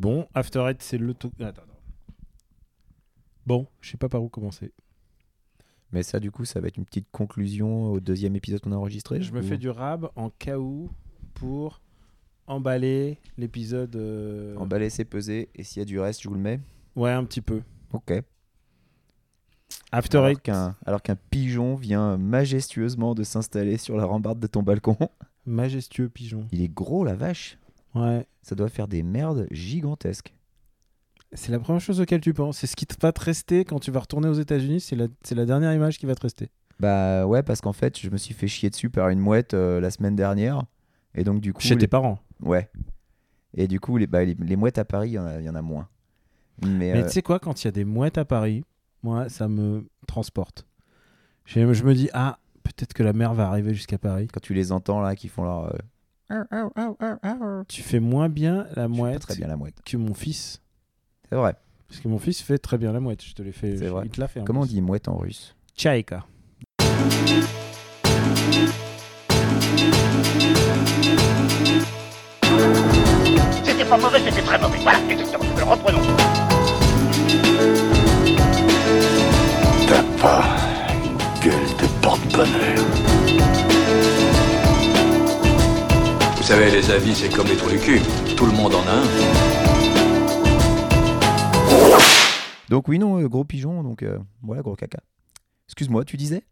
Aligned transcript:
bon. 0.00 0.26
After 0.34 0.60
Eight, 0.68 0.82
c'est 0.82 0.98
le. 0.98 1.14
to- 1.14 1.28
Attends, 1.40 1.62
attends. 1.62 1.66
Bon, 3.46 3.66
je 3.80 3.90
sais 3.90 3.96
pas 3.96 4.08
par 4.08 4.22
où 4.22 4.28
commencer. 4.28 4.72
Mais 5.92 6.02
ça, 6.02 6.20
du 6.20 6.30
coup, 6.30 6.44
ça 6.44 6.60
va 6.60 6.68
être 6.68 6.76
une 6.76 6.84
petite 6.84 7.10
conclusion 7.10 7.90
au 7.90 8.00
deuxième 8.00 8.36
épisode 8.36 8.60
qu'on 8.60 8.72
a 8.72 8.76
enregistré. 8.76 9.20
Je 9.22 9.32
me 9.32 9.42
fais 9.42 9.58
du 9.58 9.68
rab 9.70 10.08
en 10.14 10.30
cas 10.30 10.58
où 10.58 10.90
pour 11.34 11.80
emballer 12.46 13.18
l'épisode. 13.38 13.96
euh, 13.96 14.56
Emballer, 14.56 14.88
c'est 14.90 15.04
peser. 15.04 15.48
Et 15.56 15.64
s'il 15.64 15.80
y 15.80 15.82
a 15.82 15.86
du 15.86 15.98
reste, 15.98 16.22
je 16.22 16.28
vous 16.28 16.34
le 16.34 16.40
mets. 16.40 16.60
Ouais, 16.94 17.10
un 17.10 17.24
petit 17.24 17.40
peu. 17.40 17.62
Ok. 17.92 18.12
After 19.92 20.18
Alors 20.18 20.28
Eight, 20.30 20.42
qu'un 20.42 20.76
alors 20.86 21.02
qu'un 21.02 21.16
pigeon 21.16 21.74
vient 21.74 22.16
majestueusement 22.16 23.14
de 23.14 23.24
s'installer 23.24 23.76
sur 23.76 23.96
la 23.96 24.04
rambarde 24.04 24.38
de 24.38 24.46
ton 24.46 24.62
balcon. 24.62 24.96
majestueux 25.46 26.08
pigeon. 26.08 26.46
Il 26.52 26.60
est 26.62 26.68
gros, 26.68 27.04
la 27.04 27.14
vache. 27.14 27.58
Ouais. 27.94 28.26
Ça 28.42 28.54
doit 28.54 28.68
faire 28.68 28.88
des 28.88 29.02
merdes 29.02 29.46
gigantesques. 29.50 30.34
C'est 31.32 31.52
la 31.52 31.60
première 31.60 31.80
chose 31.80 32.00
auquel 32.00 32.20
tu 32.20 32.34
penses. 32.34 32.58
C'est 32.58 32.66
ce 32.66 32.74
qui 32.76 32.86
va 33.00 33.12
te 33.12 33.20
rester 33.20 33.64
quand 33.64 33.78
tu 33.78 33.90
vas 33.90 34.00
retourner 34.00 34.28
aux 34.28 34.34
États-Unis. 34.34 34.80
C'est 34.80 34.96
la, 34.96 35.44
dernière 35.46 35.72
image 35.72 35.98
qui 35.98 36.06
va 36.06 36.14
te 36.14 36.22
rester. 36.22 36.48
Bah 36.80 37.26
ouais, 37.26 37.42
parce 37.42 37.60
qu'en 37.60 37.72
fait, 37.72 37.98
je 37.98 38.10
me 38.10 38.16
suis 38.16 38.34
fait 38.34 38.48
chier 38.48 38.70
dessus 38.70 38.90
par 38.90 39.10
une 39.10 39.20
mouette 39.20 39.54
euh, 39.54 39.80
la 39.80 39.90
semaine 39.90 40.16
dernière. 40.16 40.64
Et 41.14 41.22
donc, 41.24 41.40
du 41.40 41.52
coup. 41.52 41.60
Chez 41.60 41.74
les- 41.74 41.80
tes 41.82 41.86
parents. 41.88 42.18
Ouais. 42.40 42.68
Et 43.54 43.68
du 43.68 43.78
coup, 43.80 43.96
les, 43.96 44.06
bah, 44.06 44.24
les, 44.24 44.34
les 44.34 44.56
mouettes 44.56 44.78
à 44.78 44.84
Paris, 44.84 45.10
il 45.10 45.12
y, 45.14 45.18
en 45.18 45.26
a- 45.26 45.38
il 45.40 45.44
y 45.44 45.50
en 45.50 45.54
a 45.54 45.62
moins. 45.62 45.88
Mais, 46.62 46.92
Mais 46.92 47.02
euh, 47.02 47.06
tu 47.06 47.12
sais 47.12 47.22
quoi, 47.22 47.38
quand 47.38 47.62
il 47.62 47.66
y 47.66 47.68
a 47.68 47.72
des 47.72 47.84
mouettes 47.84 48.18
à 48.18 48.24
Paris, 48.24 48.64
moi, 49.02 49.28
ça 49.28 49.48
me 49.48 49.86
transporte. 50.06 50.66
Je, 51.44 51.72
je 51.72 51.84
me 51.84 51.94
dis, 51.94 52.10
ah, 52.12 52.38
peut-être 52.62 52.92
que 52.92 53.02
la 53.02 53.12
mer 53.12 53.34
va 53.34 53.46
arriver 53.48 53.74
jusqu'à 53.74 53.98
Paris. 53.98 54.28
quand 54.28 54.40
tu 54.40 54.54
les 54.54 54.72
entends 54.72 55.00
là, 55.00 55.14
qui 55.16 55.28
font 55.28 55.44
leur. 55.44 55.66
euh, 55.66 55.78
Tu 57.68 57.82
fais 57.82 58.00
moins 58.00 58.28
bien 58.28 58.66
la 58.74 58.88
mouette 58.88 59.20
très 59.20 59.36
bien 59.36 59.48
la 59.48 59.56
mouette. 59.56 59.74
que 59.84 59.96
mon 59.96 60.14
fils. 60.14 60.60
C'est 61.28 61.36
vrai. 61.36 61.54
Parce 61.88 62.00
que 62.00 62.08
mon 62.08 62.18
fils 62.18 62.40
fait 62.40 62.58
très 62.58 62.78
bien 62.78 62.92
la 62.92 63.00
mouette. 63.00 63.22
Je 63.24 63.34
te 63.34 63.42
l'ai 63.42 63.52
fait. 63.52 63.76
C'est 63.76 63.88
vrai. 63.88 64.04
Il 64.06 64.10
te 64.10 64.20
l'a 64.20 64.28
fait. 64.28 64.40
en 64.40 64.44
Comment 64.44 64.60
on 64.60 64.66
dit 64.66 64.80
mouette 64.80 65.08
en 65.08 65.16
russe? 65.16 65.56
Tchaïka. 65.76 66.24
C'était 73.64 73.84
pas 73.84 73.96
mauvais, 73.96 74.18
c'était 74.18 74.42
très 74.42 74.58
mauvais. 74.58 74.78
Voilà, 74.82 74.98
exactement. 75.08 75.44
Reprenons. 75.70 76.00
T'as 79.88 80.22
pas 80.22 80.44
une 81.04 81.16
gueule 81.42 81.76
de 81.80 82.02
porte-bonheur. 82.02 83.09
Savez, 86.50 86.70
les 86.70 86.90
avis, 86.90 87.14
c'est 87.14 87.28
comme 87.34 87.46
les 87.46 87.56
trous 87.56 87.70
du 87.70 87.78
cul. 87.78 88.00
Tout 88.36 88.46
le 88.46 88.52
monde 88.52 88.74
en 88.74 88.82
a 88.86 88.92
un. 88.92 89.04
Donc, 92.68 92.88
oui, 92.88 92.98
non, 92.98 93.20
euh, 93.20 93.28
gros 93.28 93.44
pigeon. 93.44 93.82
Donc, 93.82 94.02
euh, 94.02 94.18
voilà, 94.42 94.62
gros 94.62 94.74
caca. 94.76 94.98
Excuse-moi, 95.66 96.04
tu 96.04 96.16
disais? 96.16 96.42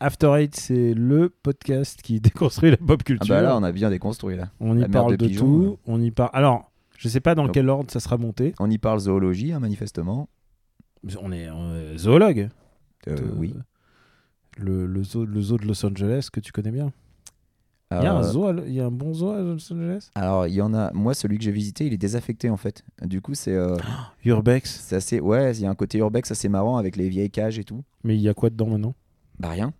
After 0.00 0.32
Eight, 0.38 0.54
c'est 0.56 0.94
le 0.94 1.28
podcast 1.30 2.00
qui 2.02 2.20
déconstruit 2.20 2.70
la 2.70 2.76
pop 2.76 3.00
Ah 3.00 3.04
culture. 3.04 3.34
bah 3.34 3.42
là, 3.42 3.56
on 3.56 3.62
a 3.62 3.72
bien 3.72 3.90
déconstruit 3.90 4.36
là. 4.36 4.50
on 4.60 4.76
y 4.76 4.80
la 4.80 4.88
parle 4.88 5.12
de 5.12 5.16
de, 5.16 5.26
pigeon, 5.26 5.46
tout. 5.46 5.78
On 5.86 6.00
y 6.00 6.10
parle. 6.10 6.30
Alors, 6.32 6.70
je 6.98 7.08
sais 7.08 7.20
pas 7.20 7.34
dans 7.34 7.44
Donc- 7.44 7.54
quel 7.54 7.68
ordre 7.68 7.90
ça 7.90 8.00
sera 8.00 8.16
monté. 8.18 8.54
On 8.60 8.70
y 8.70 8.78
parle 8.78 9.00
zoologie, 9.00 9.52
hein, 9.52 9.60
manifestement. 9.60 10.28
On 11.20 11.32
est 11.32 11.48
euh, 11.48 11.96
zoologue. 11.96 12.48
Euh, 13.08 13.16
Euh, 13.16 13.32
oui. 13.36 13.54
Le, 14.58 14.84
le, 14.86 15.02
zoo, 15.02 15.24
le 15.24 15.40
zoo 15.40 15.56
de 15.56 15.64
Los 15.66 15.86
Angeles 15.86 16.28
que 16.30 16.40
tu 16.40 16.52
connais 16.52 16.70
bien. 16.70 16.92
Il 17.92 18.02
y 18.04 18.06
a 18.06 18.14
un 18.14 18.20
Euh, 18.20 18.22
zoo, 18.22 18.46
à- 18.46 18.54
il 18.66 18.72
y 18.72 18.80
a 18.80 18.86
un 18.86 18.90
bon 18.92 19.12
zoo 19.12 19.30
à 19.30 19.40
Los 19.40 19.72
Angeles? 19.72 20.10
Alors, 20.14 20.46
il 20.46 20.54
y 20.54 20.62
en 20.62 20.72
a. 20.74 20.92
Moi, 20.92 21.12
celui 21.12 21.38
que 21.38 21.44
j'ai 21.44 21.50
visité, 21.50 21.86
il 21.86 21.92
est 21.92 21.98
désaffecté 21.98 22.48
en 22.48 22.56
fait. 22.56 22.84
Du 23.02 23.20
coup, 23.20 23.34
c'est 23.34 23.54
euh, 23.54 23.76
Urbex. 24.24 24.80
c'est 24.86 24.94
assez. 24.96 25.18
Ouais, 25.18 25.52
il 25.56 25.60
y 25.62 25.66
a 25.66 25.70
un 25.70 25.74
côté 25.74 25.98
urbex 25.98 26.30
assez 26.30 26.48
marrant 26.48 26.76
avec 26.76 26.96
les 26.96 27.08
vieilles 27.08 27.30
cages 27.30 27.58
et 27.58 27.64
tout. 27.64 27.82
Mais 28.04 28.14
il 28.14 28.20
y 28.20 28.28
a 28.28 28.34
quoi 28.34 28.48
dedans 28.50 28.68
maintenant? 28.68 28.94
Bah, 29.40 29.48
rien. 29.48 29.72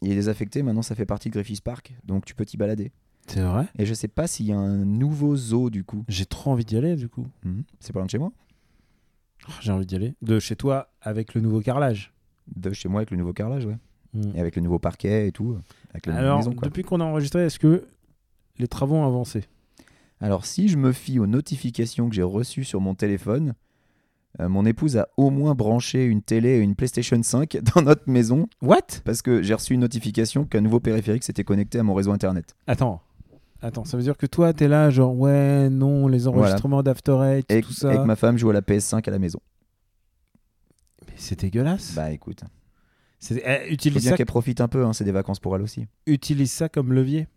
Il 0.00 0.10
est 0.10 0.16
désaffecté, 0.16 0.64
maintenant 0.64 0.82
ça 0.82 0.96
fait 0.96 1.06
partie 1.06 1.28
de 1.28 1.34
Griffith 1.34 1.60
Park, 1.60 1.94
donc 2.04 2.24
tu 2.24 2.34
peux 2.34 2.44
t'y 2.44 2.56
balader. 2.56 2.90
C'est 3.28 3.40
vrai? 3.42 3.66
Et 3.78 3.86
je 3.86 3.94
sais 3.94 4.08
pas 4.08 4.26
s'il 4.26 4.46
y 4.46 4.52
a 4.52 4.58
un 4.58 4.78
nouveau 4.84 5.36
zoo 5.36 5.70
du 5.70 5.84
coup. 5.84 6.04
J'ai 6.08 6.26
trop 6.26 6.50
envie 6.50 6.64
d'y 6.64 6.76
aller 6.76 6.96
du 6.96 7.08
coup. 7.08 7.28
Mhm. 7.44 7.62
C'est 7.78 7.92
pas 7.92 8.00
loin 8.00 8.06
de 8.06 8.10
chez 8.10 8.18
moi 8.18 8.32
Oh, 9.48 9.52
J'ai 9.60 9.70
envie 9.70 9.86
d'y 9.86 9.94
aller. 9.94 10.14
De 10.22 10.40
chez 10.40 10.56
toi 10.56 10.88
avec 11.00 11.34
le 11.34 11.40
nouveau 11.40 11.60
carrelage. 11.60 12.12
De 12.56 12.72
chez 12.72 12.88
moi 12.88 12.98
avec 13.00 13.12
le 13.12 13.16
nouveau 13.16 13.32
carrelage, 13.32 13.64
ouais. 13.64 13.76
Mm. 14.14 14.36
Et 14.36 14.40
avec 14.40 14.56
le 14.56 14.62
nouveau 14.62 14.78
parquet 14.78 15.28
et 15.28 15.32
tout. 15.32 15.56
Avec 15.90 16.06
la 16.06 16.12
nouvelle 16.12 16.26
Alors, 16.26 16.38
maison, 16.38 16.52
quoi. 16.54 16.68
depuis 16.68 16.82
qu'on 16.82 17.00
a 17.00 17.04
enregistré, 17.04 17.44
est-ce 17.46 17.58
que 17.58 17.84
les 18.58 18.68
travaux 18.68 18.96
ont 18.96 19.06
avancé? 19.06 19.44
Alors, 20.20 20.46
si 20.46 20.68
je 20.68 20.76
me 20.76 20.92
fie 20.92 21.18
aux 21.18 21.26
notifications 21.26 22.08
que 22.08 22.14
j'ai 22.14 22.22
reçues 22.22 22.64
sur 22.64 22.80
mon 22.80 22.94
téléphone, 22.94 23.54
euh, 24.40 24.48
mon 24.48 24.64
épouse 24.64 24.96
a 24.96 25.08
au 25.16 25.30
moins 25.30 25.54
branché 25.54 26.04
une 26.04 26.22
télé 26.22 26.50
et 26.50 26.58
une 26.60 26.74
PlayStation 26.74 27.20
5 27.22 27.58
dans 27.74 27.82
notre 27.82 28.08
maison 28.08 28.48
What? 28.62 29.00
Parce 29.04 29.20
que 29.22 29.42
j'ai 29.42 29.54
reçu 29.54 29.74
une 29.74 29.80
notification 29.80 30.44
qu'un 30.44 30.60
nouveau 30.60 30.80
périphérique 30.80 31.24
s'était 31.24 31.44
connecté 31.44 31.78
à 31.78 31.82
mon 31.82 31.94
réseau 31.94 32.12
internet. 32.12 32.54
Attends. 32.66 33.02
Attends, 33.64 33.84
ça 33.84 33.96
veut 33.96 34.02
dire 34.02 34.16
que 34.16 34.26
toi, 34.26 34.52
t'es 34.52 34.66
là, 34.66 34.90
genre, 34.90 35.16
ouais, 35.16 35.70
non, 35.70 36.08
les 36.08 36.26
enregistrements 36.26 36.82
d'After 36.82 37.16
Eight, 37.22 37.50
Et, 37.50 37.62
tout 37.62 37.72
ça. 37.72 37.94
et 37.94 37.96
que 37.96 38.02
ma 38.02 38.16
femme 38.16 38.36
joue 38.36 38.50
à 38.50 38.52
la 38.52 38.60
PS5 38.60 39.06
à 39.06 39.10
la 39.12 39.20
maison. 39.20 39.38
Mais 41.06 41.14
c'est 41.16 41.38
dégueulasse. 41.40 41.94
Bah 41.94 42.10
écoute, 42.10 42.42
Faut 43.28 43.34
utilise, 43.72 44.02
bien 44.02 44.10
ça, 44.10 44.16
qu'elle 44.16 44.26
profite 44.26 44.60
un 44.60 44.68
peu, 44.68 44.84
hein, 44.84 44.92
c'est 44.92 45.04
des 45.04 45.12
vacances 45.12 45.40
pour 45.40 45.54
elle 45.56 45.62
aussi. 45.62 45.86
utilise 46.06 46.50
ça 46.50 46.68
comme 46.68 46.92
levier. 46.92 47.28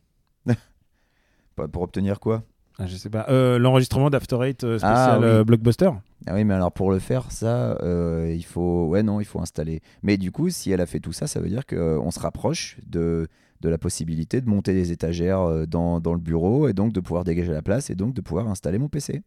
Pas- 1.55 1.67
Pour 1.71 1.83
obtenir 1.83 2.19
quoi? 2.19 2.43
Ah, 2.77 2.87
je 2.87 2.95
sais 2.97 3.09
pas. 3.09 3.25
Euh, 3.29 3.57
L'enregistrement 3.57 4.09
d'After 4.09 4.37
Eight 4.43 4.63
euh, 4.65 4.77
spécial 4.77 4.93
Ah, 4.93 5.19
oui. 5.19 5.25
euh, 5.25 5.43
Blockbuster. 5.45 5.89
Ah 6.27 6.33
oui, 6.33 6.43
mais 6.43 6.53
alors 6.53 6.73
pour 6.73 6.91
le 6.91 6.99
faire, 6.99 7.31
ça, 7.31 7.77
euh, 7.81 8.33
il 8.35 8.43
faut. 8.43 8.87
Ouais, 8.87 9.01
non, 9.03 9.21
il 9.21 9.25
faut 9.25 9.39
installer. 9.39 9.81
Mais 10.03 10.17
du 10.17 10.31
coup, 10.33 10.49
si 10.49 10.71
elle 10.71 10.81
a 10.81 10.85
fait 10.85 10.99
tout 10.99 11.13
ça, 11.13 11.25
ça 11.27 11.39
veut 11.39 11.47
dire 11.47 11.65
qu'on 11.65 12.11
se 12.11 12.19
rapproche 12.19 12.77
de, 12.85 13.27
de 13.61 13.69
la 13.69 13.77
possibilité 13.77 14.41
de 14.41 14.49
monter 14.49 14.73
des 14.73 14.91
étagères 14.91 15.39
euh, 15.39 15.65
dans, 15.65 16.01
dans 16.01 16.13
le 16.13 16.19
bureau 16.19 16.67
et 16.67 16.73
donc 16.73 16.91
de 16.91 16.99
pouvoir 16.99 17.23
dégager 17.23 17.53
la 17.53 17.61
place 17.61 17.89
et 17.89 17.95
donc 17.95 18.13
de 18.13 18.19
pouvoir 18.19 18.49
installer 18.49 18.77
mon 18.77 18.89
PC. 18.89 19.23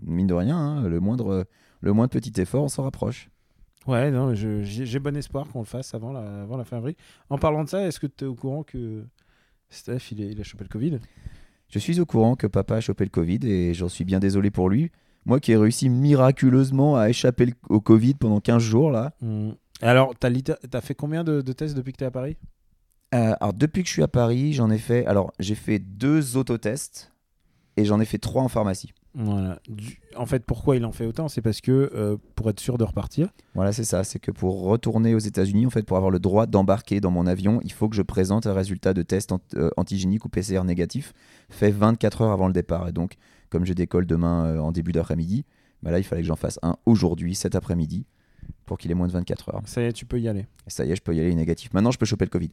Mine 0.00 0.26
de 0.26 0.34
rien, 0.34 0.56
hein, 0.56 0.88
le, 0.88 0.98
moindre, 1.00 1.44
le 1.82 1.92
moindre 1.92 2.10
petit 2.12 2.40
effort, 2.40 2.64
on 2.64 2.68
s'en 2.68 2.84
rapproche. 2.84 3.28
Ouais, 3.86 4.10
non, 4.10 4.32
j'ai 4.34 4.98
bon 5.00 5.16
espoir 5.16 5.48
qu'on 5.48 5.60
le 5.60 5.64
fasse 5.64 5.92
avant 5.94 6.12
la, 6.12 6.42
avant 6.42 6.56
la 6.56 6.64
fin 6.64 6.76
avril. 6.76 6.94
En 7.30 7.38
parlant 7.38 7.64
de 7.64 7.68
ça, 7.68 7.86
est-ce 7.86 7.98
que 7.98 8.06
tu 8.06 8.24
es 8.24 8.26
au 8.28 8.34
courant 8.34 8.62
que 8.62 9.04
Steph, 9.70 10.12
il, 10.12 10.20
est- 10.22 10.30
il 10.32 10.40
a 10.40 10.44
chopé 10.44 10.64
le 10.64 10.68
Covid? 10.68 11.00
Je 11.68 11.78
suis 11.78 11.98
au 12.00 12.06
courant 12.06 12.36
que 12.36 12.46
papa 12.46 12.76
a 12.76 12.80
chopé 12.80 13.04
le 13.04 13.10
Covid 13.10 13.40
et 13.44 13.74
j'en 13.74 13.88
suis 13.88 14.04
bien 14.04 14.20
désolé 14.20 14.50
pour 14.50 14.68
lui. 14.68 14.90
Moi 15.24 15.40
qui 15.40 15.52
ai 15.52 15.56
réussi 15.56 15.88
miraculeusement 15.88 16.96
à 16.96 17.08
échapper 17.08 17.46
le- 17.46 17.52
au 17.68 17.80
Covid 17.80 18.14
pendant 18.14 18.40
15 18.40 18.62
jours 18.62 18.90
là. 18.90 19.14
Hmm. 19.20 19.52
Alors, 19.80 20.14
t'as 20.18 20.28
litté- 20.30 20.54
t'as 20.70 20.80
fait 20.80 20.94
combien 20.94 21.24
de, 21.24 21.40
de 21.40 21.52
tests 21.52 21.74
depuis 21.76 21.92
que 21.92 21.98
t'es 21.98 22.04
à 22.04 22.10
Paris? 22.10 22.36
Euh, 23.14 23.34
alors 23.40 23.52
depuis 23.52 23.82
que 23.82 23.88
je 23.88 23.92
suis 23.94 24.02
à 24.02 24.08
Paris, 24.08 24.52
j'en 24.52 24.70
ai 24.70 24.78
fait. 24.78 25.04
Alors 25.06 25.32
j'ai 25.40 25.54
fait 25.54 25.78
deux 25.80 26.36
autotests 26.36 27.12
et 27.76 27.84
j'en 27.84 28.00
ai 28.00 28.04
fait 28.04 28.18
trois 28.18 28.42
en 28.42 28.48
pharmacie. 28.48 28.92
Voilà. 29.14 29.58
Du- 29.68 30.00
En 30.16 30.24
fait, 30.26 30.44
pourquoi 30.44 30.76
il 30.76 30.84
en 30.86 30.92
fait 30.92 31.04
autant 31.06 31.28
C'est 31.28 31.42
parce 31.42 31.60
que 31.60 31.90
euh, 31.94 32.16
pour 32.34 32.48
être 32.48 32.60
sûr 32.60 32.78
de 32.78 32.84
repartir. 32.84 33.28
Voilà, 33.54 33.72
c'est 33.72 33.84
ça. 33.84 34.04
C'est 34.04 34.18
que 34.18 34.30
pour 34.30 34.62
retourner 34.62 35.14
aux 35.14 35.18
États-Unis, 35.18 35.66
en 35.66 35.70
fait, 35.70 35.84
pour 35.84 35.96
avoir 35.98 36.10
le 36.10 36.18
droit 36.18 36.46
d'embarquer 36.46 37.00
dans 37.00 37.10
mon 37.10 37.26
avion, 37.26 37.60
il 37.62 37.72
faut 37.72 37.88
que 37.88 37.96
je 37.96 38.02
présente 38.02 38.46
un 38.46 38.54
résultat 38.54 38.94
de 38.94 39.02
test 39.02 39.32
ant- 39.32 39.40
euh, 39.54 39.70
antigénique 39.76 40.24
ou 40.24 40.28
PCR 40.30 40.64
négatif 40.64 41.12
fait 41.50 41.70
24 41.70 42.22
heures 42.22 42.32
avant 42.32 42.46
le 42.46 42.52
départ. 42.54 42.88
Et 42.88 42.92
donc, 42.92 43.16
comme 43.50 43.66
je 43.66 43.74
décolle 43.74 44.06
demain 44.06 44.46
euh, 44.46 44.58
en 44.60 44.72
début 44.72 44.92
d'après-midi, 44.92 45.44
bah 45.82 45.90
là, 45.90 45.98
il 45.98 46.04
fallait 46.04 46.22
que 46.22 46.28
j'en 46.28 46.36
fasse 46.36 46.58
un 46.62 46.76
aujourd'hui, 46.86 47.34
cet 47.34 47.54
après-midi, 47.54 48.06
pour 48.64 48.78
qu'il 48.78 48.90
ait 48.90 48.94
moins 48.94 49.08
de 49.08 49.12
24 49.12 49.54
heures. 49.54 49.62
Ça 49.66 49.82
y 49.82 49.84
est, 49.84 49.92
tu 49.92 50.06
peux 50.06 50.18
y 50.20 50.28
aller. 50.28 50.46
Et 50.66 50.70
ça 50.70 50.84
y 50.86 50.92
est, 50.92 50.96
je 50.96 51.02
peux 51.02 51.14
y 51.14 51.20
aller 51.20 51.34
négatif. 51.34 51.74
Maintenant, 51.74 51.90
je 51.90 51.98
peux 51.98 52.06
choper 52.06 52.24
le 52.24 52.30
Covid. 52.30 52.50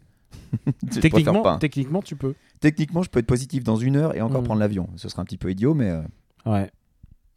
Techniquement, 1.02 1.42
pas, 1.42 1.54
hein. 1.54 1.58
techniquement, 1.60 2.02
tu 2.02 2.16
peux. 2.16 2.34
Techniquement, 2.60 3.02
je 3.04 3.10
peux 3.10 3.20
être 3.20 3.28
positif 3.28 3.64
dans 3.64 3.76
une 3.78 3.96
heure 3.96 4.16
et 4.16 4.22
encore 4.22 4.42
Mm. 4.42 4.46
prendre 4.46 4.60
l'avion. 4.60 4.90
Ce 4.96 5.08
serait 5.10 5.22
un 5.22 5.26
petit 5.26 5.38
peu 5.38 5.52
idiot, 5.52 5.74
mais 5.74 5.96
Ouais. 6.46 6.70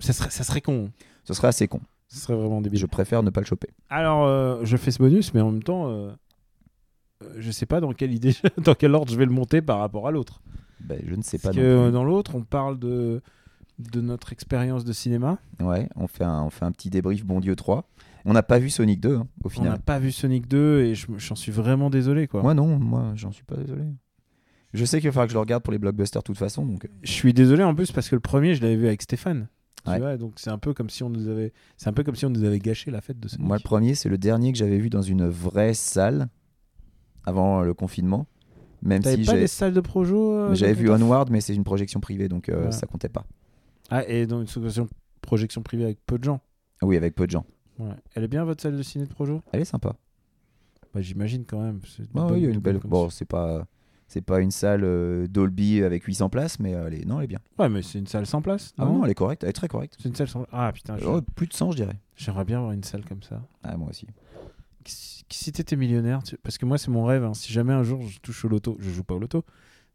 Ça 0.01 0.13
serait, 0.13 0.31
ça 0.31 0.45
serait 0.45 0.61
con. 0.61 0.91
ce 1.25 1.35
serait 1.35 1.49
assez 1.49 1.69
con. 1.69 1.81
Ce 2.09 2.19
serait 2.19 2.35
vraiment 2.35 2.61
débile. 2.61 2.79
Je 2.79 2.87
préfère 2.87 3.23
ne 3.23 3.31
pas 3.31 3.41
le 3.41 3.47
choper. 3.47 3.69
Alors, 3.89 4.25
euh, 4.27 4.61
je 4.65 4.77
fais 4.77 4.91
ce 4.91 4.99
bonus, 4.99 5.33
mais 5.35 5.41
en 5.41 5.51
même 5.51 5.63
temps, 5.63 5.89
euh, 5.89 6.11
euh, 7.23 7.35
je 7.39 7.51
sais 7.51 7.67
pas 7.67 7.81
dans 7.81 7.93
quelle 7.93 8.13
idée, 8.13 8.35
dans 8.59 8.75
quel 8.75 8.95
ordre 8.95 9.11
je 9.11 9.17
vais 9.17 9.25
le 9.27 9.33
monter 9.33 9.63
par 9.63 9.79
rapport 9.79 10.07
à 10.09 10.11
l'autre. 10.11 10.43
Ben, 10.81 11.01
je 11.07 11.15
ne 11.15 11.23
sais 11.23 11.39
pas 11.39 11.45
Parce 11.51 11.57
que 11.57 11.85
plus. 11.87 11.93
dans 11.93 12.05
l'autre, 12.05 12.35
on 12.35 12.43
parle 12.43 12.79
de 12.79 13.23
de 13.79 14.01
notre 14.01 14.33
expérience 14.33 14.85
de 14.85 14.93
cinéma. 14.93 15.39
Ouais, 15.59 15.89
on 15.97 16.07
fait, 16.07 16.23
un, 16.25 16.43
on 16.43 16.51
fait 16.51 16.65
un 16.65 16.71
petit 16.73 16.91
débrief 16.91 17.25
Bon 17.25 17.41
Dieu 17.41 17.57
3. 17.57 17.89
On 18.27 18.33
n'a 18.33 18.43
pas 18.43 18.59
vu 18.59 18.69
Sonic 18.71 19.01
2 19.01 19.17
hein, 19.17 19.27
au 19.43 19.47
On 19.47 19.49
final. 19.49 19.73
n'a 19.73 19.79
pas 19.79 19.99
vu 19.99 20.13
Sonic 20.13 20.47
2 20.47 20.83
et 20.83 20.95
je- 20.95 21.07
j'en 21.17 21.35
suis 21.35 21.51
vraiment 21.51 21.89
désolé 21.91 22.29
quoi. 22.29 22.43
Moi 22.43 22.55
non, 22.55 22.79
moi 22.79 23.13
j'en 23.17 23.33
suis 23.33 23.43
pas 23.45 23.57
désolé. 23.57 23.83
Je 24.75 24.85
sais 24.85 25.01
qu'il 25.01 25.09
va 25.09 25.13
falloir 25.13 25.27
que 25.27 25.33
je 25.33 25.37
le 25.37 25.41
regarde 25.41 25.63
pour 25.63 25.73
les 25.73 25.79
blockbusters 25.79 26.23
de 26.23 26.27
toute 26.27 26.39
façon. 26.39 26.65
Donc... 26.65 26.85
euh, 26.85 26.89
Je 27.03 27.11
suis 27.13 27.35
désolé 27.35 27.63
en 27.63 27.75
plus 27.75 27.93
parce 27.93 28.09
que 28.09 28.15
le 28.15 28.21
premier, 28.21 28.55
je 28.55 28.63
l'avais 28.63 28.77
vu 28.77 28.87
avec 28.87 29.03
Stéphane. 29.03 29.49
Tu 29.85 29.91
Ouais. 29.91 29.99
vois, 29.99 30.17
donc 30.17 30.35
c'est 30.37 30.51
un 30.51 30.59
peu 30.59 30.73
comme 30.75 30.89
si 30.91 31.03
on 31.03 31.11
nous 31.11 31.27
avait, 31.29 31.53
c'est 31.77 31.89
un 31.89 31.93
peu 31.93 32.05
comme 32.05 32.15
si 32.15 32.25
on 32.25 32.31
nous 32.31 32.45
avait 32.45 32.61
gâché 32.61 32.91
la 32.93 33.01
fête 33.01 33.19
de 33.19 33.27
Sonic. 33.27 33.45
Moi 33.45 33.57
le 33.57 33.63
premier, 33.63 33.95
c'est 33.97 34.09
le 34.09 34.17
dernier 34.17 34.53
que 34.53 34.59
j'avais 34.59 34.79
vu 34.79 34.91
dans 34.91 35.03
une 35.03 35.27
vraie 35.29 35.75
salle 35.75 36.29
avant 37.25 37.61
euh, 37.61 37.65
le 37.65 37.75
confinement. 37.75 38.27
Même 38.83 39.03
si 39.03 39.25
pas 39.25 39.35
des 39.35 39.47
salles 39.47 39.73
de 39.75 39.81
projo 39.81 40.33
euh, 40.35 40.55
j'avais 40.55 40.73
vu 40.75 40.91
Onward, 40.91 41.31
mais 41.31 41.41
c'est 41.41 41.55
une 41.55 41.63
projection 41.65 42.01
privée 42.01 42.29
donc 42.29 42.49
euh, 42.49 42.67
Ouais. 42.67 42.73
ça 42.73 42.87
comptait 42.87 43.09
pas. 43.09 43.25
Ah, 43.91 44.05
et 44.09 44.27
dans 44.27 44.43
une 44.45 44.87
projection 45.21 45.63
privée 45.63 45.85
avec 45.85 45.99
peu 46.07 46.19
de 46.19 46.25
gens. 46.25 46.41
Oui, 46.83 46.97
avec 46.97 47.15
peu 47.15 47.27
de 47.27 47.31
gens. 47.33 47.45
Ouais. 47.79 47.91
Elle 48.15 48.25
est 48.25 48.29
bien 48.29 48.45
votre 48.45 48.63
salle 48.63 48.77
de 48.77 48.83
ciné 48.83 49.05
de 49.07 49.11
Projo? 49.13 49.41
Elle 49.53 49.61
est 49.61 49.65
sympa. 49.65 49.95
bah, 50.95 51.01
J'imagine 51.01 51.45
quand 51.45 51.61
même. 51.61 51.81
Ah 52.15 52.27
oui, 52.31 52.39
il 52.39 52.43
y 52.45 52.47
a 52.47 52.51
une 52.51 52.61
belle. 52.61 52.79
Bon, 52.85 53.09
c'est 53.11 53.25
pas. 53.25 53.67
C'est 54.13 54.21
pas 54.21 54.41
une 54.41 54.51
salle 54.51 54.83
euh, 54.85 55.27
Dolby 55.27 55.83
avec 55.83 56.05
800 56.05 56.29
places, 56.29 56.59
mais 56.61 56.73
elle 56.73 56.93
est... 56.93 57.05
non, 57.07 57.19
elle 57.19 57.25
est 57.25 57.29
bien. 57.29 57.39
Ouais, 57.59 57.71
mais 57.71 57.81
c'est 57.81 57.99
une 57.99 58.07
salle 58.07 58.27
sans 58.27 58.43
place. 58.43 58.75
Ah 58.77 58.85
non, 58.85 59.05
elle 59.07 59.11
est 59.11 59.15
correcte, 59.15 59.43
elle 59.43 59.49
est 59.49 59.55
très 59.55 59.69
correcte. 59.69 59.97
C'est 59.99 60.09
une 60.11 60.15
salle 60.15 60.29
sans. 60.29 60.45
Ah 60.53 60.71
putain, 60.75 60.99
je- 60.99 61.07
Oh, 61.07 61.23
plus 61.35 61.47
de 61.47 61.55
100, 61.55 61.71
je 61.73 61.77
dirais. 61.77 61.99
j'aimerais 62.15 62.45
bien 62.45 62.59
avoir 62.59 62.73
une 62.73 62.85
salle 62.85 63.07
comme 63.07 63.23
ça. 63.23 63.41
Ah, 63.63 63.75
moi 63.79 63.89
aussi. 63.89 64.07
Si 64.85 65.51
t'étais 65.53 65.77
millionnaire, 65.77 66.23
tu- 66.23 66.37
parce 66.39 66.59
que 66.59 66.67
moi 66.67 66.77
c'est 66.77 66.91
mon 66.91 67.05
rêve, 67.05 67.25
hein. 67.25 67.35
si 67.35 67.53
jamais 67.53 67.73
un 67.73 67.83
jour 67.85 68.03
je 68.07 68.19
touche 68.21 68.45
au 68.45 68.49
loto, 68.49 68.77
je 68.81 68.91
joue 68.91 69.05
pas 69.05 69.15
au 69.15 69.19
loto, 69.19 69.45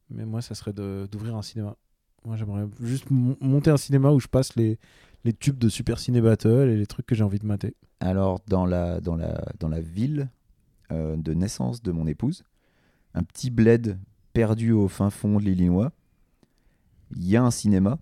mais 0.10 0.25
moi 0.25 0.42
ça 0.42 0.56
serait 0.56 0.74
de- 0.74 1.08
d'ouvrir 1.12 1.36
un 1.36 1.42
cinéma. 1.44 1.75
Moi 2.25 2.38
j'aimerais 2.38 2.66
juste 2.81 3.12
mon- 3.12 3.38
monter 3.40 3.69
un 3.69 3.78
cinéma 3.78 4.10
où 4.12 4.19
je 4.19 4.28
passe 4.28 4.56
les, 4.56 4.80
les 5.25 5.34
tubes 5.34 5.58
de 5.60 5.69
Super 5.69 6.00
Ciné 6.00 6.22
Battle 6.22 6.69
et 6.69 6.75
les 6.78 6.88
trucs 6.88 7.06
que 7.06 7.14
j'ai 7.16 7.24
envie 7.24 7.38
de 7.40 7.46
mater. 7.46 7.75
Alors, 8.00 8.40
dans 8.48 8.66
la, 8.66 9.00
dans 9.02 9.16
la, 9.16 9.44
dans 9.60 9.69
la 9.69 9.81
ville 9.81 10.30
euh, 10.92 11.16
de 11.18 11.34
naissance 11.34 11.84
de 11.84 11.92
mon 11.92 12.08
épouse, 12.08 12.44
un 13.13 13.24
petit 13.24 13.50
bled 13.50 14.00
perdu 14.33 14.71
au 14.71 14.88
fin 14.88 15.09
fond 15.09 15.39
de 15.39 15.44
l'Illinois, 15.45 15.92
il 17.15 17.27
y 17.27 17.36
a 17.36 17.44
un 17.44 17.51
cinéma 17.51 18.00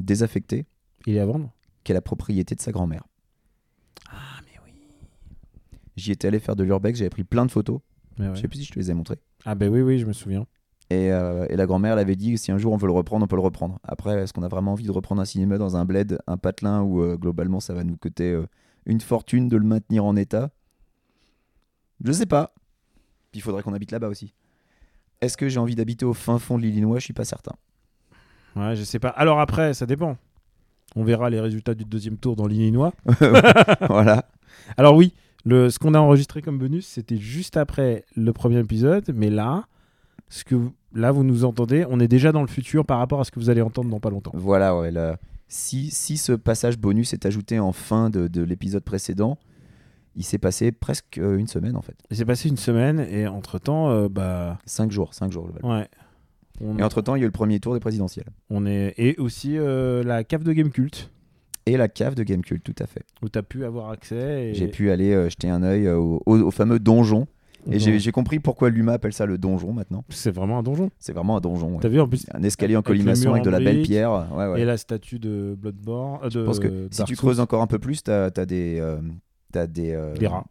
désaffecté 0.00 0.66
Il 1.06 1.16
est 1.16 1.20
à 1.20 1.26
vendre? 1.26 1.52
Qui 1.84 1.92
est 1.92 1.94
la 1.94 2.00
propriété 2.00 2.54
de 2.54 2.60
sa 2.60 2.72
grand-mère. 2.72 3.04
Ah 4.08 4.40
mais 4.44 4.58
oui. 4.64 4.72
J'y 5.96 6.12
étais 6.12 6.28
allé 6.28 6.40
faire 6.40 6.56
de 6.56 6.64
l'urbex, 6.64 6.98
j'avais 6.98 7.10
pris 7.10 7.24
plein 7.24 7.46
de 7.46 7.50
photos. 7.50 7.80
Ouais. 8.18 8.30
Je 8.34 8.40
sais 8.40 8.48
plus 8.48 8.58
si 8.58 8.64
je 8.64 8.72
te 8.72 8.78
les 8.78 8.90
ai 8.90 8.94
montrées. 8.94 9.18
Ah 9.44 9.54
ben 9.54 9.70
oui, 9.70 9.82
oui, 9.82 9.98
je 9.98 10.06
me 10.06 10.12
souviens. 10.12 10.46
Et, 10.88 11.12
euh, 11.12 11.46
et 11.50 11.56
la 11.56 11.66
grand-mère 11.66 11.94
elle 11.94 11.98
avait 11.98 12.16
dit 12.16 12.38
si 12.38 12.52
un 12.52 12.58
jour 12.58 12.72
on 12.72 12.76
veut 12.76 12.86
le 12.86 12.92
reprendre, 12.92 13.24
on 13.24 13.28
peut 13.28 13.36
le 13.36 13.42
reprendre. 13.42 13.78
Après, 13.82 14.22
est-ce 14.22 14.32
qu'on 14.32 14.42
a 14.42 14.48
vraiment 14.48 14.72
envie 14.72 14.86
de 14.86 14.92
reprendre 14.92 15.20
un 15.20 15.24
cinéma 15.24 15.58
dans 15.58 15.76
un 15.76 15.84
bled, 15.84 16.18
un 16.26 16.36
patelin 16.36 16.82
où 16.82 17.02
euh, 17.02 17.16
globalement 17.16 17.60
ça 17.60 17.74
va 17.74 17.84
nous 17.84 17.96
coûter 17.96 18.32
euh, 18.32 18.46
une 18.86 19.00
fortune 19.00 19.48
de 19.48 19.56
le 19.56 19.64
maintenir 19.64 20.04
en 20.04 20.16
état? 20.16 20.50
Je 22.04 22.12
sais 22.12 22.26
pas. 22.26 22.54
Puis 23.32 23.38
il 23.38 23.42
faudrait 23.42 23.62
qu'on 23.62 23.74
habite 23.74 23.90
là-bas 23.92 24.08
aussi. 24.08 24.34
Est-ce 25.20 25.36
que 25.36 25.48
j'ai 25.48 25.58
envie 25.58 25.74
d'habiter 25.74 26.04
au 26.04 26.12
fin 26.14 26.38
fond 26.38 26.58
de 26.58 26.62
l'Illinois? 26.62 26.98
Je 26.98 27.04
suis 27.04 27.14
pas 27.14 27.24
certain. 27.24 27.52
Ouais, 28.54 28.76
je 28.76 28.84
sais 28.84 28.98
pas. 28.98 29.08
Alors 29.10 29.40
après, 29.40 29.74
ça 29.74 29.86
dépend. 29.86 30.16
On 30.94 31.04
verra 31.04 31.28
les 31.30 31.40
résultats 31.40 31.74
du 31.74 31.84
deuxième 31.84 32.16
tour 32.16 32.36
dans 32.36 32.46
l'Illinois. 32.46 32.92
voilà. 33.88 34.24
Alors 34.76 34.94
oui, 34.96 35.12
le, 35.44 35.70
ce 35.70 35.78
qu'on 35.78 35.94
a 35.94 35.98
enregistré 35.98 36.42
comme 36.42 36.58
bonus, 36.58 36.86
c'était 36.86 37.16
juste 37.18 37.56
après 37.56 38.04
le 38.14 38.32
premier 38.32 38.58
épisode, 38.60 39.04
mais 39.14 39.30
là, 39.30 39.64
ce 40.28 40.44
que 40.44 40.54
vous- 40.54 40.72
là 40.94 41.12
vous 41.12 41.24
nous 41.24 41.44
entendez, 41.44 41.84
on 41.90 42.00
est 42.00 42.08
déjà 42.08 42.32
dans 42.32 42.40
le 42.42 42.46
futur 42.48 42.84
par 42.84 42.98
rapport 42.98 43.20
à 43.20 43.24
ce 43.24 43.30
que 43.30 43.38
vous 43.38 43.50
allez 43.50 43.62
entendre 43.62 43.90
dans 43.90 44.00
pas 44.00 44.10
longtemps. 44.10 44.32
Voilà, 44.34 44.76
ouais. 44.76 44.90
là. 44.90 45.18
Si, 45.48 45.90
si 45.90 46.16
ce 46.16 46.32
passage 46.32 46.76
bonus 46.78 47.12
est 47.12 47.24
ajouté 47.26 47.58
en 47.60 47.72
fin 47.72 48.10
de, 48.10 48.26
de 48.26 48.42
l'épisode 48.42 48.82
précédent, 48.82 49.38
il 50.16 50.24
s'est 50.24 50.38
passé 50.38 50.72
presque 50.72 51.18
euh, 51.18 51.36
une 51.38 51.46
semaine 51.46 51.76
en 51.76 51.82
fait. 51.82 51.96
Il 52.10 52.16
s'est 52.16 52.24
passé 52.24 52.48
une 52.48 52.56
semaine 52.56 53.00
et 53.10 53.26
entre 53.26 53.58
temps, 53.58 54.08
bah 54.08 54.58
Cinq 54.66 54.90
jours, 54.90 55.14
cinq 55.14 55.30
jours. 55.32 55.44
globalement. 55.46 55.78
ouais. 55.80 55.88
On, 56.62 56.78
Et 56.78 56.82
entre 56.82 57.02
temps, 57.02 57.14
il 57.16 57.18
y 57.18 57.22
a 57.22 57.24
eu 57.24 57.28
le 57.28 57.32
premier 57.32 57.60
tour 57.60 57.74
des 57.74 57.80
présidentielles. 57.80 58.30
on 58.48 58.64
est 58.64 58.94
et 58.96 59.16
aussi 59.18 59.58
euh, 59.58 60.02
la 60.02 60.24
cave 60.24 60.42
de 60.42 60.52
Game 60.54 60.70
Cult 60.70 61.10
Et 61.66 61.76
la 61.76 61.88
cave 61.88 62.14
de 62.14 62.22
Gamecult, 62.22 62.62
tout 62.64 62.74
à 62.82 62.86
fait. 62.86 63.02
où 63.22 63.28
tu 63.28 63.38
as 63.38 63.42
pu 63.42 63.64
avoir 63.66 63.90
accès. 63.90 64.48
Et... 64.50 64.54
J'ai 64.54 64.68
pu 64.68 64.90
aller 64.90 65.12
euh, 65.12 65.28
jeter 65.28 65.50
un 65.50 65.62
œil 65.62 65.86
euh, 65.86 65.98
au, 65.98 66.22
au- 66.24 66.38
au 66.40 66.50
fameux 66.50 66.78
donjon. 66.78 67.26
Et 67.68 67.78
j'ai 67.80 68.12
compris 68.12 68.38
pourquoi 68.38 68.70
l'UMA 68.70 68.92
appelle 68.92 69.12
ça 69.12 69.26
le 69.26 69.38
donjon 69.38 69.72
maintenant. 69.72 70.04
C'est 70.08 70.30
vraiment 70.30 70.56
un 70.60 70.62
donjon. 70.62 70.88
C'est 71.00 71.12
vraiment 71.12 71.36
un 71.36 71.40
donjon. 71.40 71.72
ouais. 71.72 71.78
T'as 71.80 71.88
vu 71.88 72.00
en 72.00 72.06
plus 72.08 72.24
Un 72.32 72.42
escalier 72.44 72.76
en 72.76 72.78
le 72.78 72.82
colimaçon 72.84 73.32
avec 73.32 73.42
de 73.44 73.50
la 73.50 73.58
belle 73.58 73.82
pierre. 73.82 74.28
Ouais, 74.32 74.62
et 74.62 74.64
la 74.64 74.76
statue 74.76 75.18
de 75.18 75.56
Bloodborne. 75.60 76.20
euh, 76.22 76.26
de 76.26 76.30
Je 76.30 76.38
pense 76.46 76.60
que 76.60 76.86
si 76.92 77.02
tu 77.04 77.16
creuses 77.16 77.40
encore 77.40 77.60
un 77.62 77.66
peu 77.66 77.80
plus, 77.80 78.02
t'as 78.04 78.26
as 78.34 78.46
des. 78.46 78.78
euh, 78.80 78.98
t'as 79.52 79.66
des 79.66 79.92
euh, 79.92 80.14
des 80.14 80.26
rats. 80.26 80.44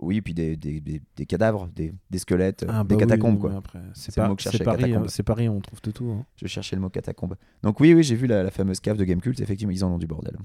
Oui, 0.00 0.20
puis 0.20 0.34
des, 0.34 0.56
des, 0.56 0.80
des- 0.80 1.02
des 1.16 1.26
cadavres, 1.26 1.66
des, 1.74 1.92
des 2.10 2.18
squelettes, 2.18 2.60
des 2.60 2.66
bah 2.66 2.84
oui, 2.88 2.96
catacombes. 2.96 3.40
quoi. 3.40 3.60
C'est 3.94 4.14
le 4.16 4.22
pas- 4.22 4.28
mot 4.28 4.36
que 4.36 4.42
je 4.42 4.44
c'est 4.44 4.52
cherchais, 4.52 4.64
Paris, 4.64 4.82
catacombe. 4.84 5.08
c'est 5.08 5.22
Paris, 5.24 5.48
on 5.48 5.60
trouve 5.60 5.80
de 5.82 5.90
tout. 5.90 6.10
hein. 6.16 6.24
Je 6.36 6.46
cherchais 6.46 6.76
le 6.76 6.82
mot 6.82 6.90
catacombe. 6.90 7.34
Donc 7.64 7.80
oui, 7.80 7.92
oui, 7.92 8.04
j'ai 8.04 8.14
vu 8.14 8.28
la, 8.28 8.44
la 8.44 8.52
fameuse 8.52 8.78
cave 8.78 8.96
de 8.96 9.04
Gamecult. 9.04 9.40
Effectivement, 9.40 9.72
ils 9.72 9.84
en 9.84 9.90
ont 9.90 9.98
du 9.98 10.06
bordel. 10.06 10.36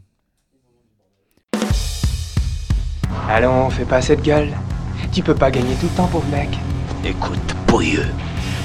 Allons, 3.30 3.70
fais 3.70 3.86
pas 3.86 4.02
cette 4.02 4.22
gueule. 4.24 4.50
Tu 5.12 5.22
peux 5.22 5.36
pas 5.36 5.52
gagner 5.52 5.76
tout 5.76 5.88
le 5.92 5.96
temps, 5.96 6.08
pauvre 6.08 6.28
mec. 6.30 6.50
Écoute, 7.04 7.56
pourrieux, 7.68 8.06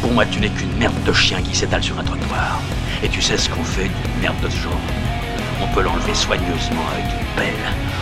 pour 0.01 0.13
moi 0.13 0.25
tu 0.27 0.41
n'es 0.41 0.49
qu'une 0.49 0.75
merde 0.79 0.95
de 1.07 1.13
chien 1.13 1.43
qui 1.43 1.55
s'étale 1.55 1.83
sur 1.83 1.99
un 1.99 2.05
trottoir. 2.05 2.61
Et 3.03 3.09
tu 3.09 3.21
sais 3.21 3.37
ce 3.37 3.51
qu'on 3.51 3.63
fait 3.65 3.89
d'une 3.89 4.21
merde 4.23 4.43
de 4.43 4.49
ce 4.49 4.57
genre 4.57 4.81
On 5.63 5.75
peut 5.75 5.83
l'enlever 5.83 6.15
soigneusement 6.15 6.87
avec 6.93 7.05
une 7.05 7.27
pelle, 7.37 7.55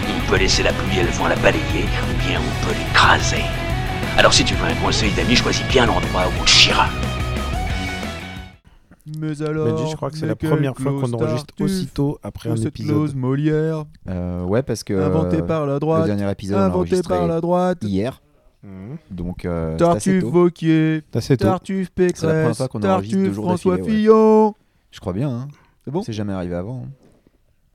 on 0.08 0.30
peut 0.30 0.38
laisser 0.38 0.62
la 0.62 0.72
pluie 0.72 0.98
et 1.00 1.02
le 1.02 1.10
vent 1.10 1.28
la 1.28 1.36
balayer, 1.36 1.84
ou 1.84 2.26
bien 2.26 2.40
on 2.40 2.66
peut 2.66 2.74
l'écraser. 2.78 3.42
Alors 4.16 4.32
si 4.32 4.44
tu 4.44 4.54
veux 4.54 4.66
un 4.66 4.74
conseil 4.76 5.12
d'ami, 5.12 5.34
choisis 5.36 5.66
bien 5.68 5.86
l'endroit 5.86 6.22
où 6.26 6.40
on 6.40 6.44
te 6.44 6.48
chiera. 6.50 6.86
Mais 9.18 9.40
alors, 9.42 9.66
Benji, 9.74 9.90
je 9.90 9.96
crois 9.96 10.10
que 10.10 10.18
c'est 10.18 10.26
la 10.26 10.36
première 10.36 10.76
fois 10.76 10.92
qu'on 10.92 11.12
enregistre 11.14 11.54
aussitôt 11.60 12.18
après 12.22 12.50
un 12.50 12.56
épisode. 12.56 13.14
Molière, 13.16 13.84
Euh, 14.08 14.44
ouais, 14.44 14.62
parce 14.62 14.84
que 14.84 14.92
inventée 14.94 15.38
euh, 15.38 15.42
par 15.42 15.66
la 15.66 15.74
le 15.74 15.80
droite, 15.80 16.06
dernier 16.06 16.30
épisode, 16.30 16.70
enregistré 16.72 17.16
par 17.16 17.26
la 17.26 17.40
droite. 17.40 17.78
hier. 17.82 18.20
Donc, 19.10 19.44
euh, 19.46 19.76
Tartuffe. 19.76 20.22
Vauquier. 20.24 21.02
Tartuffe 21.10 21.26
C'est 21.26 21.42
la 21.42 21.46
première 21.46 22.44
Pécresse, 22.44 22.56
fois 22.58 22.68
qu'on 22.68 22.82
enregistre 22.82 23.16
deux 23.16 23.22
Tartuffe 23.24 23.42
François 23.44 23.74
ouais. 23.76 23.82
Fillon, 23.84 24.54
Je 24.90 25.00
crois 25.00 25.12
bien. 25.14 25.30
Hein. 25.30 25.48
C'est 25.84 25.90
bon 25.90 26.02
C'est 26.02 26.12
jamais 26.12 26.34
arrivé 26.34 26.54
avant. 26.54 26.82
hein. 26.84 27.07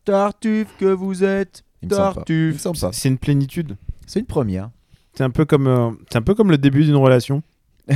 Tartuffe 0.05 0.75
que 0.77 0.85
vous 0.85 1.23
êtes, 1.23 1.63
Tartuffe. 1.87 2.65
C'est 2.91 3.09
une 3.09 3.17
plénitude. 3.17 3.77
C'est 4.05 4.19
une 4.19 4.25
première. 4.25 4.69
C'est 5.13 5.23
un 5.23 5.29
peu 5.29 5.45
comme, 5.45 5.67
euh, 5.67 5.91
c'est 6.11 6.17
un 6.17 6.21
peu 6.21 6.33
comme 6.35 6.51
le 6.51 6.57
début 6.57 6.83
d'une 6.83 6.95
relation. 6.95 7.43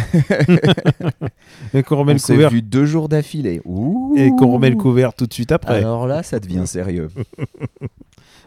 et 1.73 1.81
qu'on 1.83 1.97
remet 1.97 2.11
On 2.11 2.15
le 2.15 2.19
couvert 2.19 2.49
vu 2.49 2.61
deux 2.61 2.85
jours 2.85 3.07
d'affilée. 3.07 3.61
Et 4.17 4.29
qu'on 4.31 4.51
remet 4.51 4.69
le 4.69 4.75
couvert 4.75 5.13
tout 5.13 5.25
de 5.25 5.33
suite 5.33 5.51
après. 5.51 5.77
Alors 5.77 6.07
là, 6.07 6.23
ça 6.23 6.39
devient 6.39 6.63
sérieux. 6.67 7.09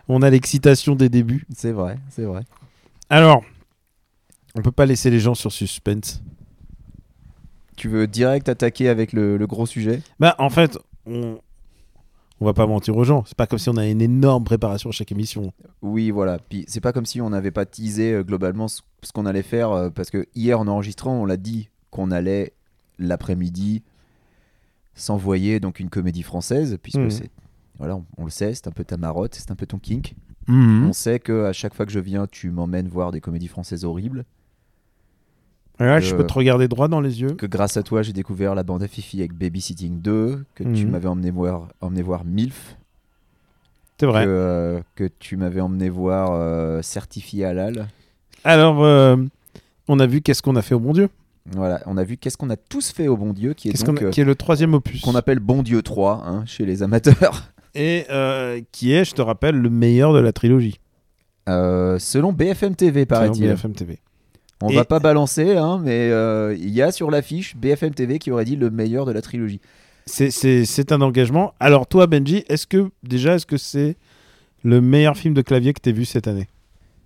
On 0.08 0.22
a 0.22 0.30
l'excitation 0.30 0.94
des 0.94 1.08
débuts. 1.08 1.46
c'est 1.54 1.72
vrai, 1.72 1.98
c'est 2.10 2.24
vrai. 2.24 2.42
Alors, 3.08 3.42
on 4.54 4.62
peut 4.62 4.72
pas 4.72 4.86
laisser 4.86 5.10
les 5.10 5.20
gens 5.20 5.34
sur 5.34 5.50
suspense. 5.52 6.22
Tu 7.76 7.88
veux 7.88 8.06
direct 8.06 8.48
attaquer 8.48 8.88
avec 8.88 9.12
le, 9.12 9.36
le 9.36 9.46
gros 9.46 9.66
sujet? 9.66 10.02
Bah, 10.18 10.34
en 10.38 10.50
fait, 10.50 10.78
on, 11.06 11.38
on 12.40 12.44
va 12.46 12.54
pas 12.54 12.66
mentir 12.66 12.96
aux 12.96 13.04
gens. 13.04 13.22
C'est 13.26 13.36
pas 13.36 13.46
comme 13.46 13.58
si 13.58 13.68
on 13.68 13.76
a 13.76 13.86
une 13.86 14.00
énorme 14.02 14.44
préparation 14.44 14.88
à 14.90 14.92
chaque 14.92 15.12
émission. 15.12 15.52
Oui, 15.82 16.10
voilà. 16.10 16.38
Puis 16.38 16.64
c'est 16.68 16.80
pas 16.80 16.92
comme 16.92 17.06
si 17.06 17.20
on 17.20 17.30
n'avait 17.30 17.50
pas 17.50 17.66
teasé 17.66 18.12
euh, 18.14 18.22
globalement 18.24 18.66
ce, 18.68 18.80
ce 19.02 19.12
qu'on 19.12 19.26
allait 19.26 19.42
faire 19.42 19.70
euh, 19.72 19.90
parce 19.90 20.10
que 20.10 20.26
hier 20.34 20.58
en 20.58 20.66
enregistrant, 20.66 21.14
on 21.14 21.24
l'a 21.26 21.36
dit 21.36 21.68
qu'on 21.90 22.10
allait 22.10 22.54
l'après-midi 22.98 23.82
s'envoyer 24.94 25.60
donc 25.60 25.80
une 25.80 25.90
comédie 25.90 26.22
française 26.22 26.78
puisque 26.82 26.98
Mhm. 26.98 27.10
c'est 27.10 27.30
voilà, 27.78 27.96
on, 27.96 28.04
on 28.18 28.24
le 28.24 28.30
sait, 28.30 28.52
c'est 28.52 28.66
un 28.68 28.72
peu 28.72 28.84
ta 28.84 28.98
marotte, 28.98 29.34
c'est 29.34 29.50
un 29.50 29.54
peu 29.56 29.64
ton 29.66 29.78
kink. 29.78 30.14
Mhm. 30.48 30.86
On 30.88 30.92
sait 30.92 31.18
que 31.18 31.44
à 31.46 31.52
chaque 31.54 31.74
fois 31.74 31.86
que 31.86 31.92
je 31.92 32.00
viens, 32.00 32.26
tu 32.26 32.50
m'emmènes 32.50 32.88
voir 32.88 33.10
des 33.10 33.20
comédies 33.22 33.48
françaises 33.48 33.84
horribles. 33.84 34.24
Je 35.80 36.14
peux 36.14 36.26
te 36.26 36.32
regarder 36.34 36.68
droit 36.68 36.88
dans 36.88 37.00
les 37.00 37.20
yeux. 37.22 37.32
Que 37.32 37.46
grâce 37.46 37.76
à 37.76 37.82
toi, 37.82 38.02
j'ai 38.02 38.12
découvert 38.12 38.54
la 38.54 38.62
bande 38.62 38.82
à 38.82 38.88
Fifi 38.88 39.20
avec 39.20 39.32
Babysitting 39.32 40.00
2, 40.00 40.44
que 40.54 40.62
tu 40.64 40.84
Mhm. 40.84 40.90
m'avais 40.90 41.08
emmené 41.08 41.30
voir, 41.30 41.68
emmené 41.80 42.02
voir 42.02 42.24
MILF, 42.24 42.76
C'est 43.98 44.06
vrai. 44.06 44.24
que, 44.24 44.28
euh, 44.30 44.80
que 44.96 45.08
tu 45.18 45.36
m'avais 45.36 45.60
emmené 45.60 45.88
voir 45.88 46.30
euh, 46.32 46.82
Certifié 46.82 47.44
Halal. 47.46 47.88
Alors, 48.44 48.84
euh, 48.84 49.16
on 49.88 49.98
a 50.00 50.06
vu 50.06 50.20
qu'est-ce 50.20 50.42
qu'on 50.42 50.56
a 50.56 50.62
fait 50.62 50.74
au 50.74 50.80
bon 50.80 50.92
Dieu. 50.92 51.08
Voilà, 51.52 51.80
on 51.86 51.96
a 51.96 52.04
vu 52.04 52.16
qu'est-ce 52.18 52.36
qu'on 52.36 52.50
a 52.50 52.56
tous 52.56 52.92
fait 52.92 53.08
au 53.08 53.16
bon 53.16 53.32
Dieu, 53.32 53.54
qui 53.54 53.68
est 53.70 53.88
a- 53.88 53.90
euh, 53.90 54.10
qui 54.10 54.20
est 54.20 54.24
le 54.24 54.34
troisième 54.34 54.74
opus. 54.74 55.00
qu'on 55.00 55.14
appelle 55.14 55.38
Bon 55.40 55.62
Dieu 55.62 55.80
3 55.82 56.22
hein, 56.26 56.44
chez 56.46 56.66
les 56.66 56.82
amateurs. 56.82 57.44
Et 57.74 58.04
qui 58.72 58.92
est, 58.92 59.04
je 59.04 59.14
te 59.14 59.22
rappelle, 59.22 59.56
le 59.56 59.70
meilleur 59.70 60.12
de 60.12 60.18
la 60.18 60.32
trilogie. 60.32 60.78
Selon 61.46 62.32
BFM 62.32 62.76
TV, 62.76 63.06
paraît-il. 63.06 63.48
BFM 63.48 63.72
TV. 63.72 63.98
On 64.62 64.68
Et- 64.68 64.74
va 64.74 64.84
pas 64.84 64.98
balancer, 65.00 65.56
hein, 65.56 65.80
mais 65.82 66.10
euh, 66.10 66.54
il 66.58 66.70
y 66.70 66.82
a 66.82 66.92
sur 66.92 67.10
l'affiche 67.10 67.56
BFM 67.56 67.94
TV 67.94 68.18
qui 68.18 68.30
aurait 68.30 68.44
dit 68.44 68.56
le 68.56 68.70
meilleur 68.70 69.06
de 69.06 69.12
la 69.12 69.22
trilogie. 69.22 69.60
C'est- 70.06 70.92
un 70.92 71.00
engagement. 71.00 71.54
Alors, 71.60 71.86
toi, 71.86 72.06
Benji, 72.06 72.44
est-ce 72.48 72.66
que, 72.66 72.90
déjà, 73.02 73.36
est-ce 73.36 73.46
que 73.46 73.56
c'est 73.56 73.96
le 74.62 74.80
meilleur 74.80 75.16
film 75.16 75.34
de 75.34 75.42
clavier 75.42 75.72
que 75.72 75.80
tu 75.80 75.92
vu 75.92 76.04
cette 76.04 76.26
année? 76.28 76.48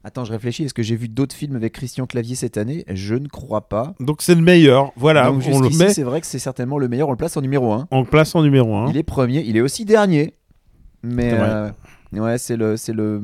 Attends, 0.07 0.25
je 0.25 0.33
réfléchis. 0.33 0.65
Est-ce 0.65 0.75
que 0.75 0.83
j'ai 0.83 0.97
vu 0.97 1.09
d'autres 1.09 1.35
films 1.35 1.57
avec 1.57 1.73
Christian 1.73 2.07
Clavier 2.07 2.35
cette 2.35 2.59
année? 2.59 2.85
Je 2.89 3.15
ne 3.15 3.27
crois 3.29 3.69
pas. 3.69 3.95
Donc, 4.01 4.21
c'est 4.21 4.35
le 4.35 4.43
meilleur. 4.43 4.93
Voilà, 4.97 5.27
Donc 5.31 5.43
on 5.51 5.61
le 5.61 5.71
met, 5.71 5.91
c'est 5.95 6.03
vrai 6.03 6.21
que 6.21 6.27
c'est 6.27 6.39
certainement 6.39 6.77
le 6.79 6.89
meilleur. 6.89 7.09
On 7.09 7.13
le 7.13 7.17
place 7.17 7.37
en 7.37 7.41
numéro 7.41 7.73
1. 7.73 7.89
on 7.91 8.01
le 8.01 8.07
place 8.07 8.35
en 8.35 8.43
numéro 8.43 8.75
1. 8.77 8.91
Il 8.91 8.97
est 8.99 9.03
premier. 9.03 9.43
Il 9.47 9.57
est 9.57 9.63
aussi 9.63 9.85
dernier. 9.87 10.35
Mais 11.03 11.31
euh, 11.33 11.71
ouais, 12.13 12.37
c'est 12.39 12.57
le, 12.57 12.77
le 12.93 13.23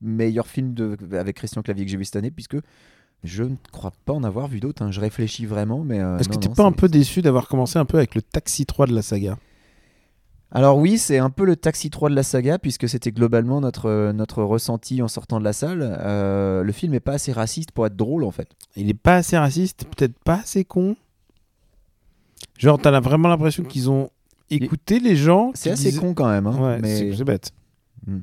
meilleur 0.00 0.46
film 0.46 0.72
de, 0.74 0.96
avec 1.12 1.36
Christian 1.36 1.62
Clavier 1.62 1.84
que 1.84 1.90
j'ai 1.90 1.96
vu 1.98 2.04
cette 2.04 2.16
année, 2.16 2.30
puisque 2.30 2.56
je 3.24 3.42
ne 3.44 3.56
crois 3.72 3.92
pas 4.04 4.12
en 4.12 4.24
avoir 4.24 4.48
vu 4.48 4.60
d'autres. 4.60 4.82
hein. 4.82 4.90
Je 4.90 5.00
réfléchis 5.00 5.46
vraiment, 5.46 5.80
mais. 5.84 6.00
euh, 6.00 6.18
Est-ce 6.18 6.28
que 6.28 6.36
t'es 6.36 6.48
pas 6.48 6.64
un 6.64 6.72
peu 6.72 6.88
déçu 6.88 7.22
d'avoir 7.22 7.48
commencé 7.48 7.78
un 7.78 7.84
peu 7.84 7.98
avec 7.98 8.14
le 8.14 8.22
Taxi 8.22 8.66
3 8.66 8.86
de 8.86 8.94
la 8.94 9.02
saga? 9.02 9.38
Alors 10.52 10.78
oui, 10.78 10.98
c'est 10.98 11.18
un 11.18 11.30
peu 11.30 11.44
le 11.44 11.54
Taxi 11.54 11.90
3 11.90 12.10
de 12.10 12.14
la 12.16 12.24
saga, 12.24 12.58
puisque 12.58 12.88
c'était 12.88 13.12
globalement 13.12 13.60
notre, 13.60 13.86
euh, 13.88 14.12
notre 14.12 14.42
ressenti 14.42 15.00
en 15.00 15.06
sortant 15.06 15.38
de 15.38 15.44
la 15.44 15.52
salle. 15.52 15.80
Euh, 16.00 16.64
le 16.64 16.72
film 16.72 16.92
est 16.94 16.98
pas 17.00 17.12
assez 17.12 17.30
raciste 17.30 17.70
pour 17.70 17.86
être 17.86 17.94
drôle, 17.94 18.24
en 18.24 18.32
fait. 18.32 18.48
Il 18.74 18.88
est 18.88 18.94
pas 18.94 19.14
assez 19.16 19.38
raciste, 19.38 19.84
peut-être 19.96 20.18
pas 20.24 20.40
assez 20.40 20.64
con. 20.64 20.96
Genre, 22.58 22.78
t'as 22.80 22.90
la- 22.90 23.00
vraiment 23.00 23.28
l'impression 23.28 23.62
qu'ils 23.62 23.90
ont 23.90 24.10
écouté 24.50 24.98
les 24.98 25.14
gens. 25.16 25.52
C'est 25.54 25.70
assez 25.70 25.84
disaient- 25.90 26.00
con 26.00 26.14
quand 26.14 26.28
même. 26.28 26.46
hein, 26.46 26.58
Ouais, 26.60 26.78
mais... 26.80 27.14
c'est 27.14 27.24
bête. 27.24 27.52
Hmm. 28.06 28.20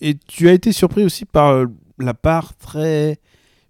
Et 0.00 0.14
tu 0.26 0.48
as 0.48 0.52
été 0.52 0.72
surpris 0.72 1.04
aussi 1.04 1.24
par 1.24 1.66
la 1.98 2.14
part 2.14 2.56
très 2.56 3.18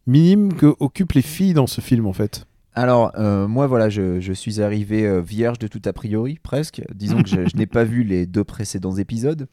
minime 0.06 0.52
que 0.54 0.74
occupent 0.80 1.12
les 1.12 1.22
filles 1.22 1.54
dans 1.54 1.66
ce 1.66 1.80
film, 1.80 2.06
en 2.06 2.12
fait. 2.12 2.46
Alors, 2.74 3.12
euh, 3.16 3.46
moi, 3.46 3.66
voilà, 3.66 3.88
je, 3.88 4.20
je 4.20 4.32
suis 4.32 4.60
arrivé 4.60 5.06
euh, 5.06 5.20
vierge 5.20 5.58
de 5.58 5.68
tout 5.68 5.82
a 5.84 5.92
priori, 5.92 6.38
presque. 6.42 6.82
Disons 6.94 7.22
que 7.22 7.28
je, 7.28 7.46
je 7.48 7.56
n'ai 7.56 7.66
pas 7.66 7.84
vu 7.84 8.02
les 8.02 8.26
deux 8.26 8.44
précédents 8.44 8.96
épisodes. 8.96 9.46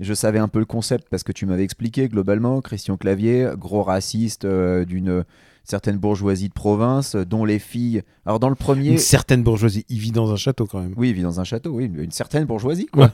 Je 0.00 0.14
savais 0.14 0.38
un 0.38 0.48
peu 0.48 0.58
le 0.58 0.64
concept 0.64 1.08
parce 1.10 1.22
que 1.22 1.32
tu 1.32 1.44
m'avais 1.46 1.64
expliqué 1.64 2.08
globalement. 2.08 2.60
Christian 2.62 2.96
Clavier, 2.96 3.50
gros 3.56 3.82
raciste 3.82 4.46
euh, 4.46 4.84
d'une 4.86 5.24
certaine 5.64 5.98
bourgeoisie 5.98 6.48
de 6.48 6.54
province, 6.54 7.14
dont 7.14 7.44
les 7.44 7.58
filles. 7.58 8.02
Alors, 8.26 8.40
dans 8.40 8.48
le 8.48 8.54
premier. 8.56 8.88
Une 8.90 8.98
certaine 8.98 9.42
bourgeoisie. 9.44 9.84
Il 9.88 9.98
vit 9.98 10.10
dans 10.10 10.32
un 10.32 10.36
château, 10.36 10.66
quand 10.66 10.80
même. 10.80 10.94
Oui, 10.96 11.10
il 11.10 11.14
vit 11.14 11.22
dans 11.22 11.40
un 11.40 11.44
château, 11.44 11.70
oui, 11.72 11.90
une 11.94 12.10
certaine 12.10 12.46
bourgeoisie. 12.46 12.86
quoi. 12.86 13.12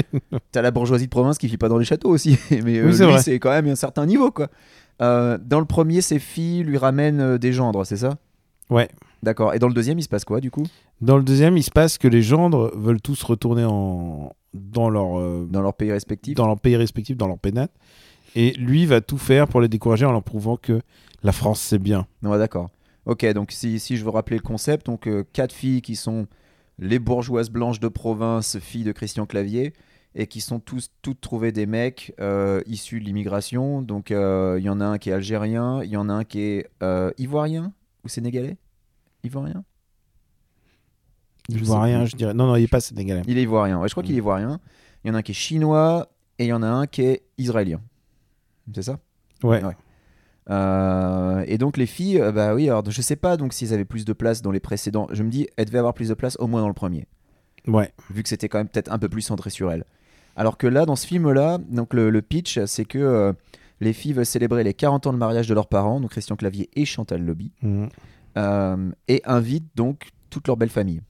T'as 0.52 0.62
la 0.62 0.70
bourgeoisie 0.70 1.06
de 1.06 1.10
province 1.10 1.36
qui 1.36 1.46
vit 1.48 1.58
pas 1.58 1.68
dans 1.68 1.78
les 1.78 1.84
châteaux 1.84 2.10
aussi, 2.10 2.38
mais 2.50 2.80
Oui, 2.80 2.94
c'est 3.22 3.38
quand 3.38 3.50
même 3.50 3.66
un 3.66 3.74
certain 3.74 4.06
niveau, 4.06 4.30
quoi. 4.30 4.48
Euh, 5.00 5.38
dans 5.40 5.60
le 5.60 5.66
premier, 5.66 6.00
ses 6.00 6.18
filles 6.18 6.62
lui 6.62 6.76
ramènent 6.76 7.20
euh, 7.20 7.38
des 7.38 7.52
gendres, 7.52 7.84
c'est 7.86 7.96
ça? 7.96 8.16
Ouais. 8.68 8.88
D'accord. 9.22 9.54
Et 9.54 9.58
dans 9.58 9.68
le 9.68 9.74
deuxième, 9.74 9.98
il 9.98 10.02
se 10.02 10.08
passe 10.08 10.24
quoi, 10.24 10.40
du 10.40 10.50
coup? 10.50 10.64
Dans 11.00 11.16
le 11.16 11.22
deuxième, 11.22 11.56
il 11.56 11.62
se 11.62 11.70
passe 11.70 11.98
que 11.98 12.08
les 12.08 12.22
gendres 12.22 12.70
veulent 12.76 13.00
tous 13.00 13.22
retourner 13.22 13.64
en... 13.64 14.32
dans, 14.54 14.90
leur, 14.90 15.18
euh, 15.18 15.46
Dans 15.50 15.62
leur 15.62 15.74
pays 15.74 15.92
respectif? 15.92 16.34
dans 16.34 16.46
leur 16.46 16.58
pays 16.60 16.76
respectif, 16.76 17.16
dans 17.16 17.26
leur 17.26 17.38
pénate. 17.38 17.72
Et 18.36 18.52
lui 18.52 18.86
va 18.86 19.00
tout 19.00 19.18
faire 19.18 19.48
pour 19.48 19.60
les 19.60 19.68
décourager 19.68 20.06
en 20.06 20.12
leur 20.12 20.22
prouvant 20.22 20.56
que 20.56 20.80
la 21.22 21.32
France, 21.32 21.60
c'est 21.60 21.78
bien. 21.78 22.06
Ouais, 22.22 22.38
d'accord. 22.38 22.70
Ok, 23.06 23.26
donc 23.32 23.50
si, 23.50 23.80
si 23.80 23.96
je 23.96 24.04
veux 24.04 24.10
rappeler 24.10 24.36
le 24.36 24.42
concept, 24.42 24.86
donc 24.86 25.06
euh, 25.06 25.24
quatre 25.32 25.52
filles 25.52 25.82
qui 25.82 25.96
sont 25.96 26.26
les 26.78 26.98
bourgeoises 26.98 27.50
blanches 27.50 27.80
de 27.80 27.88
province, 27.88 28.58
filles 28.58 28.84
de 28.84 28.92
Christian 28.92 29.26
Clavier, 29.26 29.72
et 30.14 30.26
qui 30.26 30.40
sont 30.40 30.58
tous 30.60 30.90
toutes 31.02 31.20
trouvées 31.20 31.52
des 31.52 31.66
mecs 31.66 32.14
euh, 32.20 32.62
issus 32.66 33.00
de 33.00 33.04
l'immigration. 33.04 33.82
Donc 33.82 34.10
euh, 34.10 34.56
il 34.58 34.64
y 34.64 34.68
en 34.68 34.80
a 34.80 34.84
un 34.84 34.98
qui 34.98 35.10
est 35.10 35.12
algérien, 35.12 35.82
il 35.82 35.90
y 35.90 35.96
en 35.96 36.08
a 36.08 36.12
un 36.12 36.24
qui 36.24 36.40
est 36.40 36.70
euh, 36.82 37.10
ivoirien 37.18 37.72
ou 38.04 38.08
sénégalais? 38.08 38.56
Ivoirien? 39.22 39.64
Je 41.48 41.58
Je 41.58 42.16
dirais. 42.16 42.34
Non, 42.34 42.46
non, 42.46 42.56
il 42.56 42.64
est 42.64 42.68
pas 42.68 42.80
sénégalais. 42.80 43.22
Il 43.26 43.38
est 43.38 43.42
ivoirien, 43.42 43.80
ouais, 43.80 43.88
je 43.88 43.94
crois 43.94 44.02
qu'il 44.02 44.14
est 44.14 44.18
ivoirien. 44.18 44.60
Il 45.04 45.08
y 45.08 45.10
en 45.10 45.14
a 45.14 45.18
un 45.18 45.22
qui 45.22 45.32
est 45.32 45.34
chinois 45.34 46.08
et 46.38 46.44
il 46.44 46.48
y 46.48 46.52
en 46.52 46.62
a 46.62 46.68
un 46.68 46.86
qui 46.86 47.02
est 47.02 47.22
israélien. 47.38 47.80
C'est 48.74 48.82
ça? 48.82 48.98
Ouais. 49.42 49.62
Ouais. 49.64 49.76
Euh, 50.50 51.44
et 51.46 51.58
donc 51.58 51.76
les 51.76 51.86
filles, 51.86 52.20
euh, 52.20 52.32
bah 52.32 52.54
oui, 52.54 52.68
alors 52.68 52.88
je 52.88 53.02
sais 53.02 53.16
pas 53.16 53.36
donc 53.36 53.52
s'ils 53.52 53.72
avaient 53.72 53.84
plus 53.84 54.04
de 54.04 54.12
place 54.12 54.42
dans 54.42 54.50
les 54.50 54.60
précédents. 54.60 55.06
Je 55.12 55.22
me 55.22 55.30
dis, 55.30 55.48
elles 55.56 55.66
devaient 55.66 55.78
avoir 55.78 55.94
plus 55.94 56.08
de 56.08 56.14
place 56.14 56.36
au 56.40 56.46
moins 56.46 56.60
dans 56.60 56.68
le 56.68 56.74
premier, 56.74 57.06
Ouais. 57.66 57.92
vu 58.10 58.22
que 58.22 58.28
c'était 58.28 58.48
quand 58.48 58.58
même 58.58 58.68
peut-être 58.68 58.90
un 58.92 58.98
peu 58.98 59.08
plus 59.08 59.22
centré 59.22 59.50
sur 59.50 59.70
elles. 59.70 59.84
Alors 60.36 60.56
que 60.56 60.66
là, 60.66 60.86
dans 60.86 60.96
ce 60.96 61.06
film-là, 61.06 61.58
donc 61.58 61.92
le, 61.94 62.10
le 62.10 62.22
pitch, 62.22 62.58
c'est 62.64 62.84
que 62.84 62.98
euh, 62.98 63.32
les 63.80 63.92
filles 63.92 64.12
veulent 64.12 64.26
célébrer 64.26 64.64
les 64.64 64.74
40 64.74 65.06
ans 65.08 65.12
de 65.12 65.18
mariage 65.18 65.48
de 65.48 65.54
leurs 65.54 65.68
parents, 65.68 66.00
donc 66.00 66.10
Christian 66.10 66.36
Clavier 66.36 66.68
et 66.74 66.84
Chantal 66.84 67.22
Lobby, 67.24 67.52
Mhm. 67.62 67.88
euh, 68.38 68.90
et 69.08 69.22
invitent 69.24 69.70
donc 69.74 70.10
toute 70.30 70.46
leur 70.46 70.56
belle 70.56 70.70
famille. 70.70 71.00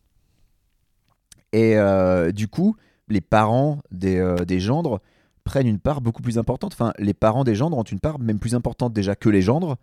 Et 1.52 1.76
euh, 1.76 2.32
du 2.32 2.48
coup, 2.48 2.76
les 3.08 3.20
parents 3.20 3.80
des, 3.90 4.34
des 4.46 4.60
gendres 4.60 5.00
prennent 5.44 5.66
une 5.66 5.80
part 5.80 6.00
beaucoup 6.00 6.22
plus 6.22 6.38
importante. 6.38 6.72
Enfin, 6.74 6.92
les 6.98 7.14
parents 7.14 7.44
des 7.44 7.54
gendres 7.56 7.76
ont 7.76 7.82
une 7.82 7.98
part 8.00 8.18
même 8.20 8.38
plus 8.38 8.54
importante 8.54 8.92
déjà 8.92 9.16
que 9.16 9.28
les 9.28 9.42
gendres. 9.42 9.76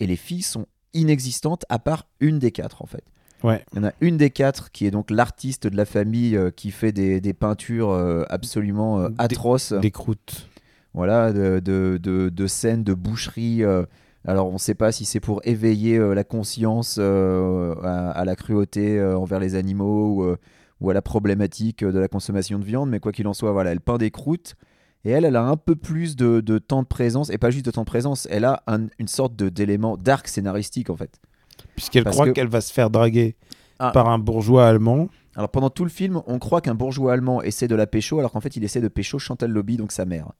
Et 0.00 0.06
les 0.06 0.16
filles 0.16 0.42
sont 0.42 0.66
inexistantes 0.94 1.64
à 1.68 1.78
part 1.78 2.06
une 2.20 2.38
des 2.38 2.52
quatre, 2.52 2.80
en 2.82 2.86
fait. 2.86 3.04
Ouais. 3.44 3.64
Il 3.72 3.76
y 3.76 3.80
en 3.80 3.84
a 3.88 3.92
une 4.00 4.16
des 4.16 4.30
quatre 4.30 4.72
qui 4.72 4.86
est 4.86 4.90
donc 4.90 5.10
l'artiste 5.10 5.66
de 5.68 5.76
la 5.76 5.84
famille 5.84 6.34
euh, 6.36 6.50
qui 6.50 6.70
fait 6.72 6.90
des, 6.92 7.20
des 7.20 7.34
peintures 7.34 7.90
euh, 7.90 8.24
absolument 8.30 9.00
euh, 9.00 9.08
atroces 9.18 9.72
Des 9.74 9.90
croûtes. 9.92 10.48
voilà, 10.94 11.32
de, 11.32 11.60
de, 11.60 11.98
de- 12.02 12.30
de 12.30 12.46
scènes 12.46 12.82
de 12.84 12.94
boucherie. 12.94 13.62
euh, 13.62 13.84
alors, 14.26 14.48
on 14.48 14.54
ne 14.54 14.58
sait 14.58 14.74
pas 14.74 14.90
si 14.90 15.04
c'est 15.04 15.20
pour 15.20 15.42
éveiller 15.44 15.98
la 15.98 16.24
conscience 16.24 16.96
à, 16.98 18.10
à 18.12 18.24
la 18.24 18.34
cruauté 18.36 18.98
envers 19.02 19.38
les 19.38 19.54
animaux 19.54 20.22
ou, 20.24 20.36
ou 20.80 20.90
à 20.90 20.94
la 20.94 21.02
problématique 21.02 21.84
de 21.84 21.98
la 21.98 22.08
consommation 22.08 22.58
de 22.58 22.64
viande, 22.64 22.88
mais 22.88 23.00
quoi 23.00 23.12
qu'il 23.12 23.28
en 23.28 23.34
soit, 23.34 23.52
voilà, 23.52 23.72
elle 23.72 23.80
peint 23.82 23.98
des 23.98 24.10
croûtes. 24.10 24.54
Et 25.04 25.10
elle, 25.10 25.26
elle 25.26 25.36
a 25.36 25.42
un 25.44 25.58
peu 25.58 25.76
plus 25.76 26.16
de, 26.16 26.40
de 26.40 26.56
temps 26.56 26.82
de 26.82 26.86
présence, 26.88 27.28
et 27.28 27.36
pas 27.36 27.50
juste 27.50 27.66
de 27.66 27.70
temps 27.70 27.82
de 27.82 27.86
présence, 27.86 28.26
elle 28.30 28.46
a 28.46 28.62
un- 28.66 28.86
une 28.98 29.08
sorte 29.08 29.36
d'élément 29.36 29.98
d'arc 29.98 30.26
scénaristique 30.26 30.88
en 30.88 30.96
fait. 30.96 31.20
Puisqu'elle 31.76 32.04
Parce 32.04 32.16
croit 32.16 32.26
que- 32.26 32.32
qu'elle 32.32 32.48
va 32.48 32.60
se 32.60 32.72
faire 32.72 32.90
draguer 32.90 33.36
Ah. 33.78 33.90
par 33.90 34.08
un 34.08 34.18
bourgeois 34.18 34.66
allemand. 34.68 35.08
Alors 35.36 35.48
pendant 35.48 35.70
tout 35.70 35.84
le 35.84 35.90
film, 35.90 36.22
on 36.26 36.38
croit 36.38 36.60
qu'un 36.60 36.74
bourgeois 36.76 37.12
allemand 37.12 37.42
essaie 37.42 37.66
de 37.68 37.74
la 37.74 37.86
pécho, 37.88 38.18
alors 38.20 38.30
qu'en 38.32 38.40
fait 38.40 38.56
il 38.56 38.62
essaie 38.64 38.80
de 38.80 38.88
pécho 38.88 39.18
Chantal 39.18 39.50
Lobby, 39.50 39.76
donc 39.76 39.90
sa 39.90 40.04
mère. 40.04 40.30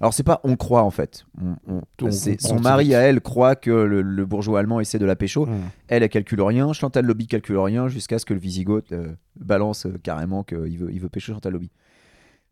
Alors 0.00 0.14
c'est 0.14 0.22
pas 0.22 0.40
on 0.44 0.54
croit 0.56 0.82
en 0.82 0.90
fait. 0.90 1.24
On- 1.40 1.56
on- 1.74 1.82
On 2.02 2.10
c'est- 2.10 2.32
comprend 2.36 2.48
son 2.56 2.60
mari 2.60 2.94
à 2.94 3.00
elle 3.00 3.20
croit 3.20 3.54
que 3.56 3.70
le, 3.70 4.02
le 4.02 4.26
bourgeois 4.26 4.58
allemand 4.60 4.78
essaie 4.80 4.98
de 5.00 5.04
la 5.06 5.16
pécho. 5.16 5.46
Mhm. 5.46 5.60
Elle, 5.88 6.02
elle 6.04 6.08
calcule 6.08 6.40
rien. 6.42 6.72
Chantal 6.72 7.04
Lobby 7.04 7.26
calcule 7.26 7.58
rien 7.58 7.88
jusqu'à 7.88 8.18
ce 8.20 8.24
que 8.24 8.34
le 8.34 8.40
Visigoth 8.40 8.90
euh, 8.92 9.12
balance 9.36 9.86
euh, 9.86 9.98
carrément 10.02 10.42
qu'il 10.44 10.78
veut, 10.78 10.92
il 10.92 11.00
veut 11.00 11.08
pécho 11.08 11.32
Chantal 11.32 11.52
Lobby. 11.52 11.70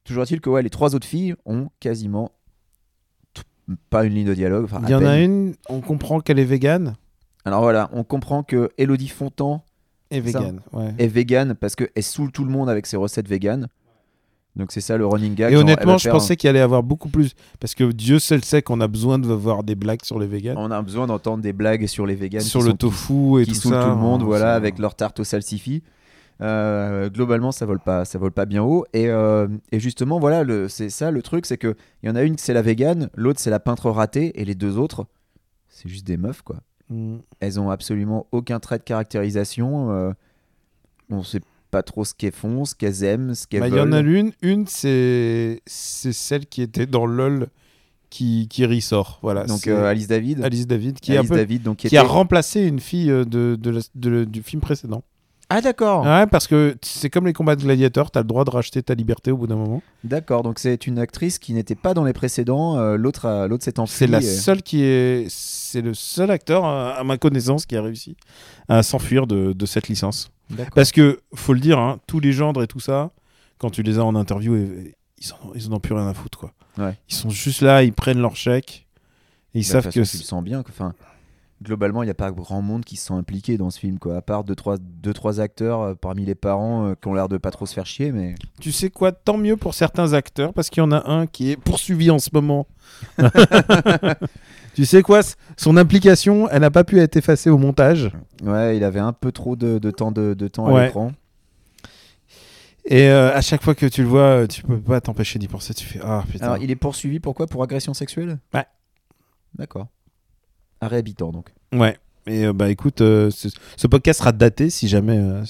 Toujours 0.05 0.23
est-il 0.25 0.41
que 0.41 0.51
ouais, 0.51 0.63
les 0.63 0.71
trois 0.71 0.95
autres 0.95 1.07
filles 1.07 1.35
ont 1.45 1.69
quasiment 1.81 2.33
t- 3.35 3.43
pas 3.91 4.05
une 4.05 4.15
ligne 4.15 4.27
de 4.27 4.35
dialogue. 4.35 4.65
enfin, 4.65 4.79
à 4.83 4.89
Il 4.89 4.91
y 4.91 4.95
en 4.95 5.05
a 5.05 5.19
une, 5.19 5.55
on 5.69 5.81
comprend 5.81 6.21
qu'elle 6.21 6.39
est 6.39 6.45
végane. 6.45 6.95
Alors 7.45 7.63
voilà, 7.63 7.89
on 7.93 8.05
comprend 8.05 8.43
que 8.43 8.71
Elodie 8.79 9.09
Fontan 9.09 9.65
Et 10.11 10.17
Ça. 10.17 10.41
végane, 10.41 10.61
ouais. 10.73 10.95
est 10.99 11.07
végane 11.07 11.55
parce 11.55 11.75
qu'elle 11.75 12.03
saoule 12.03 12.33
tout 12.33 12.45
le 12.45 12.51
monde 12.51 12.69
avec 12.69 12.87
ses 12.87 12.97
recettes 12.97 13.29
véganes. 13.29 13.69
Donc 14.57 14.73
c'est 14.73 14.81
ça 14.81 14.97
le 14.97 15.07
running 15.07 15.35
gag. 15.37 15.53
Et 15.53 15.57
honnêtement, 15.57 15.97
je 15.97 16.11
pensais 16.11 16.37
qu'il 16.37 16.51
allait 16.51 16.59
y 16.59 16.63
avoir 16.63 16.83
beaucoup 16.83 17.09
plus. 17.09 17.35
Parce 17.61 17.75
que 17.75 17.85
Dieu 17.93 18.19
seul 18.19 18.45
sait 18.45 18.63
qu'on 18.63 18.81
a 18.81 18.89
besoin 18.89 19.19
de 19.19 19.27
voir 19.33 19.63
des 19.63 19.77
blagues 19.77 20.05
sur 20.05 20.19
les 20.19 20.27
véganes. 20.27 20.57
On 20.59 20.71
a 20.73 20.83
besoin 20.83 21.07
d'entendre 21.07 21.43
des 21.43 21.53
blagues 21.53 21.87
sur 21.87 22.05
les 22.05 22.17
véganes 22.17 22.43
sur 22.43 22.63
le 22.63 22.73
tofu 22.75 23.41
et 23.41 23.45
qui 23.47 23.53
tout 23.53 23.69
ça. 23.71 23.85
tout 23.85 23.91
le 23.91 23.95
monde, 23.97 24.23
hein, 24.23 24.27
voilà, 24.27 24.47
ça- 24.47 24.55
avec 24.55 24.79
leur 24.81 24.97
tarte 24.97 25.21
au 25.21 25.25
salsifis. 25.25 25.83
Euh, 26.43 27.11
globalement, 27.11 27.53
ça 27.53 27.65
vole 27.67 27.81
pas, 27.81 28.05
ça 28.05 28.19
vole 28.19 28.33
pas 28.33 28.45
bien 28.47 28.63
haut. 28.63 28.85
Et, 28.93 29.09
euh, 29.09 29.47
et 29.73 29.79
justement, 29.79 30.19
voilà, 30.19 30.43
c'est 30.69 30.91
ça 30.91 31.11
le 31.11 31.23
truc, 31.23 31.47
c'est 31.47 31.59
que 31.59 31.77
il 32.03 32.09
y 32.09 32.13
en 32.13 32.17
a 32.17 32.23
une 32.23 32.37
c'est 32.39 32.55
la 32.55 32.63
végane, 32.63 33.09
l'autre 33.15 33.39
c'est 33.41 33.51
la 33.51 33.61
peintre 33.61 33.91
ratée, 33.91 34.41
et 34.41 34.45
les 34.45 34.55
deux 34.55 34.79
autres, 34.79 35.07
c'est 35.69 35.89
juste 35.89 36.07
des 36.07 36.17
meufs 36.17 36.43
quoi. 36.43 36.57
Mm. 36.91 37.19
Elles 37.41 37.59
ont 37.61 37.71
absolument 37.71 38.27
aucun 38.33 38.59
trait 38.61 38.79
de 38.79 38.83
caractérisation. 38.85 39.91
euh, 39.93 40.13
on 41.09 41.23
sait 41.23 41.41
pas 41.71 41.83
trop 41.85 42.05
ce 42.05 42.15
qu'elles 42.15 42.33
font, 42.33 42.65
ce 42.65 42.75
qu'elles 42.75 43.05
aiment, 43.05 43.35
ce 43.35 43.47
qu'elles 43.47 43.61
Bah, 43.61 43.69
Il 43.69 43.75
y 43.77 43.81
en 43.81 43.93
a 43.93 44.03
l'une, 44.03 44.33
une 44.43 44.67
c'est 44.67 45.63
c'est 45.67 46.13
celle 46.13 46.47
qui 46.47 46.63
était 46.63 46.87
dans 46.87 47.07
LOL 47.07 47.47
qui, 48.11 48.49
qui 48.49 48.67
ressort. 48.67 49.21
Voilà, 49.23 49.45
Donc 49.45 49.69
euh, 49.69 49.85
Alice 49.85 50.09
David, 50.09 50.43
Alice 50.43 50.67
David 50.67 50.99
qui, 50.99 51.17
Alice 51.17 51.31
peu- 51.31 51.37
David, 51.37 51.63
donc 51.63 51.77
qui, 51.77 51.89
qui 51.89 51.97
a 51.97 52.03
remplacé 52.03 52.63
une 52.63 52.81
fille 52.81 53.09
euh, 53.11 53.25
de, 53.25 53.57
de 53.61 53.71
la- 53.71 53.81
de- 53.95 54.25
du 54.25 54.43
film 54.43 54.61
précédent. 54.61 55.05
Ah 55.53 55.61
d'accord, 55.61 56.05
Ouais, 56.05 56.27
parce 56.29 56.47
que 56.47 56.77
c'est 56.81 57.11
comme 57.11 57.27
les 57.27 57.33
combats 57.33 57.57
de 57.57 57.63
gladiateurs, 57.63 58.11
t'as 58.13 58.21
le 58.21 58.27
droit 58.27 58.45
de 58.45 58.51
racheter 58.51 58.83
ta 58.85 58.95
liberté 58.95 59.33
au 59.33 59.37
bout 59.37 59.49
d'un 59.49 59.57
moment. 59.57 59.83
d'accord. 60.05 60.43
Donc 60.45 60.59
c'est 60.61 60.87
une 60.87 60.99
actrice 60.99 61.39
qui 61.41 61.53
n'était 61.55 61.75
pas 61.75 61.93
dans 61.93 62.05
les 62.05 62.13
précédents. 62.13 62.79
euh, 62.79 62.97
l'autre, 62.97 63.27
a- 63.27 63.49
l'autre 63.49 63.65
s'est 63.65 63.81
enfui. 63.81 63.97
C'est 63.97 64.07
la 64.07 64.19
et- 64.19 64.23
seule 64.23 64.63
qui 64.63 64.83
est, 64.85 65.27
c'est 65.29 65.83
le 65.83 65.93
seul 65.93 66.31
acteur 66.31 66.65
à, 66.65 66.93
à 66.95 67.03
ma 67.05 67.19
connaissance 67.19 67.67
qui 67.67 67.77
a 67.77 67.83
réussi 67.83 68.17
à 68.69 68.83
s'enfuir 68.85 69.27
de, 69.27 69.53
de 69.53 69.67
cette 69.67 69.89
licence. 69.89 70.31
D'accord. 70.51 70.75
Parce 70.75 70.93
que 70.93 71.21
faut 71.35 71.53
le 71.53 71.61
dire, 71.61 71.79
hein, 71.81 71.99
tous 72.07 72.21
les 72.21 72.33
gendres 72.33 72.63
et 72.63 72.67
tout 72.69 72.81
ça, 72.81 73.11
quand 73.59 73.71
tu 73.71 73.83
les 73.83 73.99
as 73.99 74.05
en 74.05 74.15
interview, 74.15 74.57
ils 74.57 75.33
en, 75.33 75.49
ont- 75.49 75.53
ils 75.57 75.69
en 75.69 75.73
ont 75.73 75.81
plus 75.81 75.95
rien 75.95 76.07
à 76.09 76.15
foutre 76.15 76.39
quoi. 76.39 76.53
Ouais. 76.79 76.97
Ils 77.09 77.15
sont 77.15 77.29
juste 77.31 77.61
là, 77.63 77.83
ils 77.83 77.93
prennent 77.93 78.21
leur 78.21 78.37
chèque, 78.37 78.87
et 79.55 79.59
ils 79.59 79.63
Bah, 79.63 79.69
savent 79.69 79.87
que 79.87 79.91
tu 79.91 79.99
le 79.99 80.05
sens 80.05 80.43
bien. 80.45 80.63
Enfin, 80.69 80.95
globalement, 81.63 82.03
il 82.03 82.07
n'y 82.07 82.11
a 82.11 82.15
pas 82.15 82.31
grand 82.31 82.63
monde 82.63 82.85
qui 82.85 82.97
se 82.97 83.07
sent 83.09 83.15
impliqué 83.15 83.59
dans 83.59 83.71
ce 83.71 83.79
film, 83.79 83.99
quoi. 83.99 84.17
À 84.17 84.23
part 84.23 84.45
deux 84.45 84.55
trois, 84.55 84.77
deux, 84.79 85.13
trois 85.13 85.41
acteurs 85.41 85.81
euh, 85.83 85.95
parmi 85.95 86.25
les 86.25 86.35
parents 86.35 86.87
euh, 86.89 86.95
qui 87.01 87.09
ont 87.09 87.15
l'air 87.15 87.29
de 87.29 87.37
pas 87.39 87.51
trop 87.51 87.67
se 87.67 87.75
faire 87.75 87.87
chier, 87.87 88.13
mais 88.13 88.35
tu 88.61 88.73
sais 88.73 88.89
quoi, 88.91 89.13
tant 89.13 89.37
mieux 89.37 89.57
pour 89.57 89.75
certains 89.75 90.13
acteurs 90.15 90.53
parce 90.55 90.71
qu'il 90.71 90.81
y 90.83 90.85
en 90.87 90.93
a 90.93 91.09
un 91.11 91.27
qui 91.27 91.51
est 91.51 91.57
poursuivi 91.57 92.11
en 92.11 92.19
ce 92.19 92.31
moment. 92.33 92.67
tu 94.75 94.85
sais 94.85 95.03
quoi, 95.03 95.21
son 95.57 95.77
implication, 95.77 96.49
elle 96.49 96.61
n'a 96.63 96.71
pas 96.71 96.85
pu 96.85 96.99
être 97.01 97.17
effacée 97.17 97.51
au 97.51 97.59
montage. 97.59 98.11
ouais, 98.43 98.77
il 98.77 98.85
avait 98.85 99.01
un 99.01 99.13
peu 99.13 99.33
trop 99.33 99.57
de, 99.57 99.79
de 99.79 99.91
temps 99.91 100.13
de, 100.13 100.35
de 100.35 100.49
temps 100.49 100.67
à 100.67 100.73
Ouais. 100.73 100.85
l'écran. 100.87 101.13
Et 102.87 103.09
euh, 103.11 103.35
à 103.35 103.43
chaque 103.43 103.63
fois 103.63 103.75
que 103.75 103.85
tu 103.87 104.03
le 104.03 104.09
vois, 104.09 104.49
tu 104.49 104.63
peux 104.63 104.81
pas 104.81 105.01
t'empêcher 105.03 105.39
d'y 105.39 105.49
penser. 105.49 105.75
Tu 105.75 105.85
fais 105.85 106.01
ah 106.03 106.25
putain. 106.29 106.47
Alors, 106.47 106.59
il 106.59 106.71
est 106.71 106.77
poursuivi 106.77 107.21
pourquoi 107.21 107.47
Pour 107.47 107.63
agression 107.63 107.93
sexuelle? 107.93 108.39
Ouais. 108.55 108.65
D'accord. 109.55 109.89
Arrêt 110.81 110.97
habitant 110.99 111.31
donc. 111.33 111.51
Ouais. 111.73 111.97
Et 112.27 112.45
euh, 112.47 112.53
bah 112.53 112.71
écoute, 112.71 113.01
euh, 113.01 113.31
ce, 113.31 113.49
ce 113.77 113.87
podcast 113.87 114.19
sera 114.21 114.33
daté 114.33 114.71
si 114.71 114.89
jamais. 114.89 115.17
euh, 115.19 115.43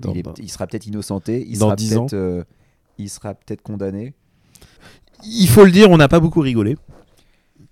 dans- 0.00 0.12
il, 0.12 0.18
est- 0.18 0.22
dans- 0.22 0.34
il 0.38 0.50
sera 0.50 0.66
peut-être 0.66 0.86
innocenté, 0.86 1.44
il 1.48 1.58
dans 1.58 1.66
sera 1.66 1.76
10 1.76 1.96
ans. 1.96 2.00
peut-être 2.06 2.14
euh, 2.14 2.44
il 2.98 3.08
sera 3.10 3.34
peut-être 3.34 3.62
condamné. 3.62 4.14
Il 5.24 5.48
faut 5.48 5.64
le 5.64 5.70
dire, 5.70 5.90
on 5.90 5.96
n'a 5.96 6.08
pas 6.08 6.20
beaucoup 6.20 6.40
rigolé. 6.40 6.76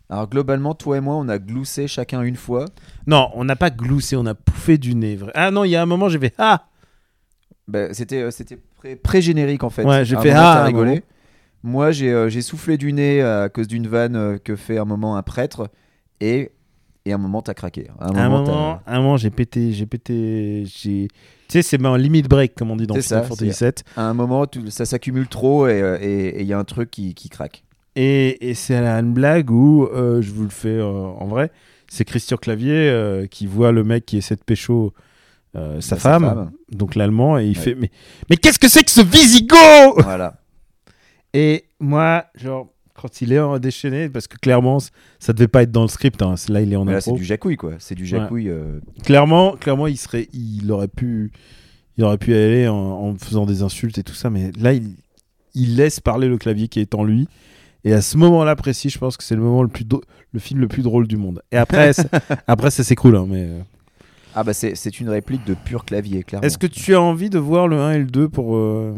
Alors 0.08 0.28
globalement, 0.28 0.74
toi 0.74 0.98
et 0.98 1.00
moi, 1.00 1.16
on 1.16 1.28
a 1.28 1.38
gloussé 1.38 1.86
chacun 1.88 2.20
une 2.22 2.36
fois. 2.36 2.66
Non, 3.06 3.30
on 3.34 3.44
n'a 3.44 3.56
pas 3.56 3.70
gloussé, 3.70 4.16
on 4.16 4.26
a 4.26 4.34
pouffé 4.34 4.76
du 4.78 4.94
nez. 4.94 5.16
vrai. 5.16 5.32
Ah 5.34 5.50
non, 5.50 5.64
il 5.64 5.70
y 5.70 5.76
a 5.76 5.82
un 5.82 5.86
moment, 5.86 6.08
j'ai 6.10 6.18
fait 6.18 6.34
Ah 6.38 6.66
Bah, 7.68 7.94
c'était 7.94 8.22
euh, 8.22 8.30
c'était 8.30 8.56
pré- 8.76 8.96
pré-générique 8.96 9.64
en 9.64 9.70
fait. 9.70 9.84
Ouais, 9.84 10.04
j'ai 10.04 10.16
À 10.16 10.18
un 10.18 10.22
fait 10.22 10.28
moment, 10.30 10.40
ah, 10.42 10.52
t'as 10.54 10.60
à 10.60 10.62
un 10.62 10.66
rigolé. 10.66 10.90
moment. 10.90 11.02
Moi, 11.64 11.92
j'ai 11.92 12.12
euh, 12.12 12.28
j'ai 12.28 12.42
soufflé 12.42 12.76
du 12.76 12.92
nez 12.92 13.22
à 13.22 13.48
cause 13.48 13.68
d'une 13.68 13.86
vanne 13.86 14.16
euh, 14.16 14.38
que 14.38 14.56
fait 14.56 14.78
un 14.78 14.84
moment 14.84 15.16
un 15.16 15.22
prêtre 15.22 15.68
et 16.20 16.50
et 17.04 17.12
à 17.12 17.16
un 17.16 17.18
moment 17.18 17.42
t'as 17.42 17.54
craqué. 17.54 17.88
À 17.98 18.06
un 18.08 18.14
un 18.14 18.28
moment, 18.28 18.44
moment, 18.44 18.80
un 18.86 18.98
moment, 19.00 19.16
j'ai 19.16 19.30
pété, 19.30 19.72
j'ai 19.72 19.86
pété, 19.86 20.64
j'ai. 20.66 21.08
Tu 21.48 21.58
sais, 21.58 21.62
c'est 21.62 21.78
ma 21.78 21.96
limit 21.98 22.22
break, 22.22 22.54
comme 22.54 22.70
on 22.70 22.76
dit 22.76 22.86
dans 22.86 22.94
Final 22.94 23.24
Fantasy 23.24 23.64
VII. 23.64 23.72
à 23.96 24.02
un 24.08 24.14
moment, 24.14 24.46
tout- 24.46 24.70
ça 24.70 24.86
s'accumule 24.86 25.28
trop 25.28 25.66
et 25.66 25.82
euh, 25.82 26.36
il 26.40 26.46
y 26.46 26.52
a 26.52 26.58
un 26.58 26.64
truc 26.64 26.90
qui, 26.90 27.14
qui 27.14 27.28
craque. 27.28 27.64
Et, 27.94 28.48
et 28.48 28.54
c'est 28.54 28.76
une 28.78 29.12
blague 29.12 29.50
où, 29.50 29.84
euh, 29.92 30.22
je 30.22 30.30
vous 30.32 30.44
le 30.44 30.48
fais 30.48 30.68
euh, 30.68 30.84
en 30.84 31.26
vrai, 31.26 31.50
c'est 31.88 32.06
Christian 32.06 32.38
Clavier 32.38 32.88
euh, 32.88 33.26
qui 33.26 33.46
voit 33.46 33.70
le 33.70 33.84
mec 33.84 34.06
qui 34.06 34.16
essaie 34.16 34.36
de 34.36 34.40
pécho 34.42 34.94
euh, 35.54 35.82
sa, 35.82 35.96
Bah, 35.96 36.00
sa 36.00 36.08
femme, 36.10 36.22
femme. 36.24 36.52
donc 36.70 36.94
l'allemand, 36.94 37.38
et 37.38 37.44
il 37.44 37.48
Ouais. 37.58 37.62
fait 37.62 37.74
Mais, 37.74 37.90
mais 38.30 38.36
qu'est-ce 38.38 38.58
que 38.58 38.68
c'est 38.68 38.82
que 38.82 38.90
ce 38.90 39.02
Visigoth 39.02 40.02
voilà. 40.02 40.38
Et 41.34 41.64
moi, 41.80 42.24
genre, 42.34 42.71
quand 42.94 43.20
il 43.22 43.32
est 43.32 43.38
en 43.38 43.58
déchaîné, 43.58 44.08
parce 44.08 44.26
que 44.26 44.36
clairement, 44.36 44.78
ça 45.18 45.32
devait 45.32 45.48
pas 45.48 45.62
être 45.62 45.72
dans 45.72 45.82
le 45.82 45.88
script, 45.88 46.20
hein, 46.22 46.34
là 46.48 46.60
il 46.60 46.72
est 46.72 46.76
en 46.76 46.84
Mais 46.84 46.92
là, 46.92 47.00
c'est 47.00 47.12
du 47.12 47.24
jacouille 47.24 47.56
quoi. 47.56 47.72
C'est 47.78 47.94
du 47.94 48.04
jacouille. 48.06 48.48
euh, 48.50 48.80
Clairement, 49.04 49.52
clairement, 49.56 49.86
il 49.86 49.96
serait, 49.96 50.28
il 50.32 50.70
aurait 50.70 50.88
pu, 50.88 51.32
il 51.96 52.04
aurait 52.04 52.18
pu 52.18 52.32
y 52.32 52.34
aller 52.34 52.68
en, 52.68 52.74
en 52.76 53.14
faisant 53.16 53.46
des 53.46 53.62
insultes 53.62 53.98
et 53.98 54.02
tout 54.02 54.14
ça, 54.14 54.28
mais 54.30 54.50
là, 54.58 54.72
il, 54.74 54.94
il 55.54 55.76
laisse 55.76 56.00
parler 56.00 56.28
le 56.28 56.38
clavier 56.38 56.68
qui 56.68 56.80
est 56.80 56.94
en 56.94 57.04
lui. 57.04 57.28
Et 57.84 57.92
à 57.94 58.00
ce 58.02 58.16
moment-là 58.18 58.54
précis, 58.56 58.90
je 58.90 58.98
pense 58.98 59.16
que 59.16 59.24
c'est 59.24 59.34
le 59.34 59.42
moment 59.42 59.62
le 59.62 59.68
plus, 59.68 59.84
le 60.32 60.38
film 60.38 60.60
le 60.60 60.68
plus 60.68 60.82
drôle 60.82 61.08
du 61.08 61.16
monde. 61.16 61.42
Et 61.50 61.56
après, 61.56 61.92
c'est- 61.92 62.08
après 62.46 62.70
ça 62.70 62.84
s'écroule. 62.84 63.16
hein, 63.16 63.26
mais 63.28 63.46
euh. 63.48 63.58
Ah 64.34 64.44
bah 64.44 64.54
c'est 64.54 64.74
c'est 64.76 64.98
une 65.00 65.10
réplique 65.10 65.44
de 65.46 65.52
pur 65.52 65.84
clavier 65.84 66.22
clairement. 66.22 66.46
est-ce 66.46 66.56
que 66.56 66.66
tu 66.66 66.94
as 66.94 67.00
envie 67.02 67.28
de 67.28 67.38
voir 67.38 67.68
le 67.68 67.78
1 67.80 67.92
et 67.92 67.98
le 67.98 68.06
2 68.06 68.28
pour 68.30 68.56
euh, 68.56 68.94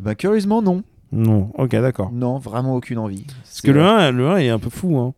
Bah 0.00 0.14
curieusement 0.14 0.62
non. 0.62 0.82
Non. 1.12 1.50
Ok, 1.54 1.70
d'accord. 1.70 2.10
Non, 2.12 2.38
vraiment 2.38 2.74
aucune 2.74 2.98
envie. 2.98 3.26
Parce 3.42 3.60
que 3.60 3.70
le 3.70 3.82
1, 3.82 4.10
le 4.12 4.28
1 4.28 4.36
est 4.38 4.48
un 4.48 4.58
peu 4.58 4.70
fou. 4.70 4.98
Hein. 4.98 5.14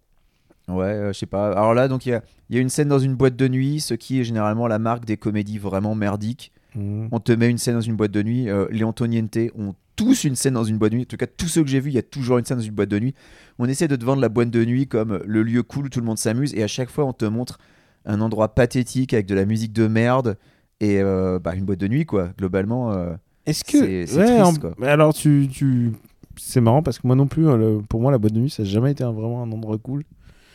Ouais, 0.69 0.85
euh, 0.85 1.13
je 1.13 1.19
sais 1.19 1.27
pas. 1.27 1.51
Alors 1.53 1.75
là, 1.75 1.89
donc 1.89 2.05
il 2.07 2.11
y 2.11 2.13
a, 2.13 2.23
y 2.51 2.59
a 2.59 2.61
une 2.61 2.69
scène 2.69 2.89
dans 2.89 2.99
une 2.99 3.15
boîte 3.15 3.37
de 3.37 3.49
nuit, 3.49 3.81
ce 3.81 3.95
qui 3.95 4.21
est 4.21 4.25
généralement 4.25 4.67
la 4.67 4.79
marque 4.79 5.05
des 5.05 5.17
comédies 5.17 5.59
vraiment 5.59 5.95
merdiques. 5.95 6.53
Mhm. 6.75 7.09
On 7.11 7.21
te 7.21 7.33
met 7.33 7.49
une 7.49 7.59
scène 7.59 7.75
dans 7.75 7.81
une 7.81 7.97
boîte 7.97 8.11
de 8.11 8.23
nuit. 8.23 8.51
Euh, 8.51 8.67
les 8.71 8.85
Antoniente 8.85 9.39
ont 9.57 9.75
tous 9.97 10.25
une 10.25 10.37
scène 10.37 10.55
dans 10.55 10.65
une 10.65 10.79
boîte 10.79 10.93
de 10.93 10.97
nuit. 10.97 11.05
En 11.05 11.07
tout 11.07 11.17
cas, 11.17 11.27
tous 11.27 11.49
ceux 11.49 11.63
que 11.63 11.69
j'ai 11.69 11.81
vus, 11.81 11.91
il 11.91 11.95
y 11.95 11.99
a 11.99 12.03
toujours 12.03 12.39
une 12.39 12.45
scène 12.45 12.59
dans 12.59 12.63
une 12.63 12.75
boîte 12.75 12.91
de 12.91 12.99
nuit. 12.99 13.15
On 13.59 13.67
essaie 13.67 13.89
de 13.89 13.97
te 13.97 14.05
vendre 14.05 14.21
la 14.21 14.29
boîte 14.29 14.51
de 14.51 14.65
nuit 14.65 14.87
comme 14.87 15.21
le 15.25 15.43
lieu 15.43 15.63
cool 15.63 15.87
où 15.87 15.89
tout 15.89 16.01
le 16.01 16.07
monde 16.07 16.19
s'amuse. 16.19 16.55
Et 16.55 16.63
à 16.63 16.69
chaque 16.69 16.91
fois, 16.91 17.05
on 17.05 17.13
te 17.13 17.25
montre 17.25 17.59
un 18.05 18.21
endroit 18.21 18.55
pathétique 18.55 19.13
avec 19.15 19.27
de 19.27 19.35
la 19.35 19.45
musique 19.45 19.73
de 19.73 19.87
merde 19.87 20.37
et 20.81 21.01
euh, 21.01 21.39
bah, 21.39 21.55
une 21.55 21.65
boîte 21.65 21.81
de 21.81 21.89
nuit, 21.89 22.07
quoi. 22.07 22.31
Globalement, 22.39 22.93
euh, 22.93 23.15
Est-ce 23.49 23.65
que. 23.65 24.07
C'est- 24.07 24.17
ouais, 24.19 24.43
triste, 24.43 24.59
quoi. 24.61 24.75
Alors, 24.89 25.13
tu. 25.15 25.49
tu... 25.51 25.93
C'est 26.37 26.61
marrant 26.61 26.83
parce 26.83 26.99
que 26.99 27.07
moi 27.07 27.17
non 27.17 27.27
plus, 27.27 27.49
hein, 27.49 27.57
le- 27.57 27.81
pour 27.89 28.01
moi, 28.01 28.13
la 28.13 28.19
boîte 28.19 28.33
de 28.33 28.41
nuit, 28.41 28.51
ça 28.51 28.63
n'a 28.63 28.69
jamais 28.69 28.93
été 28.93 29.03
un- 29.03 29.11
vraiment 29.13 29.43
un 29.43 29.51
endroit 29.51 29.77
cool. 29.79 30.05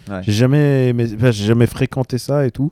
Ouais. 0.09 0.21
J'ai 0.23 0.31
jamais, 0.31 0.89
aimé- 0.89 1.09
enfin, 1.15 1.31
j'ai 1.31 1.45
jamais 1.45 1.67
fréquenté 1.67 2.17
ça 2.17 2.45
et 2.45 2.51
tout. 2.51 2.71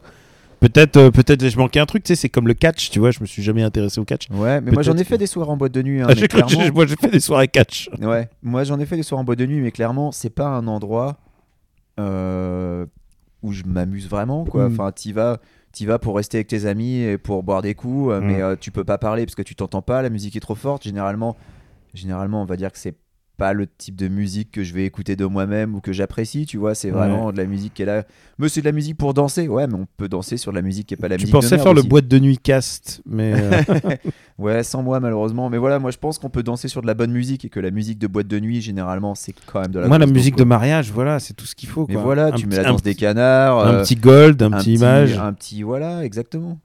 Peut-être, 0.61 0.97
euh, 0.97 1.11
peut-être, 1.11 1.47
je 1.49 1.57
manquais 1.57 1.79
un 1.79 1.85
truc. 1.85 2.03
Tu 2.03 2.09
sais, 2.09 2.15
c'est 2.15 2.29
comme 2.29 2.47
le 2.47 2.53
catch. 2.53 2.89
Tu 2.91 2.99
vois, 2.99 3.11
je 3.11 3.19
me 3.19 3.25
suis 3.25 3.41
jamais 3.41 3.63
intéressé 3.63 3.99
au 3.99 4.05
catch. 4.05 4.29
ouais. 4.29 4.61
Mais 4.61 4.71
moi, 4.71 4.83
j'en 4.83 4.95
ai 4.95 5.03
fait 5.03 5.15
que- 5.15 5.19
des 5.21 5.27
soirées 5.27 5.49
en 5.51 5.57
boîte 5.57 5.71
de 5.73 5.81
nuit. 5.81 6.01
hein, 6.01 6.07
Ah, 6.09 6.13
mais 6.19 6.27
clairement- 6.27 6.73
moi, 6.73 6.85
j'ai 6.85 6.95
fait 6.95 7.09
des 7.09 7.19
soirées 7.19 7.47
catch. 7.47 7.89
Ouais, 8.01 8.29
moi 8.43 8.63
j'en 8.63 8.79
ai 8.79 8.85
fait 8.85 8.95
des 8.95 9.03
soirées 9.03 9.21
en 9.21 9.25
boîte 9.25 9.39
de 9.39 9.45
nuit, 9.47 9.59
mais 9.59 9.71
clairement, 9.71 10.11
c'est 10.11 10.29
pas 10.29 10.47
un 10.47 10.67
endroit 10.67 11.17
euh, 11.99 12.85
où 13.41 13.51
je 13.51 13.63
m'amuse 13.65 14.07
vraiment. 14.07 14.45
Quoi. 14.45 14.69
Mm. 14.69 14.73
Enfin, 14.73 14.91
t'y 14.91 15.11
vas, 15.11 15.39
t'y 15.71 15.85
vas 15.85 15.99
pour 15.99 16.15
rester 16.15 16.37
avec 16.37 16.47
tes 16.47 16.65
amis 16.65 16.97
et 17.01 17.17
pour 17.17 17.43
boire 17.43 17.61
des 17.61 17.75
coups, 17.75 18.11
euh, 18.11 18.21
Mm. 18.21 18.25
mais 18.25 18.41
euh, 18.41 18.55
tu 18.59 18.71
peux 18.71 18.83
pas 18.83 18.97
parler 18.97 19.25
parce 19.25 19.35
que 19.35 19.41
tu 19.41 19.55
t'entends 19.55 19.81
pas, 19.81 20.01
la 20.01 20.09
musique 20.09 20.35
est 20.35 20.39
trop 20.41 20.55
forte. 20.55 20.83
Généralement, 20.83 21.35
généralement 21.93 22.41
on 22.41 22.45
va 22.45 22.55
dire 22.57 22.71
que 22.71 22.77
c'est 22.77 22.95
pas 23.41 23.53
le 23.53 23.65
type 23.65 23.95
de 23.95 24.07
musique 24.07 24.51
que 24.51 24.63
je 24.63 24.71
vais 24.71 24.85
écouter 24.85 25.15
de 25.15 25.25
moi-même 25.25 25.73
ou 25.73 25.79
que 25.81 25.91
j'apprécie, 25.91 26.45
tu 26.45 26.57
vois, 26.57 26.75
c'est 26.75 26.91
Ouais. 26.91 26.97
vraiment 26.97 27.31
de 27.31 27.37
la 27.37 27.45
musique 27.45 27.73
qui 27.73 27.81
est 27.81 27.85
là. 27.87 28.03
Mais 28.37 28.49
c'est 28.49 28.61
de 28.61 28.67
la 28.67 28.71
musique 28.71 28.97
pour 28.97 29.15
danser, 29.15 29.47
ouais, 29.47 29.65
mais 29.65 29.73
on 29.73 29.87
peut 29.97 30.07
danser 30.07 30.37
sur 30.37 30.51
de 30.51 30.57
la 30.57 30.61
musique 30.61 30.85
qui 30.85 30.93
est 30.93 30.97
pas 30.97 31.07
la 31.07 31.17
Tu 31.17 31.23
musique 31.23 31.33
de 31.33 31.39
pensais 31.39 31.57
faire 31.57 31.73
le 31.73 31.81
boîte 31.81 32.07
de 32.07 32.19
nuit 32.19 32.37
cast, 32.37 33.01
mais 33.03 33.33
euh, 33.35 33.61
Ouais, 34.37 34.61
sans 34.61 34.83
moi 34.83 34.99
malheureusement. 34.99 35.49
Mais 35.49 35.57
voilà, 35.57 35.79
moi 35.79 35.89
je 35.89 35.97
pense 35.97 36.19
qu'on 36.19 36.29
peut 36.29 36.43
danser 36.43 36.67
sur 36.67 36.83
de 36.83 36.87
la 36.87 36.93
bonne 36.93 37.11
musique 37.11 37.43
et 37.43 37.49
que 37.49 37.59
la 37.59 37.71
musique 37.71 37.97
de 37.97 38.05
boîte 38.05 38.27
de 38.27 38.39
nuit, 38.39 38.61
généralement, 38.61 39.15
c'est 39.15 39.33
quand 39.47 39.61
même 39.61 39.71
de 39.71 39.79
la 39.79 39.87
moi, 39.87 39.97
la 39.97 40.05
musique 40.05 40.35
de 40.35 40.43
mariage, 40.43 40.91
voilà, 40.91 41.19
c'est 41.19 41.33
tout 41.33 41.47
ce 41.47 41.55
qu'il 41.55 41.67
faut. 41.67 41.87
Mais 41.89 41.95
quoi. 41.95 42.03
voilà, 42.03 42.27
Un 42.27 42.31
tu 42.33 42.45
mets 42.45 42.57
la 42.57 42.65
danse 42.65 42.83
des 42.83 42.93
canards. 42.93 43.57
Un 43.65 43.73
euh, 43.73 43.81
petit 43.81 43.95
gold, 43.95 44.39
un, 44.43 44.51
petit 44.51 44.75
image. 44.75 45.17
Un 45.17 45.33
petit, 45.33 45.63
voilà, 45.63 46.05
exactement. 46.05 46.59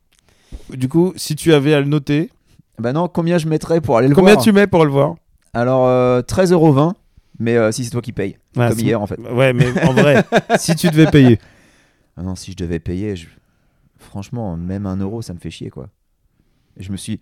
Du 0.74 0.88
coup, 0.90 1.14
si 1.16 1.36
tu 1.36 1.54
avais 1.54 1.72
à 1.72 1.80
le 1.80 1.86
noter, 1.86 2.28
Bah 2.78 2.92
non, 2.92 3.08
combien 3.08 3.38
je 3.38 3.48
mettrais 3.48 3.80
pour 3.80 3.96
aller 3.96 4.08
le 4.08 4.14
combien 4.14 4.34
voir 4.34 4.44
tu 4.44 4.52
mets 4.52 4.66
pour 4.66 4.84
le 4.84 4.90
voir? 4.90 5.14
Alors, 5.54 5.87
euh, 5.87 6.20
13,20€, 6.22 6.92
mais 7.38 7.56
euh, 7.56 7.72
si 7.72 7.85
c'est 7.85 7.90
toi 7.90 8.02
qui 8.02 8.12
payes. 8.12 8.37
Ah, 8.56 8.68
comme 8.70 8.80
hier 8.80 9.00
en 9.00 9.06
fait. 9.06 9.18
Ouais, 9.20 9.52
mais 9.52 9.66
en 9.85 9.92
vrai, 9.92 10.24
si 10.59 10.74
tu 10.74 10.88
devais 10.88 11.06
payer. 11.11 11.38
Ah 12.16 12.22
non, 12.22 12.35
si 12.35 12.52
je 12.52 12.56
devais 12.56 12.78
payer, 12.78 13.16
je- 13.16 13.26
franchement, 13.98 14.56
même 14.56 14.87
un 14.87 14.96
euro, 14.96 15.22
ça 15.22 15.35
me 15.35 15.38
fait 15.38 15.50
chier 15.50 15.70
quoi. 15.70 15.88
Je 16.78 16.90
me 16.92 16.96
suis. 16.96 17.20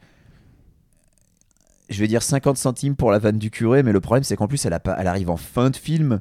Je 1.90 2.00
vais 2.00 2.06
dire 2.08 2.22
50 2.22 2.56
centimes 2.56 2.96
pour 2.96 3.10
la 3.10 3.18
vanne 3.18 3.38
du 3.38 3.50
curé, 3.50 3.82
mais 3.82 3.92
le 3.92 4.00
problème 4.00 4.24
c'est 4.24 4.36
qu'en 4.36 4.48
plus 4.48 4.64
elle, 4.64 4.72
a 4.72 4.80
pas... 4.80 4.96
elle 4.98 5.06
arrive 5.06 5.28
en 5.30 5.36
fin 5.36 5.70
de 5.70 5.76
film. 5.76 6.20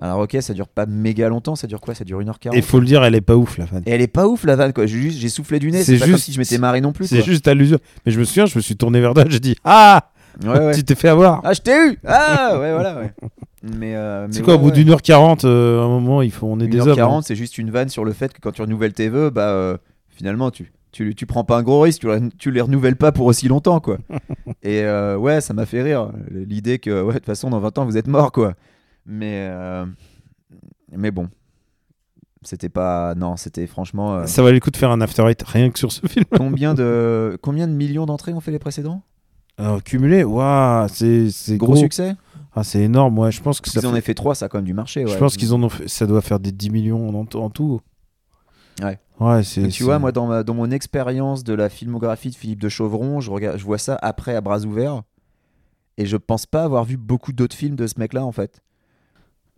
Alors 0.00 0.20
ok, 0.20 0.36
ça 0.40 0.54
dure 0.54 0.68
pas 0.68 0.86
méga 0.86 1.28
longtemps, 1.28 1.54
ça 1.56 1.66
dure 1.66 1.80
quoi? 1.80 1.94
Ça 1.94 2.04
dure 2.04 2.20
1h40. 2.20 2.54
Et 2.56 2.62
faut 2.62 2.80
le 2.80 2.86
dire, 2.86 3.02
elle 3.04 3.14
est 3.14 3.20
pas 3.20 3.36
ouf 3.36 3.58
la 3.58 3.66
fan. 3.66 3.82
Et 3.86 3.90
elle 3.92 4.00
est 4.00 4.06
pas 4.08 4.26
ouf 4.26 4.44
la 4.44 4.56
vanne 4.56 4.72
quoi. 4.72 4.86
J'ai 4.86 4.98
juste 5.10 5.28
soufflé 5.28 5.58
du 5.60 5.70
nez. 5.70 5.82
C'est 5.84 5.94
pas 5.98 6.06
comme 6.06 6.14
juste- 6.14 6.24
si 6.26 6.32
je 6.32 6.38
m'étais 6.38 6.58
marré 6.58 6.80
non 6.80 6.92
plus. 6.92 7.06
C'est 7.06 7.22
juste 7.22 7.46
allusion. 7.46 7.78
Mais 8.04 8.12
je 8.12 8.18
me 8.18 8.24
souviens, 8.24 8.46
je 8.46 8.56
me 8.56 8.60
suis 8.60 8.76
tourné 8.76 9.00
vers 9.00 9.14
toi, 9.14 9.24
j'ai 9.28 9.40
dit 9.40 9.56
Ah 9.64 10.10
Ouais, 10.42 10.66
ouais. 10.66 10.74
Tu 10.74 10.84
t'es 10.84 10.94
fait 10.94 11.08
avoir. 11.08 11.40
Ah, 11.44 11.52
je 11.52 11.60
t'ai 11.60 11.72
eu 11.72 11.98
Ah, 12.06 12.58
ouais, 12.58 12.72
voilà, 12.72 12.96
ouais. 12.96 13.12
Mais, 13.62 13.96
euh, 13.96 14.28
c'est 14.30 14.42
quoi, 14.42 14.54
ouais, 14.54 14.58
au 14.58 14.62
bout 14.62 14.68
ouais. 14.68 14.72
d'une 14.72 14.90
heure 14.90 15.02
quarante, 15.02 15.44
euh, 15.44 15.80
à 15.80 15.84
un 15.84 15.88
moment, 15.88 16.22
il 16.22 16.30
faut, 16.30 16.46
on 16.46 16.60
est 16.60 16.68
des 16.68 16.80
hommes. 16.80 16.96
1h40, 16.96 17.18
hein. 17.18 17.22
c'est 17.22 17.34
juste 17.34 17.58
une 17.58 17.70
vanne 17.70 17.88
sur 17.88 18.04
le 18.04 18.12
fait 18.12 18.32
que 18.32 18.40
quand 18.40 18.52
tu 18.52 18.62
renouvelles 18.62 18.92
tes 18.92 19.08
vœux, 19.08 19.30
bah, 19.30 19.48
euh, 19.48 19.76
finalement, 20.08 20.50
tu, 20.52 20.72
tu, 20.92 21.14
tu 21.16 21.26
prends 21.26 21.42
pas 21.42 21.58
un 21.58 21.62
gros 21.62 21.80
risque, 21.80 22.02
tu, 22.02 22.08
tu 22.38 22.50
les 22.52 22.60
renouvelles 22.60 22.96
pas 22.96 23.10
pour 23.10 23.26
aussi 23.26 23.48
longtemps, 23.48 23.80
quoi. 23.80 23.98
Et 24.62 24.82
euh, 24.82 25.16
ouais, 25.16 25.40
ça 25.40 25.54
m'a 25.54 25.66
fait 25.66 25.82
rire, 25.82 26.12
l'idée 26.30 26.78
que, 26.78 27.02
ouais, 27.02 27.14
de 27.14 27.18
toute 27.18 27.26
façon, 27.26 27.50
dans 27.50 27.58
20 27.58 27.78
ans, 27.78 27.84
vous 27.84 27.96
êtes 27.96 28.08
mort, 28.08 28.30
quoi. 28.30 28.54
Mais, 29.06 29.50
mais 30.92 31.10
bon. 31.10 31.28
C'était 32.42 32.68
pas. 32.68 33.16
Non, 33.16 33.36
c'était 33.36 33.66
franchement. 33.66 34.24
Ça 34.28 34.42
valait 34.42 34.54
le 34.54 34.60
coup 34.60 34.70
de 34.70 34.76
faire 34.76 34.92
un 34.92 35.00
after 35.00 35.24
rien 35.44 35.70
que 35.70 35.78
sur 35.78 35.90
ce 35.90 36.06
film. 36.06 36.24
combien, 36.36 36.72
de, 36.72 37.36
combien 37.42 37.66
de 37.66 37.72
millions 37.72 38.06
d'entrées 38.06 38.32
ont 38.32 38.40
fait 38.40 38.52
les 38.52 38.60
précédents? 38.60 39.02
Euh, 39.60 39.80
cumulé, 39.80 40.22
waouh, 40.24 40.86
c'est 40.88 41.56
Gros, 41.56 41.68
gros. 41.72 41.76
succès 41.76 42.14
Ah, 42.54 42.62
c'est 42.64 42.80
énorme, 42.82 43.18
ouais. 43.18 43.32
Je 43.32 43.42
pense 43.42 43.60
que 43.60 43.68
ça 43.68 43.80
Ils 43.82 43.86
en 43.86 43.92
fait- 43.92 43.98
ont 43.98 44.00
fait 44.02 44.14
3, 44.14 44.34
ça 44.34 44.46
a 44.46 44.48
quand 44.48 44.58
même 44.58 44.64
du 44.64 44.74
marché. 44.74 45.04
Je 45.06 45.12
ouais. 45.12 45.18
pense 45.18 45.36
qu'ils 45.36 45.52
en 45.54 45.62
ont 45.62 45.68
fait... 45.68 45.88
Ça 45.88 46.06
doit 46.06 46.20
faire 46.22 46.38
des 46.40 46.52
10 46.52 46.70
millions 46.70 47.08
en, 47.08 47.14
en 47.38 47.50
tout. 47.50 47.80
Ouais. 48.82 48.98
Ouais, 49.18 49.42
c'est. 49.42 49.66
Tu 49.68 49.82
vois, 49.82 49.98
moi, 49.98 50.12
dans, 50.12 50.26
ma- 50.28 50.44
dans 50.44 50.54
mon 50.54 50.70
expérience 50.70 51.42
de 51.42 51.52
la 51.54 51.68
filmographie 51.68 52.30
de 52.30 52.36
Philippe 52.36 52.60
de 52.60 52.68
Chauvron, 52.68 53.20
je, 53.20 53.30
regarde, 53.32 53.58
je 53.58 53.64
vois 53.64 53.78
ça 53.78 53.98
après 54.00 54.36
à 54.36 54.40
bras 54.40 54.60
ouverts. 54.60 55.02
Et 55.96 56.06
je 56.06 56.16
pense 56.16 56.46
pas 56.46 56.62
avoir 56.62 56.84
vu 56.84 56.96
beaucoup 56.96 57.32
d'autres 57.32 57.56
films 57.56 57.74
de 57.74 57.88
ce 57.88 57.98
mec-là, 57.98 58.24
en 58.24 58.30
fait. 58.30 58.62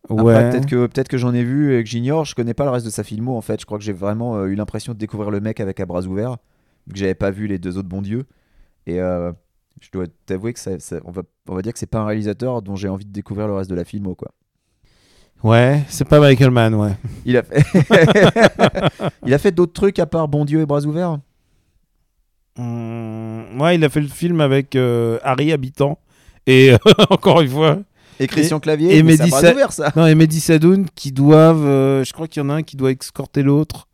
Ouais. 0.08 0.50
peut-être 0.50 0.64
que, 0.64 0.86
peut-être 0.86 1.08
que 1.08 1.18
j'en 1.18 1.34
ai 1.34 1.44
vu 1.44 1.76
et 1.76 1.84
que 1.84 1.90
j'ignore. 1.90 2.24
Je 2.24 2.34
connais 2.34 2.54
pas 2.54 2.64
le 2.64 2.70
reste 2.70 2.86
de 2.86 2.90
sa 2.90 3.04
filmo, 3.04 3.36
en 3.36 3.42
fait. 3.42 3.60
Je 3.60 3.66
crois 3.66 3.76
que 3.76 3.84
j'ai 3.84 3.92
vraiment 3.92 4.36
euh, 4.36 4.46
eu 4.46 4.54
l'impression 4.54 4.94
de 4.94 4.98
découvrir 4.98 5.30
le 5.30 5.40
mec 5.40 5.60
avec 5.60 5.78
à 5.80 5.84
bras 5.84 6.00
ouverts, 6.06 6.38
vu 6.86 6.94
que 6.94 6.98
j'avais 6.98 7.14
pas 7.14 7.30
vu 7.30 7.46
les 7.46 7.58
deux 7.58 7.76
autres 7.76 7.88
bons 7.90 8.00
dieux. 8.00 8.24
Et 8.86 8.98
euh, 9.00 9.30
je 9.80 9.88
dois 9.92 10.06
t'avouer 10.26 10.52
que 10.52 10.59
ça, 10.61 10.78
ça- 10.80 11.00
on, 11.04 11.11
va, 11.11 11.22
on 11.48 11.54
va 11.54 11.62
dire 11.62 11.72
que 11.72 11.78
c'est 11.78 11.87
pas 11.87 12.00
un 12.00 12.06
réalisateur 12.06 12.62
dont 12.62 12.76
j'ai 12.76 12.88
envie 12.88 13.04
de 13.04 13.12
découvrir 13.12 13.46
le 13.46 13.54
reste 13.54 13.70
de 13.70 13.74
la 13.74 13.85
filmo, 13.85 14.14
quoi. 14.14 14.30
Ouais, 15.42 15.83
c'est 15.88 16.04
pas 16.06 16.20
Michael 16.20 16.50
Mann, 16.50 16.74
ouais. 16.74 16.92
Il 17.24 17.37
a 17.37 17.42
fait, 17.42 17.62
il 19.26 19.33
a 19.33 19.38
fait 19.38 19.52
d'autres 19.52 19.72
trucs 19.72 19.98
à 19.98 20.04
part 20.06 20.28
Bon 20.28 20.44
Dieu 20.44 20.61
et 20.61 20.66
bras 20.66 20.83
ouverts? 20.85 21.18
Hum, 22.59 23.61
ouais, 23.61 23.76
il 23.76 23.85
a 23.85 23.88
fait 23.88 24.00
le 24.00 24.09
film 24.09 24.40
avec 24.40 24.76
euh, 24.76 25.18
Harry 25.22 25.52
Habitant. 25.52 25.98
Et 26.46 26.72
encore 27.11 27.40
une 27.40 27.48
fois. 27.48 27.78
Et 28.18 28.26
Christian 28.26 28.61
Clavier, 28.61 28.98
et 28.98 29.02
ça. 29.72 29.92
Non, 29.96 30.06
et 30.06 30.14
Mehdi 30.14 30.40
Sadoun 30.40 30.87
qui 30.94 31.11
doivent. 31.11 31.64
euh, 31.64 32.04
je 32.04 32.12
crois 32.12 32.28
qu'il 32.28 32.42
y 32.42 32.44
en 32.44 32.50
a 32.50 32.54
un 32.54 32.62
qui 32.62 32.76
doit 32.76 32.90
escorter 32.90 33.42
l'autre, 33.42 33.88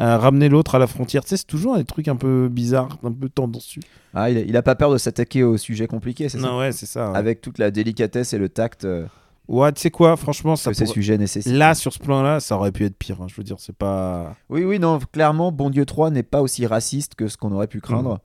euh, 0.00 0.16
ramener 0.18 0.48
l'autre 0.48 0.74
à 0.74 0.78
la 0.78 0.86
frontière. 0.86 1.22
Tu 1.24 1.30
sais, 1.30 1.36
c'est 1.36 1.46
toujours 1.46 1.76
des 1.76 1.84
trucs 1.84 2.08
un 2.08 2.16
peu 2.16 2.48
bizarres, 2.50 2.98
un 3.04 3.12
peu 3.12 3.28
tendancieux. 3.28 3.82
Ah, 4.14 4.30
il, 4.30 4.38
a, 4.38 4.40
il 4.40 4.56
a 4.56 4.62
pas 4.62 4.74
peur 4.74 4.90
de 4.92 4.98
s'attaquer 4.98 5.42
au 5.44 5.56
sujet 5.56 5.86
compliqué, 5.86 6.28
c'est 6.28 6.38
ça 6.40 6.46
Non, 6.46 6.58
ouais, 6.58 6.72
c'est 6.72 6.86
ça. 6.86 7.10
ouais. 7.12 7.16
Avec 7.18 7.40
toute 7.40 7.58
la 7.58 7.70
délicatesse 7.70 8.32
et 8.32 8.38
le 8.38 8.48
tact 8.48 8.84
euh, 8.84 9.06
Ouais, 9.48 9.72
tu 9.72 9.80
sais 9.80 9.90
quoi, 9.90 10.16
franchement, 10.16 10.54
ça 10.56 10.70
que 10.70 10.76
ces 10.76 10.86
sujets 10.86 11.18
nécessitent. 11.18 11.52
Là, 11.52 11.74
sur 11.74 11.92
ce 11.92 11.98
plan-là, 11.98 12.38
ça 12.40 12.56
aurait 12.56 12.70
pu 12.72 12.84
être 12.84 12.96
pire. 12.96 13.20
hein. 13.20 13.26
Je 13.28 13.34
veux 13.34 13.42
dire, 13.42 13.56
c'est 13.58 13.74
pas. 13.74 14.36
Oui, 14.48 14.62
oui, 14.64 14.78
non, 14.78 14.98
clairement, 15.12 15.50
Bon 15.52 15.70
Dieu 15.70 15.84
3 15.84 16.10
n'est 16.10 16.22
pas 16.22 16.40
aussi 16.40 16.66
raciste 16.66 17.14
que 17.16 17.26
ce 17.28 17.36
qu'on 17.36 17.50
aurait 17.52 17.66
pu 17.66 17.80
craindre. 17.80 18.20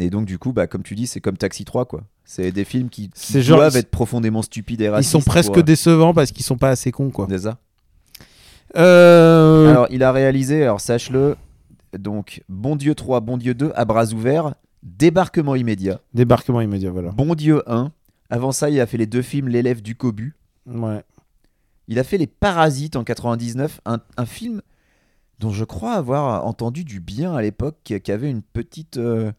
Et 0.00 0.10
donc, 0.10 0.26
du 0.26 0.38
coup, 0.38 0.52
bah, 0.52 0.66
comme 0.66 0.82
tu 0.82 0.94
dis, 0.94 1.06
c'est 1.06 1.20
comme 1.20 1.36
Taxi 1.36 1.64
3, 1.64 1.84
quoi. 1.84 2.02
C'est 2.24 2.52
des 2.52 2.64
films 2.64 2.88
qui, 2.90 3.08
qui 3.10 3.40
genre- 3.42 3.58
doivent 3.58 3.76
être 3.76 3.90
profondément 3.90 4.42
stupides 4.42 4.80
et 4.80 4.84
Ils 4.84 4.88
racistes. 4.90 5.12
sont 5.12 5.20
presque 5.20 5.52
pour, 5.54 5.62
décevants 5.62 6.12
parce 6.12 6.30
qu'ils 6.32 6.44
sont 6.44 6.58
pas 6.58 6.70
assez 6.70 6.90
cons, 6.92 7.10
quoi. 7.10 7.26
c'est 7.30 7.38
ça. 7.38 7.58
Euh, 8.76 9.37
Alors, 9.88 9.94
il 9.94 10.02
a 10.02 10.12
réalisé, 10.12 10.62
alors 10.64 10.80
sache-le, 10.80 11.36
donc 11.98 12.42
Bon 12.48 12.76
Dieu 12.76 12.94
3, 12.94 13.20
Bon 13.20 13.36
Dieu 13.38 13.54
2, 13.54 13.72
à 13.74 13.84
bras 13.84 14.12
ouverts, 14.12 14.54
Débarquement 14.82 15.54
immédiat, 15.56 16.00
Débarquement 16.14 16.60
immédiat, 16.60 16.90
voilà. 16.90 17.10
Bon 17.10 17.34
Dieu 17.34 17.62
1. 17.66 17.90
Avant 18.30 18.52
ça, 18.52 18.68
il 18.70 18.78
a 18.80 18.86
fait 18.86 18.98
les 18.98 19.06
deux 19.06 19.22
films 19.22 19.48
L'élève 19.48 19.80
du 19.82 19.96
Cobu. 19.96 20.36
Ouais. 20.66 21.02
Il 21.88 21.98
a 21.98 22.04
fait 22.04 22.18
Les 22.18 22.26
Parasites 22.26 22.96
en 22.96 23.04
99, 23.04 23.80
un, 23.86 23.98
un 24.18 24.26
film 24.26 24.60
dont 25.38 25.50
je 25.50 25.64
crois 25.64 25.94
avoir 25.94 26.44
entendu 26.46 26.84
du 26.84 27.00
bien 27.00 27.34
à 27.34 27.40
l'époque, 27.42 27.76
qui, 27.84 27.98
qui 28.00 28.12
avait 28.12 28.30
une 28.30 28.42
petite, 28.42 28.98
euh, 28.98 29.32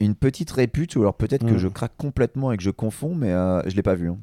une 0.00 0.14
petite 0.16 0.50
répute, 0.50 0.96
ou 0.96 1.00
alors 1.02 1.14
peut-être 1.14 1.46
que 1.46 1.58
je 1.58 1.68
craque 1.68 1.96
complètement 1.96 2.50
et 2.52 2.56
que 2.56 2.62
je 2.62 2.70
confonds, 2.70 3.14
mais 3.14 3.30
euh, 3.30 3.62
je 3.68 3.76
l'ai 3.76 3.82
pas 3.82 3.94
vu. 3.94 4.08
hein. 4.10 4.18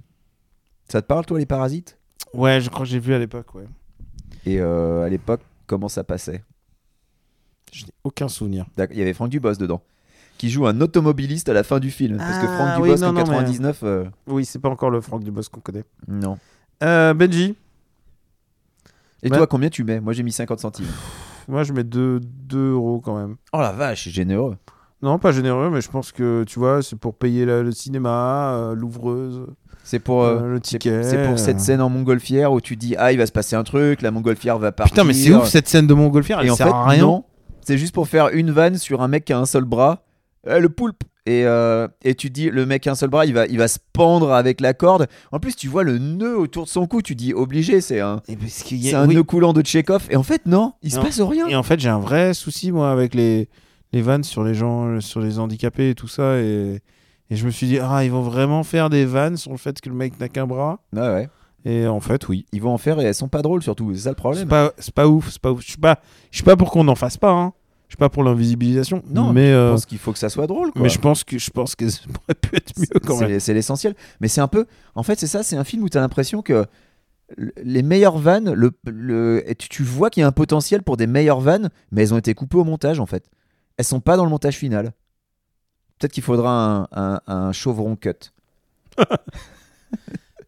Ça 0.90 1.02
te 1.02 1.08
parle, 1.08 1.26
toi, 1.26 1.40
Les 1.40 1.46
Parasites? 1.46 1.98
Ouais, 2.34 2.60
je 2.60 2.70
crois 2.70 2.82
que 2.86 2.92
j'ai 2.92 3.00
vu 3.00 3.14
à 3.14 3.20
l'époque, 3.20 3.56
ouais. 3.56 3.66
Et 4.46 4.60
euh, 4.60 5.04
à 5.06 5.10
l'époque, 5.10 5.42
comment 5.68 5.90
ça 5.90 6.04
passait? 6.04 6.44
Je 7.72 7.86
n'ai 7.86 7.92
aucun 8.04 8.28
souvenir. 8.28 8.66
D'accord, 8.78 8.96
Il 8.96 9.00
y 9.00 9.02
avait 9.02 9.14
Franck 9.14 9.30
Dubos 9.30 9.54
dedans, 9.56 9.82
qui 10.38 10.50
joue 10.50 10.66
un 10.66 10.82
automobiliste 10.82 11.50
à 11.50 11.54
la 11.54 11.64
fin 11.64 11.80
du 11.80 11.92
film. 11.92 12.18
parce 12.18 12.38
que 12.40 12.46
Ah, 12.48 12.56
Franck 12.56 12.82
oui, 12.84 12.90
Dubos, 12.90 13.02
non, 13.02 13.08
en 13.10 13.14
non, 13.14 13.20
mais- 13.20 13.26
99, 13.26 13.80
euh, 13.84 14.06
Oui, 14.28 14.46
c'est 14.46 14.60
pas 14.60 14.70
encore 14.70 14.90
le 14.90 15.02
Franck 15.02 15.24
Dubos 15.24 15.42
qu'on 15.52 15.62
connaît. 15.62 15.84
non. 16.08 16.38
Euh, 16.84 17.14
Benji, 17.14 17.56
Et 19.22 19.28
Bah- 19.30 19.36
toi, 19.36 19.48
combien 19.48 19.70
tu 19.70 19.84
mets? 19.84 20.00
Moi, 20.00 20.14
j'ai 20.14 20.24
mis 20.24 20.32
50 20.32 20.62
centimes. 20.62 20.86
moi 21.50 21.64
je 21.64 21.74
mets 21.74 21.84
2 21.84 22.22
euros 22.72 23.02
quand 23.02 23.18
même. 23.18 23.36
Oh 23.52 23.60
la 23.60 23.74
vache, 23.74 24.06
c'est 24.06 24.12
généreux. 24.12 24.56
Non, 25.02 25.20
pas 25.20 25.34
généreux, 25.34 25.70
mais 25.70 25.82
je 25.82 25.90
pense 25.90 26.14
que 26.14 26.46
tu 26.46 26.58
vois, 26.58 26.82
c'est 26.82 26.96
pour 26.96 27.16
payer 27.16 27.46
la- 27.46 27.62
le 27.62 27.72
cinéma, 27.74 28.54
euh, 28.54 28.76
l'ouvreuse, 28.76 29.46
C'est 29.90 29.98
pour, 29.98 30.22
euh, 30.24 30.36
euh, 30.38 30.48
le 30.54 30.56
c'est- 30.58 30.78
ticket. 30.78 31.02
c'est 31.04 31.26
pour 31.26 31.40
cette 31.40 31.58
euh. 31.58 31.60
scène 31.60 31.82
en 31.82 31.90
montgolfière 31.90 32.52
où 32.54 32.62
tu 32.62 32.76
dis 32.76 32.94
ah 33.00 33.12
il 33.12 33.18
va 33.18 33.26
se 33.26 33.32
passer 33.32 33.56
un 33.56 33.64
truc, 33.64 34.04
la 34.04 34.12
montgolfière 34.12 34.60
va 34.60 34.72
partir. 34.72 34.94
Putain, 34.94 35.04
mais 35.04 35.14
c'est 35.14 35.34
ouf 35.34 35.48
cette 35.48 35.68
scène 35.68 35.88
de 35.88 35.96
Montgolfière, 35.96 36.42
elle 36.42 36.46
Et 36.48 36.52
en 36.52 36.56
sert 36.56 36.68
fait 36.68 36.74
à 36.74 36.84
rien. 36.86 37.02
non, 37.02 37.24
c'est 37.66 37.80
juste 37.80 37.96
pour 37.96 38.08
faire 38.08 38.30
une 38.30 38.52
vanne 38.52 38.78
sur 38.78 39.02
un 39.02 39.08
mec 39.08 39.26
qui 39.26 39.34
a 39.34 39.40
un 39.40 39.48
seul 39.48 39.64
bras, 39.66 40.04
Eh, 40.48 40.60
le 40.60 40.70
poulpe. 40.70 41.04
Et, 41.26 41.44
euh, 41.46 41.88
et 42.04 42.14
tu 42.14 42.30
dis 42.30 42.50
le 42.52 42.66
mec 42.68 42.84
qui 42.84 42.90
a 42.90 42.92
un 42.92 42.96
seul 42.96 43.10
bras, 43.10 43.26
il 43.26 43.34
va, 43.34 43.48
il 43.48 43.58
va 43.58 43.68
se 43.68 43.80
pendre 43.94 44.32
avec 44.32 44.62
la 44.62 44.76
corde. 44.76 45.08
En 45.32 45.40
plus 45.40 45.56
tu 45.56 45.68
vois 45.68 45.84
le 45.84 45.98
nœud 45.98 46.38
autour 46.38 46.66
de 46.66 46.70
son 46.70 46.86
cou, 46.86 47.02
tu 47.02 47.16
dis 47.16 47.34
obligé, 47.34 47.82
c'est 47.82 48.00
un, 48.00 48.22
c'est 48.48 48.94
un 48.94 49.08
oui. 49.08 49.16
nœud 49.16 49.24
coulant 49.24 49.54
de 49.54 49.62
Tchekhov. 49.64 50.06
Et 50.12 50.16
en 50.16 50.24
fait 50.24 50.46
non, 50.46 50.74
il 50.84 50.92
se 50.92 51.00
passe 51.00 51.20
rien. 51.20 51.48
Et 51.48 51.56
en 51.56 51.64
fait, 51.64 51.80
j'ai 51.80 51.90
un 51.90 52.00
vrai 52.00 52.36
souci, 52.36 52.72
moi, 52.72 52.92
avec 52.92 53.16
les, 53.16 53.50
les 53.92 54.02
vannes 54.04 54.24
sur 54.24 54.44
les 54.44 54.54
gens, 54.54 55.02
sur 55.02 55.20
les 55.20 55.40
handicapés 55.40 55.90
et 55.90 55.96
tout 55.96 56.08
ça. 56.08 56.38
Et, 56.38 56.80
et 57.30 57.36
je 57.36 57.46
me 57.46 57.52
suis 57.52 57.68
dit, 57.68 57.80
ah, 57.80 58.04
ils 58.04 58.12
vont 58.12 58.22
vraiment 58.22 58.64
faire 58.64 58.90
des 58.90 59.06
vannes 59.06 59.38
sur 59.38 59.52
le 59.52 59.58
fait 59.58 59.80
que 59.82 59.90
le 59.90 59.96
mec 59.96 60.20
n'a 60.20 60.30
qu'un 60.30 60.48
bras. 60.48 60.80
Ouais, 60.94 61.02
ouais. 61.02 61.30
Et 61.66 61.88
en 61.88 62.00
fait, 62.00 62.28
oui. 62.28 62.46
Ils 62.54 62.62
vont 62.62 62.74
en 62.74 62.78
faire 62.78 63.00
et 63.00 63.04
elles 63.04 63.14
sont 63.16 63.28
pas 63.28 63.42
drôles 63.42 63.62
surtout, 63.62 63.92
c'est 63.94 64.02
ça 64.02 64.10
le 64.10 64.16
C'est 64.16 64.20
problème. 64.22 64.48
pas, 64.48 64.72
c'est 64.78 64.94
pas 64.94 65.08
ouf. 65.08 65.30
C'est 65.30 65.42
pas 65.42 65.52
ouf. 65.52 65.62
Je 65.62 65.68
suis 65.72 65.78
pas, 65.78 66.00
je 66.32 66.38
suis 66.38 66.46
pas 66.46 66.56
pour 66.56 66.72
qu'on 66.72 66.84
n'en 66.86 66.96
fasse 66.96 67.18
pas. 67.18 67.32
Hein. 67.32 67.54
Je 67.88 67.94
suis 67.94 67.98
pas 67.98 68.10
pour 68.10 68.24
l'invisibilisation. 68.24 69.02
Non, 69.10 69.34
mais, 69.34 69.48
Je 69.50 69.56
euh, 69.56 69.72
pense 69.72 69.86
qu'il 69.86 69.98
faut 69.98 70.12
que 70.14 70.20
ça 70.20 70.30
soit 70.30 70.48
drôle. 70.48 70.72
quoi. 70.72 70.82
mais 70.84 70.90
je 70.90 71.00
pense 71.00 71.24
que, 71.24 71.38
je 71.38 71.50
pense 71.50 71.76
que 71.76 71.90
ça 71.90 72.02
pourrait 72.14 72.36
pu 72.36 72.56
être 72.56 72.78
mieux 72.80 73.00
quand 73.06 73.20
même. 73.20 73.40
C'est 73.40 73.54
l'essentiel. 73.54 73.96
Mais 74.22 74.28
c'est 74.28 74.42
un 74.42 74.48
peu. 74.48 74.66
En 74.96 75.04
fait, 75.04 75.20
c'est 75.20 75.28
ça, 75.28 75.44
c'est 75.44 75.56
un 75.58 75.64
film 75.64 75.84
où 75.84 75.90
tu 75.90 75.98
as 75.98 76.02
l'impression 76.02 76.42
que 76.42 76.66
les 77.64 77.84
meilleures 77.84 78.18
vannes, 78.18 78.54
le, 78.54 78.72
le, 78.88 79.44
tu 79.58 79.84
vois 79.84 80.10
qu'il 80.10 80.22
y 80.22 80.24
a 80.24 80.28
un 80.28 80.32
potentiel 80.32 80.82
pour 80.82 80.98
des 80.98 81.08
meilleures 81.08 81.42
vannes, 81.42 81.70
mais 81.92 82.02
elles 82.04 82.14
ont 82.14 82.18
été 82.18 82.34
coupées 82.34 82.58
au 82.58 82.64
montage 82.64 83.00
en 83.00 83.06
fait. 83.06 83.26
Elles 83.78 83.86
sont 83.86 84.00
pas 84.00 84.18
dans 84.18 84.24
le 84.24 84.32
montage 84.32 84.56
final. 84.56 84.94
Peut-être 86.00 86.14
qu'il 86.14 86.24
faudra 86.24 86.52
un, 86.52 86.88
un, 86.94 87.22
un 87.28 87.52
chauvron 87.52 87.96
cut. 87.96 88.32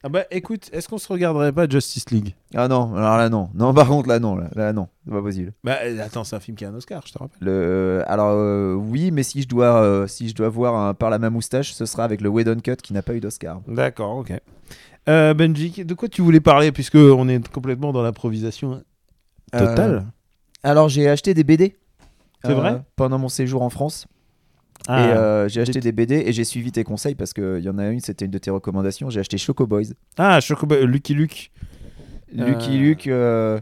Ah 0.03 0.09
bah 0.09 0.23
écoute, 0.31 0.67
est-ce 0.73 0.87
qu'on 0.89 0.97
se 0.97 1.07
regarderait 1.13 1.51
pas 1.51 1.69
Justice 1.69 2.09
League? 2.09 2.33
Ah 2.55 2.67
non, 2.67 2.95
alors 2.95 3.17
là 3.17 3.29
non. 3.29 3.51
Non, 3.53 3.71
par 3.71 3.87
contre, 3.87 4.09
là 4.09 4.17
non, 4.17 4.35
là, 4.35 4.49
là, 4.55 4.73
non, 4.73 4.87
c'est 5.05 5.11
pas 5.11 5.21
possible. 5.21 5.53
Bah 5.63 5.77
euh, 5.83 6.03
attends, 6.03 6.23
c'est 6.23 6.35
un 6.35 6.39
film 6.39 6.57
qui 6.57 6.65
a 6.65 6.69
un 6.69 6.73
Oscar, 6.73 7.03
je 7.05 7.13
te 7.13 7.19
rappelle. 7.19 7.37
Le, 7.39 7.51
euh, 7.51 8.03
alors 8.07 8.31
euh, 8.31 8.73
oui, 8.73 9.11
mais 9.11 9.21
si 9.21 9.43
je 9.43 9.47
dois, 9.47 9.79
euh, 9.79 10.07
si 10.07 10.27
je 10.27 10.33
dois 10.33 10.49
voir 10.49 10.75
un 10.75 10.95
par 10.95 11.11
la 11.11 11.19
ma 11.19 11.29
moustache, 11.29 11.73
ce 11.73 11.85
sera 11.85 12.03
avec 12.03 12.21
le 12.21 12.29
Whedon 12.29 12.61
Cut 12.61 12.77
qui 12.77 12.93
n'a 12.93 13.03
pas 13.03 13.13
eu 13.13 13.19
d'Oscar. 13.19 13.61
D'accord, 13.67 14.17
ok. 14.17 14.33
Euh, 15.07 15.35
Benji, 15.35 15.85
de 15.85 15.93
quoi 15.93 16.09
tu 16.09 16.23
voulais 16.23 16.39
parler 16.39 16.71
puisque 16.71 16.95
on 16.95 17.29
est 17.29 17.47
complètement 17.49 17.93
dans 17.93 18.01
l'improvisation 18.01 18.83
totale 19.51 19.93
Euh, 19.93 20.01
alors 20.63 20.89
j'ai 20.89 21.09
acheté 21.09 21.35
des 21.35 21.43
BD. 21.43 21.75
C'est 22.43 22.51
euh, 22.53 22.55
vrai? 22.55 22.81
Pendant 22.95 23.19
mon 23.19 23.29
séjour 23.29 23.61
en 23.61 23.69
France. 23.69 24.07
Ah, 24.87 25.05
Et 25.05 25.11
euh, 25.13 25.47
j'ai 25.49 25.61
acheté 25.61 25.79
des 25.79 25.91
BD 25.91 26.23
et 26.25 26.33
j'ai 26.33 26.43
suivi 26.43 26.71
tes 26.71 26.83
conseils 26.83 27.15
parce 27.15 27.33
qu'il 27.33 27.59
y 27.61 27.69
en 27.69 27.77
a 27.77 27.87
une, 27.89 27.99
c'était 27.99 28.25
une 28.25 28.31
de 28.31 28.37
tes 28.37 28.49
recommandations. 28.51 29.09
J'ai 29.09 29.19
acheté 29.19 29.37
Choco 29.37 29.67
Boys. 29.67 29.83
ah 30.17 30.39
Chocobo- 30.39 30.75
euh, 30.75 30.85
Lucky 30.85 31.13
Luke. 31.13 31.51
Lucky 32.33 32.71
Euh, 32.71 32.77
Luke. 32.79 33.07
euh, 33.07 33.59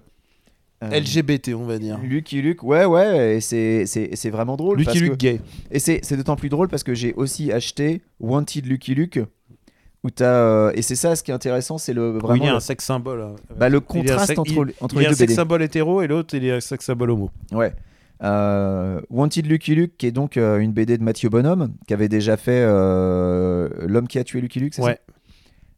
euh, 0.83 0.89
LGBT, 0.99 1.53
on 1.55 1.65
va 1.65 1.77
dire. 1.77 1.99
Lucky 2.01 2.41
Luke, 2.41 2.63
ouais, 2.63 2.85
ouais, 2.85 3.35
et 3.37 3.41
c'est, 3.41 3.85
c'est, 3.85 4.11
c'est 4.15 4.29
vraiment 4.29 4.55
drôle. 4.55 4.77
Lucky 4.77 4.85
parce 4.85 4.99
Luke 4.99 5.11
que- 5.13 5.17
gay. 5.17 5.41
Et 5.71 5.79
c'est, 5.79 5.99
c'est 6.03 6.15
d'autant 6.15 6.35
plus 6.37 6.49
drôle 6.49 6.67
parce 6.69 6.83
que 6.83 6.93
j'ai 6.93 7.13
aussi 7.15 7.51
acheté 7.51 8.01
Wanted 8.19 8.65
Lucky 8.65 8.95
Luke. 8.95 9.19
Où 10.05 10.09
t'as, 10.11 10.25
euh, 10.27 10.71
et 10.75 10.81
c'est 10.81 10.95
ça 10.95 11.13
ce 11.17 11.23
qui 11.23 11.31
est 11.31 11.33
intéressant, 11.33 11.77
c'est 11.77 11.91
le, 11.93 12.11
Où 12.15 12.19
vraiment 12.19 12.35
il 12.35 12.45
y 12.45 12.47
a 12.47 12.51
le, 12.51 12.55
un 12.55 12.59
sex 12.61 12.85
symbole. 12.85 13.35
bah, 13.57 13.67
le 13.67 13.81
Il 13.93 14.05
y 14.07 14.09
a 14.09 14.13
un 14.13 14.15
contraste 14.15 14.27
sex- 14.27 14.39
entre, 14.39 14.51
il- 14.51 14.73
entre 14.79 14.95
il 14.95 14.97
y 14.97 14.99
les 15.01 15.05
a 15.07 15.09
un 15.09 15.11
deux 15.11 15.15
sex 15.17 15.27
BD. 15.27 15.35
symbole 15.35 15.61
hétéro 15.63 16.01
et 16.01 16.07
l'autre 16.07 16.33
il 16.37 16.45
y 16.45 16.51
a 16.51 16.55
un 16.55 16.59
sex 16.61 16.85
symbole 16.85 17.11
homo. 17.11 17.29
Ouais. 17.51 17.73
Euh, 18.21 18.99
Wanted 19.09 19.45
Lucky 19.47 19.75
Luke, 19.75 19.95
qui 19.97 20.05
est 20.07 20.11
donc 20.11 20.35
euh, 20.37 20.59
une 20.59 20.73
BD 20.73 20.97
de 20.97 21.03
Mathieu 21.03 21.29
Bonhomme, 21.29 21.73
qui 21.87 21.93
avait 21.93 22.09
déjà 22.09 22.35
fait 22.37 22.63
euh, 22.65 23.69
L'homme 23.87 24.07
qui 24.07 24.19
a 24.19 24.23
tué 24.23 24.41
Lucky 24.41 24.59
Luke, 24.59 24.73
c'est 24.73 24.81
Ouais. 24.83 24.99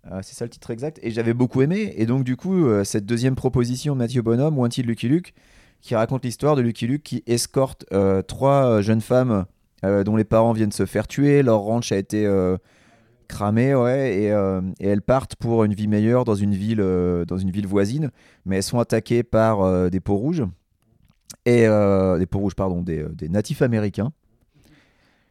ça 0.10 0.21
C'est 0.23 0.36
ça 0.36 0.45
le 0.45 0.49
titre 0.49 0.71
exact. 0.71 0.99
Et 1.04 1.12
j'avais 1.12 1.34
beaucoup 1.34 1.62
aimé. 1.62 1.93
Et 1.97 2.06
donc, 2.06 2.23
du 2.23 2.36
coup, 2.36 2.65
cette 2.84 3.06
deuxième 3.06 3.36
proposition 3.36 3.93
de 3.93 3.99
Mathieu 3.99 4.21
Bonhomme, 4.21 4.58
Wanted 4.58 4.86
Lucky 4.86 5.08
Luke, 5.08 5.34
qui 5.82 5.95
raconte 5.95 6.23
l'histoire 6.25 6.56
de 6.56 6.62
Lucky 6.62 6.88
Luke 6.88 7.04
qui 7.04 7.23
escorte 7.27 7.86
trois 8.27 8.82
jeunes 8.82 9.01
femmes 9.01 9.45
dont 9.84 10.15
les 10.15 10.23
parents 10.23 10.54
viennent 10.54 10.71
se 10.71 10.86
faire 10.86 11.08
tuer. 11.08 11.43
Leur 11.43 11.60
ranch 11.60 11.91
a 11.91 11.97
été 11.97 12.25
euh, 12.25 12.58
cramé, 13.27 13.73
ouais, 13.73 14.15
et, 14.23 14.32
euh, 14.32 14.62
et 14.80 14.88
elles 14.88 15.01
partent 15.01 15.36
pour 15.36 15.63
une 15.63 15.73
vie 15.73 15.88
meilleure 15.88 16.23
dans 16.25 16.36
une 16.36 16.54
ville, 16.54 16.82
euh, 16.82 17.25
dans 17.25 17.38
une 17.38 17.49
ville 17.49 17.65
voisine. 17.65 18.12
Mais 18.45 18.58
elles 18.58 18.63
sont 18.63 18.80
attaquées 18.80 19.23
par 19.23 19.62
euh, 19.62 19.89
des 19.89 19.99
peaux 19.99 20.17
rouges 20.17 20.43
et 21.46 21.65
euh, 21.67 22.17
des 22.17 22.26
peaux 22.26 22.39
rouges, 22.39 22.56
pardon, 22.56 22.82
des, 22.82 23.00
euh, 23.00 23.10
des 23.10 23.30
natifs 23.30 23.62
américains. 23.62 24.12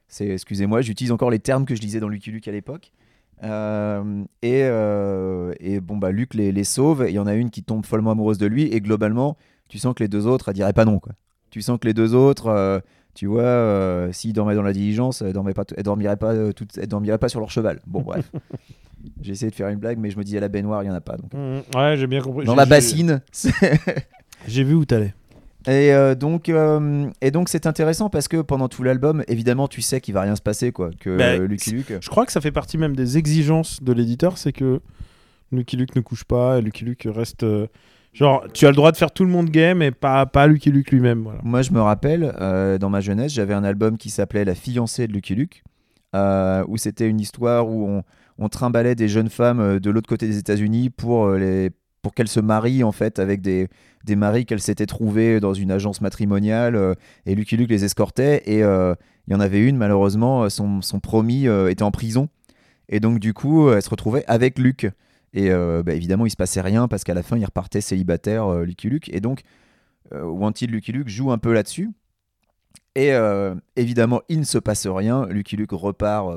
C'est, 0.09 0.29
excusez-moi, 0.29 0.81
j'utilise 0.81 1.13
encore 1.13 1.31
les 1.31 1.39
termes 1.39 1.65
que 1.65 1.75
je 1.75 1.81
disais 1.81 2.01
dans 2.01 2.09
Lucky 2.09 2.31
Luke 2.31 2.49
à 2.49 2.53
l'époque. 2.53 2.93
Euh, 3.45 4.25
et, 4.43 4.65
euh, 4.65 5.53
et 5.61 5.81
bon, 5.81 5.97
bah, 5.97 6.11
Luc 6.11 6.35
les, 6.35 6.53
les 6.53 6.65
sauve. 6.65 7.05
Il 7.09 7.15
y 7.15 7.19
en 7.19 7.27
a 7.27 7.35
une 7.35 7.51
qui 7.51 7.63
tombe 7.63 7.87
follement 7.87 8.11
amoureuse 8.11 8.39
de 8.39 8.47
lui. 8.47 8.65
Et 8.65 8.81
globalement, 8.81 9.37
tu 9.69 9.79
sens 9.79 9.95
que 9.95 10.03
les 10.03 10.09
deux 10.09 10.27
autres, 10.27 10.49
elles 10.49 10.55
diraient 10.57 10.73
pas 10.73 10.85
non. 10.85 10.99
Quoi. 10.99 11.13
Tu 11.51 11.63
sens 11.63 11.79
que 11.81 11.87
les 11.87 11.95
deux 11.95 12.15
autres, 12.15 12.49
euh, 12.49 12.81
tu 13.15 13.27
vois, 13.27 14.09
s'ils 14.13 14.33
dormaient 14.33 14.55
dans 14.57 14.63
la 14.63 14.73
diligence, 14.73 15.23
elles 15.23 15.33
dormaient 15.33 15.55
pas, 15.55 15.65
elles 15.77 15.83
dormiraient 15.85 16.17
pas, 16.17 16.53
toutes, 16.53 16.77
elles 16.79 16.87
dormiraient 16.89 17.19
pas 17.19 17.29
sur 17.29 17.41
leur 17.41 17.51
cheval. 17.51 17.81
Bon, 17.87 18.01
bref. 18.03 18.31
J'ai 19.23 19.33
essayé 19.33 19.51
de 19.51 19.57
faire 19.57 19.69
une 19.69 19.79
blague, 19.79 19.99
mais 19.99 20.11
je 20.11 20.19
me 20.19 20.25
dis 20.25 20.37
à 20.37 20.41
la 20.41 20.49
baignoire, 20.49 20.83
il 20.83 20.87
y 20.87 20.91
en 20.91 20.95
a 20.95 21.01
pas. 21.01 21.17
Donc. 21.17 21.33
Ouais, 21.75 21.97
j'ai 21.97 22.07
bien 22.07 22.21
compris. 22.21 22.45
Dans 22.45 22.53
J'ai- 22.53 22.59
la 22.59 22.67
bassine, 22.67 23.23
J'ai 24.47 24.63
vu 24.65 24.75
où 24.75 24.85
t'allais. 24.85 25.15
Et 25.66 25.92
euh, 25.92 26.14
donc, 26.14 26.49
euh, 26.49 27.09
et 27.20 27.31
donc 27.31 27.49
c'est 27.51 27.66
intéressant 27.66 28.09
parce 28.09 28.29
que 28.29 28.38
pendant 28.40 28.68
tout 28.68 28.83
l'album, 28.83 29.23
évidemment, 29.29 29.68
tu 29.68 29.83
sais 29.83 30.01
qu'il 30.01 30.14
va 30.14 30.23
rien 30.23 30.35
se 30.37 30.40
passer, 30.42 30.73
quoi. 30.73 30.90
Que 30.99 31.16
Bah, 31.18 31.25
euh, 31.35 31.46
Lucky 31.46 31.73
Luke. 31.73 31.92
Je 32.01 32.09
crois 32.09 32.25
que 32.27 32.33
ça 32.33 32.40
fait 32.40 32.53
partie 32.53 32.79
même 32.79 32.96
des 32.96 33.18
exigences 33.18 33.83
de 33.83 33.92
l'éditeur, 33.92 34.38
c'est 34.38 34.53
que 34.53 34.81
Lucky 35.53 35.77
Luke 35.77 35.94
ne 35.96 36.01
couche 36.01 36.25
pas 36.25 36.59
et 36.59 36.62
Lucky 36.62 36.85
Luke 36.85 37.07
reste. 37.11 37.42
euh, 37.42 37.66
Genre, 38.12 38.44
tu 38.53 38.66
as 38.66 38.70
le 38.70 38.75
droit 38.75 38.90
de 38.90 38.96
faire 38.96 39.12
tout 39.12 39.25
le 39.25 39.31
monde 39.31 39.51
gay, 39.51 39.75
mais 39.75 39.90
pas, 39.92 40.27
pas 40.27 40.46
Lucky 40.49 40.70
Luke 40.73 40.90
lui-même. 40.90 41.23
Voilà. 41.23 41.38
Moi, 41.44 41.62
je 41.62 41.70
me 41.73 41.81
rappelle, 41.81 42.35
euh, 42.40 42.77
dans 42.77 42.90
ma 42.90 43.01
jeunesse, 43.01 43.33
j'avais 43.33 43.55
un 43.55 43.62
album 43.62 43.99
qui 43.99 44.11
s'appelait 44.11 44.44
La 44.44 44.55
fiancée 44.57 45.07
de 45.07 45.12
Lucky 45.12 45.35
Luke, 45.37 45.62
euh, 46.16 46.64
où 46.66 46.77
c'était 46.77 47.07
une 47.09 47.20
histoire 47.20 47.68
où 47.68 47.87
on, 47.87 48.03
on 48.38 48.49
trimballait 48.49 48.96
des 48.96 49.07
jeunes 49.07 49.29
femmes 49.29 49.61
euh, 49.61 49.79
de 49.79 49.90
l'autre 49.90 50.09
côté 50.09 50.27
des 50.27 50.38
États-Unis 50.38 50.90
pour 50.90 51.27
euh, 51.27 51.38
les 51.38 51.70
pour 52.03 52.15
qu'elles 52.15 52.29
se 52.29 52.41
marient 52.41 52.85
en 52.85 52.93
fait 52.93 53.19
avec 53.19 53.41
des, 53.41 53.69
des 54.05 54.17
maris 54.17 54.47
qu'elles 54.47 54.61
s'étaient 54.61 54.87
trouvés 54.87 55.41
dans 55.41 55.55
une 55.55 55.71
agence 55.71 56.01
matrimoniale 56.01 56.77
euh, 56.77 56.95
et 57.27 57.35
Lucky 57.35 57.57
Luke 57.57 57.71
les 57.71 57.85
escortait 57.85 58.43
et 58.47 58.63
euh, 58.63 58.95
il 59.27 59.33
y 59.33 59.37
en 59.37 59.41
avait 59.41 59.61
une 59.61 59.77
malheureusement 59.77 60.45
euh, 60.45 60.49
son, 60.49 60.83
son 60.83 61.01
promis 61.01 61.47
était 61.47 61.83
en 61.83 61.91
prison 61.91 62.29
et 62.89 63.01
donc 63.01 63.19
du 63.19 63.35
coup 63.35 63.71
elle 63.71 63.83
se 63.83 63.91
retrouvait 63.91 64.25
avec 64.27 64.59
Luc 64.59 64.91
et 65.33 65.51
bah, 65.51 65.95
évidemment 65.95 66.27
il 66.27 66.31
se 66.31 66.37
passait 66.37 66.61
rien 66.61 66.89
parce 66.89 67.05
qu'à 67.05 67.15
la 67.15 67.23
fin 67.23 67.37
il 67.37 67.45
repartait 67.45 67.81
célibataire 67.81 68.53
Lucky 68.63 68.89
Luke 68.89 69.09
et 69.13 69.21
donc 69.21 69.43
Wanted 70.13 70.71
Lucky 70.73 70.91
Luke 70.91 71.09
joue 71.09 71.31
un 71.31 71.39
peu 71.39 71.53
là-dessus. 71.53 71.91
Et 72.97 73.13
évidemment, 73.77 74.23
il 74.29 74.41
ne 74.41 74.45
se 74.45 74.59
passe 74.59 74.89
rien. 74.89 75.27
Lucky 75.27 75.55
Luke 75.55 75.71
repart, 75.71 76.35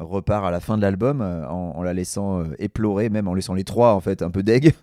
repart 0.00 0.44
à 0.44 0.50
la 0.50 0.60
fin 0.60 0.76
de 0.76 0.82
l'album 0.82 1.20
euh, 1.20 1.46
en, 1.48 1.82
la 1.82 1.92
laissant 1.92 2.40
euh, 2.40 2.54
éplorer, 2.58 3.08
même 3.10 3.28
en 3.28 3.34
laissant 3.34 3.54
les 3.54 3.64
trois 3.64 3.94
en 3.94 4.00
fait 4.00 4.22
un 4.22 4.30
peu 4.30 4.42
deg. 4.42 4.74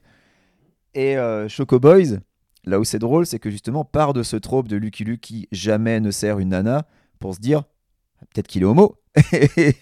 Et 0.94 1.18
euh, 1.18 1.48
Choco 1.48 1.80
Boys, 1.80 2.20
là 2.66 2.80
où 2.80 2.84
c'est 2.84 3.00
drôle, 3.00 3.26
c'est 3.26 3.40
que 3.40 3.50
justement 3.50 3.84
part 3.86 4.14
de 4.14 4.24
ce 4.24 4.36
trope 4.36 4.68
de 4.68 4.78
Lucky 4.78 5.04
Luke 5.04 5.22
qui 5.22 5.48
jamais 5.52 6.00
ne 6.00 6.12
sert 6.12 6.40
une 6.40 6.50
nana 6.50 6.88
pour 7.20 7.36
se 7.36 7.40
dire 7.40 7.64
peut-être 8.34 8.48
qu'il 8.48 8.62
est 8.64 8.66
homo 8.66 8.96
et, 9.54 9.76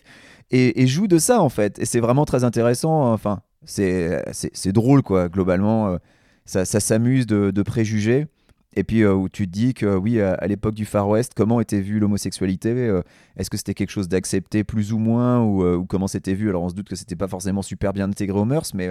et- 0.51 0.87
joue 0.87 1.07
de 1.07 1.17
ça 1.17 1.41
en 1.41 1.49
fait. 1.49 1.79
Et 1.79 1.85
c'est 1.85 1.99
vraiment 1.99 2.25
très 2.25 2.43
intéressant. 2.43 3.13
Enfin, 3.13 3.41
c'est 3.65 4.23
drôle 4.67 5.03
quoi. 5.03 5.29
Globalement, 5.29 5.97
ça, 6.45 6.65
ça 6.65 6.79
s'amuse 6.79 7.27
de, 7.27 7.51
de 7.51 7.61
préjugés. 7.63 8.27
Et 8.75 8.83
puis 8.83 9.01
euh, 9.03 9.13
où 9.13 9.29
tu 9.29 9.47
te 9.47 9.51
dis 9.51 9.73
que 9.73 9.95
oui, 9.95 10.19
à, 10.19 10.33
à 10.33 10.47
l'époque 10.47 10.75
du 10.75 10.85
Far 10.85 11.07
West, 11.07 11.33
comment 11.35 11.61
était 11.61 11.79
vue 11.79 11.99
l'homosexualité 11.99 12.71
euh, 12.71 13.01
Est-ce 13.37 13.49
que 13.49 13.57
c'était 13.57 13.73
quelque 13.73 13.89
chose 13.91 14.09
d'accepté 14.09 14.63
plus 14.63 14.91
ou 14.91 14.97
moins 14.97 15.41
ou, 15.41 15.63
euh, 15.63 15.75
ou 15.77 15.85
comment 15.85 16.07
c'était 16.07 16.33
vu? 16.33 16.49
Alors 16.49 16.63
on 16.63 16.69
se 16.69 16.75
doute 16.75 16.89
que 16.89 16.95
c'était 16.95 17.15
pas 17.15 17.27
forcément 17.27 17.61
super 17.61 17.93
bien 17.93 18.09
intégré 18.09 18.37
aux 18.37 18.45
mœurs, 18.45 18.73
mais 18.73 18.89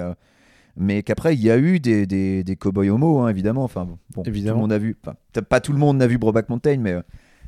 mais 0.76 1.02
qu'après 1.02 1.34
il 1.34 1.42
y 1.42 1.50
a 1.50 1.58
eu 1.58 1.80
des, 1.80 2.06
des, 2.06 2.42
des 2.44 2.56
cow-boys 2.56 2.88
homo, 2.88 3.20
hein, 3.20 3.28
évidemment. 3.28 3.64
Enfin 3.64 3.84
bon, 3.84 4.22
Évidemment. 4.24 4.52
tout 4.52 4.56
le 4.56 4.60
monde 4.62 4.72
a 4.72 4.78
vu. 4.78 4.96
Enfin, 5.04 5.16
pas 5.42 5.60
tout 5.60 5.72
le 5.72 5.78
monde 5.78 5.98
n'a 5.98 6.06
vu 6.06 6.16
Broback 6.18 6.48
Mountain, 6.48 6.78
mais 6.78 6.96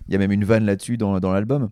il 0.06 0.12
y 0.12 0.16
a 0.16 0.18
même 0.18 0.32
une 0.32 0.44
vanne 0.44 0.64
là-dessus 0.66 0.98
dans, 0.98 1.18
dans 1.20 1.32
l'album. 1.32 1.70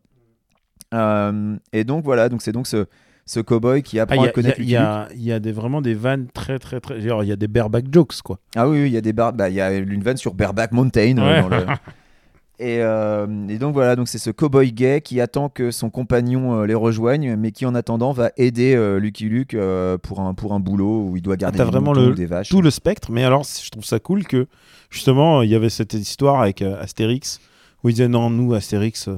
Et 1.73 1.85
donc 1.85 2.05
voilà, 2.05 2.29
donc 2.29 2.41
c'est 2.41 2.53
donc 2.53 2.67
ce, 2.67 2.87
ce 3.27 3.41
cow-boy 3.41 3.83
qui 3.83 3.99
Ah, 3.99 4.03
apprend 4.03 4.23
Il 4.23 4.27
y 4.27 4.29
à 4.29 4.33
connaître 4.33 4.61
il 4.61 4.65
y 4.71 4.77
il 5.17 5.23
y 5.25 5.33
a 5.33 5.41
des, 5.41 5.53
vraiment 5.53 5.81
des 5.81 5.95
vannes 5.95 6.27
très, 6.35 6.59
très, 6.59 6.81
très. 6.81 7.01
Genre, 7.01 7.23
il 7.25 7.29
y 7.29 7.33
a 7.33 7.37
des 7.37 7.49
bareback 7.49 7.87
jokes, 7.93 8.21
quoi. 8.23 8.39
Ah 8.55 8.69
oui, 8.69 8.83
oui, 8.83 8.89
il 8.89 8.93
y 8.93 8.97
a 8.97 9.01
des 9.01 9.13
bar... 9.13 9.33
bah, 9.33 9.49
il 9.49 9.55
y 9.55 9.61
a 9.61 9.73
une 9.73 10.03
vanne 10.03 10.17
sur 10.17 10.35
Bareback 10.35 10.73
Mountain. 10.73 11.17
euh, 11.19 11.23
Ouais. 11.35 11.41
dans 11.43 11.49
le- 11.49 11.67
et, 12.61 12.79
euh, 12.83 13.27
et 13.49 13.59
donc 13.59 13.73
voilà, 13.75 13.97
donc 13.97 14.09
c'est 14.09 14.19
ce 14.19 14.31
cowboy 14.31 14.73
gay 14.73 15.01
qui 15.01 15.21
attend 15.21 15.49
que 15.49 15.71
son 15.71 15.91
compagnon 15.91 16.61
euh, 16.61 16.67
les 16.67 16.75
rejoigne, 16.75 17.35
mais 17.37 17.51
qui 17.51 17.67
en 17.67 17.75
attendant 17.75 18.13
va 18.13 18.31
aider 18.37 18.75
euh, 18.77 18.99
Lucky 19.01 19.25
Luke 19.25 19.57
pour, 20.03 20.21
un, 20.21 20.35
pour 20.35 20.53
un 20.53 20.61
boulot 20.61 21.07
où 21.09 21.17
il 21.17 21.23
doit 21.23 21.37
garder 21.37 21.59
t'as 21.59 21.65
des 21.65 21.71
vraiment 21.71 21.91
moutons 21.91 22.03
le- 22.07 22.13
ou 22.13 22.15
des 22.15 22.27
vaches. 22.27 22.51
Tout 22.51 22.63
le 22.63 22.71
spectre. 22.71 23.11
Mais 23.11 23.25
alors, 23.25 23.43
je 23.45 23.71
trouve 23.71 23.85
ça 23.85 23.99
cool 23.99 24.25
que, 24.25 24.47
justement, 24.91 25.43
il 25.43 25.51
y 25.51 25.55
avait 25.55 25.71
cette 25.71 25.95
histoire 25.95 26.43
avec 26.43 26.63
Astérix 26.63 27.41
où 27.83 27.89
ils 27.89 27.93
disaient 27.95 28.09
non, 28.09 28.31
nous, 28.31 28.55
Astérix, 28.55 29.09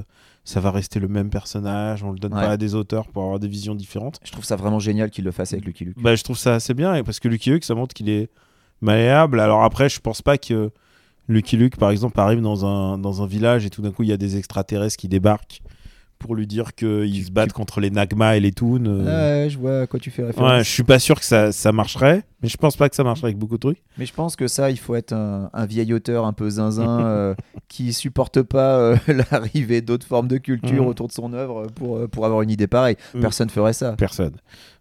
ça 0.47 0.61
va 0.61 0.71
rester 0.71 0.99
le 1.01 1.07
même 1.09 1.29
personnage, 1.29 2.03
on 2.03 2.11
le 2.11 2.19
donne 2.19 2.33
Ouais. 2.33 2.41
pas 2.41 2.51
à 2.51 2.57
des 2.57 2.73
auteurs 2.73 3.07
pour 3.09 3.23
avoir 3.23 3.37
des 3.39 3.47
visions 3.49 3.75
différentes. 3.75 4.19
Je 4.23 4.31
trouve 4.31 4.45
ça 4.45 4.55
vraiment 4.55 4.79
génial 4.79 5.09
qu'il 5.09 5.25
le 5.25 5.31
fasse 5.31 5.51
avec 5.51 5.65
Lucky 5.65 5.83
Luke. 5.85 5.97
Bah, 6.01 6.15
je 6.15 6.23
trouve 6.23 6.37
ça 6.37 6.55
assez 6.55 6.73
bien 6.73 7.03
parce 7.03 7.19
que 7.19 7.27
Lucky 7.27 7.49
Luke, 7.49 7.65
ça 7.65 7.75
montre 7.75 7.93
qu'il 7.93 8.09
est 8.09 8.29
malléable. 8.81 9.39
Alors 9.39 9.63
après, 9.63 9.89
je 9.89 9.99
pense 9.99 10.21
pas 10.21 10.37
que 10.37 10.71
Lucky 11.27 11.57
Luke, 11.57 11.75
par 11.77 11.89
exemple, 11.91 12.17
arrive 12.19 12.41
dans 12.41 12.65
un, 12.65 12.97
dans 12.97 13.21
un 13.21 13.27
village 13.27 13.65
et 13.65 13.69
tout 13.69 13.81
d'un 13.81 13.91
coup, 13.91 14.03
il 14.03 14.09
y 14.09 14.13
a 14.13 14.17
des 14.17 14.37
extraterrestres 14.37 14.95
qui 14.97 15.09
débarquent 15.09 15.59
pour 16.19 16.35
lui 16.35 16.47
dire 16.47 16.73
qu'ils 16.73 17.25
se 17.25 17.31
battent 17.31 17.53
contre 17.53 17.79
les 17.79 17.89
Nagma 17.89 18.37
et 18.37 18.39
les 18.39 18.51
Toons. 18.51 18.83
euh. 18.85 19.43
Ouais, 19.43 19.49
je 19.49 19.57
vois 19.57 19.81
à 19.81 19.87
quoi 19.87 19.99
tu 19.99 20.09
fais 20.11 20.23
référence. 20.23 20.51
Ouais, 20.51 20.63
je 20.63 20.69
suis 20.69 20.83
pas 20.83 20.99
sûr 20.99 21.19
que 21.19 21.25
ça, 21.25 21.51
ça 21.51 21.71
marcherait, 21.71 22.23
mais 22.41 22.49
je 22.49 22.57
pense 22.57 22.75
pas 22.75 22.89
que 22.89 22.95
ça 22.95 23.03
marcherait 23.03 23.27
avec 23.27 23.37
beaucoup 23.37 23.55
de 23.55 23.59
trucs. 23.61 23.83
Mais 23.97 24.05
je 24.05 24.13
pense 24.13 24.35
que 24.35 24.47
ça, 24.47 24.71
il 24.71 24.77
faut 24.77 24.95
être 24.95 25.13
un, 25.13 25.49
un 25.53 25.65
vieil 25.65 25.93
auteur 25.93 26.25
un 26.25 26.33
peu 26.33 26.49
zinzin 26.49 26.99
euh, 27.05 27.35
qui 27.67 27.93
supporte 27.93 28.41
pas 28.41 28.77
euh, 28.77 28.97
l'arrivée 29.31 29.81
d'autres 29.81 30.07
formes 30.07 30.27
de 30.27 30.37
culture 30.37 30.83
Mhm. 30.83 30.87
autour 30.89 31.07
de 31.07 31.13
son 31.13 31.33
œuvre 31.33 31.67
pour, 31.75 31.97
euh, 31.97 32.07
pour 32.07 32.25
avoir 32.25 32.41
une 32.41 32.49
idée 32.49 32.67
pareille. 32.67 32.97
Mhm. 33.13 33.21
Personne 33.21 33.49
ferait 33.49 33.73
ça. 33.73 33.93
Personne. 33.93 34.33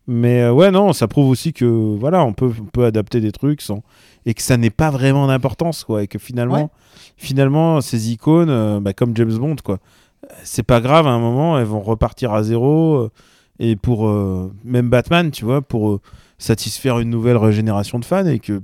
Mais 0.09 0.43
euh, 0.43 0.53
ouais, 0.53 0.71
non, 0.71 0.93
ça 0.93 1.09
prouve 1.09 1.29
aussi 1.29 1.53
que 1.53 1.65
voilà, 1.65 2.25
on 2.25 2.33
peut, 2.33 2.53
on 2.61 2.67
peut 2.67 2.85
adapter 2.85 3.21
des 3.21 3.33
trucs 3.33 3.61
sans 3.61 3.83
et 4.25 4.35
que 4.35 4.43
ça 4.43 4.57
n'est 4.57 4.71
pas 4.71 4.91
vraiment 4.91 5.27
d'importance, 5.27 5.85
quoi, 5.85 6.03
et 6.03 6.07
que 6.09 6.19
finalement, 6.19 6.55
Ouais. 6.63 6.69
finalement, 7.17 7.81
ces 7.81 8.11
icônes, 8.13 8.81
bah, 8.81 8.93
comme 8.93 9.17
James 9.17 9.37
Bond, 9.37 9.57
quoi, 9.65 9.79
c'est 10.43 10.63
pas 10.63 10.81
grave. 10.81 11.07
À 11.07 11.11
un 11.11 11.19
moment, 11.19 11.59
elles 11.59 11.67
vont 11.67 11.81
repartir 11.81 12.33
à 12.33 12.43
zéro. 12.43 12.97
euh, 12.97 13.11
et 13.59 13.75
pour 13.77 14.07
euh, 14.09 14.53
même 14.65 14.91
Batman, 14.91 15.31
tu 15.31 15.45
vois, 15.45 15.63
pour 15.63 15.91
euh, 15.91 16.01
satisfaire 16.39 16.99
une 16.99 17.09
nouvelle 17.09 17.39
régénération 17.39 17.99
de 17.99 18.05
fans, 18.05 18.27
et 18.27 18.39
que 18.39 18.61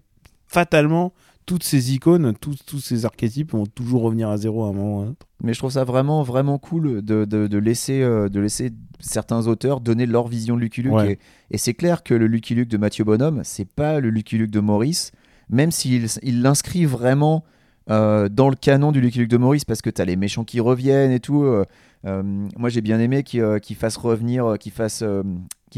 fatalement, 0.46 1.14
toutes 1.46 1.64
ces 1.64 1.94
icônes, 1.94 2.34
tous, 2.38 2.58
tous 2.66 2.78
ces 2.80 3.06
archétypes 3.06 3.52
vont 3.52 3.64
toujours 3.64 4.02
revenir 4.02 4.28
à 4.28 4.36
zéro 4.36 4.64
à 4.64 4.68
un 4.68 4.72
moment. 4.72 4.98
ou 4.98 5.00
à 5.00 5.04
un 5.06 5.08
autre. 5.12 5.26
Mais 5.42 5.54
je 5.54 5.58
trouve 5.58 5.72
ça 5.72 5.84
vraiment, 5.84 6.22
vraiment 6.22 6.58
cool 6.58 7.02
de, 7.02 7.24
de, 7.24 7.46
de 7.46 7.58
laisser, 7.58 8.02
euh, 8.02 8.28
de 8.28 8.38
laisser 8.38 8.70
certains 9.00 9.46
auteurs 9.46 9.80
donner 9.80 10.04
leur 10.06 10.28
vision 10.28 10.56
de 10.56 10.60
Lucky 10.60 10.82
Luke. 10.82 10.92
Ouais. 10.92 11.18
Et, 11.50 11.54
et 11.54 11.58
c'est 11.58 11.74
clair 11.74 12.02
que 12.02 12.14
le 12.14 12.26
Lucky 12.26 12.54
Luke 12.54 12.68
de 12.68 12.76
Mathieu 12.76 13.04
Bonhomme, 13.04 13.40
c'est 13.44 13.64
pas 13.68 13.98
le 13.98 14.10
Lucky 14.10 14.36
Luke 14.36 14.50
de 14.50 14.60
Maurice, 14.60 15.10
même 15.48 15.70
s'il 15.70 16.06
il 16.22 16.42
l'inscrit 16.42 16.84
vraiment 16.84 17.44
euh, 17.90 18.28
dans 18.28 18.48
le 18.48 18.56
canon 18.56 18.92
du 18.92 19.00
Lucky 19.00 19.18
Luke 19.20 19.30
de 19.30 19.36
Maurice, 19.36 19.64
parce 19.64 19.82
que 19.82 19.90
t'as 19.90 20.04
les 20.04 20.16
méchants 20.16 20.44
qui 20.44 20.60
reviennent 20.60 21.10
et 21.10 21.20
tout. 21.20 21.42
euh, 21.44 21.64
euh, 22.06 22.22
moi, 22.56 22.68
j'ai 22.68 22.80
bien 22.80 22.98
aimé 23.00 23.22
qu'il 23.22 23.76
fasse 23.76 23.96
revenir, 23.96 24.56
qu'il 24.58 24.72
fasse, 24.72 25.02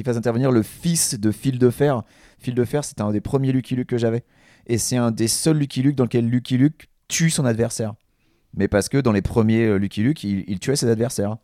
intervenir 0.06 0.50
le 0.50 0.62
fils 0.62 1.18
de 1.18 1.30
Fil 1.30 1.58
de 1.58 1.70
Fer. 1.70 2.02
Fil 2.38 2.54
de 2.54 2.64
Fer, 2.64 2.84
c'était 2.84 3.02
un 3.02 3.10
des 3.12 3.20
premiers 3.20 3.52
Lucky 3.52 3.76
Luke 3.76 3.88
que 3.88 3.98
j'avais. 3.98 4.24
Et 4.66 4.78
c'est 4.78 4.96
un 4.96 5.10
des 5.10 5.28
seuls 5.28 5.58
Lucky 5.58 5.82
Luke 5.82 5.96
dans 5.96 6.04
lequel 6.04 6.28
Lucky 6.28 6.56
Luke 6.56 6.88
tue 7.08 7.30
son 7.30 7.44
adversaire. 7.44 7.94
Mais 8.56 8.68
parce 8.68 8.88
que 8.88 8.98
dans 8.98 9.12
les 9.12 9.22
premiers 9.22 9.78
Lucky 9.78 10.02
Luke, 10.02 10.22
il, 10.24 10.44
il 10.46 10.58
tuait 10.60 10.76
ses 10.76 10.88
adversaires. 10.88 11.36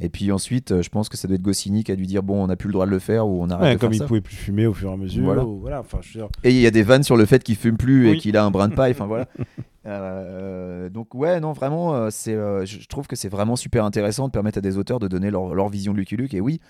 Et 0.00 0.08
puis 0.10 0.30
ensuite, 0.30 0.80
je 0.82 0.88
pense 0.90 1.08
que 1.08 1.16
ça 1.16 1.26
doit 1.26 1.34
être 1.34 1.42
Goscinny 1.42 1.82
qui 1.82 1.90
a 1.90 1.96
dû 1.96 2.06
dire 2.06 2.22
bon, 2.22 2.44
on 2.44 2.46
n'a 2.46 2.54
plus 2.56 2.68
le 2.68 2.72
droit 2.72 2.86
de 2.86 2.90
le 2.92 2.98
faire 3.00 3.26
ou 3.26 3.42
on 3.42 3.50
arrête 3.50 3.64
Ouais, 3.64 3.74
de 3.74 3.80
comme 3.80 3.90
faire 3.90 3.96
il 3.96 3.98
ça. 3.98 4.06
pouvait 4.06 4.20
plus 4.20 4.36
fumer 4.36 4.66
au 4.66 4.72
fur 4.74 4.90
et 4.90 4.92
à 4.92 4.96
mesure. 4.96 5.24
Voilà. 5.24 5.44
ou- 5.44 5.58
voilà 5.60 5.80
enfin, 5.80 5.98
je 6.02 6.18
veux 6.18 6.24
dire, 6.24 6.28
Et 6.44 6.50
il 6.50 6.60
y 6.60 6.66
a 6.66 6.70
des 6.70 6.82
vannes 6.84 7.02
sur 7.02 7.16
le 7.16 7.24
fait 7.26 7.42
qu'il 7.42 7.56
fume 7.56 7.76
plus 7.76 8.08
et 8.10 8.16
qu'il 8.16 8.36
a 8.36 8.44
un 8.44 8.50
brin 8.52 8.68
de 8.68 8.74
paille. 8.76 8.92
Enfin 8.92 9.06
voilà. 9.06 9.26
Euh, 9.88 10.88
donc 10.90 11.14
ouais, 11.14 11.40
non, 11.40 11.52
vraiment, 11.52 11.94
euh, 11.94 12.08
c'est, 12.10 12.34
euh, 12.34 12.64
je 12.66 12.86
trouve 12.86 13.06
que 13.06 13.16
c'est 13.16 13.28
vraiment 13.28 13.56
super 13.56 13.84
intéressant 13.84 14.26
de 14.26 14.32
permettre 14.32 14.58
à 14.58 14.60
des 14.60 14.76
auteurs 14.76 14.98
de 14.98 15.08
donner 15.08 15.30
leur, 15.30 15.54
leur 15.54 15.68
vision 15.68 15.92
de 15.92 15.98
Lucky 15.98 16.16
Luke. 16.16 16.34
Et 16.34 16.40
oui, 16.40 16.60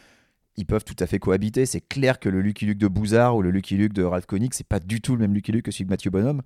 ils 0.56 0.66
peuvent 0.66 0.84
tout 0.84 0.96
à 1.00 1.06
fait 1.06 1.18
cohabiter. 1.18 1.66
C'est 1.66 1.80
clair 1.80 2.18
que 2.20 2.28
le 2.28 2.40
Lucky 2.40 2.64
Luke 2.66 2.78
de 2.78 2.88
Bouzard 2.88 3.36
ou 3.36 3.42
le 3.42 3.50
Lucky 3.50 3.76
Luke 3.76 3.92
de 3.92 4.04
Ralph 4.04 4.26
Koenig, 4.26 4.52
c'est 4.54 4.66
pas 4.66 4.80
du 4.80 5.00
tout 5.00 5.14
le 5.14 5.20
même 5.20 5.34
Lucky 5.34 5.52
Luke 5.52 5.64
que 5.64 5.70
celui 5.70 5.84
de 5.84 5.90
Mathieu 5.90 6.10
Bonhomme. 6.10 6.42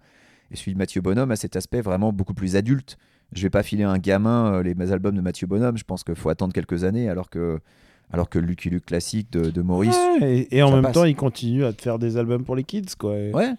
Et 0.51 0.57
celui 0.57 0.73
de 0.73 0.79
Mathieu 0.79 1.01
Bonhomme 1.01 1.31
a 1.31 1.37
cet 1.37 1.57
aspect 1.57 1.81
vraiment 1.81 2.13
beaucoup 2.13 2.35
plus 2.35 2.57
adulte. 2.57 2.99
Je 3.33 3.43
vais 3.43 3.51
pas 3.51 3.63
filer 3.63 3.85
à 3.85 3.91
un 3.91 3.99
gamin 3.99 4.55
euh, 4.55 4.63
les 4.63 4.75
mes 4.75 4.93
albums 4.93 5.15
de 5.17 5.23
Mathieu 5.23 5.47
Bonhomme. 5.47 5.79
Je 5.79 5.85
pense 5.85 6.05
qu'il 6.05 6.15
faut 6.15 6.29
attendre 6.29 6.53
quelques 6.53 6.85
années, 6.85 7.09
alors 7.09 7.31
que 7.31 7.59
alors 8.13 8.29
que 8.29 8.39
Lucky 8.39 8.69
Luke 8.69 8.85
classique 8.85 9.33
de, 9.33 9.51
de 9.51 9.63
Maurice. 9.63 9.97
Ouais, 10.21 10.41
et, 10.51 10.59
et 10.59 10.63
en 10.63 10.71
même 10.71 10.83
passe. 10.83 10.93
temps, 10.93 11.05
il 11.05 11.17
continue 11.17 11.65
à 11.65 11.73
te 11.73 11.81
faire 11.81 11.99
des 11.99 12.19
albums 12.19 12.45
pour 12.45 12.55
les 12.55 12.65
kids, 12.65 12.83
quoi. 12.99 13.17
Et 13.17 13.33
Ouais. 13.33 13.53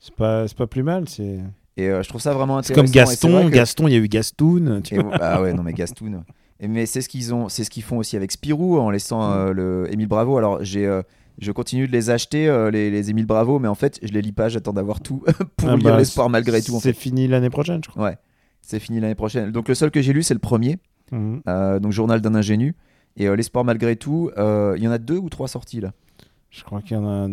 C'est 0.00 0.14
pas, 0.14 0.48
c'est 0.48 0.56
pas 0.56 0.66
plus 0.66 0.82
mal. 0.82 1.08
C'est 1.08 1.38
Et 1.76 1.88
euh, 1.88 2.02
je 2.02 2.08
trouve 2.08 2.20
ça 2.20 2.32
vraiment 2.34 2.58
intéressant. 2.58 2.80
comme 2.82 2.86
c'est 2.86 2.98
vrai 3.00 3.06
Gaston. 3.06 3.48
que- 3.48 3.54
Gaston, 3.54 3.88
il 3.88 3.92
y 3.92 3.96
a 3.96 3.98
eu 3.98 4.08
Gastoun. 4.08 4.80
Tu 4.82 4.94
Et- 4.96 4.98
vois. 4.98 5.16
ah 5.20 5.40
ouais, 5.42 5.52
non 5.54 5.62
mais 5.62 5.72
Gastoun. 5.72 6.24
Et 6.60 6.68
mais 6.68 6.84
c'est 6.86 7.00
ce 7.00 7.08
qu'ils 7.08 7.32
ont, 7.32 7.48
c'est 7.48 7.64
ce 7.64 7.70
qu'ils 7.70 7.82
font 7.82 7.98
aussi 7.98 8.16
avec 8.16 8.32
Spirou 8.32 8.78
en 8.78 8.90
laissant 8.90 9.20
Mm. 9.20 9.32
euh, 9.34 9.52
le 9.52 9.92
Émile 9.92 10.08
Bravo. 10.08 10.36
Alors 10.36 10.62
j'ai, 10.62 10.86
euh, 10.86 11.00
je 11.38 11.52
continue 11.52 11.86
de 11.86 11.92
les 11.92 12.10
acheter 12.10 12.48
euh, 12.48 12.70
les, 12.70 12.90
les 12.90 13.08
Émile 13.10 13.24
Bravo, 13.26 13.58
mais 13.58 13.68
en 13.68 13.74
fait 13.74 13.98
je 14.02 14.12
les 14.12 14.20
lis 14.20 14.32
pas. 14.32 14.48
J'attends 14.50 14.72
d'avoir 14.74 15.00
tout 15.00 15.22
pour 15.56 15.70
Ah 15.70 15.76
lire 15.76 15.90
bah, 15.92 15.96
l'espoir 15.96 16.28
malgré 16.28 16.60
tout. 16.60 16.78
C'est 16.82 16.92
fini 16.92 17.28
l'année 17.28 17.50
prochaine, 17.50 17.80
je 17.84 17.88
crois. 17.90 18.04
Ouais, 18.04 18.18
c'est 18.60 18.78
fini 18.80 19.00
l'année 19.00 19.14
prochaine. 19.14 19.50
Donc 19.52 19.68
le 19.68 19.74
seul 19.74 19.90
que 19.90 20.02
j'ai 20.02 20.12
lu 20.12 20.22
c'est 20.22 20.34
le 20.34 20.40
premier, 20.40 20.78
euh, 21.14 21.78
donc 21.78 21.92
Journal 21.92 22.20
d'un 22.20 22.34
ingénu. 22.34 22.74
Et 23.16 23.26
euh, 23.26 23.34
l'espoir 23.36 23.64
malgré 23.64 23.96
tout, 23.96 24.30
il 24.36 24.82
y 24.82 24.86
en 24.88 24.92
a 24.92 24.98
deux 24.98 25.16
ou 25.18 25.28
trois 25.30 25.48
sorties 25.48 25.80
là? 25.80 25.92
Je 26.50 26.64
crois 26.64 26.82
qu'il 26.82 26.96
y 26.96 27.00
en 27.00 27.06
a 27.08 27.28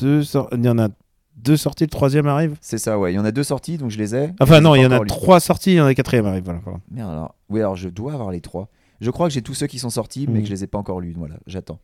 deux. 0.00 0.22
sor- 0.22 0.48
Il 0.56 0.64
y 0.64 0.68
en 0.68 0.78
a 0.78 0.88
deux 1.36 1.56
sorties. 1.56 1.84
Le 1.84 1.90
troisième 1.90 2.26
arrive? 2.26 2.56
C'est 2.60 2.78
ça, 2.78 2.98
ouais. 2.98 3.12
Il 3.12 3.16
y 3.16 3.18
en 3.18 3.24
a 3.24 3.32
deux 3.32 3.42
sorties, 3.44 3.78
donc 3.78 3.90
je 3.90 3.98
les 3.98 4.14
ai. 4.14 4.30
Enfin 4.40 4.60
non, 4.60 4.74
il 4.74 4.82
y 4.82 4.86
en 4.86 4.90
a 4.92 5.00
trois 5.04 5.40
sorties. 5.40 5.72
Il 5.72 5.76
y 5.76 5.80
en 5.80 5.86
a 5.86 5.94
quatrième 5.94 6.26
arrive. 6.26 6.44
Voilà. 6.44 6.60
voilà. 6.64 6.78
Merde 6.90 7.10
alors. 7.10 7.34
Oui 7.48 7.60
alors 7.60 7.76
je 7.76 7.88
dois 7.88 8.12
avoir 8.14 8.30
les 8.30 8.40
trois. 8.40 8.68
Je 9.00 9.10
crois 9.10 9.26
que 9.28 9.34
j'ai 9.34 9.42
tous 9.42 9.54
ceux 9.54 9.66
qui 9.66 9.78
sont 9.80 9.90
sortis, 9.90 10.26
mais 10.28 10.38
Mm. 10.38 10.42
que 10.42 10.46
je 10.48 10.52
les 10.52 10.64
ai 10.64 10.66
pas 10.68 10.78
encore 10.78 11.00
lus. 11.00 11.14
Voilà, 11.16 11.34
j'attends. 11.46 11.80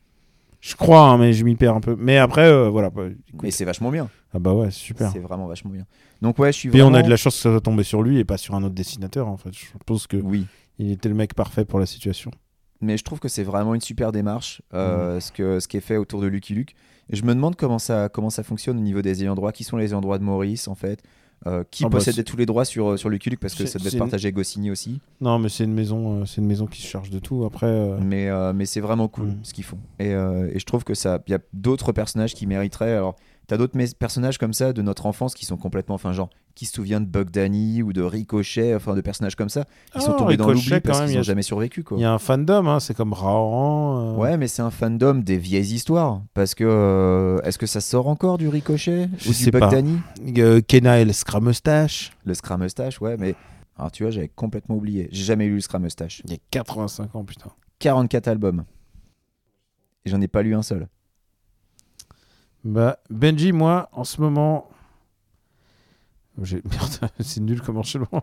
Je 0.60 0.74
crois, 0.74 1.02
hein, 1.02 1.18
mais 1.18 1.32
je 1.32 1.44
m'y 1.44 1.54
perds 1.54 1.74
un 1.76 1.80
peu. 1.80 1.96
Mais 1.98 2.18
après, 2.18 2.46
euh, 2.46 2.68
voilà. 2.68 2.90
bah. 2.90 3.02
Mais 3.42 3.50
c'est 3.52 3.64
vachement 3.64 3.90
bien. 3.90 4.08
Ah 4.34 4.38
bah 4.40 4.52
ouais, 4.54 4.70
super. 4.72 5.10
C'est 5.12 5.18
vraiment 5.20 5.46
vachement 5.46 5.70
bien. 5.70 5.84
Donc 6.20 6.38
ouais, 6.38 6.52
je 6.52 6.58
suis 6.58 6.68
vraiment... 6.68 6.88
on 6.88 6.94
a 6.94 7.02
de 7.02 7.08
la 7.10 7.16
chance 7.16 7.36
que 7.36 7.40
ça 7.42 7.50
soit 7.50 7.60
tombé 7.60 7.84
sur 7.84 8.02
lui 8.02 8.18
et 8.18 8.24
pas 8.24 8.36
sur 8.38 8.54
un 8.54 8.62
autre 8.64 8.74
dessinateur. 8.74 9.28
En 9.28 9.36
fait, 9.36 9.50
je 9.52 9.66
pense 9.86 10.06
que 10.08 10.16
Oui, 10.16 10.46
il 10.78 10.90
était 10.90 11.08
le 11.08 11.14
mec 11.14 11.34
parfait 11.34 11.64
pour 11.64 11.78
la 11.78 11.86
situation. 11.86 12.30
mais 12.80 12.96
je 12.96 13.04
trouve 13.04 13.20
que 13.20 13.28
c'est 13.28 13.44
vraiment 13.44 13.74
une 13.74 13.80
super 13.80 14.10
démarche, 14.12 14.60
euh, 14.74 15.20
ce, 15.20 15.30
que, 15.32 15.60
ce 15.60 15.68
qui 15.68 15.76
est 15.76 15.80
fait 15.80 15.96
autour 15.96 16.20
de 16.20 16.26
Lucky 16.26 16.54
Luke. 16.54 16.74
Et 17.10 17.16
je 17.16 17.24
me 17.24 17.34
demande 17.34 17.56
comment 17.56 17.78
ça, 17.78 18.08
comment 18.08 18.30
ça 18.30 18.42
fonctionne 18.42 18.76
au 18.78 18.82
niveau 18.82 19.02
des 19.02 19.22
ayants 19.22 19.34
droit. 19.34 19.52
Qui 19.52 19.64
sont 19.64 19.76
les 19.76 19.86
ayants 19.90 20.00
droit 20.00 20.18
de 20.18 20.24
Maurice, 20.24 20.68
en 20.68 20.74
fait 20.74 21.02
Euh, 21.46 21.62
Qui 21.70 21.84
Ah 21.84 21.88
bah, 21.88 21.98
possède 21.98 22.22
tous 22.24 22.36
les 22.36 22.46
droits 22.46 22.64
sur, 22.64 22.98
sur 22.98 23.08
Lucky 23.08 23.30
Luke 23.30 23.38
Parce 23.38 23.54
que 23.54 23.64
ça 23.64 23.78
devait 23.78 23.88
être 23.88 23.94
une- 23.94 24.00
partagé 24.00 24.26
avec 24.26 24.34
Goscinny 24.34 24.70
aussi. 24.72 25.00
Non, 25.20 25.38
mais 25.38 25.48
c'est 25.48 25.62
une 25.64 25.72
maison, 25.72 26.20
euh, 26.20 26.24
c'est 26.26 26.40
une 26.40 26.48
maison 26.48 26.66
qui 26.66 26.82
se 26.82 26.86
charge 26.88 27.10
de 27.10 27.20
tout. 27.20 27.44
Après, 27.44 27.66
euh, 27.68 27.96
Mais, 28.02 28.28
euh, 28.28 28.52
mais 28.52 28.66
c'est 28.66 28.80
vraiment 28.80 29.06
cool 29.06 29.26
Mm. 29.28 29.38
ce 29.44 29.54
qu'ils 29.54 29.62
font. 29.64 29.78
Et, 30.00 30.12
euh, 30.14 30.50
et 30.52 30.58
je 30.58 30.64
trouve 30.66 30.82
que 30.82 30.94
ça, 30.94 31.22
il 31.28 31.30
y 31.30 31.34
a 31.34 31.38
d'autres 31.52 31.92
personnages 31.92 32.34
qui 32.34 32.46
mériteraient. 32.48 32.92
Alors, 32.94 33.14
t'as 33.48 33.56
d'autres 33.56 33.76
personnages 33.98 34.38
comme 34.38 34.52
ça 34.52 34.72
de 34.72 34.80
notre 34.82 35.06
enfance 35.06 35.34
qui 35.34 35.44
sont 35.44 35.56
complètement, 35.56 35.96
enfin 35.96 36.12
genre, 36.12 36.30
qui 36.54 36.66
se 36.66 36.74
souvient 36.74 37.00
de 37.00 37.06
Bug 37.06 37.30
Danny 37.30 37.82
ou 37.82 37.92
de 37.92 38.02
Ricochet, 38.02 38.74
enfin 38.74 38.94
de 38.94 39.00
personnages 39.00 39.34
comme 39.36 39.48
ça, 39.48 39.64
qui 39.92 40.00
sont 40.00 40.12
Ah, 40.14 40.18
tombés 40.18 40.36
dans 40.36 40.48
l'oubli 40.50 40.80
parce 40.80 41.04
qu'ils 41.06 41.16
n'ont 41.16 41.22
jamais 41.22 41.42
survécu. 41.42 41.82
Quoi. 41.82 41.98
il 41.98 42.02
y 42.02 42.04
a 42.04 42.12
un 42.12 42.18
fandom. 42.18 42.66
Hein, 42.68 42.78
c'est 42.80 42.94
comme 42.94 43.12
Raoran. 43.12 44.14
euh, 44.14 44.16
Ouais, 44.16 44.36
mais 44.36 44.48
c'est 44.48 44.62
un 44.62 44.70
fandom 44.70 45.14
des 45.22 45.38
vieilles 45.38 45.74
histoires. 45.74 46.22
Parce 46.34 46.54
que 46.54 46.64
euh, 46.64 47.40
est-ce 47.42 47.58
que 47.58 47.66
ça 47.66 47.80
sort 47.80 48.06
encore 48.08 48.38
du 48.38 48.48
Ricochet 48.48 49.08
Je 49.18 49.30
ou 49.30 49.32
sais 49.32 49.46
du 49.46 49.50
Bug 49.52 49.60
pas. 49.62 49.70
Danny? 49.70 49.98
Euh, 50.38 50.60
Kenna 50.60 51.00
et 51.00 51.04
le 51.04 51.12
Scramustache. 51.12 52.12
Le 52.24 52.34
Scramustache, 52.34 53.00
ouais, 53.00 53.16
mais 53.16 53.34
alors 53.78 53.90
tu 53.92 54.02
vois, 54.02 54.10
j'avais 54.10 54.28
complètement 54.28 54.74
oublié. 54.76 55.08
J'ai 55.12 55.24
jamais 55.24 55.46
lu 55.46 55.54
le 55.54 55.60
Scramustache. 55.60 56.22
Il 56.24 56.32
y 56.32 56.34
a 56.34 56.38
85 56.50 57.14
ans, 57.14 57.24
putain. 57.24 57.50
44 57.78 58.28
albums. 58.28 58.64
Et 60.04 60.10
j'en 60.10 60.20
ai 60.20 60.28
pas 60.28 60.42
lu 60.42 60.54
un 60.56 60.62
seul. 60.62 60.88
Bah, 62.68 62.98
Benji, 63.08 63.52
moi, 63.52 63.88
en 63.92 64.04
ce 64.04 64.20
moment. 64.20 64.68
Merde, 66.36 67.10
c'est 67.20 67.40
nul 67.40 67.62
comme 67.62 67.78
enchaînement. 67.78 68.22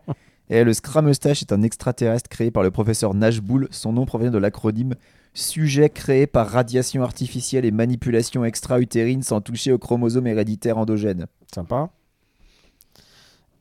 Et 0.52 0.64
le 0.64 0.72
Scramustache 0.72 1.42
est 1.42 1.52
un 1.52 1.64
extraterrestre 1.64 2.30
créé 2.30 2.52
par 2.52 2.62
le 2.62 2.70
professeur 2.70 3.16
Nashbull. 3.16 3.68
Son 3.72 3.92
nom 3.92 4.06
provient 4.06 4.30
de 4.30 4.38
l'acronyme 4.38 4.94
Sujet 5.34 5.90
créé 5.90 6.28
par 6.28 6.48
radiation 6.48 7.02
artificielle 7.02 7.66
et 7.66 7.72
manipulation 7.72 8.46
extra-utérine 8.46 9.24
sans 9.24 9.42
toucher 9.42 9.72
aux 9.72 9.80
chromosomes 9.80 10.28
héréditaires 10.28 10.78
endogènes. 10.78 11.26
Sympa. 11.52 11.90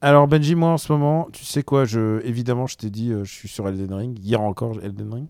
Alors 0.02 0.28
Benji, 0.28 0.54
moi 0.54 0.68
en 0.68 0.78
ce 0.78 0.92
moment, 0.92 1.28
tu 1.32 1.46
sais 1.46 1.62
quoi, 1.62 1.86
je, 1.86 2.22
évidemment 2.26 2.66
je 2.66 2.76
t'ai 2.76 2.90
dit, 2.90 3.10
euh, 3.10 3.24
je 3.24 3.32
suis 3.32 3.48
sur 3.48 3.66
Elden 3.66 3.94
Ring, 3.94 4.18
hier 4.22 4.40
encore 4.42 4.76
Elden 4.82 5.14
Ring. 5.14 5.26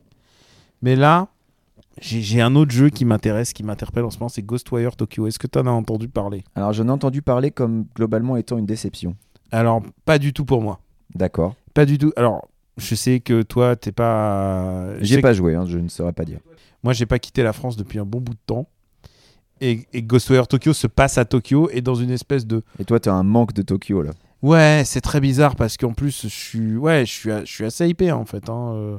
Mais 0.82 0.96
là, 0.96 1.28
j'ai 2.00 2.40
un 2.40 2.54
autre 2.56 2.72
jeu 2.72 2.90
qui 2.90 3.04
m'intéresse, 3.04 3.52
qui 3.52 3.62
m'interpelle 3.62 4.04
en 4.04 4.10
ce 4.10 4.18
moment, 4.18 4.28
c'est 4.28 4.42
Ghostwire 4.42 4.96
Tokyo. 4.96 5.26
Est-ce 5.26 5.38
que 5.38 5.46
tu 5.46 5.58
en 5.58 5.66
as 5.66 5.70
entendu 5.70 6.08
parler? 6.08 6.44
Alors 6.54 6.72
j'en 6.72 6.88
ai 6.88 6.90
entendu 6.90 7.22
parler 7.22 7.50
comme 7.50 7.86
globalement 7.94 8.36
étant 8.36 8.58
une 8.58 8.66
déception. 8.66 9.16
Alors, 9.52 9.82
pas 10.04 10.18
du 10.18 10.32
tout 10.32 10.44
pour 10.44 10.60
moi. 10.60 10.80
D'accord. 11.14 11.54
Pas 11.74 11.86
du 11.86 11.98
tout. 11.98 12.12
Alors, 12.16 12.48
je 12.76 12.94
sais 12.96 13.20
que 13.20 13.42
toi, 13.42 13.76
t'es 13.76 13.92
pas... 13.92 14.98
J'ai 15.00 15.20
pas 15.20 15.32
joué, 15.32 15.54
hein, 15.54 15.64
je 15.66 15.78
ne 15.78 15.88
saurais 15.88 16.12
pas 16.12 16.24
dire. 16.24 16.40
Moi, 16.82 16.92
j'ai 16.92 17.06
pas 17.06 17.20
quitté 17.20 17.42
la 17.44 17.52
France 17.52 17.76
depuis 17.76 18.00
un 18.00 18.04
bon 18.04 18.20
bout 18.20 18.34
de 18.34 18.38
temps. 18.46 18.66
Et, 19.60 19.86
et 19.92 20.02
Ghostwire 20.02 20.48
Tokyo 20.48 20.72
se 20.72 20.88
passe 20.88 21.16
à 21.18 21.24
Tokyo 21.24 21.70
et 21.72 21.80
dans 21.80 21.94
une 21.94 22.10
espèce 22.10 22.44
de. 22.44 22.62
Et 22.80 22.84
toi, 22.84 22.98
t'as 22.98 23.12
un 23.12 23.22
manque 23.22 23.52
de 23.52 23.62
Tokyo 23.62 24.02
là. 24.02 24.10
Ouais, 24.42 24.82
c'est 24.84 25.00
très 25.00 25.20
bizarre 25.20 25.54
parce 25.54 25.76
qu'en 25.76 25.92
plus, 25.92 26.22
je 26.24 26.28
suis, 26.28 26.76
ouais, 26.76 27.06
je 27.06 27.12
suis, 27.12 27.30
je 27.30 27.50
suis 27.50 27.64
assez 27.64 27.88
hypé 27.88 28.10
en 28.10 28.24
fait. 28.24 28.50
hein, 28.50 28.72
euh, 28.74 28.98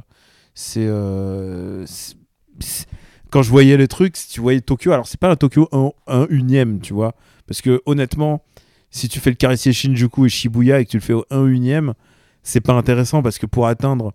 C'est, 0.55 0.87
euh, 0.87 1.85
quand 3.31 3.41
je 3.41 3.49
voyais 3.49 3.77
les 3.77 3.87
trucs, 3.87 4.15
si 4.17 4.29
tu 4.29 4.41
voyais 4.41 4.61
Tokyo, 4.61 4.91
alors 4.91 5.07
c'est 5.07 5.19
pas 5.19 5.29
un 5.31 5.35
Tokyo 5.35 5.67
1, 5.71 5.91
un 6.07 6.27
unième, 6.29 6.79
tu 6.79 6.93
vois, 6.93 7.15
parce 7.47 7.61
que 7.61 7.81
honnêtement, 7.85 8.43
si 8.91 9.09
tu 9.09 9.19
fais 9.19 9.29
le 9.29 9.35
caressier 9.35 9.73
Shinjuku 9.73 10.25
et 10.25 10.29
Shibuya 10.29 10.79
et 10.79 10.85
que 10.85 10.91
tu 10.91 10.97
le 10.97 11.01
fais 11.01 11.13
au 11.13 11.25
1 11.31 11.47
unième, 11.47 11.93
c'est 12.43 12.61
pas 12.61 12.73
intéressant 12.73 13.21
parce 13.21 13.37
que 13.39 13.45
pour 13.45 13.67
atteindre 13.67 14.13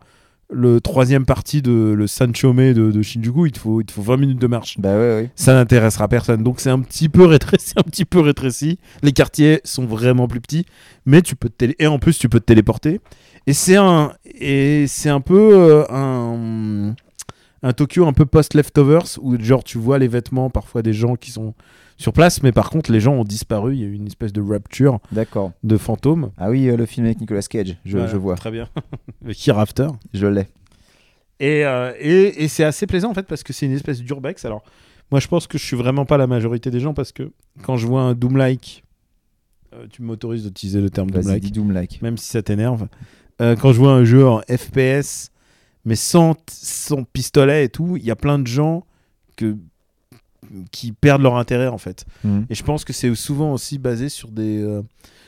le 0.52 0.80
troisième 0.80 1.26
partie 1.26 1.62
de 1.62 1.92
le 1.96 2.06
Sanchome 2.08 2.72
de, 2.72 2.90
de 2.90 3.02
Shinjuku, 3.02 3.46
il 3.46 3.52
te 3.52 3.58
faut, 3.60 3.80
il 3.82 3.84
te 3.84 3.92
faut 3.92 4.02
20 4.02 4.16
minutes 4.16 4.40
de 4.40 4.46
marche 4.48 4.78
Bah 4.80 4.94
ouais, 4.94 5.14
ouais. 5.14 5.30
ça 5.36 5.52
n'intéressera 5.54 6.08
personne. 6.08 6.42
Donc 6.42 6.58
c'est 6.60 6.70
un 6.70 6.80
petit 6.80 7.08
peu 7.08 7.24
rétréci, 7.24 7.74
un 7.76 7.82
petit 7.82 8.04
peu 8.04 8.20
rétréci. 8.20 8.78
Les 9.02 9.12
quartiers 9.12 9.60
sont 9.64 9.84
vraiment 9.86 10.26
plus 10.28 10.40
petits, 10.40 10.64
mais 11.06 11.22
tu 11.22 11.36
peux 11.36 11.48
te 11.50 11.54
télé- 11.56 11.76
et 11.78 11.86
en 11.86 11.98
plus 12.00 12.18
tu 12.18 12.28
peux 12.28 12.40
te 12.40 12.46
téléporter. 12.46 13.00
Et 13.46 13.52
c'est 13.52 13.76
un 13.76 14.12
et 14.24 14.86
c'est 14.88 15.08
un 15.10 15.20
peu 15.20 15.52
euh, 15.54 15.84
un 15.90 16.94
un 17.62 17.72
Tokyo 17.72 18.06
un 18.06 18.12
peu 18.12 18.26
post 18.26 18.54
leftovers 18.54 19.18
où 19.20 19.38
genre 19.38 19.64
tu 19.64 19.78
vois 19.78 19.98
les 19.98 20.08
vêtements 20.08 20.50
parfois 20.50 20.82
des 20.82 20.92
gens 20.92 21.16
qui 21.16 21.30
sont 21.30 21.54
sur 21.96 22.12
place, 22.14 22.42
mais 22.42 22.52
par 22.52 22.70
contre 22.70 22.90
les 22.90 23.00
gens 23.00 23.12
ont 23.14 23.24
disparu. 23.24 23.74
Il 23.74 23.80
y 23.80 23.84
a 23.84 23.86
eu 23.86 23.92
une 23.92 24.06
espèce 24.06 24.32
de 24.32 24.40
rapture 24.40 25.00
D'accord. 25.12 25.52
de 25.62 25.76
fantômes. 25.76 26.30
Ah 26.38 26.48
oui, 26.50 26.68
euh, 26.68 26.76
le 26.76 26.86
film 26.86 27.06
avec 27.06 27.20
Nicolas 27.20 27.42
Cage, 27.42 27.76
je, 27.84 27.98
vois, 28.16 28.36
Très 28.36 28.50
bien. 28.50 28.68
Hereafter. 29.46 29.88
je 30.14 30.26
l'ai. 30.26 30.46
Et, 31.38 31.64
euh, 31.64 31.92
et, 31.98 32.44
et 32.44 32.48
c'est 32.48 32.64
assez 32.64 32.86
plaisant 32.86 33.10
en 33.10 33.14
fait 33.14 33.26
parce 33.26 33.42
que 33.42 33.52
c'est 33.52 33.66
une 33.66 33.72
espèce 33.72 34.00
d'urbex. 34.00 34.44
Alors, 34.44 34.62
moi 35.10 35.20
je 35.20 35.28
pense 35.28 35.46
que 35.46 35.58
je 35.58 35.64
suis 35.64 35.76
vraiment 35.76 36.06
pas 36.06 36.16
la 36.16 36.26
majorité 36.26 36.70
des 36.70 36.80
gens 36.80 36.94
parce 36.94 37.12
que 37.12 37.30
quand 37.62 37.76
je 37.76 37.86
vois 37.86 38.02
un 38.02 38.14
Doom-like, 38.14 38.84
euh, 39.74 39.86
tu 39.90 40.02
m'autorises 40.02 40.44
d'utiliser 40.44 40.80
le 40.80 40.88
terme 40.88 41.10
Doom-like, 41.10 41.52
Doom-like. 41.52 42.00
même 42.00 42.16
si 42.16 42.26
ça 42.30 42.42
t'énerve. 42.42 42.88
Quand 43.38 43.72
je 43.72 43.78
vois 43.78 43.92
un 43.92 44.04
jeu 44.04 44.28
en 44.28 44.42
FPS, 44.42 45.29
mais 45.84 45.96
sans, 45.96 46.34
sans 46.50 47.04
pistolet 47.04 47.64
et 47.64 47.68
tout, 47.68 47.96
il 47.96 48.04
y 48.04 48.10
a 48.10 48.16
plein 48.16 48.38
de 48.38 48.46
gens 48.46 48.84
que, 49.36 49.56
qui 50.70 50.92
perdent 50.92 51.22
leur 51.22 51.36
intérêt 51.36 51.68
en 51.68 51.78
fait. 51.78 52.04
Mhm. 52.24 52.46
Et 52.50 52.54
je 52.54 52.62
pense 52.62 52.84
que 52.84 52.92
c'est 52.92 53.14
souvent 53.14 53.52
aussi 53.52 53.78
basé 53.78 54.08
sur 54.08 54.30
des 54.30 54.62
euh, 54.62 54.82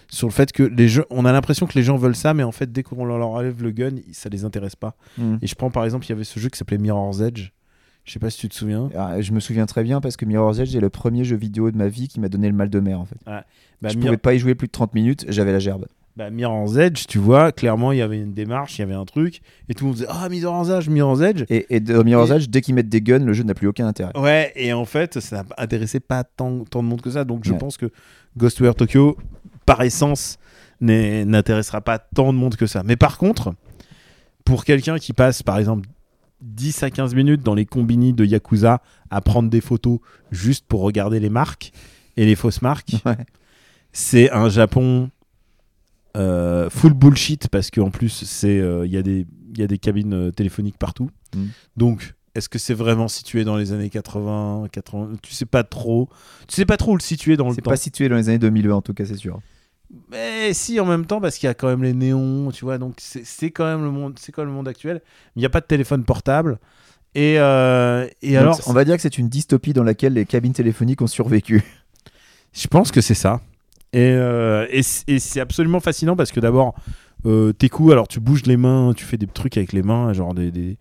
sur 0.08 0.26
le 0.28 0.32
fait 0.32 0.52
que 0.52 0.62
les 0.62 0.88
gens, 0.88 1.04
on 1.10 1.24
a 1.24 1.32
l'impression 1.32 1.66
que 1.66 1.72
les 1.74 1.82
gens 1.82 1.96
veulent 1.96 2.16
ça, 2.16 2.34
mais 2.34 2.42
en 2.42 2.52
fait 2.52 2.70
dès 2.70 2.82
qu'on 2.82 3.04
leur 3.04 3.26
enlève 3.26 3.62
le 3.62 3.70
gun, 3.70 3.94
ça 4.12 4.28
les 4.28 4.44
intéresse 4.44 4.76
pas. 4.76 4.94
Mhm. 5.18 5.38
Et 5.42 5.46
je 5.46 5.54
prends 5.54 5.70
par 5.70 5.84
exemple, 5.84 6.06
il 6.06 6.10
y 6.10 6.12
avait 6.12 6.24
ce 6.24 6.38
jeu 6.40 6.48
qui 6.48 6.58
s'appelait 6.58 6.78
Mirror's 6.78 7.20
Edge. 7.20 7.50
Je 8.04 8.12
sais 8.12 8.18
pas 8.18 8.30
si 8.30 8.38
tu 8.38 8.48
te 8.48 8.54
souviens. 8.54 8.90
Ah, 8.98 9.20
je 9.20 9.30
me 9.32 9.38
souviens 9.38 9.64
très 9.64 9.84
bien 9.84 10.00
parce 10.00 10.16
que 10.16 10.24
Mirror's 10.24 10.58
Edge 10.58 10.74
est 10.74 10.80
le 10.80 10.90
premier 10.90 11.22
jeu 11.24 11.36
vidéo 11.36 11.70
de 11.70 11.76
ma 11.78 11.86
vie 11.88 12.08
qui 12.08 12.18
m'a 12.18 12.28
donné 12.28 12.48
le 12.48 12.54
mal 12.54 12.68
de 12.68 12.80
mer 12.80 12.98
en 12.98 13.04
fait. 13.04 13.16
Bah, 13.24 13.44
je 13.90 13.96
Mir- 13.96 14.00
pouvais 14.06 14.16
pas 14.16 14.34
y 14.34 14.38
jouer 14.40 14.54
plus 14.56 14.66
de 14.66 14.72
30 14.72 14.92
minutes, 14.94 15.24
j'avais 15.28 15.52
la 15.52 15.60
gerbe. 15.60 15.86
Bah, 16.16 16.30
Mirror's 16.30 16.76
Edge, 16.76 17.06
tu 17.08 17.18
vois, 17.18 17.52
clairement 17.52 17.90
il 17.92 17.98
y 17.98 18.02
avait 18.02 18.18
une 18.18 18.34
démarche, 18.34 18.78
il 18.78 18.82
y 18.82 18.84
avait 18.84 18.94
un 18.94 19.04
truc, 19.06 19.40
et 19.68 19.74
tout 19.74 19.84
le 19.84 19.88
monde 19.88 19.96
disait 19.96 20.08
Ah, 20.10 20.28
Mirror's 20.28 20.68
Edge, 20.68 20.88
Mirror's 20.88 21.20
Edge. 21.22 21.44
Et, 21.48 21.66
et 21.74 21.80
dans 21.80 22.04
Mirror's 22.04 22.30
Edge, 22.30 22.48
dès 22.48 22.60
qu'ils 22.60 22.74
mettent 22.74 22.88
des 22.90 23.00
guns, 23.00 23.24
le 23.24 23.32
jeu 23.32 23.44
n'a 23.44 23.54
plus 23.54 23.66
aucun 23.66 23.86
intérêt. 23.86 24.12
Ouais, 24.18 24.52
et 24.56 24.72
en 24.72 24.84
fait, 24.84 25.20
ça 25.20 25.36
n'a 25.36 25.44
intéressé 25.58 26.00
pas 26.00 26.24
tant, 26.24 26.64
tant 26.64 26.82
de 26.82 26.88
monde 26.88 27.00
que 27.00 27.10
ça. 27.10 27.24
Donc 27.24 27.44
je 27.44 27.52
Ouais. 27.52 27.58
pense 27.58 27.76
que 27.78 27.90
Ghostwire 28.36 28.74
Tokyo, 28.74 29.16
par 29.66 29.80
essence, 29.82 30.38
n'intéressera 30.80 31.80
pas 31.80 31.98
tant 31.98 32.32
de 32.32 32.38
monde 32.38 32.56
que 32.56 32.66
ça. 32.66 32.82
Mais 32.84 32.96
par 32.96 33.18
contre, 33.18 33.54
pour 34.44 34.64
quelqu'un 34.64 34.98
qui 34.98 35.12
passe, 35.12 35.42
par 35.42 35.58
exemple, 35.58 35.88
10 36.40 36.82
à 36.82 36.90
15 36.90 37.14
minutes 37.14 37.42
dans 37.42 37.54
les 37.54 37.66
combini 37.66 38.12
de 38.12 38.24
Yakuza 38.24 38.82
à 39.10 39.20
prendre 39.20 39.48
des 39.48 39.60
photos 39.60 40.00
juste 40.32 40.66
pour 40.66 40.80
regarder 40.80 41.20
les 41.20 41.30
marques 41.30 41.72
et 42.16 42.24
les 42.26 42.34
fausses 42.34 42.62
marques, 42.62 42.96
Ouais. 43.06 43.16
c'est 43.92 44.30
un 44.32 44.48
Japon 44.48 45.10
euh, 46.16 46.68
full 46.70 46.92
bullshit 46.92 47.48
parce 47.48 47.70
qu'en 47.70 47.90
plus 47.90 48.24
c'est 48.24 48.58
euh, 48.58 48.86
il 48.86 48.92
y 48.92 48.96
a 48.96 49.02
des 49.02 49.26
il 49.54 49.58
y 49.58 49.62
a 49.62 49.66
des 49.66 49.78
cabines 49.78 50.14
euh, 50.14 50.30
téléphoniques 50.30 50.78
partout. 50.78 51.10
Mm. 51.34 51.44
Donc 51.76 52.14
est-ce 52.34 52.48
que 52.48 52.58
c'est 52.58 52.74
vraiment 52.74 53.08
situé 53.08 53.44
dans 53.44 53.56
les 53.56 53.72
années 53.72 53.90
80, 53.90 54.68
80 54.72 55.12
Tu 55.22 55.34
sais 55.34 55.44
pas 55.46 55.64
trop. 55.64 56.08
Tu 56.48 56.56
sais 56.56 56.64
pas 56.64 56.76
trop 56.76 56.92
où 56.92 56.96
le 56.96 57.02
situer 57.02 57.36
dans 57.36 57.48
le 57.48 57.54
C'est 57.54 57.60
temps. 57.62 57.70
pas 57.70 57.76
situé 57.76 58.08
dans 58.08 58.16
les 58.16 58.28
années 58.28 58.38
2000 58.38 58.70
en 58.72 58.80
tout 58.82 58.94
cas, 58.94 59.04
c'est 59.04 59.16
sûr. 59.16 59.40
Mais 60.10 60.54
si 60.54 60.80
en 60.80 60.86
même 60.86 61.04
temps 61.04 61.20
parce 61.20 61.36
qu'il 61.36 61.46
y 61.46 61.50
a 61.50 61.54
quand 61.54 61.68
même 61.68 61.82
les 61.82 61.92
néons, 61.92 62.50
tu 62.50 62.64
vois. 62.64 62.78
Donc 62.78 62.94
c'est 62.98 63.26
c'est 63.26 63.50
quand 63.50 63.64
même 63.66 63.84
le 63.84 63.90
monde, 63.90 64.14
c'est 64.18 64.32
quand 64.32 64.42
même 64.42 64.48
le 64.50 64.54
monde 64.54 64.68
actuel. 64.68 65.02
Il 65.36 65.40
n'y 65.40 65.46
a 65.46 65.50
pas 65.50 65.60
de 65.60 65.66
téléphone 65.66 66.04
portable. 66.04 66.58
Et, 67.14 67.38
euh, 67.38 68.06
et 68.22 68.32
Donc, 68.32 68.40
alors, 68.40 68.60
on 68.66 68.72
va 68.72 68.84
dire 68.84 68.96
que 68.96 69.02
c'est 69.02 69.18
une 69.18 69.28
dystopie 69.28 69.74
dans 69.74 69.82
laquelle 69.82 70.14
les 70.14 70.24
cabines 70.24 70.54
téléphoniques 70.54 71.02
ont 71.02 71.06
survécu. 71.06 71.62
Je 72.52 72.66
pense 72.68 72.90
que 72.90 73.00
c'est 73.00 73.14
ça. 73.14 73.40
Et, 73.92 73.98
euh, 74.12 74.66
et 74.70 74.82
c'est 74.82 75.40
absolument 75.40 75.80
fascinant 75.80 76.16
parce 76.16 76.32
que 76.32 76.40
d'abord, 76.40 76.74
euh, 77.26 77.52
tes 77.52 77.68
coups, 77.68 77.92
alors 77.92 78.08
tu 78.08 78.20
bouges 78.20 78.44
les 78.46 78.56
mains, 78.56 78.92
tu 78.96 79.04
fais 79.04 79.18
des 79.18 79.26
trucs 79.26 79.56
avec 79.56 79.72
les 79.72 79.82
mains, 79.82 80.12
genre 80.12 80.34
des, 80.34 80.50
des, 80.50 80.78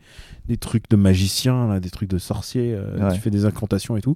des 0.47 0.58
trucs 0.58 0.89
de 0.89 0.95
magicien, 0.95 1.67
là, 1.67 1.80
des 1.80 1.89
trucs 1.89 2.10
de 2.10 2.17
sorcier, 2.17 2.74
euh, 2.74 2.97
Ouais. 3.10 3.13
tu 3.13 3.19
fais 3.19 3.30
des 3.30 3.45
incantations 3.45 3.97
et 3.97 4.02
tout. 4.02 4.15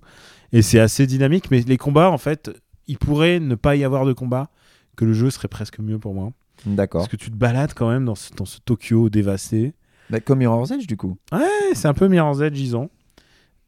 Et 0.53 0.61
c'est 0.61 0.79
assez 0.79 1.05
dynamique, 1.07 1.51
mais 1.51 1.59
les 1.61 1.77
combats, 1.77 2.09
en 2.09 2.17
fait, 2.17 2.51
il 2.87 2.97
pourrait 2.97 3.39
ne 3.39 3.55
pas 3.55 3.75
y 3.75 3.83
avoir 3.83 4.05
de 4.05 4.13
combat, 4.13 4.49
que 4.95 5.03
le 5.05 5.11
jeu 5.13 5.29
serait 5.29 5.49
presque 5.49 5.79
mieux 5.79 5.99
pour 5.99 6.13
moi. 6.13 6.31
D'accord. 6.65 7.01
Parce 7.01 7.11
que 7.11 7.17
tu 7.17 7.29
te 7.29 7.35
balades 7.35 7.73
quand 7.73 7.89
même 7.89 8.05
dans 8.05 8.15
ce, 8.15 8.31
dans 8.33 8.45
ce 8.45 8.59
Tokyo 8.63 9.09
dévasté. 9.09 9.73
Bah, 10.09 10.21
comme 10.21 10.39
Mirror's 10.39 10.71
Edge 10.71 10.87
du 10.87 10.95
coup. 10.95 11.17
Ouais, 11.33 11.41
c'est 11.73 11.87
un 11.89 11.93
peu 11.93 12.07
Mirror's 12.07 12.39
Edge, 12.39 12.53
disons. 12.53 12.89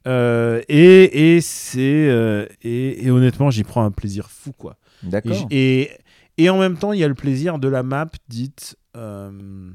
Euh, 0.07 0.61
et 0.69 1.35
et 1.35 1.41
c'est 1.41 2.07
euh, 2.09 2.45
et, 2.63 3.05
et 3.05 3.11
honnêtement, 3.11 3.49
j'y 3.51 3.63
prends 3.63 3.83
un 3.83 3.91
plaisir 3.91 4.29
fou, 4.29 4.51
quoi. 4.57 4.77
Et, 5.07 5.11
D'accord. 5.11 5.47
et, 5.51 5.91
et 6.37 6.49
en 6.49 6.59
même 6.59 6.77
temps, 6.77 6.93
il 6.93 6.99
y 6.99 7.03
a 7.03 7.07
le 7.07 7.15
plaisir 7.15 7.59
de 7.59 7.67
la 7.67 7.83
map 7.83 8.07
dite 8.29 8.75
euh, 8.95 9.69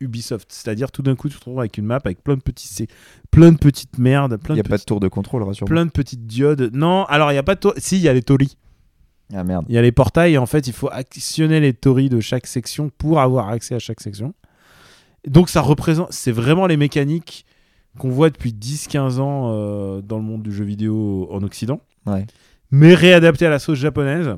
Ubisoft. 0.00 0.50
C'est-à-dire, 0.52 0.90
tout 0.90 1.02
d'un 1.02 1.14
coup, 1.14 1.28
tu 1.28 1.34
te 1.34 1.38
retrouves 1.40 1.60
avec 1.60 1.78
une 1.78 1.86
map 1.86 2.00
avec 2.04 2.22
plein 2.22 2.36
de 2.36 2.42
petits, 2.42 2.86
plein 3.30 3.52
de 3.52 3.58
petites 3.58 3.98
merdes, 3.98 4.38
Il 4.48 4.54
n'y 4.54 4.60
a 4.60 4.64
pas 4.64 4.78
de 4.78 4.82
tour 4.82 5.00
de 5.00 5.08
contrôle, 5.08 5.42
rassure-moi. 5.42 5.68
plein 5.74 5.86
de 5.86 5.90
petites 5.90 6.26
diodes. 6.26 6.70
Non, 6.74 7.04
alors 7.04 7.32
il 7.32 7.34
y 7.34 7.38
a 7.38 7.42
pas 7.42 7.54
de 7.54 7.60
tori- 7.60 7.78
Si, 7.80 7.96
il 7.96 8.02
y 8.02 8.08
a 8.08 8.12
les 8.12 8.22
torii. 8.22 8.56
Ah 9.34 9.44
merde. 9.44 9.64
Il 9.68 9.74
y 9.74 9.78
a 9.78 9.82
les 9.82 9.92
portails. 9.92 10.34
Et 10.34 10.38
en 10.38 10.46
fait, 10.46 10.66
il 10.66 10.72
faut 10.72 10.88
actionner 10.90 11.60
les 11.60 11.72
torii 11.72 12.08
de 12.10 12.20
chaque 12.20 12.46
section 12.46 12.90
pour 12.98 13.20
avoir 13.20 13.48
accès 13.48 13.74
à 13.74 13.78
chaque 13.78 14.00
section. 14.00 14.34
Donc, 15.26 15.48
ça 15.48 15.60
représente. 15.60 16.12
C'est 16.12 16.32
vraiment 16.32 16.66
les 16.66 16.76
mécaniques 16.76 17.46
qu'on 17.98 18.10
voit 18.10 18.28
depuis 18.30 18.52
10-15 18.52 19.20
ans 19.20 19.50
euh, 19.54 20.00
dans 20.02 20.16
le 20.16 20.22
monde 20.24 20.42
du 20.42 20.52
jeu 20.52 20.64
vidéo 20.64 21.28
en 21.30 21.42
Occident 21.42 21.80
Ouais. 22.06 22.26
mais 22.70 22.94
réadapté 22.94 23.46
à 23.46 23.50
la 23.50 23.58
sauce 23.58 23.78
japonaise, 23.78 24.34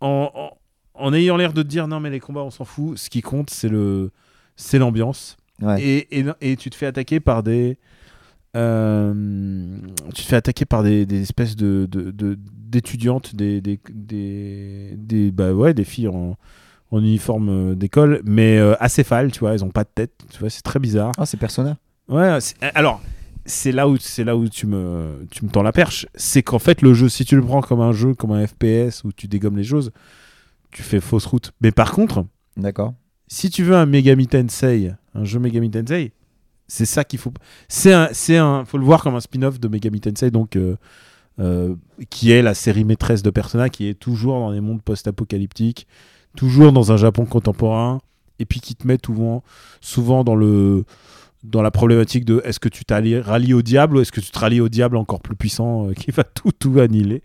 en, 0.00 0.30
en, 0.34 0.50
en 0.94 1.12
ayant 1.14 1.36
l'air 1.36 1.52
de 1.52 1.62
te 1.62 1.68
dire 1.68 1.88
non 1.88 2.00
mais 2.00 2.10
les 2.10 2.20
combats 2.20 2.42
on 2.42 2.50
s'en 2.50 2.64
fout, 2.64 2.98
ce 2.98 3.10
qui 3.10 3.20
compte 3.22 3.50
c'est 3.50 3.68
le 3.68 4.10
c'est 4.56 4.78
l'ambiance 4.78 5.36
Ouais. 5.60 5.82
et, 5.82 6.20
et, 6.20 6.24
et 6.40 6.56
tu 6.56 6.70
te 6.70 6.76
fais 6.76 6.86
attaquer 6.86 7.18
par 7.18 7.42
des 7.42 7.78
euh, 8.56 9.12
tu 10.14 10.22
te 10.22 10.28
fais 10.28 10.36
attaquer 10.36 10.64
par 10.64 10.82
des, 10.82 11.04
des 11.06 11.22
espèces 11.22 11.56
de 11.56 11.86
de- 11.90 12.10
de- 12.10 12.38
d'étudiantes 12.38 13.34
des 13.34 13.60
des, 13.60 13.80
des 13.90 14.94
des 14.96 15.30
bah 15.30 15.52
ouais 15.52 15.74
des 15.74 15.84
filles 15.84 16.08
en 16.08 16.36
en 16.90 16.98
uniforme 17.00 17.48
euh, 17.50 17.74
d'école 17.74 18.20
mais 18.24 18.56
euh, 18.58 18.74
acéphales 18.80 19.30
tu 19.32 19.40
vois 19.40 19.52
elles 19.52 19.64
ont 19.64 19.70
pas 19.70 19.84
de 19.84 19.90
tête 19.94 20.12
tu 20.30 20.38
vois 20.38 20.48
c'est 20.50 20.62
très 20.62 20.78
bizarre 20.78 21.12
Ah, 21.18 21.26
c'est 21.26 21.36
Persona. 21.36 21.76
Ouais, 22.08 22.38
alors 22.74 23.02
c'est 23.48 23.72
là 23.72 23.88
où 23.88 23.96
c'est 23.96 24.24
là 24.24 24.36
où 24.36 24.48
tu 24.48 24.66
me 24.66 25.26
tu 25.30 25.44
me 25.44 25.50
tends 25.50 25.62
la 25.62 25.72
perche, 25.72 26.06
c'est 26.14 26.42
qu'en 26.42 26.58
fait 26.58 26.82
le 26.82 26.94
jeu 26.94 27.08
si 27.08 27.24
tu 27.24 27.34
le 27.34 27.42
prends 27.42 27.62
comme 27.62 27.80
un 27.80 27.92
jeu 27.92 28.14
comme 28.14 28.32
un 28.32 28.46
FPS 28.46 29.02
où 29.04 29.12
tu 29.12 29.26
dégommes 29.26 29.56
les 29.56 29.64
choses, 29.64 29.90
tu 30.70 30.82
fais 30.82 31.00
fausse 31.00 31.26
route. 31.26 31.52
Mais 31.60 31.72
par 31.72 31.92
contre, 31.92 32.26
D'accord. 32.56 32.94
si 33.26 33.50
tu 33.50 33.64
veux 33.64 33.74
un 33.74 33.86
Megami 33.86 34.26
Tensei, 34.26 34.92
un 35.14 35.24
jeu 35.24 35.38
Megami 35.40 35.70
Tensei, 35.70 36.12
c'est 36.66 36.84
ça 36.84 37.04
qu'il 37.04 37.18
faut 37.18 37.32
c'est 37.68 37.92
un 37.92 38.10
c'est 38.12 38.36
un 38.36 38.64
faut 38.64 38.78
le 38.78 38.84
voir 38.84 39.02
comme 39.02 39.14
un 39.14 39.20
spin-off 39.20 39.58
de 39.58 39.68
Megami 39.68 40.00
Tensei 40.00 40.30
donc 40.30 40.54
euh, 40.56 40.76
euh, 41.40 41.74
qui 42.10 42.32
est 42.32 42.42
la 42.42 42.54
série 42.54 42.84
maîtresse 42.84 43.22
de 43.22 43.30
Persona 43.30 43.70
qui 43.70 43.88
est 43.88 43.94
toujours 43.94 44.40
dans 44.40 44.52
des 44.52 44.60
mondes 44.60 44.82
post-apocalyptiques, 44.82 45.86
toujours 46.36 46.72
dans 46.72 46.92
un 46.92 46.96
Japon 46.96 47.24
contemporain 47.24 48.00
et 48.38 48.44
puis 48.44 48.60
qui 48.60 48.74
te 48.74 48.86
met 48.86 48.98
souvent, 49.04 49.42
souvent 49.80 50.24
dans 50.24 50.34
le 50.36 50.84
dans 51.44 51.62
la 51.62 51.70
problématique 51.70 52.24
de 52.24 52.40
est-ce 52.44 52.58
que 52.60 52.68
tu 52.68 52.84
t'allies 52.84 53.18
rallies 53.20 53.54
au 53.54 53.62
diable 53.62 53.96
ou 53.96 54.00
est-ce 54.00 54.12
que 54.12 54.20
tu 54.20 54.30
te 54.30 54.38
rallies 54.38 54.60
au 54.60 54.68
diable 54.68 54.96
encore 54.96 55.20
plus 55.20 55.36
puissant 55.36 55.88
euh, 55.88 55.92
qui 55.94 56.10
va 56.10 56.24
tout 56.24 56.50
tout 56.52 56.78
annihiler. 56.80 57.22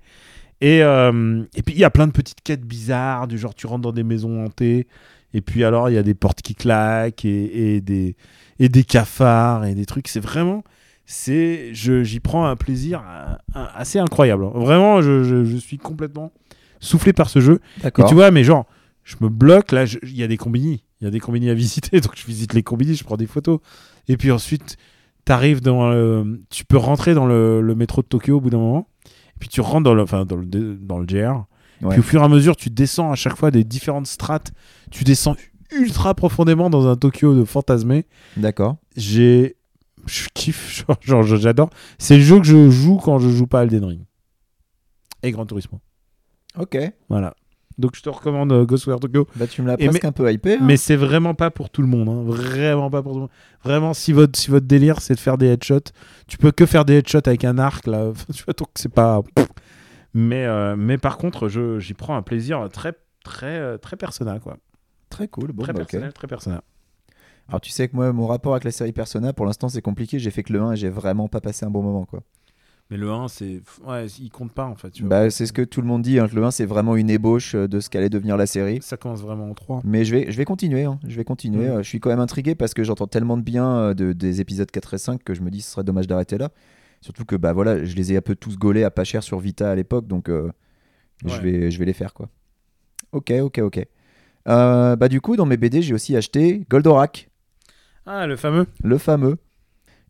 Et, 0.62 0.82
euh, 0.84 1.44
et 1.56 1.62
puis 1.64 1.76
il 1.76 1.80
y 1.80 1.84
a 1.84 1.90
plein 1.90 2.08
de 2.08 2.12
petites 2.14 2.42
quêtes 2.44 2.64
bizarres 2.66 3.28
du 3.28 3.38
genre 3.38 3.54
tu 3.56 3.68
rentres 3.68 3.82
dans 3.82 3.92
des 3.92 4.04
maisons 4.04 4.46
hantées 4.46 4.88
et 5.34 5.42
puis 5.42 5.64
alors 5.64 5.90
il 5.90 5.94
y 5.96 5.98
a 5.98 6.04
des 6.04 6.14
portes 6.14 6.42
qui 6.42 6.56
claquent 6.56 7.26
et, 7.26 7.76
et 7.76 7.82
des 7.82 8.16
et 8.60 8.70
des 8.70 8.84
cafards 8.84 9.66
et 9.66 9.74
des 9.76 9.86
trucs. 9.86 10.08
C'est 10.08 10.20
vraiment 10.22 10.64
c'est 11.06 11.72
j'y 11.74 12.20
prends 12.20 12.46
un 12.46 12.56
plaisir 12.56 13.04
euh, 13.06 13.66
assez 13.76 14.00
incroyable. 14.00 14.46
Vraiment 14.54 15.02
je, 15.02 15.24
je- 15.24 15.44
je 15.44 15.58
suis 15.58 15.78
complètement 15.78 16.32
soufflé 16.80 17.14
par 17.14 17.30
ce 17.30 17.40
jeu. 17.40 17.60
Et 17.88 17.92
tu 18.08 18.14
vois, 18.14 18.32
mais 18.32 18.44
genre, 18.44 18.66
je 19.04 19.16
me 19.22 19.28
bloque, 19.30 19.72
là, 19.74 19.86
il 20.04 20.16
y 20.16 20.24
a 20.24 20.28
des 20.28 20.38
combini. 20.38 20.84
Il 21.02 21.06
y 21.06 21.08
a 21.08 21.12
des 21.12 21.20
combini 21.20 21.50
à 21.50 21.54
visiter, 21.54 22.00
donc 22.02 22.14
je 22.16 22.26
visite 22.26 22.54
les 22.54 22.64
combini, 22.64 22.96
je 22.96 23.04
prends 23.04 23.18
des 23.18 23.28
photos. 23.28 23.60
Et 24.08 24.18
puis 24.18 24.32
ensuite, 24.32 24.78
t'arrives 25.26 25.62
dans 25.62 25.90
le... 25.90 26.42
Tu 26.50 26.66
peux 26.66 26.78
rentrer 26.78 27.14
dans 27.14 27.26
le, 27.26 27.62
le 27.62 27.76
métro 27.76 28.02
de 28.02 28.08
Tokyo 28.08 28.38
au 28.38 28.42
bout 28.42 28.50
d'un 28.50 28.58
moment. 28.58 28.88
Et 29.06 29.40
puis 29.40 29.50
tu 29.50 29.62
rentres 29.62 29.84
dans 29.84 29.94
le, 29.94 30.04
enfin, 30.04 30.26
dans 30.26 30.36
le, 30.36 30.46
dans 30.46 31.00
le 31.00 31.06
GR. 31.06 31.46
Ouais. 31.82 31.90
Puis 31.92 32.00
au 32.00 32.04
fur 32.04 32.22
et 32.22 32.26
à 32.26 32.30
mesure, 32.30 32.56
tu 32.56 32.70
descends 32.70 33.12
à 33.12 33.16
chaque 33.16 33.36
fois 33.36 33.52
des 33.52 33.64
différentes 33.64 34.08
strates. 34.08 34.52
Tu 34.92 35.04
descends 35.04 35.36
ultra 35.72 36.14
profondément 36.14 36.70
dans 36.70 36.88
un 36.88 36.96
Tokyo 36.96 37.36
de 37.36 37.46
fantasmé. 37.46 38.06
D'accord. 38.38 38.78
J'ai... 38.96 39.56
Je 40.06 40.28
kiffe, 40.34 40.86
genre, 41.02 41.24
genre, 41.24 41.38
j'adore. 41.38 41.70
C'est 41.98 42.18
le 42.18 42.24
jeu 42.24 42.38
que 42.40 42.46
je 42.46 42.70
joue 42.70 42.98
quand 42.98 43.20
je 43.20 43.30
joue 43.30 43.48
pas 43.48 43.64
Elden 43.64 43.86
Ring. 43.86 44.02
Et 45.24 45.32
Gran 45.32 45.46
Turismo. 45.46 45.80
Ok. 46.60 46.78
Voilà. 47.10 47.34
Donc 47.78 47.96
je 47.96 48.02
te 48.02 48.10
recommande 48.10 48.52
euh, 48.52 48.66
Ghostwire 48.66 49.00
Tokyo. 49.00 49.28
Bah, 49.36 49.48
tu 49.48 49.62
me 49.62 49.68
l'as 49.68 49.78
presque 49.78 50.04
mais- 50.04 50.06
un 50.06 50.12
peu 50.12 50.32
hypé. 50.32 50.56
hein. 50.56 50.60
Mais 50.62 50.78
c'est 50.78 50.96
vraiment 50.96 51.34
pas 51.34 51.50
pour 51.52 51.70
tout 51.70 51.82
le 51.82 51.88
monde. 51.88 52.08
hein. 52.10 52.24
Vraiment 52.26 52.90
pas 52.90 53.02
pour 53.02 53.12
tout 53.14 53.18
le 53.18 53.22
monde. 53.22 53.32
Vraiment, 53.64 53.94
si 53.94 54.12
votre, 54.14 54.38
si 54.40 54.50
votre 54.52 54.66
délire 54.68 55.02
c'est 55.02 55.16
de 55.16 55.20
faire 55.20 55.38
des 55.38 55.48
headshots, 55.48 55.92
tu 56.28 56.38
peux 56.38 56.52
que 56.52 56.66
faire 56.66 56.86
des 56.86 56.96
headshots 56.98 57.28
avec 57.28 57.44
un 57.46 57.58
arc 57.58 57.88
là. 57.88 58.12
tu 58.34 58.44
vois, 58.44 58.54
donc 58.54 58.70
c'est 58.76 58.94
pas. 58.94 59.22
Mais, 60.14 60.46
euh, 60.46 60.76
mais 60.76 60.98
par 60.98 61.18
contre, 61.18 61.48
je- 61.50 61.80
j'y 61.80 61.94
prends 61.94 62.16
un 62.16 62.22
plaisir 62.22 62.68
très, 62.72 62.94
très, 63.24 63.58
euh, 63.58 63.78
très 63.78 63.96
personnel 63.98 64.40
quoi. 64.40 64.58
Très 65.10 65.28
cool. 65.28 65.52
Bon, 65.52 65.64
très 65.64 65.74
bah, 65.74 65.80
personnel, 65.80 66.14
très 66.14 66.28
personnel. 66.28 66.62
Alors 67.50 67.62
tu 67.62 67.72
sais 67.72 67.88
que 67.90 67.96
moi, 67.96 68.14
mon 68.14 68.26
rapport 68.28 68.54
avec 68.54 68.64
la 68.64 68.72
série 68.72 68.94
Persona, 68.94 69.34
pour 69.34 69.46
l'instant, 69.46 69.68
c'est 69.70 69.82
compliqué. 69.82 70.18
J'ai 70.18 70.32
fait 70.32 70.44
que 70.44 70.54
le 70.54 70.62
1 70.62 70.72
et 70.74 70.76
j'ai 70.78 70.90
vraiment 70.90 71.28
pas 71.28 71.42
passé 71.42 71.66
un 71.66 71.70
bon 71.70 71.82
moment, 71.84 72.06
quoi. 72.06 72.22
Mais 72.94 73.00
le 73.00 73.10
1, 73.12 73.28
c'est. 73.28 73.62
Ouais, 73.88 74.06
il 74.20 74.30
compte 74.30 74.52
pas 74.52 74.66
en 74.66 74.76
fait. 74.76 74.92
tu. 74.92 75.04
Bah, 75.04 75.32
c'est 75.32 75.48
ce 75.48 75.52
que 75.54 75.64
tout 75.64 75.82
le 75.82 75.88
monde 75.88 76.04
dit. 76.04 76.20
hein, 76.20 76.28
que 76.28 76.36
le 76.36 76.44
1, 76.44 76.52
c'est 76.52 76.66
vraiment 76.66 76.96
une 76.96 77.10
ébauche 77.10 77.56
euh, 77.56 77.68
de 77.68 77.80
ce 77.80 77.90
qu'allait 77.90 78.10
devenir 78.10 78.38
la 78.38 78.46
série. 78.46 78.78
Ça 78.84 78.98
commence 78.98 79.22
vraiment 79.22 79.50
en 79.50 79.56
3. 79.56 79.82
Mais 79.84 80.06
je 80.06 80.16
vais, 80.16 80.32
je 80.32 80.38
vais 80.38 80.46
continuer. 80.46 80.84
hein, 80.84 81.00
Je 81.08 81.16
vais 81.18 81.24
continuer. 81.24 81.66
Mhm. 81.66 81.72
Euh, 81.78 81.84
Je 81.84 81.90
suis 81.90 82.00
quand 82.00 82.10
même 82.12 82.20
intrigué 82.20 82.54
parce 82.54 82.76
que 82.76 82.84
j'entends 82.84 83.08
tellement 83.08 83.36
de 83.36 83.42
bien 83.42 83.68
euh, 83.68 83.94
de, 83.96 84.14
des 84.14 84.42
épisodes 84.42 84.70
4 84.70 84.94
et 84.94 84.98
5 85.00 85.24
que 85.24 85.34
je 85.34 85.42
me 85.42 85.50
dis 85.50 85.62
ce 85.62 85.72
serait 85.72 85.84
dommage 85.84 86.06
d'arrêter 86.06 86.38
là. 86.38 86.52
Surtout 87.02 87.26
que 87.26 87.36
bah 87.36 87.52
voilà, 87.52 87.84
je 87.84 87.96
les 87.96 88.14
ai 88.14 88.18
un 88.18 88.22
peu 88.22 88.36
tous 88.36 88.58
gaulés 88.60 88.84
à 88.84 88.92
pas 88.92 89.04
cher 89.04 89.24
sur 89.24 89.40
Vita 89.40 89.72
à 89.72 89.76
l'époque, 89.76 90.06
donc 90.08 90.30
euh, 90.30 90.52
je, 91.26 91.42
vais, 91.42 91.72
je 91.72 91.80
vais 91.80 91.86
les 91.86 91.94
faire 91.94 92.14
quoi. 92.14 92.30
Ok, 93.12 93.32
ok, 93.42 93.58
ok. 93.58 93.86
Euh, 94.48 94.96
bah 94.96 95.08
du 95.10 95.20
coup, 95.20 95.36
dans 95.36 95.46
mes 95.46 95.58
BD, 95.58 95.82
j'ai 95.82 95.94
aussi 95.94 96.16
acheté 96.16 96.64
Goldorak, 96.70 97.30
Ah, 98.06 98.28
le 98.28 98.36
fameux. 98.36 98.68
le 98.84 98.98
fameux. 98.98 99.38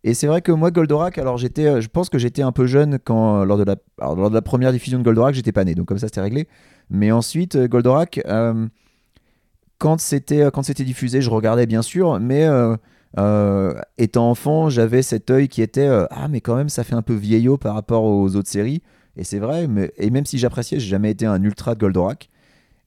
Et 0.03 0.13
c'est 0.13 0.27
vrai 0.27 0.41
que 0.41 0.51
moi, 0.51 0.69
Goldorak, 0.69 1.17
alors 1.17 1.37
j'étais, 1.37 1.65
euh, 1.65 1.81
je 1.81 1.87
pense 1.87 2.09
que 2.09 2.17
j'étais 2.17 2.41
un 2.41 2.51
peu 2.51 2.67
jeune 2.67 2.99
quand 3.03 3.41
euh, 3.41 3.45
lors 3.45 3.57
de 3.57 3.63
la, 3.63 3.77
lors 3.99 4.29
de 4.29 4.35
la 4.35 4.41
première 4.41 4.73
diffusion 4.73 4.99
de 4.99 5.03
Goldorak, 5.03 5.33
j'étais 5.33 5.53
pas 5.53 5.63
né, 5.63 5.75
donc 5.75 5.87
comme 5.87 5.97
ça 5.97 6.07
c'était 6.07 6.21
réglé. 6.21 6.47
Mais 6.89 7.11
ensuite, 7.11 7.55
euh, 7.55 7.67
Goldorak, 7.67 8.21
quand 9.77 9.99
c'était 9.99 10.49
quand 10.53 10.63
c'était 10.63 10.83
diffusé, 10.83 11.21
je 11.21 11.29
regardais 11.29 11.65
bien 11.65 11.81
sûr, 11.81 12.19
mais 12.19 12.47
étant 13.97 14.29
enfant, 14.29 14.69
j'avais 14.69 15.01
cet 15.01 15.29
œil 15.29 15.47
qui 15.49 15.61
était 15.61 15.89
ah 16.09 16.27
mais 16.29 16.39
quand 16.39 16.55
même 16.55 16.69
ça 16.69 16.83
fait 16.85 16.95
un 16.95 17.01
peu 17.01 17.13
vieillot 17.13 17.57
par 17.57 17.73
rapport 17.73 18.03
aux 18.03 18.35
autres 18.35 18.49
séries. 18.49 18.81
Et 19.17 19.23
c'est 19.25 19.39
vrai, 19.39 19.67
mais 19.67 19.91
et 19.97 20.09
même 20.09 20.25
si 20.25 20.37
j'appréciais, 20.37 20.79
j'ai 20.79 20.89
jamais 20.89 21.11
été 21.11 21.25
un 21.25 21.43
ultra 21.43 21.75
de 21.75 21.79
Goldorak. 21.81 22.29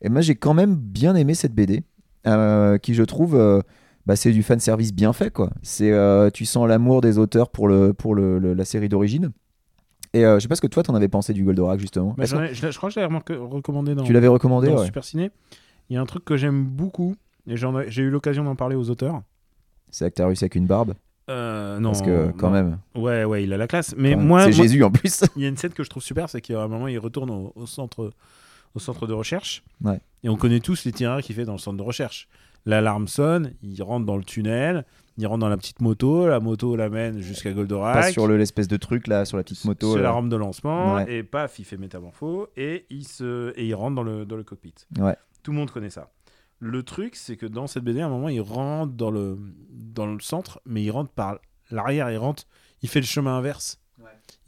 Et 0.01 0.09
moi 0.09 0.23
j'ai 0.23 0.37
quand 0.37 0.55
même 0.55 0.75
bien 0.75 1.15
aimé 1.17 1.35
cette 1.35 1.55
BD, 1.55 1.83
qui 2.25 2.95
je 2.95 3.03
trouve 3.03 3.63
bah, 4.07 4.17
c'est 4.17 4.31
du 4.33 4.43
fan 4.43 4.61
service 4.61 4.95
bien 4.95 5.13
fait 5.13 5.31
quoi. 5.31 5.51
C'est 5.63 5.91
euh, 5.93 6.31
tu 6.31 6.45
sens 6.47 6.67
l'amour 6.69 7.01
des 7.01 7.19
auteurs 7.19 7.51
pour 7.51 7.69
le 7.69 7.93
pour 7.93 8.15
le, 8.15 8.39
le- 8.39 8.55
la 8.55 8.65
série 8.65 8.89
d'origine. 8.89 9.33
Et 10.15 10.25
euh, 10.25 10.37
je 10.37 10.41
sais 10.41 10.49
pas 10.49 10.57
ce 10.57 10.61
que 10.63 10.67
toi 10.67 10.83
t'en 10.83 10.95
avais 10.95 11.09
pensé 11.09 11.33
du 11.35 11.45
Goldorak 11.45 11.79
justement. 11.81 12.15
Bah, 12.17 12.25
ai- 12.25 12.55
je, 12.55 12.77
crois 12.77 12.89
que 12.89 12.95
je 12.95 13.01
l'avais 13.01 13.15
recommandé 13.37 13.95
dans, 13.95 14.05
tu 14.05 14.13
l'avais 14.13 14.29
recommandé 14.29 14.69
dans 14.69 14.79
ouais. 14.79 14.87
Super 14.87 15.05
Ciné. 15.05 15.31
Il 15.91 15.95
y 15.95 15.97
a 15.97 16.01
un 16.01 16.07
truc 16.07 16.25
que 16.25 16.37
j'aime 16.37 16.65
beaucoup, 16.65 17.15
et 17.47 17.57
j'ai 17.57 18.03
eu 18.03 18.11
l'occasion 18.11 18.43
d'en 18.45 18.57
parler 18.57 18.75
aux 18.77 18.91
auteurs. 18.91 19.23
C'est 19.91 20.05
Actarus 20.05 20.43
avec 20.43 20.55
une 20.57 20.67
barbe. 20.67 20.95
Euh, 21.29 21.79
non, 21.81 21.91
Parce 21.91 22.03
que 22.03 22.31
quand 22.33 22.49
non. 22.49 22.53
même. 22.55 22.79
Ouais, 22.95 23.25
ouais, 23.25 23.43
il 23.45 23.53
a 23.53 23.57
la 23.57 23.67
classe. 23.67 23.95
Mais 23.97 24.15
quand 24.15 24.21
moi, 24.21 24.45
c'est 24.45 24.53
Jésus 24.53 24.83
en 24.85 24.91
plus. 24.91 25.23
il 25.37 25.43
y 25.43 25.45
a 25.45 25.49
une 25.49 25.57
scène 25.57 25.73
que 25.73 25.83
je 25.85 25.91
trouve 25.91 26.03
super, 26.03 26.29
c'est 26.29 26.41
qu'à 26.41 26.63
un 26.63 26.69
moment, 26.69 26.89
il 26.89 26.99
retourne 26.99 27.31
au, 27.31 27.53
au 27.57 27.67
centre, 27.67 28.13
au 28.75 28.79
centre 28.79 29.07
de 29.07 29.13
recherche. 29.13 29.63
Ouais. 29.85 30.01
Et 30.23 30.29
on 30.29 30.37
connaît 30.37 30.61
tous 30.61 30.85
l'itinéraire 30.85 31.23
qu'il 31.23 31.35
fait 31.35 31.45
dans 31.45 31.53
le 31.53 31.59
centre 31.59 31.77
de 31.77 31.83
recherche. 31.83 32.29
L'alarme 32.67 33.07
sonne, 33.09 33.55
il 33.63 33.81
rentre 33.83 34.05
dans 34.07 34.17
le 34.17 34.25
tunnel, 34.25 34.85
il 35.19 35.27
rentre 35.27 35.39
dans 35.41 35.49
la 35.49 35.57
petite 35.57 35.81
moto, 35.81 36.27
la 36.27 36.41
moto 36.41 36.77
l'amène 36.77 37.21
jusqu'à 37.21 37.53
Goldorak. 37.53 37.95
Passe 37.95 38.13
sur 38.13 38.27
le- 38.27 38.37
l'espèce 38.37 38.69
de 38.69 38.77
truc 38.77 39.07
là, 39.07 39.25
sur 39.25 39.37
la 39.37 39.45
petite 39.45 39.65
moto. 39.65 39.95
C'est 39.95 40.03
la 40.03 40.11
rampe 40.11 40.29
de 40.29 40.37
lancement, 40.37 40.97
Ouais. 40.97 41.11
et 41.19 41.23
paf, 41.23 41.59
il 41.59 41.65
fait 41.65 41.77
métamorpho, 41.77 42.49
et 42.57 42.85
il, 42.91 43.07
se, 43.07 43.53
et 43.57 43.65
il 43.67 43.75
rentre 43.75 43.95
dans 43.95 44.03
le, 44.03 44.27
dans 44.27 44.37
le 44.37 44.43
cockpit. 44.43 44.75
Ouais. 44.99 45.17
Tout 45.43 45.53
le 45.53 45.57
monde 45.59 45.71
connaît 45.71 45.91
ça. 45.91 46.11
Le 46.59 46.83
truc, 46.83 47.17
c'est 47.17 47.37
que 47.37 47.47
dans 47.47 47.67
cette 47.67 47.85
BD, 47.85 48.01
à 48.01 48.07
un 48.07 48.11
moment, 48.11 48.29
il 48.29 48.41
rentre 48.41 48.93
dans 48.95 49.11
le, 49.11 49.39
dans 49.71 50.07
le 50.07 50.19
centre, 50.21 50.61
mais 50.67 50.83
il 50.83 50.91
rentre 50.91 51.11
par 51.13 51.39
l'arrière, 51.71 52.11
il 52.11 52.17
rentre, 52.19 52.45
il 52.83 52.89
fait 52.89 53.01
le 53.01 53.07
chemin 53.07 53.37
inverse. 53.39 53.81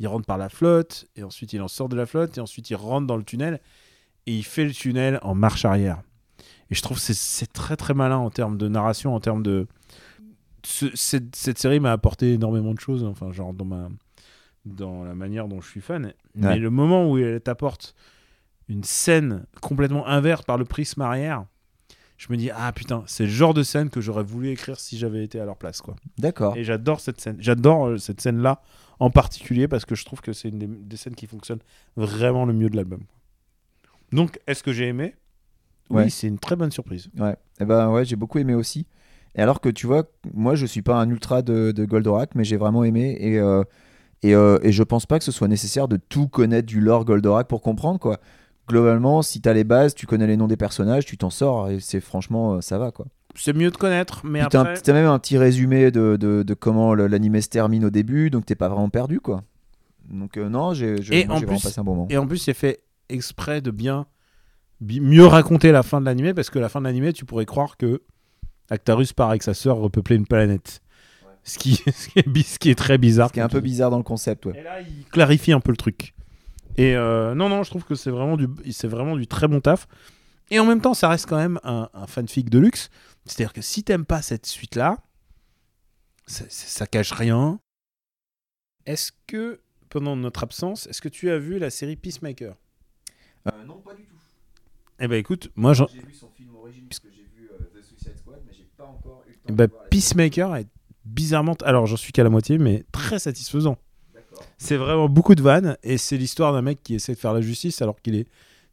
Il 0.01 0.07
rentre 0.09 0.27
par 0.27 0.39
la 0.39 0.49
flotte, 0.49 1.07
et 1.17 1.23
ensuite 1.23 1.53
il 1.53 1.61
en 1.63 1.67
sort 1.69 1.89
de 1.89 1.97
la 1.97 2.07
flotte, 2.07 2.39
et 2.39 2.41
ensuite 2.41 2.71
il 2.71 2.77
rentre 2.77 3.07
dans 3.07 3.17
le 3.17 3.25
tunnel, 3.25 3.61
et 4.27 4.33
il 4.37 4.45
fait 4.45 4.65
le 4.65 4.73
tunnel 4.73 5.19
en 5.23 5.35
marche 5.35 5.65
arrière. 5.65 6.03
Et 6.71 6.75
je 6.75 6.83
trouve 6.83 6.99
que 6.99 7.13
c'est- 7.13 7.53
très 7.53 7.77
très 7.77 7.95
malin 7.95 8.17
en 8.19 8.31
termes 8.31 8.59
de 8.59 8.69
narration, 8.69 9.15
en 9.15 9.21
termes 9.21 9.43
de... 9.43 9.67
Ce- 10.65 10.95
cette, 10.95 11.35
cette 11.37 11.59
série 11.59 11.81
m'a 11.81 11.93
apporté 11.93 12.33
énormément 12.35 12.75
de 12.75 12.81
choses, 12.81 13.05
enfin 13.05 13.33
genre 13.33 13.55
dans 13.55 13.65
ma 13.65 13.89
dans 14.65 15.03
la 15.05 15.15
manière 15.15 15.49
dont 15.49 15.61
je 15.63 15.69
suis 15.71 15.81
fan. 15.81 16.13
Mais 16.35 16.59
le 16.59 16.69
moment 16.69 17.11
où 17.11 17.17
elle 17.17 17.41
t'apporte 17.41 17.95
une 18.69 18.85
scène 18.85 19.47
complètement 19.63 20.07
inverse 20.07 20.43
par 20.43 20.59
le 20.59 20.67
prisme 20.67 21.01
arrière, 21.01 21.47
je 22.19 22.27
me 22.31 22.37
dis 22.37 22.51
ah 22.51 22.71
putain, 22.73 23.03
c'est 23.07 23.25
le 23.25 23.31
genre 23.31 23.55
de 23.55 23.63
scène 23.63 23.89
que 23.89 24.01
j'aurais 24.03 24.25
voulu 24.25 24.51
écrire 24.51 24.79
si 24.79 24.99
j'avais 24.99 25.25
été 25.25 25.41
à 25.41 25.47
leur 25.47 25.57
place 25.57 25.81
quoi. 25.81 25.97
D'accord. 26.19 26.55
Et 26.57 26.65
j'adore 26.65 27.01
cette 27.01 27.19
scène. 27.21 27.37
J'adore 27.41 27.87
euh, 27.87 27.97
cette 27.99 28.21
scène 28.21 28.43
là 28.43 28.61
en 28.99 29.09
particulier 29.11 29.69
parce 29.69 29.87
que 29.87 29.95
je 29.95 30.05
trouve 30.05 30.21
que 30.21 30.35
c'est 30.35 30.49
une 30.51 30.59
des, 30.59 30.67
des 30.67 30.97
scènes 30.99 31.15
qui 31.15 31.27
fonctionne 31.29 31.61
vraiment 31.97 32.45
le 32.45 32.53
mieux 32.53 32.69
de 32.69 32.77
l'album. 32.77 33.01
Donc 34.13 34.39
est-ce 34.47 34.63
que 34.63 34.73
j'ai 34.73 34.89
aimé? 34.89 35.15
Ouais. 35.91 36.05
Oui, 36.05 36.11
c'est 36.11 36.27
une 36.29 36.39
très 36.39 36.55
bonne 36.57 36.71
surprise. 36.71 37.09
Ouais. 37.19 37.37
Et 37.61 37.65
ben 37.65 37.91
ouais, 37.91 38.05
j'ai 38.05 38.17
beaucoup 38.17 38.39
aimé 38.39 38.55
aussi. 38.55 38.87
Et 39.35 39.41
alors 39.43 39.61
que 39.61 39.69
tu 39.69 39.87
vois, 39.87 40.05
moi 40.35 40.55
je 40.55 40.67
suis 40.67 40.83
pas 40.83 40.97
un 40.97 41.09
ultra 41.09 41.43
de, 41.43 41.73
de 41.73 41.85
Goldorak, 41.85 42.35
mais 42.35 42.45
j'ai 42.45 42.57
vraiment 42.57 42.85
aimé 42.85 43.17
et 43.21 43.39
euh, 43.39 43.63
et, 44.23 44.35
euh, 44.35 44.59
et 44.63 44.73
je 44.73 44.83
pense 44.83 45.07
pas 45.07 45.19
que 45.19 45.25
ce 45.25 45.31
soit 45.33 45.47
nécessaire 45.49 45.87
de 45.89 45.97
tout 45.97 46.27
connaître 46.29 46.67
du 46.67 46.81
lore 46.81 47.05
Goldorak 47.05 47.47
pour 47.49 47.63
comprendre 47.63 47.99
quoi. 48.01 48.19
Globalement, 48.69 49.23
si 49.23 49.41
t'as 49.41 49.53
les 49.55 49.65
bases, 49.65 49.95
tu 49.95 50.07
connais 50.07 50.27
les 50.27 50.37
noms 50.37 50.47
des 50.49 50.57
personnages, 50.57 51.07
tu 51.07 51.17
t'en 51.17 51.31
sors 51.31 51.71
et 51.71 51.81
c'est 51.81 52.01
franchement 52.01 52.55
euh, 52.55 52.61
ça 52.61 52.79
va 52.79 52.91
quoi. 52.91 53.07
C'est 53.35 53.55
mieux 53.55 53.71
de 53.71 53.77
connaître, 53.77 54.23
mais 54.25 54.41
Puis 54.41 54.49
t'as 54.51 54.59
un- 54.61 54.63
après 54.65 54.81
t'as 54.81 54.93
même 54.93 55.07
un 55.07 55.19
petit 55.19 55.39
résumé 55.39 55.91
de, 55.91 56.17
de, 56.17 56.43
de 56.43 56.55
comment 56.55 56.95
l'animé 56.95 57.41
se 57.41 57.49
termine 57.49 57.85
au 57.85 57.91
début, 57.91 58.31
donc 58.31 58.45
t'es 58.47 58.57
pas 58.57 58.69
vraiment 58.69 58.89
perdu 58.91 59.21
quoi. 59.21 59.45
Donc 60.11 60.37
euh, 60.37 60.49
non, 60.49 60.75
j'ai 60.75 60.97
vraiment 60.97 61.39
plus- 61.47 61.63
passé 61.63 61.79
un 61.81 61.85
bon 61.85 61.95
moment. 61.95 62.07
Et 62.11 62.17
en 62.19 62.27
plus, 62.27 62.39
c'est 62.39 62.55
fait 62.55 62.81
exprès 63.09 63.61
de 63.61 63.71
bien, 63.71 64.03
bi- 64.03 64.07
mieux 64.81 65.27
raconter 65.27 65.73
la 65.73 65.83
fin 65.83 66.01
de 66.01 66.07
l'animé 66.07 66.35
parce 66.35 66.51
que 66.51 66.59
la 66.59 66.69
fin 66.69 66.81
de 66.81 66.85
l'animé, 66.87 67.13
tu 67.13 67.25
pourrais 67.25 67.47
croire 67.47 67.77
que 67.77 68.03
Actarus 68.71 69.13
part 69.13 69.31
avec 69.31 69.43
sa 69.43 69.55
sœur 69.55 69.77
repeupler 69.79 70.17
une 70.17 70.27
planète. 70.27 70.81
Ce, 71.45 71.59
qui, 71.59 71.75
ce, 71.93 72.09
qui 72.09 72.19
est, 72.19 72.29
bi- 72.29 72.43
ce 72.43 72.59
qui 72.59 72.71
est 72.71 72.75
très 72.79 72.99
bizarre. 72.99 73.29
Ce 73.29 73.33
qui 73.33 73.41
est 73.41 73.43
un 73.43 73.49
peu 73.49 73.61
bizarre 73.61 73.91
dans 73.91 73.97
le 73.97 74.03
concept, 74.03 74.47
ouais. 74.47 74.59
Et 74.59 74.63
là, 74.63 74.81
il 74.81 75.05
clarifie 75.07 75.53
un 75.53 75.61
peu 75.61 75.71
le 75.71 75.77
truc. 75.77 76.15
Et 76.77 76.95
euh, 76.95 77.35
non, 77.35 77.49
non, 77.49 77.63
je 77.65 77.71
trouve 77.71 77.85
que 77.85 77.95
c'est 77.95 78.11
vraiment, 78.11 78.37
du, 78.37 78.47
vraiment 78.85 79.17
du 79.17 79.27
très 79.27 79.49
bon 79.49 79.61
taf. 79.61 79.89
Et 80.51 80.61
en 80.61 80.65
même 80.65 80.81
temps, 80.81 80.95
ça 80.95 81.09
reste 81.09 81.27
quand 81.27 81.37
même 81.37 81.59
un, 81.65 81.89
un 81.93 82.07
fanfic 82.07 82.51
de 82.51 82.59
luxe. 82.59 82.91
C'est-à-dire 83.25 83.53
que 83.53 83.63
si 83.63 83.83
t'aimes 83.83 84.05
pas 84.05 84.23
cette 84.23 84.47
suite-là, 84.47 84.99
ça, 86.27 86.87
cache 86.87 87.13
rien. 87.13 87.59
Est-ce 88.87 89.13
que, 89.27 89.61
pendant 89.89 90.15
notre 90.17 90.43
absence, 90.43 90.87
est-ce 90.87 91.01
que 91.01 91.09
tu 91.09 91.31
as 91.31 91.39
vu 91.39 91.59
la 91.59 91.71
série 91.71 91.97
Peacemaker? 91.97 92.55
Non, 93.67 93.79
pas 93.81 93.95
du 93.95 94.05
tout. 94.05 94.15
Eh 95.01 95.09
ben 95.09 95.17
écoute, 95.17 95.51
moi, 95.57 95.73
j'en- 95.75 95.87
J'ai 95.95 96.01
vu 96.07 96.15
son 96.15 96.29
film 96.37 96.55
origine 96.57 96.85
puisque 96.89 97.07
j'ai 97.15 97.23
vu 97.37 97.49
euh, 97.53 97.81
The 97.81 97.85
Suicide 97.85 98.17
Squad, 98.19 98.41
mais 98.47 98.53
j'ai 98.53 98.67
pas 98.77 98.85
encore 98.85 99.23
eu 99.27 99.31
le 99.31 99.35
temps 99.37 99.41
eh 99.49 99.53
ben, 99.53 99.67
de 99.67 99.71
voir 99.71 99.83
la- 99.85 99.89
Peacemaker 99.89 100.57
est 100.57 100.67
bizarrement, 101.05 101.55
alors 101.65 101.87
j'en 101.87 101.97
suis 101.97 102.13
qu'à 102.13 102.25
la 102.25 102.31
moitié, 102.31 102.59
mais 102.59 102.85
très 102.93 103.19
satisfaisant. 103.19 103.77
C'est 104.57 104.77
vraiment 104.77 105.09
beaucoup 105.09 105.35
de 105.35 105.43
vannes 105.43 105.77
et 105.83 105.99
c'est 105.99 106.17
l'histoire 106.17 106.53
d'un 106.53 106.63
mec 106.63 106.81
qui 106.85 106.95
essaie 106.95 107.15
de 107.15 107.19
faire 107.19 107.33
la 107.33 107.41
justice 107.41 107.83
alors 107.83 108.01
qu'il 108.01 108.15
est 108.15 108.27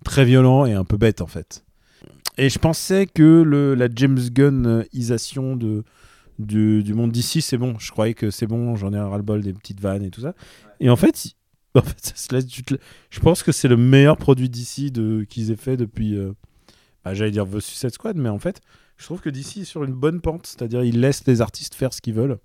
très 0.03 0.23
violent 0.25 0.65
et 0.65 0.73
un 0.73 0.83
peu 0.83 0.97
bête 0.97 1.21
en 1.21 1.27
fait. 1.27 1.63
et 2.37 2.49
je 2.49 2.59
pensais 2.59 3.07
que 3.07 3.41
le, 3.41 3.73
la 3.73 3.87
James 3.95 4.19
Gunnisation 4.29 5.55
de, 5.55 5.83
du, 6.37 6.83
du 6.83 6.93
monde 6.93 7.11
d'ici, 7.11 7.41
c'est 7.41 7.57
bon. 7.57 7.79
Je 7.79 7.91
croyais 7.91 8.13
que 8.13 8.29
c'est 8.29 8.45
bon, 8.45 8.75
j'en 8.75 8.93
ai 8.93 8.97
un 8.97 9.07
ras-le-bol 9.07 9.41
des 9.41 9.53
petites 9.53 9.79
vannes 9.79 10.03
et 10.03 10.11
tout 10.11 10.21
ça. 10.21 10.33
Et 10.79 10.89
en 10.89 10.95
fait, 10.95 11.33
en 11.79 11.81
fait 11.83 12.05
ça 12.05 12.15
se 12.15 12.33
laisse, 12.33 12.47
tu 12.47 12.63
te- 12.63 12.75
je 13.09 13.19
pense 13.19 13.43
que 13.43 13.51
c'est 13.51 13.67
le 13.67 13.77
meilleur 13.77 14.17
produit 14.17 14.49
d'ici 14.49 14.91
de, 14.91 15.23
qu'ils 15.23 15.51
aient 15.51 15.55
fait 15.55 15.77
depuis, 15.77 16.17
euh, 16.17 16.33
bah, 17.03 17.13
j'allais 17.13 17.31
dire 17.31 17.45
The 17.49 17.59
Suicide 17.59 17.91
Squad, 17.91 18.17
mais 18.17 18.29
en 18.29 18.39
fait, 18.39 18.61
je 18.97 19.05
trouve 19.05 19.19
que 19.21 19.29
d'ici 19.29 19.61
est 19.61 19.65
sur 19.65 19.83
une 19.83 19.93
bonne 19.93 20.21
pente. 20.21 20.47
C'est-à-dire, 20.47 20.83
ils 20.83 20.99
laissent 20.99 21.25
les 21.27 21.41
artistes 21.41 21.75
faire 21.75 21.93
ce 21.93 22.01
qu'ils 22.01 22.13
veulent. 22.13 22.39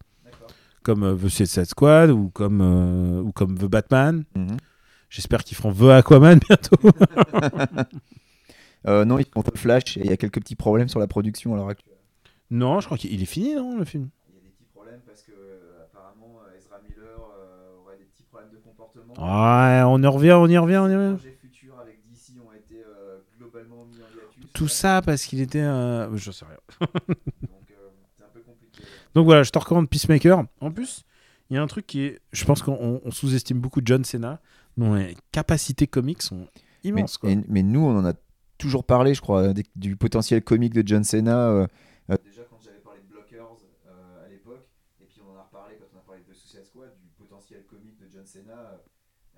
Comme 0.82 1.02
euh, 1.04 1.14
The 1.16 1.28
Suicide 1.28 1.66
Squad 1.66 2.10
ou 2.10 2.28
comme, 2.30 2.60
euh, 2.60 3.20
ou 3.22 3.32
comme 3.32 3.56
The 3.58 3.66
Batman. 3.66 4.24
Mhm. 4.34 4.56
J'espère 5.10 5.44
qu'ils 5.44 5.56
feront 5.56 5.72
The 5.72 5.90
Aquaman 5.90 6.38
bientôt. 6.48 6.76
Non, 8.86 9.18
ils 9.18 9.26
font 9.26 9.42
The 9.42 9.56
Flash 9.58 9.96
et 9.96 10.00
il 10.00 10.06
y 10.06 10.12
a 10.12 10.16
quelques 10.16 10.40
petits 10.40 10.56
problèmes 10.56 10.88
sur 10.88 11.00
la 11.00 11.06
production 11.06 11.52
à 11.54 11.56
l'heure 11.56 11.68
actuelle. 11.68 11.96
non, 12.50 12.80
je 12.80 12.86
crois 12.86 12.96
qu'il 12.98 13.20
est 13.22 13.26
fini, 13.26 13.54
non, 13.54 13.76
le 13.76 13.84
film? 13.84 14.08
Il 14.28 14.34
y 14.34 14.38
a 14.38 14.42
des 14.42 14.50
petits 14.50 14.64
problèmes 14.72 15.00
parce 15.06 15.22
que 15.22 15.32
euh, 15.32 15.84
apparemment 15.84 16.40
euh, 16.46 16.56
Ezra 16.58 16.78
Miller 16.88 17.04
euh, 17.18 17.76
aurait 17.82 17.98
des 17.98 18.04
petits 18.04 18.22
problèmes 18.24 18.50
de 18.50 18.56
comportement. 18.58 19.09
Ouais, 19.20 19.82
on 19.86 20.02
y 20.02 20.06
revient, 20.06 20.32
on 20.32 20.46
y 20.48 20.56
revient, 20.58 20.78
on 20.78 20.86
y 20.86 20.90
Les 20.90 20.96
revient. 20.96 21.16
projets 21.16 21.32
futurs 21.40 21.78
avec 21.78 22.00
DC 22.08 22.32
ont 22.44 22.52
été 22.52 22.82
euh, 22.84 23.18
globalement 23.38 23.84
mis 23.84 23.96
en 23.96 24.06
hiatus. 24.06 24.52
Tout 24.54 24.68
ça 24.68 25.02
parce 25.02 25.24
qu'il 25.24 25.40
était 25.40 25.60
un. 25.60 26.14
Je 26.16 26.30
sais 26.30 26.44
rien. 26.46 26.56
Donc 26.80 26.90
euh, 27.70 27.88
c'est 28.16 28.24
un 28.24 28.28
peu 28.28 28.40
compliqué. 28.40 28.82
Donc 29.14 29.24
voilà, 29.26 29.42
je 29.42 29.50
te 29.50 29.58
recommande 29.58 29.88
Peacemaker. 29.90 30.44
En 30.60 30.70
plus, 30.70 31.04
il 31.50 31.54
y 31.54 31.58
a 31.58 31.62
un 31.62 31.66
truc 31.66 31.86
qui 31.86 32.00
est. 32.02 32.20
Je 32.32 32.44
pense 32.44 32.62
qu'on 32.62 32.72
on- 32.80 33.00
on 33.04 33.10
sous-estime 33.10 33.60
beaucoup 33.60 33.80
John 33.84 34.04
Cena, 34.04 34.40
dont 34.76 34.94
les 34.94 35.16
capacités 35.32 35.86
comiques 35.86 36.22
sont 36.22 36.46
Mais, 36.84 36.90
immenses. 36.90 37.18
quoi. 37.18 37.30
et- 37.30 37.38
mais 37.48 37.62
nous, 37.62 37.80
on 37.80 37.98
en 37.98 38.04
a 38.06 38.14
toujours 38.56 38.84
parlé, 38.84 39.12
je 39.14 39.20
crois, 39.20 39.52
des- 39.52 39.66
du 39.76 39.96
potentiel 39.96 40.42
comique 40.42 40.72
de 40.72 40.82
John 40.86 41.04
Cena. 41.04 41.48
euh, 41.50 41.66
euh, 42.10 42.16
déjà 42.24 42.42
quand 42.48 42.58
j'avais 42.64 42.78
parlé 42.78 43.00
de 43.02 43.06
Blockers 43.12 43.56
euh, 43.88 44.24
à 44.26 44.28
l'époque, 44.28 44.66
et 45.00 45.04
puis 45.04 45.20
on 45.26 45.32
en 45.34 45.38
a 45.38 45.42
reparlé 45.42 45.76
quand 45.78 45.86
on 45.94 45.98
a 45.98 46.02
parlé 46.02 46.22
de 46.26 46.32
Suicide 46.32 46.64
Squad, 46.64 46.90
du 47.02 47.08
potentiel 47.18 47.64
comique 47.64 47.98
de 47.98 48.06
John 48.10 48.24
Cena, 48.26 48.80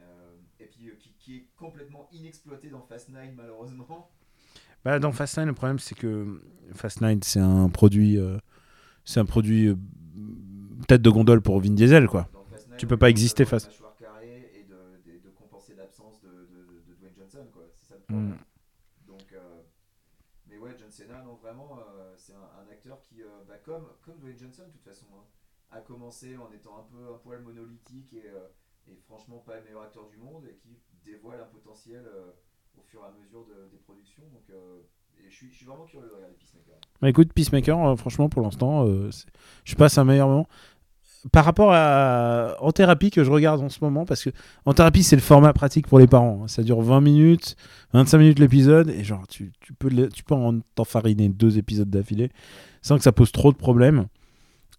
euh, 0.01 0.37
et 0.59 0.67
puis 0.67 0.89
euh, 0.91 0.95
qui, 1.23 1.37
est 1.37 1.47
complètement 1.57 2.09
inexploité 2.13 2.69
dans 2.69 2.83
Fast 2.83 3.09
9 3.09 3.31
malheureusement. 3.37 4.11
Bah, 4.85 4.99
dans 4.99 5.13
Fast 5.13 5.37
9, 5.37 5.47
le 5.47 5.53
problème, 5.55 5.79
c'est 5.79 5.95
que 5.95 6.43
Fast 6.75 7.01
9, 7.01 7.19
c'est 7.23 7.41
un 7.41 7.69
produit. 7.69 8.19
euh, 8.19 8.39
c'est 9.05 9.21
un 9.21 9.25
produit. 9.25 9.69
euh, 9.69 9.77
tête 10.89 11.03
de 11.03 11.11
gondole 11.11 11.41
pour 11.41 11.61
Vin 11.61 11.71
Diesel, 11.75 12.07
quoi. 12.09 12.29
9, 12.69 12.77
Tu 12.77 12.87
peux 12.87 12.97
pas 12.97 13.09
exister 13.11 13.45
face- 13.45 13.69
et 14.23 14.65
de, 14.65 15.01
de- 15.13 15.19
de 15.21 15.31
compenser 15.31 15.75
l'absence 15.77 16.21
de, 16.21 16.29
Dwayne 16.99 17.15
Johnson, 17.17 17.47
quoi. 17.53 17.63
C'est 17.73 17.87
ça 17.89 17.95
le 17.95 18.01
Mm. 18.01 18.05
problème. 18.29 18.39
Donc, 19.07 19.33
euh, 19.33 19.63
mais 20.49 20.59
ouais, 20.59 20.75
John 20.79 20.91
Cena, 20.91 21.23
non, 21.23 21.35
vraiment, 21.37 21.79
euh, 21.79 22.13
c'est 22.17 22.35
un, 22.35 22.51
un 22.67 22.71
acteur 22.71 23.01
qui, 23.03 23.23
euh, 23.23 23.27
bah, 23.47 23.59
comme, 23.65 23.87
comme 24.03 24.19
Dwayne 24.19 24.39
Johnson, 24.39 24.65
de 24.67 24.73
toute 24.73 24.83
façon, 24.85 25.07
hein, 25.15 25.25
a 25.71 25.81
commencé 25.81 26.37
en 26.37 26.51
étant 26.53 26.77
un 26.79 26.83
peu 26.83 27.15
un 27.15 27.19
poil 27.19 27.41
monolithique 27.43 28.13
et, 28.13 28.27
et 28.91 28.97
franchement 29.07 29.39
pas 29.39 29.59
le 29.59 29.65
meilleur 29.65 29.83
acteur 29.83 30.07
du 30.09 30.17
monde 30.19 30.45
et 30.47 30.55
qui 30.57 30.77
dévoile 31.05 31.41
un 31.41 31.51
potentiel 31.53 32.03
euh, 32.07 32.31
au 32.79 32.83
fur 32.83 33.01
et 33.01 33.07
à 33.07 33.13
mesure 33.23 33.45
de- 33.47 33.71
des 33.71 33.79
productions. 33.79 34.23
Donc, 34.33 34.45
euh, 34.51 34.81
je, 35.29 35.35
suis, 35.35 35.65
vraiment 35.65 35.85
curieux 35.85 36.09
de 36.09 36.15
regarder 36.15 36.35
Peacemaker. 36.37 36.77
Bah, 37.01 37.09
écoute, 37.09 37.33
Peacemaker, 37.33 37.79
euh, 37.87 37.97
franchement, 37.97 38.29
pour 38.29 38.43
l'instant, 38.43 38.87
je 39.65 39.75
passe 39.75 39.99
un 39.99 40.05
meilleur 40.05 40.29
moment. 40.29 40.47
Par 41.31 41.45
rapport 41.45 41.71
à 41.73 42.57
en 42.61 42.73
thérapie 42.73 43.13
que 43.13 43.23
je 43.23 43.31
regarde 43.31 43.61
en 43.61 43.69
ce 43.69 43.79
moment, 43.81 44.05
parce 44.05 44.25
que 44.25 44.31
en 44.65 44.75
thérapie, 44.75 45.05
c'est 45.05 45.15
le 45.15 45.23
format 45.23 45.53
pratique 45.53 45.87
pour 45.87 46.01
les 46.01 46.09
parents. 46.09 46.41
hein. 46.43 46.49
Ça 46.49 46.65
dure 46.65 46.81
20 46.83 47.01
minutes, 47.01 47.55
25 47.93 48.19
minutes 48.19 48.39
l'épisode, 48.41 48.89
et 48.91 49.05
genre, 49.05 49.29
tu, 49.29 49.53
tu 49.61 49.73
peux, 49.73 49.89
tu 50.09 50.25
peux 50.25 50.35
en 50.35 50.59
t'enfariner 50.75 51.29
deux 51.29 51.59
épisodes 51.59 51.89
d'affilée 51.89 52.31
sans 52.83 52.97
que 52.97 53.05
ça 53.05 53.13
pose 53.13 53.31
trop 53.31 53.53
de 53.53 53.57
problèmes. 53.57 54.07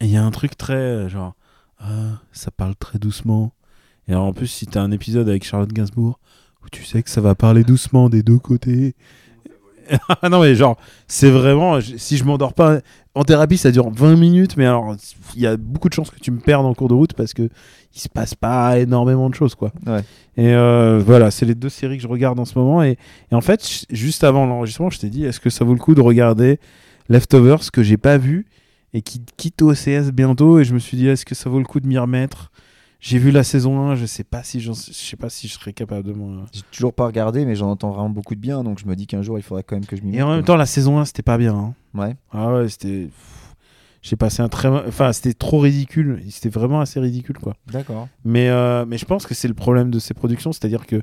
Et 0.01 0.05
il 0.05 0.11
y 0.11 0.17
a 0.17 0.23
un 0.23 0.31
truc 0.31 0.57
très 0.57 1.07
genre, 1.07 1.33
ah, 1.79 2.19
ça 2.33 2.51
parle 2.51 2.75
très 2.75 2.99
doucement. 2.99 3.53
Et 4.07 4.11
alors, 4.11 4.25
en 4.25 4.33
plus, 4.33 4.47
si 4.47 4.65
t'as 4.65 4.81
un 4.81 4.91
épisode 4.91 5.29
avec 5.29 5.43
Charlotte 5.43 5.71
Gainsbourg, 5.71 6.19
où 6.63 6.69
tu 6.71 6.83
sais 6.83 7.03
que 7.03 7.09
ça 7.09 7.21
va 7.21 7.35
parler 7.35 7.63
doucement 7.63 8.09
des 8.09 8.23
deux 8.23 8.39
côtés. 8.39 8.95
non, 10.29 10.41
mais 10.41 10.55
genre, 10.55 10.77
c'est 11.07 11.29
vraiment, 11.29 11.79
si 11.81 12.17
je 12.17 12.23
m'endors 12.23 12.53
pas 12.53 12.79
en 13.15 13.23
thérapie, 13.23 13.57
ça 13.57 13.71
dure 13.71 13.89
20 13.91 14.15
minutes, 14.15 14.57
mais 14.57 14.65
alors 14.65 14.95
il 15.35 15.41
y 15.41 15.47
a 15.47 15.57
beaucoup 15.57 15.89
de 15.89 15.93
chances 15.93 16.09
que 16.09 16.19
tu 16.19 16.31
me 16.31 16.39
perdes 16.39 16.65
en 16.65 16.73
cours 16.73 16.87
de 16.87 16.93
route 16.93 17.13
parce 17.13 17.33
que 17.33 17.49
il 17.95 17.99
se 17.99 18.09
passe 18.09 18.33
pas 18.33 18.79
énormément 18.79 19.29
de 19.29 19.35
choses, 19.35 19.55
quoi. 19.55 19.71
Ouais. 19.85 20.03
Et 20.35 20.53
euh, 20.53 20.99
voilà, 21.05 21.29
c'est 21.29 21.45
les 21.45 21.53
deux 21.53 21.69
séries 21.69 21.97
que 21.97 22.03
je 22.03 22.07
regarde 22.07 22.39
en 22.39 22.45
ce 22.45 22.57
moment. 22.57 22.81
Et, 22.81 22.97
et 23.31 23.35
en 23.35 23.41
fait, 23.41 23.85
juste 23.91 24.23
avant 24.23 24.45
l'enregistrement, 24.45 24.89
je 24.89 24.99
t'ai 24.99 25.09
dit, 25.09 25.25
est-ce 25.25 25.39
que 25.39 25.49
ça 25.49 25.63
vaut 25.63 25.73
le 25.73 25.79
coup 25.79 25.93
de 25.93 26.01
regarder 26.01 26.59
Leftovers 27.09 27.71
que 27.71 27.83
j'ai 27.83 27.97
pas 27.97 28.17
vu 28.17 28.47
et 28.93 29.01
qui 29.01 29.21
quitte 29.37 29.61
OCS 29.61 30.11
bientôt? 30.11 30.59
Et 30.59 30.63
je 30.63 30.73
me 30.73 30.79
suis 30.79 30.97
dit, 30.97 31.07
est-ce 31.07 31.25
que 31.25 31.35
ça 31.35 31.49
vaut 31.49 31.59
le 31.59 31.65
coup 31.65 31.79
de 31.79 31.87
m'y 31.87 31.99
remettre? 31.99 32.51
J'ai 33.05 33.17
vu 33.17 33.31
la 33.31 33.43
saison 33.43 33.81
1, 33.81 33.95
je 33.95 34.05
sais 34.05 34.23
pas 34.23 34.43
si 34.43 34.61
je 34.61 34.71
sais 34.71 35.17
pas 35.17 35.29
si 35.29 35.49
je 35.49 35.53
serais 35.55 35.73
capable 35.73 36.07
de 36.07 36.13
m'en. 36.13 36.45
J'ai 36.53 36.61
toujours 36.71 36.93
pas 36.93 37.05
regardé, 37.05 37.43
mais 37.45 37.53
j'en 37.53 37.69
entends 37.69 37.91
vraiment 37.91 38.09
beaucoup 38.09 38.33
de 38.33 38.39
bien, 38.39 38.63
donc 38.63 38.79
je 38.79 38.85
me 38.85 38.95
dis 38.95 39.07
qu'un 39.07 39.21
jour 39.21 39.37
il 39.37 39.41
faudrait 39.41 39.63
quand 39.63 39.75
même 39.75 39.85
que 39.85 39.97
je 39.97 40.03
m'y 40.03 40.11
mette. 40.11 40.19
Et 40.19 40.23
en 40.23 40.29
même 40.33 40.45
temps, 40.45 40.55
la 40.55 40.65
saison 40.65 40.97
1, 40.99 41.03
c'était 41.05 41.21
pas 41.21 41.37
bien. 41.37 41.53
hein. 41.53 41.73
Ouais. 41.93 42.15
Ah 42.31 42.53
ouais, 42.53 42.69
c'était. 42.69 43.09
J'ai 44.01 44.15
passé 44.15 44.41
un 44.41 44.47
très. 44.47 44.69
Enfin, 44.69 45.11
c'était 45.11 45.33
trop 45.33 45.59
ridicule. 45.59 46.21
C'était 46.29 46.47
vraiment 46.47 46.79
assez 46.79 46.99
ridicule, 47.01 47.37
quoi. 47.39 47.55
D'accord. 47.67 48.07
Mais, 48.23 48.47
euh, 48.49 48.85
mais 48.85 48.97
je 48.97 49.03
pense 49.05 49.25
que 49.25 49.33
c'est 49.33 49.47
le 49.49 49.53
problème 49.53 49.91
de 49.91 49.99
ces 49.99 50.13
productions, 50.13 50.53
c'est-à-dire 50.53 50.85
que 50.87 51.01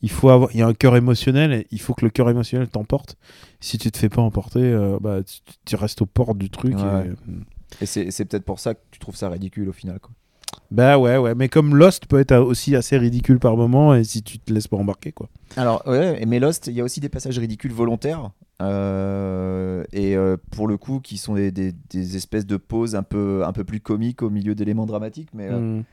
il 0.00 0.10
faut 0.10 0.30
avoir, 0.30 0.50
il 0.54 0.58
y 0.58 0.62
a 0.62 0.66
un 0.66 0.74
cœur 0.74 0.96
émotionnel, 0.96 1.52
et 1.52 1.66
il 1.70 1.80
faut 1.82 1.92
que 1.92 2.04
le 2.06 2.10
cœur 2.10 2.30
émotionnel 2.30 2.68
t'emporte. 2.68 3.16
Si 3.60 3.76
tu 3.76 3.90
te 3.90 3.98
fais 3.98 4.08
pas 4.08 4.22
emporter, 4.22 4.60
euh, 4.62 4.98
bah, 5.00 5.22
tu, 5.22 5.40
tu 5.66 5.76
restes 5.76 6.00
aux 6.00 6.06
portes 6.06 6.38
du 6.38 6.48
truc. 6.48 6.72
et- 6.78 6.82
Ouais. 6.82 7.10
Et 7.82 7.86
c'est 7.86 8.10
c'est 8.10 8.24
peut-être 8.26 8.44
pour 8.44 8.58
ça 8.58 8.74
que 8.74 8.80
tu 8.90 8.98
trouves 8.98 9.16
ça 9.16 9.28
ridicule 9.30 9.68
au 9.68 9.72
final. 9.72 9.98
Quoi. 10.00 10.12
Bah 10.70 10.98
ouais, 10.98 11.16
ouais. 11.18 11.34
Mais 11.34 11.48
comme 11.48 11.76
Lost 11.76 12.06
peut 12.06 12.18
être 12.20 12.36
aussi 12.38 12.74
assez 12.76 12.96
ridicule 12.96 13.38
par 13.38 13.56
moment, 13.56 13.94
et 13.94 14.04
si 14.04 14.22
tu 14.22 14.38
te 14.38 14.52
laisses 14.52 14.68
pas 14.68 14.76
embarquer, 14.76 15.12
quoi. 15.12 15.28
Alors, 15.56 15.82
ouais, 15.86 16.24
mais 16.26 16.38
Lost, 16.40 16.66
il 16.68 16.74
y 16.74 16.80
a 16.80 16.84
aussi 16.84 17.00
des 17.00 17.08
passages 17.08 17.38
ridicules 17.38 17.72
volontaires. 17.72 18.30
euh, 18.62 19.84
et 19.92 20.16
euh, 20.16 20.36
pour 20.50 20.68
le 20.68 20.76
coup, 20.76 21.00
qui 21.00 21.18
sont 21.18 21.34
des, 21.34 21.50
des- 21.50 21.72
des 21.90 22.16
espèces 22.16 22.46
de 22.46 22.56
pauses 22.56 22.94
un 22.94 23.02
peu, 23.02 23.44
un 23.44 23.52
peu 23.52 23.64
plus 23.64 23.80
comiques 23.80 24.22
au 24.22 24.30
milieu 24.30 24.54
d'éléments 24.54 24.86
dramatiques. 24.86 25.28
Mais 25.34 25.48
euh, 25.50 25.58
Mm. 25.58 25.84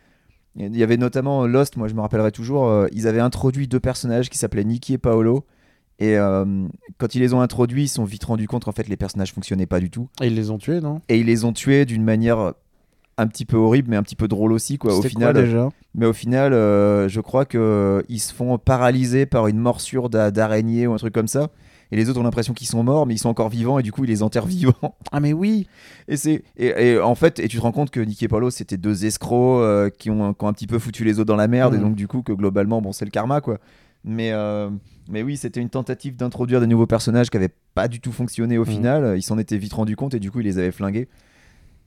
il 0.58 0.78
y 0.78 0.84
avait 0.84 0.98
notamment 0.98 1.46
Lost, 1.48 1.78
moi 1.78 1.88
je 1.88 1.94
me 1.94 2.02
rappellerai 2.02 2.32
toujours, 2.32 2.88
ils 2.92 3.08
avaient 3.08 3.20
introduit 3.20 3.68
deux 3.68 3.80
personnages 3.80 4.30
qui 4.30 4.38
s'appelaient 4.38 4.64
Nicky 4.66 4.94
et 4.94 4.98
Paolo. 4.98 5.46
Et 6.00 6.18
euh, 6.18 6.68
quand 6.98 7.14
ils 7.16 7.20
les 7.20 7.34
ont 7.34 7.42
introduits, 7.42 7.84
ils 7.84 7.88
se 7.90 7.96
sont 7.96 8.06
vite 8.06 8.24
rendus 8.24 8.48
compte 8.48 8.64
qu'en 8.66 8.72
fait 8.72 8.88
les 8.88 8.98
personnages 8.98 9.34
fonctionnaient 9.34 9.66
pas 9.66 9.80
du 9.80 9.90
tout. 9.90 10.08
Et 10.22 10.28
ils 10.28 10.36
les 10.36 10.50
ont 10.50 10.58
tués, 10.58 10.80
non? 10.80 11.02
Et 11.10 11.20
ils 11.20 11.26
les 11.26 11.44
ont 11.44 11.54
tués 11.54 11.86
d'une 11.86 12.04
manière 12.04 12.54
un 13.22 13.28
petit 13.28 13.46
peu 13.46 13.58
horrible, 13.58 13.90
mais 13.90 13.96
un 13.98 14.04
petit 14.04 14.16
peu 14.16 14.28
drôle 14.28 14.52
aussi. 14.54 14.78
Quoi. 14.78 14.96
Au 14.98 15.02
final, 15.02 15.34
quoi, 15.34 15.44
déjà? 15.44 15.70
Mais 15.96 16.06
au 16.06 16.14
final, 16.14 16.54
euh, 16.54 17.08
je 17.10 17.20
crois 17.22 17.46
que 17.46 17.58
euh, 17.58 18.02
ils 18.10 18.20
se 18.20 18.34
font 18.34 18.58
paralyser 18.58 19.26
par 19.26 19.48
une 19.48 19.58
morsure 19.58 20.10
d'a- 20.10 20.32
d'araignée 20.32 20.88
ou 20.88 20.94
un 20.94 20.98
truc 20.98 21.14
comme 21.14 21.28
ça. 21.28 21.50
Et 21.92 21.96
les 21.96 22.08
autres 22.08 22.20
ont 22.20 22.24
l'impression 22.24 22.54
qu'ils 22.54 22.68
sont 22.68 22.84
morts, 22.84 23.08
mais 23.08 23.16
ils 23.16 23.18
sont 23.18 23.30
encore 23.30 23.50
vivants 23.50 23.80
et 23.80 23.84
du 23.84 23.92
coup 23.92 24.04
ils 24.04 24.10
les 24.10 24.22
enterrent 24.22 24.46
vivants. 24.58 24.96
Ah 25.12 25.20
mais 25.20 25.34
oui. 25.34 25.68
Et 26.08 26.18
c'est 26.18 26.44
et, 26.56 26.68
et 26.94 27.00
en 27.00 27.16
fait, 27.16 27.40
et 27.40 27.48
tu 27.48 27.58
te 27.58 27.62
rends 27.64 27.72
compte 27.72 27.90
que 27.90 28.00
Nicky 28.00 28.26
et 28.26 28.28
Paolo 28.28 28.52
c'était 28.52 28.78
deux 28.78 29.06
escrocs 29.06 29.62
euh, 29.64 29.90
qui, 29.90 30.12
ont, 30.12 30.36
qui 30.36 30.46
ont 30.46 30.48
un 30.48 30.54
petit 30.54 30.68
peu 30.68 30.78
foutu 30.78 31.04
les 31.04 31.20
autres 31.20 31.26
dans 31.28 31.36
la 31.36 31.48
merde 31.48 31.74
et 31.74 31.80
donc 31.80 31.96
du 31.96 32.08
coup 32.08 32.22
que 32.22 32.32
globalement 32.32 32.80
bon 32.80 32.92
c'est 32.92 33.06
le 33.06 33.12
karma 33.12 33.42
quoi. 33.42 33.58
Mais 34.06 34.32
euh, 34.34 34.70
mais 35.10 35.24
oui 35.24 35.36
c'était 35.36 35.62
une 35.62 35.70
tentative 35.72 36.16
d'introduire 36.16 36.62
des 36.62 36.68
nouveaux 36.68 36.86
personnages 36.86 37.32
qui 37.32 37.38
avaient 37.38 37.50
pas 37.74 37.88
du 37.88 38.00
tout 38.00 38.12
fonctionné 38.12 38.60
au 38.60 38.66
Mhm. 38.66 38.72
final. 38.72 39.14
Ils 39.18 39.24
s'en 39.24 39.40
étaient 39.40 39.58
vite 39.58 39.74
rendu 39.74 39.96
compte 39.96 40.14
et 40.14 40.20
du 40.20 40.30
coup 40.30 40.42
ils 40.42 40.46
les 40.46 40.60
avaient 40.60 40.72
flingués. 40.72 41.08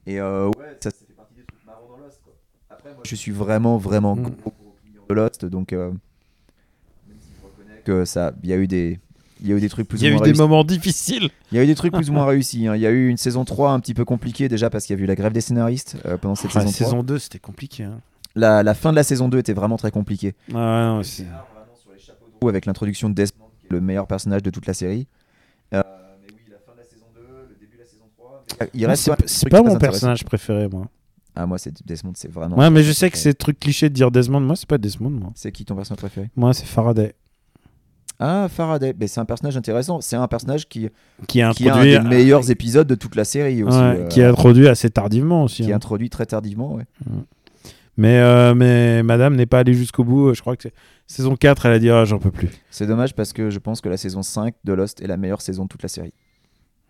Et 0.05 0.19
euh, 0.19 0.47
ouais 0.47 0.77
ça, 0.81 0.91
ça 0.91 0.97
fait 1.07 1.13
partie 1.13 1.33
des 1.35 1.43
trucs 1.43 1.65
marrants 1.65 1.87
dans 1.89 1.92
Lost 2.03 2.19
quoi. 2.23 2.33
Après 2.69 2.89
moi 2.93 3.03
je 3.05 3.15
suis 3.15 3.31
vraiment 3.31 3.77
vraiment 3.77 4.15
Mhm. 4.15 4.23
gros, 4.23 4.31
gros 4.59 4.75
client 4.83 5.03
de 5.09 5.13
Lost 5.13 5.45
donc 5.45 5.73
euh, 5.73 5.89
même 5.89 7.17
si 7.19 7.29
je 7.39 7.45
reconnais 7.47 7.81
que 7.83 8.05
ça 8.05 8.33
il 8.43 8.49
y 8.49 8.53
a 8.53 8.57
eu 8.57 8.67
des 8.67 8.99
il 9.41 9.49
y 9.49 9.53
a 9.53 9.57
eu 9.57 9.59
des 9.59 9.67
trucs 9.69 9.87
plus 9.89 9.99
Il 10.01 10.05
y 10.07 10.11
a 10.11 10.15
ou 10.15 10.19
eu 10.19 10.21
des 10.31 10.33
moments 10.37 10.63
difficiles. 10.63 11.27
Il 11.51 11.57
y 11.57 11.59
a 11.59 11.63
eu 11.63 11.67
des 11.67 11.75
trucs 11.75 11.93
plus 11.93 12.09
ou 12.09 12.13
moins 12.13 12.25
réussis. 12.33 12.65
hein. 12.67 12.75
Il 12.77 12.81
y 12.81 12.87
a 12.87 12.91
eu 12.91 13.09
une 13.09 13.17
saison 13.17 13.43
3 13.43 13.71
un 13.73 13.79
petit 13.81 13.93
peu 13.93 14.05
compliquée 14.05 14.47
déjà 14.47 14.69
parce 14.69 14.85
qu'il 14.85 14.97
y 14.97 14.99
a 15.01 15.03
eu 15.03 15.05
la 15.05 15.15
grève 15.15 15.33
des 15.33 15.41
scénaristes 15.41 15.97
euh, 16.05 16.17
pendant 16.17 16.35
cette 16.35 16.51
Ah, 16.51 16.61
saison, 16.61 16.65
la 16.65 16.71
3. 16.71 16.85
saison 16.85 17.03
2, 17.03 17.19
c'était 17.19 17.39
compliqué. 17.39 17.83
hein. 17.83 17.99
La, 18.35 18.63
la 18.63 18.73
fin 18.73 18.91
de 18.91 18.95
la 18.95 19.03
saison 19.03 19.27
2 19.27 19.39
était 19.39 19.51
vraiment 19.51 19.75
très 19.75 19.91
compliquée. 19.91 20.33
Ah, 20.53 20.93
non, 20.95 21.03
c'est- 21.03 21.25
Ou 22.41 22.47
Avec 22.47 22.65
l'introduction 22.65 23.09
de 23.09 23.15
Desmond, 23.15 23.47
qui 23.59 23.67
est 23.67 23.73
le 23.73 23.81
meilleur 23.81 24.07
personnage 24.07 24.43
de 24.43 24.49
toute 24.49 24.65
la 24.65 24.73
série. 24.73 25.07
Euh, 25.73 25.81
mais 26.21 26.27
oui, 26.33 26.39
la 26.49 26.59
fin 26.59 26.71
de 26.71 26.77
la 26.77 26.85
saison 26.85 27.05
2, 27.13 27.21
le 27.49 27.55
début 27.59 27.75
de 27.75 27.81
la 27.81 27.85
saison 27.85 28.05
3. 28.17 28.43
mais- 28.61 28.69
Il 28.73 28.79
Moi, 28.81 28.89
reste 28.91 29.11
c'est 29.25 29.49
pas- 29.49 29.61
mon 29.61 29.77
personnage 29.77 30.23
préféré, 30.23 30.69
moi. 30.69 30.87
Ah, 31.35 31.45
moi, 31.47 31.57
c'est 31.57 31.73
Desmond, 31.85 32.13
c'est 32.15 32.31
vraiment. 32.31 32.57
Ouais, 32.57 32.69
mais 32.69 32.83
je 32.83 32.91
sais 32.91 33.09
que 33.09 33.17
c'est 33.17 33.33
truc 33.33 33.59
cliché 33.59 33.89
de 33.89 33.93
dire 33.93 34.11
Desmond. 34.11 34.39
Moi, 34.39 34.55
c'est 34.55 34.67
pas 34.67 34.77
Desmond, 34.77 35.09
moi. 35.09 35.31
C'est 35.35 35.51
qui 35.51 35.65
ton 35.65 35.75
personnage 35.75 35.99
préféré? 35.99 36.29
Moi, 36.35 36.53
c'est 36.53 36.65
Faraday. 36.65 37.15
Ah, 38.19 38.47
Faraday. 38.49 38.93
Mais 38.99 39.07
c'est 39.07 39.19
un 39.19 39.25
personnage 39.25 39.57
intéressant. 39.57 39.99
C'est 40.01 40.15
un 40.15 40.27
personnage 40.27 40.69
qui, 40.69 40.89
Qui 41.27 41.41
a 41.41 41.51
qui 41.53 41.67
a 41.67 41.73
un 41.73 41.77
introduit, 41.79 41.91
des 41.91 41.99
meilleurs 41.99 42.51
épisodes 42.51 42.87
de 42.87 42.95
toute 42.95 43.15
la 43.15 43.25
série 43.25 43.63
aussi. 43.63 43.77
Ouais, 43.77 43.83
euh, 43.83 44.07
qui 44.07 44.21
a 44.21 44.29
introduit 44.29 44.67
assez 44.67 44.89
tardivement 44.89 45.43
aussi. 45.43 45.63
qui 45.63 45.69
est 45.69 45.73
hein. 45.73 45.77
introduit 45.77 46.09
très 46.09 46.27
tardivement. 46.27 46.75
Ouais. 46.75 46.85
Mais, 47.97 48.19
euh, 48.19 48.55
mais 48.55 49.03
madame 49.03 49.35
n'est 49.35 49.45
pas 49.45 49.59
allée 49.59 49.73
jusqu'au 49.73 50.03
bout. 50.03 50.33
Je 50.33 50.41
crois 50.41 50.55
que 50.55 50.63
c'est 50.63 50.73
saison 51.07 51.35
4, 51.35 51.65
elle 51.65 51.73
a 51.73 51.79
dit 51.79 51.89
ah, 51.89 52.05
j'en 52.05 52.19
peux 52.19 52.31
plus. 52.31 52.49
C'est 52.69 52.87
dommage 52.87 53.15
parce 53.15 53.33
que 53.33 53.49
je 53.49 53.59
pense 53.59 53.81
que 53.81 53.89
la 53.89 53.97
saison 53.97 54.21
5 54.21 54.53
de 54.63 54.73
Lost 54.73 55.01
est 55.01 55.07
la 55.07 55.17
meilleure 55.17 55.41
saison 55.41 55.63
de 55.63 55.67
toute 55.67 55.83
la 55.83 55.89
série. 55.89 56.13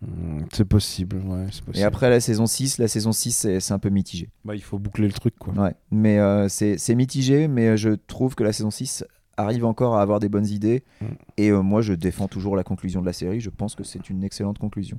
Hmm, 0.06 0.44
C'est 0.52 0.64
possible, 0.64 1.16
ouais, 1.26 1.46
c'est 1.50 1.64
possible. 1.64 1.82
Et 1.82 1.84
après 1.84 2.10
la 2.10 2.20
saison 2.20 2.46
6, 2.46 2.78
la 2.78 2.88
saison 2.88 3.12
6 3.12 3.58
c'est 3.60 3.72
un 3.72 3.78
peu 3.78 3.88
mitigé. 3.88 4.28
Bah, 4.44 4.54
il 4.54 4.62
faut 4.62 4.78
boucler 4.78 5.06
le 5.06 5.12
truc, 5.12 5.34
quoi. 5.38 5.54
Ouais, 5.54 5.74
mais 5.90 6.18
euh, 6.18 6.48
c'est 6.48 6.78
c'est 6.78 6.94
mitigé, 6.94 7.48
mais 7.48 7.76
je 7.76 7.90
trouve 7.90 8.34
que 8.34 8.44
la 8.44 8.52
saison 8.52 8.70
6 8.70 9.04
arrive 9.36 9.64
encore 9.64 9.96
à 9.96 10.02
avoir 10.02 10.20
des 10.20 10.28
bonnes 10.28 10.46
idées. 10.46 10.84
Mm. 11.00 11.06
Et 11.38 11.50
euh, 11.50 11.62
moi, 11.62 11.82
je 11.82 11.92
défends 11.92 12.28
toujours 12.28 12.56
la 12.56 12.64
conclusion 12.64 13.00
de 13.00 13.06
la 13.06 13.12
série. 13.12 13.40
Je 13.40 13.50
pense 13.50 13.74
que 13.74 13.84
c'est 13.84 14.10
une 14.10 14.22
excellente 14.24 14.58
conclusion. 14.58 14.98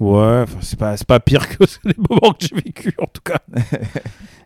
Ouais, 0.00 0.40
enfin, 0.44 0.58
c'est 0.60 0.78
pas, 0.78 0.96
c'est 0.96 1.06
pas 1.06 1.18
pire 1.20 1.48
que 1.48 1.64
les 1.84 1.94
moments 1.98 2.32
que 2.32 2.46
j'ai 2.46 2.54
vécu 2.54 2.92
en 2.98 3.06
tout 3.06 3.22
cas. 3.24 3.38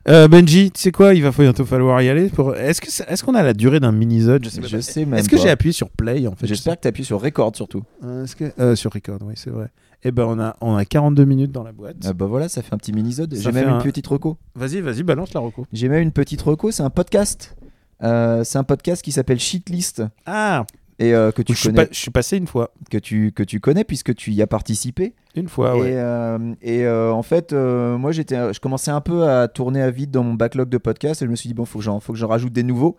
Euh, 0.08 0.26
Benji, 0.26 0.72
tu 0.72 0.80
sais 0.80 0.90
quoi? 0.90 1.14
Il 1.14 1.22
va 1.22 1.30
bientôt 1.30 1.64
falloir 1.64 2.02
y 2.02 2.08
aller. 2.08 2.28
Pour... 2.28 2.56
Est-ce 2.56 2.80
que 2.80 2.90
c'est- 2.90 3.04
est-ce 3.08 3.22
qu'on 3.22 3.36
a 3.36 3.42
la 3.44 3.52
durée 3.54 3.78
d'un 3.78 3.92
mini-zode 3.92 4.42
Je 4.44 4.48
sais, 4.48 4.60
Je 4.60 4.76
pas. 4.76 4.82
sais 4.82 5.04
même 5.06 5.14
Est-ce 5.20 5.28
que 5.28 5.36
j'ai 5.36 5.48
appuyé 5.48 5.72
sur 5.72 5.90
play 5.90 6.26
en 6.26 6.34
fait? 6.34 6.48
J'espère 6.48 6.74
que 6.74 6.80
tu 6.80 6.88
appuies 6.88 7.04
sur 7.04 7.20
record 7.22 7.54
surtout. 7.54 7.84
Euh, 8.02 8.24
est-ce 8.24 8.34
que... 8.34 8.52
euh, 8.58 8.74
sur 8.74 8.92
record, 8.92 9.20
oui, 9.24 9.34
c'est 9.36 9.50
vrai. 9.50 9.68
Eh 10.02 10.10
ben, 10.10 10.24
on 10.24 10.40
a, 10.40 10.56
on 10.60 10.74
a 10.74 10.84
42 10.84 11.24
minutes 11.24 11.52
dans 11.52 11.62
la 11.62 11.70
boîte. 11.70 11.98
Ah 12.04 12.12
bah 12.14 12.26
voilà, 12.26 12.48
ça 12.48 12.62
fait 12.62 12.74
un 12.74 12.78
petit 12.78 12.92
mini-zode. 12.92 13.32
Ça 13.36 13.42
J'ai 13.42 13.52
même 13.52 13.68
une 13.68 13.74
un- 13.76 13.80
petite 13.80 14.08
reco. 14.08 14.38
Vas-y, 14.56 14.80
vas-y, 14.80 15.04
balance 15.04 15.32
la 15.34 15.40
reco. 15.40 15.68
J'ai 15.72 15.88
même 15.88 16.02
une 16.02 16.10
petite 16.10 16.42
reco, 16.42 16.72
c'est 16.72 16.82
un 16.82 16.90
podcast. 16.90 17.54
Euh, 18.02 18.42
c'est 18.42 18.58
un 18.58 18.64
podcast 18.64 19.02
qui 19.02 19.12
s'appelle 19.12 19.38
Shitlist 19.38 20.02
Ah, 20.26 20.66
et 20.98 21.14
euh, 21.14 21.30
que 21.30 21.42
tu 21.42 21.52
je 21.54 21.58
suis, 21.60 21.68
connais, 21.68 21.84
pas- 21.86 21.92
je 21.92 21.98
suis 22.00 22.10
passé 22.10 22.38
une 22.38 22.48
fois. 22.48 22.72
que 22.90 22.98
tu 22.98 23.30
que 23.30 23.44
tu 23.44 23.60
connais 23.60 23.84
puisque 23.84 24.16
tu 24.16 24.32
y 24.32 24.42
as 24.42 24.48
participé. 24.48 25.14
Une 25.34 25.48
fois, 25.48 25.76
Et, 25.76 25.80
ouais. 25.80 25.92
euh, 25.94 26.54
et, 26.60 26.84
euh, 26.84 27.10
en 27.10 27.22
fait, 27.22 27.52
euh, 27.52 27.96
moi, 27.96 28.12
j'étais, 28.12 28.52
je 28.52 28.60
commençais 28.60 28.90
un 28.90 29.00
peu 29.00 29.26
à 29.26 29.48
tourner 29.48 29.80
à 29.80 29.90
vide 29.90 30.10
dans 30.10 30.22
mon 30.22 30.34
backlog 30.34 30.68
de 30.68 30.78
podcasts 30.78 31.22
et 31.22 31.24
je 31.24 31.30
me 31.30 31.36
suis 31.36 31.48
dit, 31.48 31.54
bon, 31.54 31.64
faut 31.64 31.78
que 31.78 31.84
j'en, 31.84 32.00
faut 32.00 32.12
que 32.12 32.18
j'en 32.18 32.28
rajoute 32.28 32.52
des 32.52 32.62
nouveaux. 32.62 32.98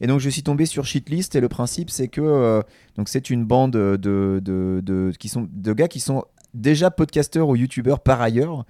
Et 0.00 0.06
donc, 0.06 0.20
je 0.20 0.30
suis 0.30 0.42
tombé 0.44 0.64
sur 0.64 0.84
Shitlist 0.84 1.34
et 1.34 1.40
le 1.40 1.48
principe, 1.48 1.90
c'est 1.90 2.08
que 2.08 2.62
donc 2.96 3.08
c'est 3.08 3.30
une 3.30 3.44
bande 3.44 3.72
de, 3.72 3.96
de, 3.96 4.40
de, 4.82 5.12
qui 5.18 5.28
sont, 5.28 5.48
de 5.52 5.72
gars 5.72 5.86
qui 5.86 6.00
sont 6.00 6.24
déjà 6.54 6.90
podcasteurs 6.90 7.48
ou 7.48 7.54
youtubeurs 7.56 8.00
par 8.00 8.20
ailleurs, 8.20 8.64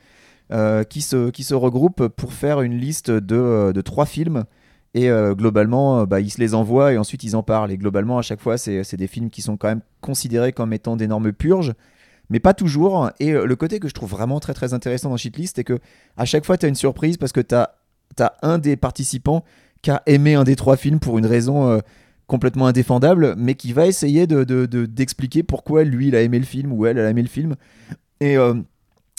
qui, 0.90 1.00
se, 1.00 1.30
qui 1.30 1.42
se 1.42 1.54
regroupent 1.54 2.08
pour 2.08 2.34
faire 2.34 2.60
une 2.60 2.76
liste 2.76 3.10
de, 3.10 3.72
de 3.72 3.80
trois 3.80 4.04
films. 4.04 4.44
Et 4.92 5.08
globalement, 5.30 6.04
bah, 6.04 6.20
ils 6.20 6.28
se 6.30 6.38
les 6.38 6.54
envoient 6.54 6.92
et 6.92 6.98
ensuite 6.98 7.24
ils 7.24 7.34
en 7.34 7.42
parlent. 7.42 7.72
Et 7.72 7.78
globalement, 7.78 8.18
à 8.18 8.22
chaque 8.22 8.40
fois, 8.42 8.58
c'est 8.58 8.96
des 8.96 9.06
films 9.06 9.30
qui 9.30 9.40
sont 9.40 9.56
quand 9.56 9.68
même 9.68 9.82
considérés 10.02 10.52
comme 10.52 10.74
étant 10.74 10.96
d'énormes 10.96 11.32
purges 11.32 11.72
mais 12.32 12.40
pas 12.40 12.54
toujours. 12.54 13.10
Et 13.20 13.32
euh, 13.32 13.44
le 13.44 13.56
côté 13.56 13.78
que 13.78 13.88
je 13.88 13.94
trouve 13.94 14.10
vraiment 14.10 14.40
très 14.40 14.54
très 14.54 14.72
intéressant 14.74 15.10
dans 15.10 15.16
Shitlist, 15.18 15.56
c'est 15.56 15.64
que 15.64 15.78
à 16.16 16.24
chaque 16.24 16.44
fois, 16.46 16.56
tu 16.56 16.66
as 16.66 16.68
une 16.70 16.74
surprise 16.74 17.18
parce 17.18 17.30
que 17.30 17.40
tu 17.40 17.54
as, 17.54 17.76
un 18.42 18.58
des 18.58 18.76
participants 18.76 19.44
qui 19.82 19.90
a 19.90 20.02
aimé 20.06 20.34
un 20.34 20.44
des 20.44 20.56
trois 20.56 20.76
films 20.76 20.98
pour 20.98 21.18
une 21.18 21.26
raison 21.26 21.68
euh, 21.70 21.78
complètement 22.26 22.66
indéfendable, 22.66 23.34
mais 23.36 23.54
qui 23.54 23.72
va 23.72 23.86
essayer 23.86 24.26
de, 24.26 24.44
de- 24.44 24.66
de- 24.66 24.86
d'expliquer 24.86 25.42
pourquoi 25.42 25.84
lui 25.84 26.08
il 26.08 26.16
a 26.16 26.22
aimé 26.22 26.38
le 26.38 26.44
film 26.44 26.72
ou 26.72 26.86
elle, 26.86 26.98
elle 26.98 27.06
a 27.06 27.10
aimé 27.10 27.22
le 27.22 27.28
film. 27.28 27.54
Et 28.20 28.36
euh, 28.38 28.54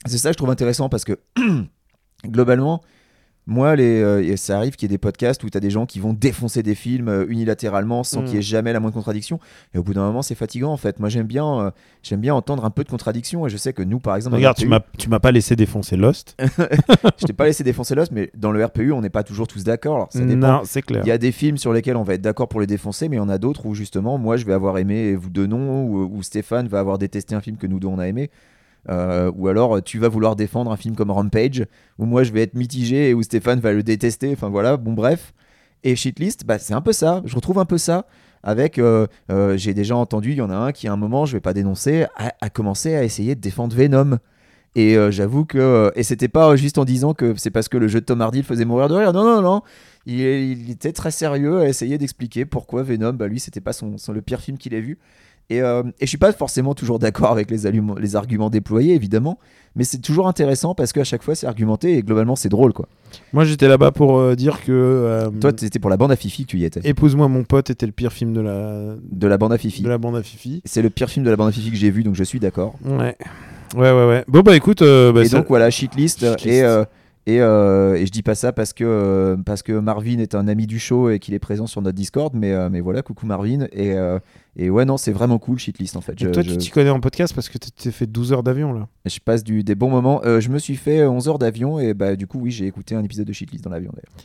c'est 0.05 0.17
ça 0.17 0.29
que 0.29 0.33
je 0.33 0.37
trouve 0.37 0.49
intéressant 0.49 0.89
parce 0.89 1.05
que 1.05 1.19
globalement, 2.25 2.81
moi, 3.45 3.75
les, 3.75 4.01
euh, 4.01 4.37
ça 4.37 4.57
arrive 4.57 4.75
qu'il 4.75 4.89
y 4.89 4.91
ait 4.91 4.95
des 4.95 4.97
podcasts 4.97 5.43
où 5.43 5.49
tu 5.49 5.57
as 5.57 5.61
des 5.61 5.69
gens 5.69 5.85
qui 5.85 5.99
vont 5.99 6.13
défoncer 6.13 6.63
des 6.63 6.75
films 6.75 7.09
euh, 7.09 7.25
unilatéralement 7.27 8.03
sans 8.03 8.21
Mm. 8.21 8.25
qu'il 8.25 8.35
y 8.35 8.37
ait 8.37 8.41
jamais 8.41 8.73
la 8.73 8.79
moindre 8.79 8.95
contradiction. 8.95 9.39
Et 9.73 9.77
au 9.77 9.83
bout 9.83 9.93
d'un 9.93 10.05
moment, 10.05 10.21
c'est 10.21 10.35
fatigant 10.35 10.71
en 10.71 10.77
fait. 10.77 10.99
Moi, 10.99 11.09
j'aime 11.09 11.27
bien, 11.27 11.59
euh, 11.59 11.71
j'aime 12.03 12.21
bien 12.21 12.33
entendre 12.33 12.63
un 12.65 12.69
peu 12.69 12.83
de 12.83 12.89
contradiction. 12.89 13.45
Et 13.45 13.49
je 13.49 13.57
sais 13.57 13.73
que 13.73 13.83
nous, 13.83 13.99
par 13.99 14.15
exemple, 14.15 14.35
Regarde, 14.35 14.57
RPU, 14.57 14.67
m'as, 14.67 14.79
tu 14.97 15.09
m'as 15.09 15.19
pas 15.19 15.31
laissé 15.31 15.55
défoncer 15.55 15.97
Lost. 15.97 16.37
je 17.19 17.25
t'ai 17.25 17.33
pas 17.33 17.45
laissé 17.45 17.63
défoncer 17.63 17.95
l'os, 17.95 18.11
mais 18.11 18.31
dans 18.35 18.51
le 18.51 18.63
RPU, 18.63 18.91
on 18.91 19.01
n'est 19.01 19.09
pas 19.09 19.23
toujours 19.23 19.47
tous 19.47 19.63
d'accord. 19.63 20.09
Non, 20.15 20.61
c'est 20.63 20.81
clair. 20.81 21.01
Il 21.05 21.09
y 21.09 21.11
a 21.11 21.17
des 21.17 21.31
films 21.31 21.57
sur 21.57 21.73
lesquels 21.73 21.97
on 21.97 22.03
va 22.03 22.13
être 22.13 22.21
d'accord 22.21 22.47
pour 22.47 22.61
les 22.61 22.67
défoncer, 22.67 23.09
mais 23.09 23.17
il 23.17 23.19
y 23.19 23.23
en 23.23 23.29
a 23.29 23.37
d'autres 23.37 23.65
où 23.65 23.75
justement, 23.75 24.17
moi, 24.17 24.37
je 24.37 24.45
vais 24.45 24.53
avoir 24.53 24.77
aimé 24.77 24.95
et 24.95 25.15
vous 25.15 25.29
deux 25.29 25.47
non, 25.47 25.83
ou, 25.83 26.09
ou 26.13 26.23
Stéphane 26.23 26.67
va 26.67 26.79
avoir 26.79 26.97
détesté 26.97 27.35
un 27.35 27.41
film 27.41 27.57
que 27.57 27.67
nous 27.67 27.79
deux 27.79 27.87
on 27.87 27.99
a 27.99 28.07
aimé. 28.07 28.29
Euh, 28.89 29.31
ou 29.35 29.47
alors 29.47 29.81
tu 29.81 29.97
vas 29.99 30.09
vouloir 30.09 30.35
défendre 30.35 30.71
un 30.71 30.77
film 30.77 30.95
comme 30.95 31.11
Rampage, 31.11 31.65
où 31.99 32.05
moi 32.05 32.23
je 32.23 32.31
vais 32.33 32.41
être 32.41 32.53
mitigé 32.55 33.09
et 33.09 33.13
où 33.13 33.23
Stéphane 33.23 33.59
va 33.59 33.71
le 33.73 33.83
détester. 33.83 34.31
Enfin 34.33 34.49
voilà, 34.49 34.77
bon 34.77 34.93
bref. 34.93 35.33
Et 35.83 35.95
Shitlist, 35.95 36.45
bah, 36.45 36.59
c'est 36.59 36.73
un 36.73 36.81
peu 36.81 36.93
ça. 36.93 37.21
Je 37.25 37.35
retrouve 37.35 37.59
un 37.59 37.65
peu 37.65 37.77
ça. 37.77 38.05
Avec, 38.45 38.77
euh, 38.77 39.07
euh, 39.31 39.55
j'ai 39.55 39.73
déjà 39.73 39.95
entendu, 39.95 40.31
il 40.31 40.37
y 40.37 40.41
en 40.41 40.49
a 40.49 40.55
un 40.55 40.71
qui 40.73 40.87
à 40.89 40.93
un 40.93 40.97
moment, 40.97 41.25
je 41.25 41.33
vais 41.37 41.41
pas 41.41 41.53
dénoncer, 41.53 42.05
a, 42.17 42.49
commencé 42.49 42.93
à 42.93 43.03
essayer 43.03 43.35
de 43.35 43.39
défendre 43.41 43.75
Venom. 43.75 44.17
Et 44.75 44.97
j'avoue 45.11 45.45
que. 45.45 45.91
et 45.95 46.01
c'était 46.01 46.27
pas 46.27 46.55
juste 46.55 46.79
en 46.79 46.83
disant 46.83 47.13
que 47.13 47.35
c'est 47.35 47.51
parce 47.51 47.69
que 47.69 47.77
le 47.77 47.87
jeu 47.87 48.01
de 48.01 48.05
Tom 48.05 48.21
Hardy 48.21 48.39
le 48.39 48.43
faisait 48.43 48.65
mourir 48.65 48.87
de 48.89 48.95
rire. 48.95 49.13
Non, 49.13 49.23
non, 49.23 49.41
non. 49.41 49.61
Il, 50.05 50.19
il 50.19 50.71
était 50.71 50.91
très 50.91 51.11
sérieux 51.11 51.59
à 51.59 51.67
essayer 51.69 51.97
d'expliquer 51.99 52.45
pourquoi 52.45 52.81
Venom, 52.83 53.13
bah, 53.13 53.27
lui, 53.27 53.39
c'était 53.39 53.61
pas 53.61 53.71
son, 53.71 53.97
son- 53.97 54.11
le 54.13 54.21
pire 54.21 54.41
film 54.41 54.57
qu'il 54.57 54.73
ait 54.73 54.81
vu. 54.81 54.97
Et, 55.49 55.61
euh, 55.61 55.83
et 55.99 56.05
je 56.05 56.07
suis 56.07 56.17
pas 56.17 56.31
forcément 56.31 56.73
toujours 56.73 56.99
d'accord 56.99 57.31
avec 57.31 57.51
les, 57.51 57.65
arguments 58.15 58.49
déployés, 58.49 58.95
évidemment. 58.95 59.37
Mais 59.75 59.83
c'est 59.83 59.97
toujours 59.99 60.27
intéressant 60.27 60.73
parce 60.75 60.93
qu'à 60.93 61.03
chaque 61.03 61.23
fois, 61.23 61.35
c'est 61.35 61.47
argumenté 61.47 61.97
et 61.97 62.03
globalement, 62.03 62.35
c'est 62.35 62.49
drôle, 62.49 62.73
quoi. 62.73 62.87
Moi, 63.33 63.43
j'étais 63.43 63.67
là-bas 63.67 63.91
pour 63.91 64.17
euh, 64.19 64.35
dire 64.35 64.63
que. 64.63 64.71
euh, 64.71 65.29
Toi, 65.41 65.51
c'était 65.57 65.79
pour 65.79 65.89
la 65.89 65.97
bande 65.97 66.11
à 66.11 66.15
Fifi 66.15 66.43
que 66.45 66.51
tu 66.51 66.57
y 66.59 66.65
étais. 66.65 66.79
Épouse-moi 66.83 67.27
mon 67.27 67.43
pote 67.43 67.69
était 67.69 67.85
le 67.85 67.91
pire 67.91 68.13
film 68.13 68.33
de 68.33 68.41
la, 68.41 68.95
De 69.11 69.27
la 69.27 69.37
bande 69.37 69.53
à 69.53 69.57
Fifi. 69.57 69.81
de 69.83 69.89
la 69.89 69.97
bande 69.97 70.15
à 70.15 70.23
Fifi. 70.23 70.61
C'est 70.65 70.81
le 70.81 70.89
pire 70.89 71.09
film 71.09 71.25
de 71.25 71.29
la 71.29 71.35
bande 71.35 71.49
à 71.49 71.51
Fifi 71.51 71.69
que 71.71 71.77
j'ai 71.77 71.91
vu, 71.91 72.03
donc 72.03 72.15
je 72.15 72.23
suis 72.23 72.39
d'accord. 72.39 72.75
Ouais. 72.85 73.17
Ouais, 73.75 73.91
ouais, 73.91 74.07
ouais. 74.07 74.23
Bon, 74.27 74.41
bah 74.41 74.55
écoute. 74.55 74.81
euh, 74.83 75.11
bah, 75.11 75.23
et 75.25 75.29
donc 75.29 75.47
voilà, 75.49 75.69
shitlist. 75.71 76.19
Shitlist. 76.19 76.45
Et, 76.45 76.61
euh, 76.63 76.85
et, 77.25 77.39
euh, 77.41 77.95
et 77.95 78.05
je 78.05 78.11
dis 78.11 78.21
pas 78.23 78.35
ça 78.35 78.51
parce 78.51 78.73
que, 78.73 78.83
euh, 78.83 79.37
parce 79.37 79.63
que 79.63 79.71
Marvin 79.73 80.19
est 80.19 80.35
un 80.35 80.47
ami 80.47 80.67
du 80.67 80.77
show 80.79 81.09
et 81.09 81.19
qu'il 81.19 81.33
est 81.33 81.39
présent 81.39 81.67
sur 81.67 81.81
notre 81.81 81.95
Discord, 81.95 82.33
mais, 82.35 82.51
euh, 82.51 82.69
mais 82.69 82.81
voilà, 82.81 83.01
coucou 83.01 83.25
Marvin. 83.25 83.67
Et, 83.71 83.93
euh, 83.93 84.19
et 84.55 84.69
ouais, 84.69 84.83
non, 84.85 84.97
c'est 84.97 85.11
vraiment 85.13 85.39
cool, 85.39 85.57
shitlist 85.57 85.95
en 85.95 86.01
fait. 86.01 86.13
Et 86.21 86.25
Je, 86.25 86.29
toi, 86.29 86.41
je- 86.43 86.51
tu 86.51 86.57
t'y 86.57 86.69
connais 86.69 86.89
en 86.89 86.99
podcast 86.99 87.33
parce 87.33 87.47
que 87.49 87.57
tu 87.57 87.71
t'es 87.71 87.91
fait 87.91 88.07
12 88.07 88.33
heures 88.33 88.43
d'avion 88.43 88.73
là. 88.73 88.87
je 89.05 89.19
passe 89.19 89.43
du, 89.43 89.63
des 89.63 89.75
bons 89.75 89.89
moments. 89.89 90.21
Euh, 90.25 90.39
je 90.41 90.49
me 90.49 90.59
suis 90.59 90.75
fait 90.75 91.05
11 91.05 91.27
heures 91.29 91.39
d'avion 91.39 91.79
et 91.79 91.93
bah, 91.93 92.15
du 92.15 92.27
coup, 92.27 92.39
oui, 92.39 92.51
j'ai 92.51 92.65
écouté 92.67 92.95
un 92.95 93.03
épisode 93.03 93.25
de 93.27 93.33
shitlist 93.33 93.63
dans 93.63 93.69
l'avion 93.71 93.91
d'ailleurs. 93.93 94.17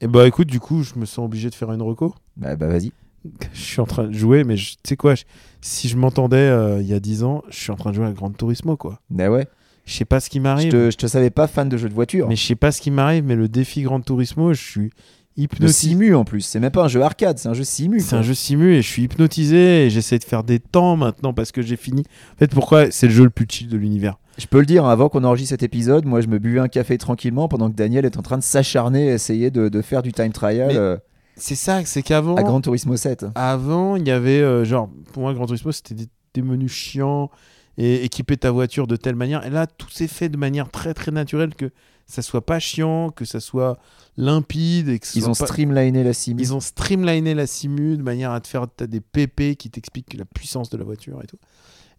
Et 0.00 0.06
bah 0.08 0.26
écoute, 0.26 0.48
du 0.48 0.58
coup, 0.60 0.82
je 0.82 0.98
me 0.98 1.06
sens 1.06 1.24
obligé 1.24 1.48
de 1.50 1.54
faire 1.54 1.72
une 1.72 1.80
reco. 1.82 2.14
Bah, 2.36 2.56
bah 2.56 2.66
vas-y. 2.66 2.92
Je 3.54 3.60
suis 3.60 3.80
en 3.80 3.86
train 3.86 4.04
de 4.04 4.12
jouer, 4.12 4.44
mais 4.44 4.56
tu 4.56 4.74
sais 4.84 4.96
quoi, 4.96 5.14
je- 5.14 5.24
si 5.62 5.88
je 5.88 5.96
m'entendais 5.96 6.36
euh, 6.36 6.82
il 6.82 6.86
y 6.86 6.92
a 6.92 7.00
10 7.00 7.22
ans, 7.22 7.42
je 7.48 7.56
suis 7.58 7.70
en 7.70 7.76
train 7.76 7.90
de 7.90 7.94
jouer 7.96 8.04
à 8.06 8.12
Gran 8.12 8.30
Turismo 8.30 8.76
quoi. 8.76 9.00
Bah 9.08 9.30
ouais. 9.30 9.46
Je 9.86 9.94
sais 9.94 10.04
pas 10.04 10.20
ce 10.20 10.30
qui 10.30 10.38
Je 10.38 10.42
m'arrive. 10.42 10.72
te, 10.72 10.90
je 10.90 10.96
te 10.96 11.06
savais 11.06 11.30
pas 11.30 11.46
fan 11.46 11.68
de 11.68 11.76
jeux 11.76 11.88
de 11.88 11.94
voiture. 11.94 12.28
Mais 12.28 12.36
je 12.36 12.44
sais 12.46 12.54
pas 12.54 12.72
ce 12.72 12.80
qui 12.80 12.90
m'arrive, 12.90 13.24
mais 13.24 13.36
le 13.36 13.48
défi 13.48 13.82
Gran 13.82 14.00
Turismo, 14.00 14.52
je 14.54 14.62
suis 14.62 14.90
Le 15.36 15.42
hypnotisé. 15.44 15.72
simu 15.90 16.14
en 16.14 16.24
plus. 16.24 16.40
C'est 16.40 16.60
même 16.60 16.70
pas 16.70 16.84
un 16.84 16.88
jeu 16.88 17.02
arcade, 17.02 17.38
c'est 17.38 17.48
un 17.48 17.54
jeu 17.54 17.64
simu. 17.64 18.00
C'est 18.00 18.16
un 18.16 18.22
jeu 18.22 18.34
simu 18.34 18.72
et 18.74 18.82
je 18.82 18.88
suis 18.88 19.02
hypnotisé 19.02 19.86
et 19.86 19.90
j'essaie 19.90 20.18
de 20.18 20.24
faire 20.24 20.42
des 20.44 20.58
temps 20.60 20.96
maintenant 20.96 21.32
parce 21.34 21.52
que 21.52 21.60
j'ai 21.60 21.76
fini. 21.76 22.02
En 22.34 22.38
fait, 22.38 22.50
pourquoi 22.50 22.90
c'est 22.90 23.08
le 23.08 23.12
jeu 23.12 23.24
le 23.24 23.30
plus 23.30 23.46
chill 23.48 23.68
de 23.68 23.76
l'univers? 23.76 24.18
Je 24.38 24.46
peux 24.46 24.58
le 24.58 24.66
dire, 24.66 24.84
avant 24.86 25.08
qu'on 25.08 25.22
enregistre 25.24 25.50
cet 25.50 25.62
épisode, 25.62 26.06
moi 26.06 26.20
je 26.20 26.26
me 26.28 26.38
buvais 26.38 26.58
un 26.60 26.68
café 26.68 26.98
tranquillement 26.98 27.46
pendant 27.48 27.70
que 27.70 27.76
Daniel 27.76 28.04
est 28.04 28.16
en 28.16 28.22
train 28.22 28.38
de 28.38 28.42
s'acharner 28.42 29.10
à 29.10 29.14
essayer 29.14 29.50
de, 29.50 29.68
de 29.68 29.82
faire 29.82 30.02
du 30.02 30.12
time 30.12 30.32
trial 30.32 30.68
Mais- 30.68 30.76
euh, 30.76 30.96
C'est 31.36 31.54
ça, 31.56 31.84
c'est 31.84 32.02
qu'avant. 32.02 32.34
à 32.36 32.42
Gran 32.42 32.60
Turismo 32.60 32.96
7. 32.96 33.26
Avant, 33.34 33.96
il 33.96 34.06
y 34.08 34.10
avait 34.10 34.40
euh, 34.40 34.64
genre, 34.64 34.88
pour 35.12 35.22
moi, 35.22 35.34
Gran 35.34 35.46
Turismo, 35.46 35.70
c'était 35.72 35.94
des, 35.94 36.06
des 36.34 36.42
menus 36.42 36.72
chiants 36.72 37.30
et 37.78 38.04
équiper 38.04 38.36
ta 38.36 38.50
voiture 38.50 38.86
de 38.86 38.96
telle 38.96 39.16
manière. 39.16 39.44
Et 39.46 39.50
là, 39.50 39.66
tout 39.66 39.90
s'est 39.90 40.08
fait 40.08 40.28
de 40.28 40.36
manière 40.36 40.70
très 40.70 40.94
très 40.94 41.10
naturelle 41.10 41.54
que 41.54 41.70
ça 42.06 42.20
soit 42.22 42.44
pas 42.44 42.58
chiant, 42.60 43.10
que 43.10 43.24
ça 43.24 43.40
soit 43.40 43.78
limpide 44.16 44.88
et 44.90 44.98
que 44.98 45.06
Ils 45.14 45.24
ont 45.28 45.34
pas- 45.34 45.46
streamliné 45.46 46.04
la 46.04 46.12
simu. 46.12 46.40
Ils 46.40 46.54
ont 46.54 46.60
streamliné 46.60 47.34
la 47.34 47.46
simu 47.46 47.96
de 47.96 48.02
manière 48.02 48.30
à 48.32 48.40
te 48.40 48.46
faire 48.48 48.66
t'as 48.74 48.86
des 48.86 49.00
PP 49.00 49.56
qui 49.56 49.70
t'expliquent 49.70 50.14
la 50.14 50.24
puissance 50.24 50.70
de 50.70 50.76
la 50.76 50.84
voiture 50.84 51.20
et 51.22 51.26
tout. 51.26 51.38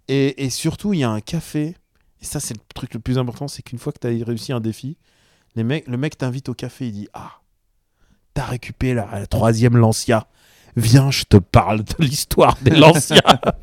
Et, 0.07 0.45
et 0.45 0.49
surtout, 0.49 0.93
il 0.93 0.99
y 0.99 1.03
a 1.03 1.09
un 1.09 1.21
café. 1.21 1.76
Et 2.21 2.26
ça, 2.26 2.39
c'est 2.39 2.53
le 2.53 2.61
truc 2.73 2.93
le 2.93 2.99
plus 2.99 3.17
important, 3.17 3.47
c'est 3.47 3.61
qu'une 3.63 3.80
fois 3.80 3.91
que 3.91 3.99
tu 3.99 4.07
as 4.07 4.26
réussi 4.26 4.53
un 4.53 4.59
défi, 4.61 4.97
les 5.55 5.63
mecs, 5.63 5.88
le 5.88 5.97
mec 5.97 6.17
t'invite 6.17 6.47
au 6.49 6.53
café, 6.53 6.88
il 6.88 6.91
dit 6.93 7.07
Ah, 7.13 7.32
t'as 8.34 8.45
récupéré 8.45 8.93
la, 8.93 9.09
la 9.19 9.26
troisième 9.28 9.76
Lancia. 9.78 10.28
Viens, 10.78 11.09
je 11.09 11.23
te 11.23 11.38
parle 11.38 11.84
de 11.84 11.95
l'histoire 11.99 12.57
des 12.61 12.71
Lancia. 12.71 13.21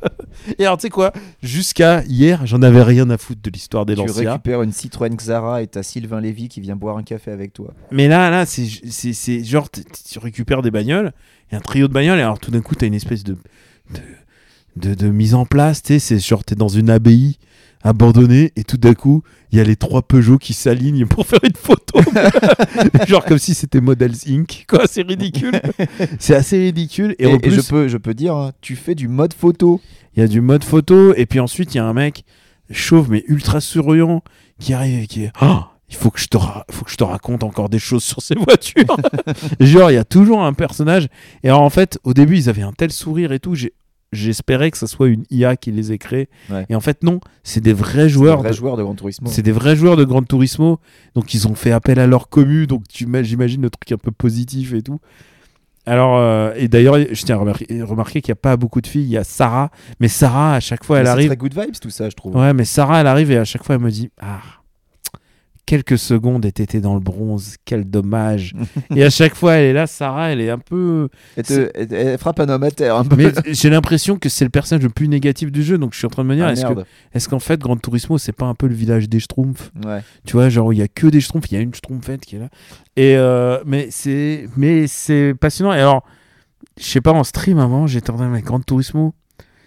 et 0.57 0.65
alors, 0.65 0.77
tu 0.77 0.83
sais 0.83 0.89
quoi? 0.89 1.13
Jusqu'à 1.43 2.03
hier, 2.05 2.45
j'en 2.45 2.61
avais 2.63 2.81
rien 2.81 3.09
à 3.11 3.17
foutre 3.17 3.41
de 3.43 3.49
l'histoire 3.51 3.85
des 3.85 3.93
Tu 3.93 3.99
Lancia. 4.01 4.31
récupères 4.31 4.63
une 4.63 4.71
Citroën 4.71 5.15
Xara 5.15 5.61
et 5.61 5.67
t'as 5.67 5.83
Sylvain 5.83 6.19
Lévy 6.21 6.47
qui 6.49 6.59
vient 6.59 6.75
boire 6.75 6.97
un 6.97 7.03
café 7.03 7.29
avec 7.31 7.53
toi. 7.53 7.73
Mais 7.91 8.07
là, 8.07 8.29
là, 8.31 8.45
c'est, 8.47 8.67
c'est, 8.89 9.13
c'est 9.13 9.43
genre, 9.43 9.69
tu 9.69 10.19
récupères 10.19 10.61
des 10.63 10.71
bagnoles, 10.71 11.13
a 11.51 11.55
un 11.57 11.59
trio 11.59 11.87
de 11.87 11.93
bagnoles, 11.93 12.17
et 12.17 12.23
alors 12.23 12.39
tout 12.39 12.49
d'un 12.49 12.61
coup, 12.61 12.73
tu 12.75 12.83
as 12.85 12.87
une 12.87 12.95
espèce 12.95 13.23
de, 13.23 13.37
de, 13.93 14.89
de, 14.89 14.95
de 14.95 15.07
mise 15.09 15.35
en 15.35 15.45
place, 15.45 15.83
tu 15.83 15.93
sais, 15.93 15.99
c'est 15.99 16.19
genre, 16.19 16.43
tu 16.43 16.53
es 16.53 16.55
dans 16.57 16.67
une 16.67 16.89
abbaye 16.89 17.37
abandonnée, 17.83 18.51
et 18.55 18.63
tout 18.63 18.77
d'un 18.77 18.93
coup, 18.93 19.23
il 19.51 19.57
y 19.57 19.61
a 19.61 19.63
les 19.63 19.75
trois 19.75 20.01
Peugeot 20.01 20.37
qui 20.37 20.53
s'alignent 20.53 21.05
pour 21.05 21.27
faire 21.27 21.39
une 21.43 21.55
photo. 21.55 21.99
genre 23.07 23.25
comme 23.25 23.37
si 23.37 23.53
c'était 23.53 23.81
Models 23.81 24.15
Inc. 24.27 24.65
Quoi, 24.67 24.85
c'est 24.87 25.01
ridicule. 25.03 25.59
c'est 26.19 26.35
assez 26.35 26.57
ridicule. 26.57 27.15
Et, 27.19 27.23
Et, 27.25 27.27
en 27.27 27.35
et 27.35 27.39
plus, 27.39 27.55
je, 27.55 27.61
peux, 27.69 27.87
je 27.87 27.97
peux 27.97 28.13
dire, 28.13 28.35
hein, 28.35 28.51
tu 28.61 28.75
fais 28.75 28.95
du 28.95 29.07
mode 29.07 29.33
photo. 29.33 29.81
il 30.15 30.21
y 30.21 30.23
a 30.23 30.27
du 30.27 30.41
mode 30.41 30.63
photo, 30.63 31.13
et 31.15 31.25
puis 31.25 31.39
ensuite, 31.39 31.73
il 31.75 31.77
y 31.77 31.81
a 31.81 31.85
un 31.85 31.93
mec 31.93 32.23
chauve, 32.71 33.11
mais 33.11 33.23
ultra 33.27 33.59
souriant, 33.61 34.23
qui 34.59 34.73
arrive 34.73 35.03
et 35.03 35.07
qui 35.07 35.23
est. 35.25 35.31
Oh, 35.41 35.59
il 35.89 35.95
faut 35.95 36.09
que 36.09 36.19
je 36.19 36.27
te, 36.27 36.37
faut 36.71 36.85
que 36.85 36.91
je 36.91 36.95
te 36.97 37.03
raconte 37.03 37.43
encore 37.43 37.69
des 37.69 37.77
choses 37.79 38.03
sur 38.03 38.21
ces 38.21 38.33
voitures. 38.35 38.97
Genre, 39.59 39.91
il 39.91 39.95
y 39.95 39.97
a 39.97 40.05
toujours 40.05 40.41
un 40.43 40.53
personnage. 40.53 41.07
Et 41.43 41.49
alors, 41.49 41.61
en 41.61 41.69
fait, 41.69 41.99
au 42.03 42.13
début, 42.13 42.37
ils 42.37 42.49
avaient 42.49 42.63
un 42.63 42.71
tel 42.71 42.91
sourire 42.91 43.31
et 43.31 43.39
tout. 43.39 43.53
j'ai- 43.53 43.73
J'espérais 44.13 44.71
que 44.71 44.77
ça 44.77 44.87
soit 44.87 45.07
une 45.09 45.23
IA 45.29 45.57
qui 45.57 45.71
les 45.71 45.91
ait 45.91 45.97
créés. 45.97 46.29
Ouais. 46.49 46.65
Et 46.69 46.75
en 46.75 46.79
fait, 46.79 47.03
non, 47.03 47.19
c'est 47.43 47.59
des 47.61 47.73
vrais 47.73 48.07
joueurs. 48.07 48.39
vrai 48.39 48.51
de- 48.51 48.55
joueur 48.55 48.77
de 48.77 48.83
Gran 48.83 48.95
Turismo. 48.95 49.27
C'est 49.29 49.41
des 49.41 49.51
vrais 49.51 49.75
joueurs 49.75 49.97
de 49.97 50.03
Gran 50.05 50.21
Turismo. 50.23 50.79
Donc, 51.15 51.33
ils 51.33 51.47
ont 51.47 51.55
fait 51.55 51.71
appel 51.71 51.99
à 51.99 52.07
leur 52.07 52.29
commu. 52.29 52.67
Donc, 52.67 52.83
j'imagine 52.93 53.61
le 53.61 53.69
truc 53.69 53.91
un 53.91 53.97
peu 53.97 54.11
positif 54.11 54.73
et 54.73 54.81
tout. 54.81 54.99
Alors, 55.85 56.17
euh, 56.17 56.53
et 56.55 56.69
d'ailleurs, 56.69 56.95
je 57.11 57.25
tiens 57.25 57.35
à 57.35 57.39
remarquer, 57.39 57.81
remarquer 57.83 58.21
qu'il 58.21 58.31
n'y 58.31 58.37
a 58.37 58.41
pas 58.41 58.55
beaucoup 58.55 58.79
de 58.79 58.87
filles. 58.87 59.03
Il 59.03 59.09
y 59.09 59.17
a 59.17 59.25
Sarah. 59.25 59.69
Mais 59.99 60.07
Sarah, 60.07 60.55
à 60.55 60.59
chaque 60.61 60.85
fois, 60.85 60.95
Mais 60.95 61.01
elle 61.01 61.05
c'est 61.07 61.11
arrive. 61.11 61.27
très 61.27 61.35
good 61.37 61.53
vibes 61.59 61.75
tout 61.81 61.89
ça, 61.89 62.09
je 62.09 62.15
trouve. 62.15 62.35
Ouais, 62.37 62.53
mais 62.53 62.63
Sarah, 62.63 63.01
elle 63.01 63.07
arrive 63.07 63.31
et 63.31 63.37
à 63.37 63.43
chaque 63.43 63.63
fois, 63.65 63.75
elle 63.75 63.81
me 63.81 63.91
dit 63.91 64.09
Ah, 64.21 64.39
quelques 65.65 65.97
secondes 65.97 66.45
et 66.45 66.51
t'étais 66.51 66.81
dans 66.81 66.93
le 66.93 66.99
bronze, 66.99 67.55
quel 67.65 67.89
dommage. 67.89 68.53
et 68.95 69.03
à 69.03 69.09
chaque 69.09 69.33
fois, 69.35 69.53
elle 69.53 69.65
est 69.65 69.73
là, 69.73 69.87
Sarah, 69.87 70.31
elle 70.31 70.41
est 70.41 70.49
un 70.49 70.59
peu. 70.59 71.09
Elle, 71.37 71.43
te- 71.43 71.71
elle- 71.73 71.93
elle 71.93 72.17
frappe 72.17 72.39
un 72.39 72.49
homme 72.49 72.63
à 72.63 72.71
terre 72.71 72.95
un 72.97 73.05
peu. 73.05 73.15
Mais 73.15 73.31
j'ai 73.53 73.69
l'impression 73.69 74.17
que 74.17 74.29
c'est 74.29 74.43
le 74.43 74.49
personnage 74.49 74.83
le 74.83 74.89
plus 74.89 75.07
négatif 75.07 75.51
du 75.51 75.63
jeu, 75.63 75.77
donc 75.77 75.93
je 75.93 75.97
suis 75.99 76.05
en 76.05 76.09
train 76.09 76.23
de 76.23 76.29
me 76.29 76.35
dire 76.35 76.45
Ah, 76.45 76.51
est-ce, 76.53 76.65
que, 76.65 76.73
est-ce 77.13 77.29
qu'en 77.29 77.39
fait, 77.39 77.59
Gran 77.59 77.77
Turismo, 77.77 78.17
c'est 78.17 78.31
pas 78.33 78.45
un 78.45 78.55
peu 78.55 78.67
le 78.67 78.75
village 78.75 79.07
des 79.09 79.19
Schtroumpfs? 79.19 79.71
Ouais. 79.85 80.01
Tu 80.25 80.33
vois, 80.33 80.49
genre, 80.49 80.73
il 80.73 80.77
y 80.79 80.81
a 80.81 80.87
que 80.87 81.07
des 81.07 81.21
Schtroumpfs, 81.21 81.49
il 81.51 81.55
y 81.55 81.57
a 81.57 81.61
une 81.61 81.73
Schtroumpfette 81.73 82.25
qui 82.25 82.35
est 82.35 82.39
là. 82.39 82.49
Et 82.95 83.15
euh, 83.17 83.59
mais, 83.65 83.87
c'est, 83.89 84.47
mais 84.57 84.87
c'est 84.87 85.33
passionnant. 85.39 85.73
Et 85.73 85.79
alors, 85.79 86.03
je 86.79 86.83
sais 86.85 87.01
pas, 87.01 87.11
en 87.11 87.23
stream 87.23 87.59
avant, 87.59 87.87
j'étais 87.87 88.11
en 88.11 88.15
train 88.15 88.25
de 88.27 88.31
mettre 88.31 88.45
Gran 88.45 88.59
Turismo. 88.59 89.13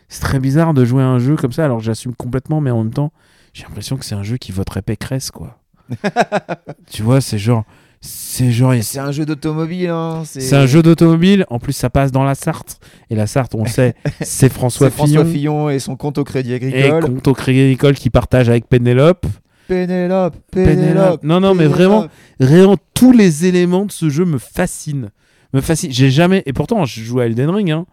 C'est 0.08 0.20
très 0.20 0.38
bizarre 0.38 0.72
de 0.74 0.84
jouer 0.84 1.02
à 1.02 1.06
un 1.08 1.18
jeu 1.18 1.34
comme 1.36 1.52
ça, 1.52 1.64
alors 1.64 1.80
j'assume 1.80 2.14
complètement, 2.14 2.60
mais 2.60 2.70
en 2.70 2.84
même 2.84 2.92
temps, 2.92 3.12
j'ai 3.54 3.64
l'impression 3.64 3.96
que 3.96 4.04
c'est 4.04 4.14
un 4.14 4.22
jeu 4.22 4.36
qui 4.36 4.52
voterait 4.52 4.82
Pécresse, 4.82 5.30
quoi. 5.32 5.58
tu 6.90 7.02
vois, 7.02 7.20
c'est 7.20 7.38
genre. 7.38 7.64
C'est 8.00 8.52
genre. 8.52 8.74
C'est 8.82 8.98
un 8.98 9.10
jeu 9.10 9.24
d'automobile. 9.24 9.88
Hein. 9.90 10.22
C'est 10.24 10.54
un 10.54 10.66
jeu 10.66 10.82
d'automobile, 10.82 11.44
en 11.48 11.58
plus 11.58 11.72
ça 11.72 11.90
passe 11.90 12.12
dans 12.12 12.24
la 12.24 12.34
Sarthe. 12.34 12.78
Et 13.10 13.14
la 13.14 13.26
Sarthe, 13.26 13.54
on 13.54 13.64
sait, 13.64 13.94
c'est 14.20 14.52
François, 14.52 14.90
François 14.90 15.24
Fillon. 15.24 15.32
Fillon 15.32 15.70
et 15.70 15.78
son 15.78 15.96
compte 15.96 16.18
au 16.18 16.24
Crédit 16.24 16.52
Et 16.52 16.56
Agricole. 16.56 17.04
compte 17.04 17.28
au 17.28 17.32
Crédit 17.34 17.60
Agricole 17.62 17.94
qui 17.94 18.10
partage 18.10 18.48
avec 18.48 18.68
Pénélope. 18.68 19.26
Pénélope, 19.66 20.36
Pénélope. 20.52 20.76
Pénélope. 20.80 21.24
Non, 21.24 21.40
non, 21.40 21.54
mais 21.54 21.66
vraiment, 21.66 22.06
Réellement, 22.38 22.76
tous 22.94 23.10
les 23.10 23.46
éléments 23.46 23.84
de 23.86 23.90
ce 23.90 24.08
jeu 24.08 24.24
me 24.24 24.38
fascinent. 24.38 25.10
Me 25.52 25.60
fascinent. 25.60 25.90
J'ai 25.90 26.10
jamais. 26.10 26.42
Et 26.46 26.52
pourtant, 26.52 26.84
je 26.84 27.00
joue 27.00 27.18
à 27.18 27.26
Elden 27.26 27.50
Ring, 27.50 27.70
hein. 27.72 27.86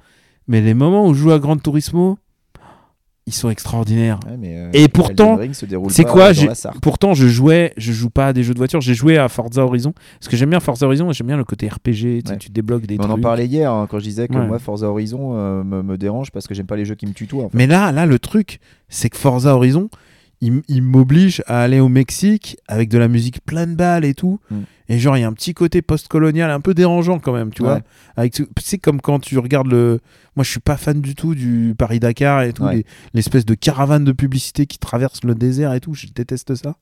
Mais 0.47 0.61
les 0.61 0.73
moments 0.73 1.07
où 1.07 1.13
je 1.13 1.21
joue 1.21 1.31
à 1.31 1.39
Gran 1.39 1.55
Turismo, 1.57 2.19
ils 3.25 3.33
sont 3.33 3.49
extraordinaires. 3.49 4.19
Ouais, 4.27 4.35
mais, 4.37 4.57
euh, 4.57 4.69
Et 4.73 4.87
pourtant, 4.87 5.39
C'est 5.89 6.03
quoi 6.03 6.33
Sarthe. 6.33 6.79
Pourtant, 6.81 7.13
je 7.13 7.27
jouais, 7.27 7.73
je 7.77 7.93
joue 7.93 8.09
pas 8.09 8.27
à 8.27 8.33
des 8.33 8.43
jeux 8.43 8.53
de 8.53 8.59
voiture, 8.59 8.81
j'ai 8.81 8.93
joué 8.93 9.17
à 9.17 9.29
Forza 9.29 9.63
Horizon. 9.63 9.93
Parce 10.19 10.29
que 10.29 10.35
j'aime 10.35 10.49
bien 10.49 10.59
Forza 10.59 10.85
Horizon 10.85 11.09
et 11.09 11.13
j'aime 11.13 11.27
bien 11.27 11.37
le 11.37 11.45
côté 11.45 11.67
RPG. 11.69 12.23
Tu, 12.23 12.31
Ouais. 12.31 12.37
tu 12.37 12.49
débloques 12.49 12.85
des 12.85 12.97
On 12.99 13.09
en 13.09 13.17
parlait 13.19 13.45
hier 13.45 13.71
hein, 13.71 13.87
quand 13.89 13.99
je 13.99 14.03
disais 14.03 14.27
que 14.27 14.33
Ouais. 14.33 14.45
moi 14.47 14.59
Forza 14.59 14.87
Horizon 14.89 15.35
euh, 15.35 15.63
me, 15.63 15.81
me 15.83 15.97
dérange 15.97 16.31
parce 16.31 16.47
que 16.47 16.53
j'aime 16.53 16.65
pas 16.65 16.75
les 16.75 16.85
jeux 16.85 16.95
qui 16.95 17.05
me 17.05 17.13
tutoient. 17.13 17.45
en 17.45 17.49
fait. 17.49 17.57
Mais 17.57 17.67
là, 17.67 17.91
là, 17.91 18.05
le 18.05 18.19
truc, 18.19 18.59
c'est 18.89 19.09
que 19.09 19.17
Forza 19.17 19.55
Horizon, 19.55 19.89
il, 20.41 20.81
m'oblige 20.81 21.41
à 21.47 21.61
aller 21.61 21.79
au 21.79 21.87
Mexique 21.87 22.57
avec 22.67 22.89
de 22.89 22.97
la 22.97 23.07
musique 23.07 23.39
plein 23.45 23.67
de 23.67 23.75
balles 23.75 24.03
et 24.05 24.13
tout. 24.13 24.39
Mm. 24.51 24.55
Et 24.89 24.99
genre, 24.99 25.15
il 25.17 25.21
y 25.21 25.23
a 25.23 25.27
un 25.27 25.33
petit 25.33 25.53
côté 25.53 25.81
post-colonial 25.81 26.51
un 26.51 26.59
peu 26.59 26.73
dérangeant 26.73 27.19
quand 27.19 27.31
même, 27.33 27.51
tu 27.51 27.63
vois. 27.63 27.79
Avec 28.17 28.41
C'est 28.61 28.77
comme 28.77 28.99
quand 29.01 29.19
tu 29.19 29.37
regardes 29.39 29.67
le. 29.67 29.99
Moi, 30.35 30.43
je 30.43 30.49
suis 30.49 30.59
pas 30.59 30.77
fan 30.77 30.99
du 30.99 31.13
tout 31.13 31.35
du 31.35 31.75
Paris-Dakar 31.77 32.41
et 32.41 32.53
tout, 32.53 32.63
Ouais. 32.63 32.83
l'espèce 33.13 33.45
de 33.45 33.53
caravane 33.53 34.03
de 34.03 34.11
publicité 34.11 34.65
qui 34.65 34.79
traverse 34.79 35.23
le 35.23 35.35
désert 35.35 35.73
et 35.75 35.79
tout. 35.79 35.93
Je 35.93 36.07
déteste 36.07 36.55
ça. 36.55 36.75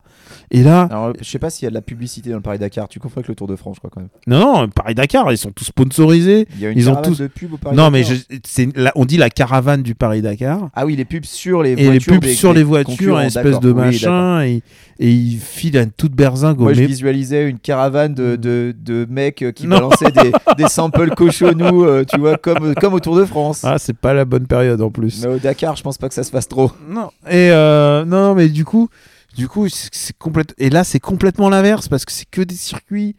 Et 0.51 0.63
là, 0.63 0.83
Alors, 0.89 1.13
je 1.19 1.25
sais 1.25 1.37
pas 1.37 1.49
s'il 1.49 1.65
y 1.65 1.67
a 1.67 1.69
de 1.69 1.73
la 1.75 1.81
publicité 1.81 2.29
dans 2.29 2.37
le 2.37 2.41
Paris 2.41 2.59
Dakar. 2.59 2.87
Tu 2.87 2.99
confonds 2.99 3.17
avec 3.17 3.27
le 3.27 3.35
Tour 3.35 3.47
de 3.47 3.57
France, 3.57 3.75
je 3.75 3.79
crois 3.81 3.89
quand 3.93 3.99
même. 3.99 4.09
non, 4.25 4.39
non, 4.61 4.69
Paris-Dakar, 4.69 5.29
ils 5.33 5.37
sont 5.37 5.51
tous 5.51 5.65
sponsorisés. 5.65 6.47
Il 6.55 6.61
y 6.61 6.65
a 6.65 6.69
une 6.69 6.77
Ils 6.77 6.89
ont 6.89 6.93
caravane 6.93 7.11
tous- 7.11 7.19
de 7.23 7.27
pub 7.27 7.53
au 7.53 7.57
Paris 7.57 7.75
Non, 7.75 7.91
mais 7.91 8.03
je- 8.05 8.15
c'est 8.47 8.69
on 8.95 9.03
dit 9.03 9.17
la 9.17 9.29
caravane 9.29 9.83
du 9.83 9.95
Paris-Dakar. 9.95 10.69
Ah 10.73 10.85
oui, 10.85 10.95
les 10.95 11.03
pubs 11.05 11.25
sur 11.25 11.61
les 11.61 11.71
et 11.71 11.75
voitures. 11.75 11.91
les 11.91 11.99
pubs 12.19 12.23
des- 12.29 12.33
sur 12.33 12.53
les 12.53 12.63
voitures, 12.63 13.19
espèce 13.19 13.59
de 13.59 13.71
Oui, 13.71 13.75
machin, 13.81 14.43
et, 14.43 14.63
et 14.99 15.11
il 15.11 15.37
file 15.39 15.77
à 15.77 15.85
toute 15.85 16.13
berzingue 16.13 16.57
Moi, 16.59 16.71
je 16.73 16.83
visualisais 16.83 17.49
une 17.49 17.59
caravane 17.59 17.90
de, 17.91 18.35
de, 18.35 18.73
de 18.77 19.05
mecs 19.09 19.41
euh, 19.41 19.51
qui 19.51 19.67
Non. 19.67 19.77
balançaient 19.77 20.11
des, 20.11 20.31
des 20.57 20.67
samples 20.67 21.09
cochonous, 21.15 21.83
euh, 21.85 22.03
tu 22.03 22.19
vois, 22.19 22.37
comme, 22.37 22.73
comme 22.75 22.93
au 22.93 22.99
Tour 22.99 23.15
de 23.15 23.25
France. 23.25 23.61
Ah, 23.63 23.77
c'est 23.77 23.95
pas 23.97 24.13
la 24.13 24.25
bonne 24.25 24.47
période 24.47 24.81
en 24.81 24.89
plus. 24.89 25.21
Mais 25.23 25.27
au 25.35 25.39
Dakar, 25.39 25.75
je 25.75 25.83
pense 25.83 25.97
pas 25.97 26.07
que 26.09 26.15
ça 26.15 26.23
se 26.23 26.31
fasse 26.31 26.47
trop. 26.47 26.71
Non. 26.87 27.11
Et 27.27 27.51
euh, 27.51 28.03
non, 28.05 28.33
mais 28.35 28.47
du 28.49 28.65
coup, 28.65 28.89
du 29.35 29.47
coup, 29.47 29.67
c'est 29.69 30.17
complète. 30.17 30.53
Et 30.57 30.69
là, 30.69 30.83
c'est 30.83 30.99
complètement 30.99 31.49
l'inverse 31.49 31.87
parce 31.87 32.05
que 32.05 32.11
c'est 32.11 32.29
que 32.29 32.41
des 32.41 32.55
circuits. 32.55 33.15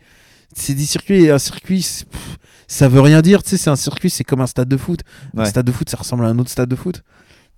C'est 0.55 0.75
des 0.75 0.85
circuits 0.85 1.25
et 1.25 1.31
un 1.31 1.39
circuit, 1.39 1.79
pff, 2.11 2.37
ça 2.68 2.87
veut 2.87 3.01
rien 3.01 3.23
dire. 3.23 3.43
Tu 3.43 3.51
sais, 3.51 3.57
c'est 3.57 3.70
un 3.70 3.77
circuit, 3.77 4.11
c'est 4.11 4.25
comme 4.25 4.43
un 4.43 4.47
stade 4.47 4.68
de 4.68 4.77
foot. 4.77 5.01
Un 5.37 5.47
stade 5.47 5.64
de 5.64 5.73
foot, 5.73 5.89
ça 5.89 5.97
ressemble 5.97 6.27
à 6.27 6.29
un 6.29 6.39
autre 6.39 6.51
stade 6.51 6.68
de 6.68 6.77
foot. 6.77 7.03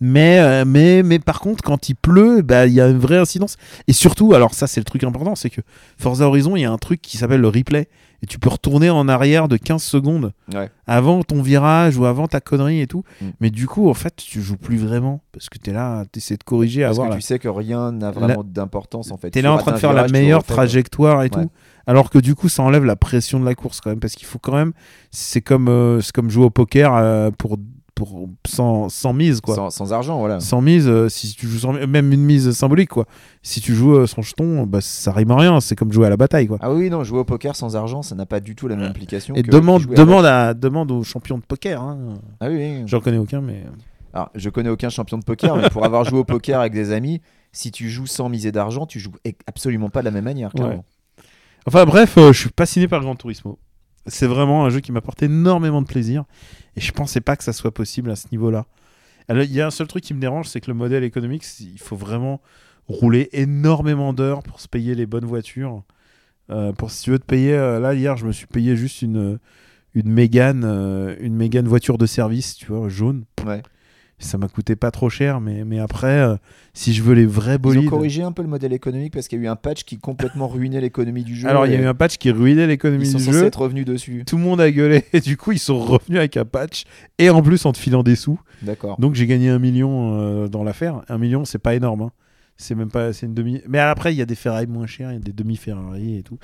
Mais, 0.01 0.39
euh, 0.41 0.65
mais, 0.67 1.03
mais 1.03 1.19
par 1.19 1.41
contre, 1.41 1.63
quand 1.63 1.89
il 1.89 1.95
pleut, 1.95 2.43
bah, 2.43 2.67
il 2.67 2.75
y 2.75 2.81
a 2.81 2.89
une 2.89 2.99
vraie 2.99 3.19
incidence. 3.19 3.57
Et 3.87 3.93
surtout, 3.93 4.35
alors 4.35 4.53
ça, 4.55 4.67
c'est 4.67 4.81
le 4.81 4.85
truc 4.85 5.05
important, 5.05 5.35
c'est 5.35 5.51
que 5.51 5.61
Forza 5.99 6.27
Horizon, 6.27 6.57
il 6.57 6.63
y 6.63 6.65
a 6.65 6.71
un 6.73 6.79
truc 6.79 7.01
qui 7.01 7.17
s'appelle 7.17 7.41
le 7.41 7.49
replay. 7.49 7.89
Et 8.23 8.27
tu 8.27 8.39
peux 8.39 8.49
retourner 8.49 8.89
en 8.89 9.07
arrière 9.07 9.49
de 9.49 9.59
15 9.59 9.83
secondes 9.83 10.33
Ouais. 10.55 10.71
avant 10.87 11.23
ton 11.23 11.43
virage 11.43 11.99
ou 11.99 12.07
avant 12.07 12.27
ta 12.27 12.41
connerie 12.41 12.81
et 12.81 12.87
tout. 12.87 13.05
Mm. 13.21 13.27
Mais 13.41 13.51
du 13.51 13.67
coup, 13.67 13.91
en 13.91 13.95
fait, 13.95 14.15
tu 14.17 14.41
joues 14.41 14.57
plus 14.57 14.79
vraiment 14.79 15.21
parce 15.31 15.51
que 15.51 15.59
tu 15.59 15.71
es 15.71 15.73
là, 15.75 16.05
tu 16.11 16.21
essaies 16.21 16.39
de 16.39 16.43
corriger, 16.45 16.83
Parce 16.85 16.93
avoir 16.95 17.09
que 17.09 17.15
la- 17.15 17.21
tu 17.21 17.23
sais 17.27 17.39
que 17.39 17.49
rien 17.49 17.93
n'a 17.93 18.11
vraiment 18.13 18.43
d'importance 18.43 19.11
en 19.13 19.19
fait. 19.19 19.31
Tu 19.31 19.43
là 19.43 19.53
en 19.53 19.59
train 19.59 19.73
de 19.73 19.77
faire 19.77 19.93
la 19.93 20.05
virage, 20.07 20.13
meilleure 20.13 20.43
trajectoire 20.45 21.21
et 21.21 21.25
Ouais. 21.25 21.29
tout. 21.29 21.51
Alors 21.87 22.09
que 22.09 22.19
du 22.19 22.35
coup, 22.35 22.49
ça 22.49 22.63
enlève 22.63 22.85
la 22.87 22.97
pression 22.97 23.39
de 23.41 23.45
la 23.45 23.55
course 23.55 23.83
quand 23.83 23.91
même. 23.91 24.01
Parce 24.01 24.15
qu'il 24.15 24.27
faut 24.27 24.39
quand 24.39 24.55
même. 24.55 24.73
C'est 25.11 25.43
comme, 25.43 25.69
euh, 25.69 26.01
comme 26.15 26.31
jouer 26.31 26.47
au 26.47 26.51
poker 26.51 26.95
euh, 26.95 27.31
pour, 27.31 27.59
pour, 27.95 28.29
sans, 28.47 28.89
sans 28.89 29.13
mise, 29.13 29.41
quoi. 29.41 29.55
Sans, 29.55 29.71
sans 29.71 29.93
argent, 29.93 30.19
voilà. 30.19 30.41
Sans 30.41 30.61
mise, 30.61 30.89
euh, 30.89 31.09
si 31.09 31.35
tu 31.35 31.47
joues 31.47 31.59
sans, 31.59 31.73
même 31.73 32.13
une 32.13 32.25
mise 32.25 32.51
symbolique, 32.53 32.91
quoi. 32.91 33.07
Si 33.43 33.61
tu 33.61 33.75
joues 33.75 33.95
euh, 33.95 34.07
sans 34.07 34.23
jeton, 34.23 34.67
bah, 34.67 34.81
ça 34.81 35.13
rime 35.13 35.31
à 35.31 35.37
rien. 35.37 35.61
C'est 35.61 35.77
comme 35.77 35.93
jouer 35.93 36.07
à 36.07 36.11
la 36.11 36.17
bataille, 36.17 36.47
quoi. 36.47 36.59
Ah 36.61 36.73
oui, 36.73 36.91
non, 36.91 37.05
jouer 37.05 37.21
au 37.21 37.25
poker 37.25 37.57
sans 37.57 37.77
argent, 37.77 38.03
ça 38.03 38.15
n'a 38.15 38.27
pas 38.27 38.41
du 38.41 38.55
tout 38.55 38.69
la 38.69 38.77
même 38.77 38.91
implication. 38.91 39.35
Et 39.35 39.43
que 39.43 39.51
demande, 39.51 39.87
demande, 39.87 40.27
à, 40.27 40.55
demande 40.55 40.91
aux 40.91 41.05
champions 41.05 41.39
de 41.39 41.45
poker. 41.45 41.81
Hein. 41.81 42.15
Ah 42.41 42.49
oui, 42.49 42.57
oui. 42.57 42.83
J'en 42.87 43.01
connais 43.01 43.19
aucun, 43.19 43.41
mais. 43.41 43.63
Alors, 44.13 44.31
je 44.35 44.49
connais 44.49 44.71
aucun 44.71 44.91
champion 44.91 45.19
de 45.19 45.25
poker, 45.25 45.57
mais 45.57 45.71
pour 45.71 45.85
avoir 45.85 46.05
joué 46.05 46.19
au 46.19 46.25
poker 46.25 46.61
avec 46.61 46.73
des 46.73 46.93
amis, 46.93 47.21
si 47.53 47.71
tu 47.73 47.91
joues 47.91 48.07
sans 48.07 48.29
miser 48.29 48.53
d'argent, 48.53 48.87
tu 48.87 49.01
joues 49.01 49.13
absolument 49.47 49.89
pas 49.89 50.01
de 50.01 50.05
la 50.05 50.11
même 50.11 50.25
manière, 50.25 50.53
clairement. 50.53 50.85
Enfin 51.67 51.85
bref, 51.85 52.19
euh, 52.19 52.33
je 52.33 52.41
suis 52.41 52.51
fasciné 52.57 52.89
par 52.89 53.01
Gran 53.01 53.17
Turismo. 53.17 53.59
C'est 54.07 54.27
vraiment 54.27 54.65
un 54.65 54.71
jeu 54.71 54.81
qui 54.81 54.93
m'apporte 54.93 55.23
énormément 55.23 55.83
de 55.83 55.87
plaisir 55.87 56.25
et 56.77 56.81
je 56.81 56.93
pensais 56.93 57.21
pas 57.21 57.37
que 57.37 57.45
ça 57.45 57.53
soit 57.53 57.73
possible 57.73 58.11
à 58.11 58.17
ce 58.17 58.27
niveau-là. 58.33 58.67
Il 59.31 59.53
y 59.53 59.61
a 59.61 59.67
un 59.67 59.71
seul 59.71 59.87
truc 59.87 60.05
qui 60.05 60.13
me 60.13 60.21
dérange, 60.21 60.49
c'est 60.49 60.61
que 60.61 60.71
le 60.71 60.75
modèle 60.75 61.03
économique, 61.03 61.45
il 61.61 61.81
faut 61.81 61.97
vraiment 61.97 62.43
rouler 62.89 63.31
énormément 63.33 64.13
d'heures 64.13 64.43
pour 64.43 64.61
se 64.61 64.69
payer 64.69 64.95
les 64.95 65.07
bonnes 65.07 65.25
voitures. 65.25 65.83
Euh, 66.51 66.73
pour 66.73 66.91
si 66.91 67.05
tu 67.05 67.11
veux 67.11 67.19
te 67.19 67.25
payer, 67.25 67.55
euh, 67.55 67.81
là 67.81 67.95
hier, 67.95 68.19
je 68.19 68.27
me 68.27 68.33
suis 68.33 68.47
payé 68.47 68.77
juste 68.77 69.01
une 69.01 69.39
une 69.95 70.11
Mégane, 70.11 70.65
euh, 70.65 71.15
une 71.21 71.35
Mégane 71.35 71.69
voiture 71.69 71.99
de 71.99 72.07
service, 72.07 72.57
tu 72.57 72.67
vois, 72.67 72.89
jaune. 72.89 73.25
Ouais. 73.47 73.63
Ça 74.25 74.39
m'a 74.39 74.49
coûté 74.49 74.75
pas 74.75 74.91
trop 74.91 75.11
cher, 75.11 75.41
mais 75.41 75.65
mais 75.65 75.79
après, 75.79 76.07
euh, 76.21 76.37
si 76.73 76.95
je 76.95 77.03
veux 77.03 77.15
les 77.15 77.27
vrais 77.27 77.55
Ils 77.55 77.59
bolides. 77.59 77.87
ont 77.87 77.91
corrigé 77.91 78.23
un 78.23 78.33
peu 78.33 78.43
le 78.43 78.49
modèle 78.49 78.73
économique 78.73 79.13
parce 79.13 79.29
qu'il 79.29 79.39
y 79.39 79.43
a 79.43 79.45
eu 79.45 79.49
un 79.49 79.57
patch 79.57 79.85
qui 79.85 79.99
complètement 79.99 80.49
ruinait 80.49 80.81
l'économie 80.81 81.25
du 81.25 81.37
jeu. 81.37 81.47
Alors 81.49 81.67
il 81.67 81.73
y 81.73 81.77
a 81.77 81.81
eu 81.81 81.85
un 81.87 81.95
patch 81.95 82.17
qui 82.17 82.31
ruinait 82.31 82.67
l'économie 82.67 83.05
Ils 83.05 83.11
sont 83.13 83.19
du 83.19 83.25
censés 83.25 83.39
jeu. 83.41 83.45
être 83.47 83.61
revenus 83.61 83.85
dessus. 83.85 84.25
tout 84.27 84.37
le 84.39 84.43
monde 84.43 84.61
a 84.61 84.71
gueulé 84.71 85.05
et 85.13 85.21
du 85.21 85.37
coup 85.37 85.53
ils 85.53 85.59
sont 85.59 85.79
revenus 85.79 86.19
avec 86.19 86.37
un 86.39 86.45
patch 86.47 86.85
et 87.19 87.29
en 87.31 87.43
plus 87.43 87.65
en 87.67 87.73
te 87.73 87.79
filant 87.79 88.03
des 88.03 88.17
sous 88.17 88.41
D'accord. 88.63 88.99
donc 88.99 89.15
j'ai 89.15 89.27
gagné 89.27 89.51
un 89.51 89.59
million 89.59 90.19
euh, 90.19 90.49
dans 90.49 90.65
l'affaire 90.65 91.03
un 91.09 91.19
million 91.19 91.45
c'est 91.45 91.59
pas 91.59 91.75
énorme 91.75 92.03
hein. 92.03 92.11
c'est 92.57 92.75
même 92.75 92.91
pas 92.91 93.13
c'est 93.13 93.27
une 93.27 93.35
demi 93.35 93.61
mais 93.69 93.79
après 93.79 94.15
il 94.15 94.17
y 94.17 94.23
a 94.23 94.27
des 94.27 94.35
ferrailles 94.35 94.67
moins 94.67 94.87
chères 94.87 95.11
il 95.11 95.15
y 95.15 95.19
a 95.19 95.21
des 95.21 95.33
demi 95.35 95.57
Ferrari 95.57 96.17
et 96.17 96.23
tout 96.23 96.39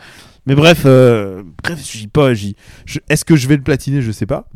mais 0.44 0.54
bref 0.54 0.82
euh, 0.84 1.42
bref 1.62 1.80
j'y 1.82 2.08
pas 2.08 2.34
j'y 2.34 2.56
je- 2.84 2.98
est-ce 3.08 3.24
que 3.24 3.36
je 3.36 3.48
vais 3.48 3.56
le 3.56 3.62
platiner? 3.62 4.02
Je 4.02 4.12
sais 4.12 4.26
pas. 4.26 4.48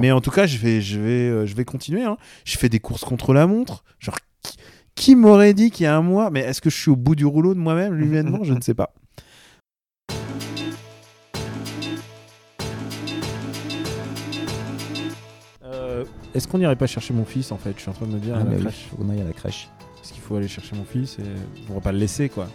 Mais 0.00 0.12
en 0.12 0.20
tout 0.20 0.30
cas 0.30 0.46
je 0.46 0.58
vais 0.58 0.80
je 0.80 1.00
vais 1.00 1.28
euh, 1.30 1.46
je 1.46 1.54
vais 1.54 1.64
continuer 1.64 2.02
hein. 2.02 2.16
je 2.44 2.58
fais 2.58 2.68
des 2.68 2.78
courses 2.80 3.04
contre 3.04 3.32
la 3.32 3.46
montre 3.46 3.84
genre 3.98 4.16
qui, 4.42 4.56
qui 4.94 5.16
m'aurait 5.16 5.54
dit 5.54 5.70
qu'il 5.70 5.84
y 5.84 5.86
a 5.86 5.96
un 5.96 6.02
mois 6.02 6.30
mais 6.30 6.40
est-ce 6.40 6.60
que 6.60 6.70
je 6.70 6.76
suis 6.76 6.90
au 6.90 6.96
bout 6.96 7.14
du 7.14 7.24
rouleau 7.26 7.54
de 7.54 7.58
moi-même 7.58 7.98
humainement 7.98 8.44
je 8.44 8.52
ne 8.52 8.60
sais 8.60 8.74
pas 8.74 8.92
Euh, 15.64 16.04
Est-ce 16.34 16.48
qu'on 16.48 16.58
n'irait 16.58 16.76
pas 16.76 16.86
chercher 16.86 17.14
mon 17.14 17.24
fils 17.24 17.52
en 17.52 17.58
fait? 17.58 17.72
Je 17.76 17.80
suis 17.82 17.90
en 17.90 17.94
train 17.94 18.06
de 18.06 18.12
me 18.12 18.18
dire 18.18 18.34
Ah, 18.36 18.40
à 18.40 18.44
la 18.44 18.50
oui, 18.50 18.60
crèche. 18.62 18.86
faut 18.90 18.96
qu'on 18.96 19.08
aille 19.10 19.20
à 19.20 19.24
la 19.24 19.32
crèche. 19.32 19.68
Parce 19.96 20.10
qu'il 20.12 20.20
faut 20.22 20.36
aller 20.36 20.48
chercher 20.48 20.74
mon 20.76 20.84
fils 20.84 21.18
et 21.18 21.22
on 21.70 21.74
va 21.74 21.80
pas 21.80 21.92
le 21.92 21.98
laisser 21.98 22.28
quoi. 22.28 22.48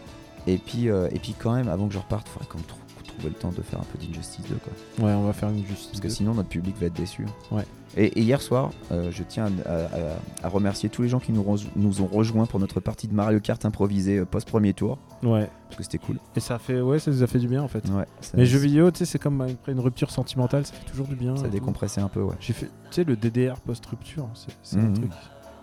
Et 0.46 0.58
puis, 0.58 0.90
euh, 0.90 1.08
et 1.12 1.20
puis 1.20 1.34
quand 1.38 1.54
même, 1.54 1.68
avant 1.68 1.88
que 1.88 1.94
je 1.94 2.00
reparte, 2.00 2.28
il 2.28 2.32
faudrait 2.32 2.48
qu'on 2.48 2.58
qu'on 2.60 2.64
trouve 2.68 2.82
trouver 3.18 3.30
le 3.34 3.36
temps 3.40 3.52
de 3.52 3.62
faire 3.62 3.80
un 3.80 3.84
peu 3.84 3.98
d'Injustice 3.98 4.46
2 4.48 4.56
quoi. 4.56 5.06
Ouais, 5.08 5.14
on 5.14 5.24
va 5.24 5.34
faire 5.34 5.50
une 5.50 5.66
justice. 5.66 5.88
Parce 5.88 6.00
que 6.02 6.10
sinon 6.10 6.34
notre 6.34 6.50
public 6.50 6.76
va 6.80 6.88
être 6.88 6.94
déçu. 6.94 7.26
Ouais. 7.52 7.64
Et, 7.96 8.06
et 8.06 8.22
hier 8.22 8.42
soir, 8.42 8.72
euh, 8.92 9.10
je 9.12 9.24
tiens 9.24 9.50
à, 9.66 9.72
à- 9.72 10.46
à 10.46 10.50
remercier 10.50 10.90
tous 10.90 11.02
les 11.04 11.10
gens 11.10 11.20
qui 11.20 11.32
nous, 11.32 12.02
ont 12.02 12.08
rejoints 12.08 12.46
pour 12.46 12.60
notre 12.60 12.80
partie 12.80 13.08
de 13.08 13.14
Mario 13.14 13.40
Kart 13.40 13.64
improvisée 13.66 14.18
euh, 14.20 14.26
post 14.26 14.48
premier 14.48 14.74
tour, 14.74 15.00
Ouais. 15.24 15.50
parce 15.66 15.78
que 15.78 15.84
c'était 15.84 15.98
cool. 15.98 16.18
Et 16.36 16.40
ça 16.40 16.60
fait, 16.60 16.80
ouais, 16.82 17.00
ça 17.00 17.10
nous 17.12 17.24
a 17.24 17.28
fait 17.28 17.40
du 17.40 17.48
bien 17.48 17.64
en 17.64 17.68
fait. 17.68 17.88
Ouais, 17.90 18.06
Les 18.36 18.46
jeux 18.46 18.60
vidéo, 18.60 18.92
tu 18.92 19.00
sais, 19.00 19.06
c'est 19.06 19.20
comme 19.20 19.42
après 19.42 19.72
une 19.72 19.80
rupture 19.80 20.12
sentimentale, 20.12 20.66
ça 20.66 20.74
fait 20.74 20.86
toujours 20.90 21.08
du 21.08 21.16
bien. 21.16 21.36
ça 21.38 21.48
décompressait 21.48 22.02
un 22.02 22.10
peu, 22.10 22.22
ouais. 22.22 22.36
J'ai 22.40 22.54
fait, 22.54 22.66
tu 22.68 22.72
sais, 22.92 23.04
le 23.04 23.16
DDR 23.16 23.60
post-rupture, 23.62 24.28
c'est 24.36 24.52
c'est 24.64 24.78
un 24.78 24.90
Mhm. 24.90 24.94
truc. 24.94 25.12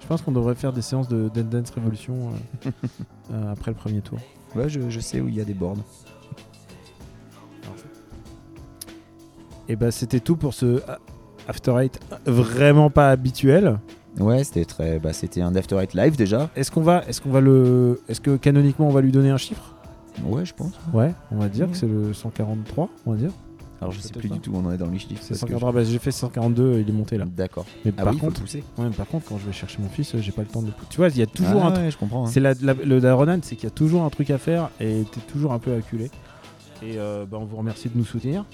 Je 0.00 0.06
pense 0.06 0.20
qu'on 0.22 0.32
devrait 0.32 0.54
faire 0.54 0.72
des 0.72 0.82
séances 0.82 1.08
de 1.08 1.28
Dance 1.28 1.44
Dance 1.44 1.70
Revolution 1.70 2.30
euh, 2.66 2.70
euh, 3.32 3.52
après 3.52 3.70
le 3.70 3.76
premier 3.76 4.00
tour. 4.00 4.18
Ouais, 4.56 4.68
je, 4.68 4.88
je 4.90 5.00
sais 5.00 5.20
où 5.20 5.28
il 5.28 5.34
y 5.34 5.40
a 5.40 5.44
des 5.44 5.54
bornes. 5.54 5.82
Et 9.68 9.76
bah, 9.76 9.90
c'était 9.90 10.20
tout 10.20 10.36
pour 10.36 10.54
ce 10.54 10.80
After 11.48 11.74
Eight 11.82 11.98
vraiment 12.26 12.90
pas 12.90 13.10
habituel. 13.10 13.78
Ouais, 14.20 14.44
c'était 14.44 14.64
très, 14.64 14.98
bah, 14.98 15.12
c'était 15.12 15.40
un 15.40 15.54
After 15.56 15.76
Eight 15.82 15.94
live 15.94 16.16
déjà. 16.16 16.50
Est-ce 16.56 16.70
qu'on 16.70 16.82
va, 16.82 17.02
est-ce 17.08 17.20
qu'on 17.20 17.30
va 17.30 17.40
le, 17.40 18.00
est-ce 18.08 18.20
que 18.20 18.36
canoniquement 18.36 18.86
on 18.88 18.92
va 18.92 19.00
lui 19.00 19.10
donner 19.12 19.30
un 19.30 19.36
chiffre? 19.38 19.74
Ouais, 20.24 20.44
je 20.44 20.54
pense. 20.54 20.72
Ouais, 20.92 21.12
on 21.32 21.36
va 21.38 21.48
dire 21.48 21.68
que 21.70 21.76
c'est 21.76 21.88
le 21.88 22.12
143, 22.14 22.88
on 23.06 23.10
va 23.12 23.16
dire. 23.16 23.30
Alors 23.80 23.92
je 23.92 24.00
sais 24.00 24.12
plus 24.14 24.28
pas. 24.28 24.34
du 24.36 24.40
tout 24.40 24.52
où 24.52 24.56
on 24.56 24.64
en 24.64 24.72
est 24.72 24.76
dans 24.78 24.86
le 24.86 24.96
chiffre. 24.96 25.20
C'est 25.20 25.30
parce 25.30 25.40
que 25.40 25.48
143, 25.48 25.72
bah, 25.72 25.82
j'ai 25.84 25.98
fait 25.98 26.12
142, 26.12 26.78
il 26.78 26.88
est 26.88 26.92
monté 26.92 27.18
là. 27.18 27.24
D'accord. 27.26 27.66
Mais 27.84 27.92
Ah 27.98 28.04
par 28.04 28.14
oui, 28.14 28.20
contre, 28.20 28.40
ouais, 28.42 28.62
mais 28.78 28.90
par 28.90 29.06
contre, 29.08 29.26
quand 29.28 29.36
je 29.38 29.46
vais 29.46 29.52
chercher 29.52 29.78
mon 29.82 29.88
fils, 29.88 30.16
j'ai 30.16 30.32
pas 30.32 30.42
le 30.42 30.48
temps 30.48 30.62
de 30.62 30.66
le 30.68 30.72
pousser. 30.72 30.86
Tu 30.90 30.96
vois, 30.98 31.08
il 31.08 31.18
y 31.18 31.22
a 31.22 31.26
toujours 31.26 31.62
Ah 31.64 31.66
un 31.66 31.70
truc. 31.72 31.84
ouais, 31.86 31.90
je 31.90 31.98
comprends. 31.98 32.24
hein. 32.26 32.30
C'est 32.30 32.40
la, 32.40 32.54
la- 32.62 32.74
le 32.74 32.98
la 33.00 33.14
Ronan, 33.14 33.38
c'est 33.42 33.56
qu'il 33.56 33.64
y 33.64 33.66
a 33.66 33.74
toujours 33.74 34.02
un 34.04 34.10
truc 34.10 34.30
à 34.30 34.38
faire 34.38 34.70
et 34.80 35.02
t'es 35.12 35.20
toujours 35.32 35.52
un 35.52 35.58
peu 35.58 35.74
acculé. 35.74 36.04
Et 36.82 36.98
euh, 36.98 37.26
bah, 37.28 37.38
on 37.40 37.44
vous 37.44 37.56
remercie 37.56 37.88
de 37.88 37.98
nous 37.98 38.04
soutenir. 38.04 38.44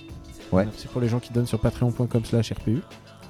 Ouais. 0.53 0.65
Merci 0.65 0.89
pour 0.89 1.01
les 1.01 1.09
gens 1.09 1.21
qui 1.21 1.33
donnent 1.33 1.47
sur 1.47 1.59
patreon.com 1.61 2.25
slash 2.25 2.53
RPU. 2.53 2.81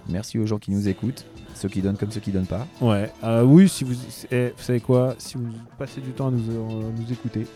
Merci 0.08 0.38
aux 0.38 0.46
gens 0.46 0.58
qui 0.58 0.70
nous 0.70 0.88
écoutent, 0.88 1.24
ceux 1.54 1.68
qui 1.68 1.82
donnent 1.82 1.96
comme 1.96 2.10
ceux 2.10 2.20
qui 2.20 2.30
donnent 2.32 2.46
pas. 2.46 2.66
Ouais. 2.80 3.10
Euh, 3.22 3.42
oui, 3.42 3.68
si 3.68 3.84
vous, 3.84 3.94
eh, 4.32 4.52
vous 4.56 4.62
savez 4.62 4.80
quoi, 4.80 5.14
si 5.18 5.36
vous 5.36 5.44
passez 5.78 6.00
du 6.00 6.10
temps 6.10 6.28
à 6.28 6.30
nous, 6.30 6.38
euh, 6.50 6.90
nous 6.98 7.12
écouter, 7.12 7.46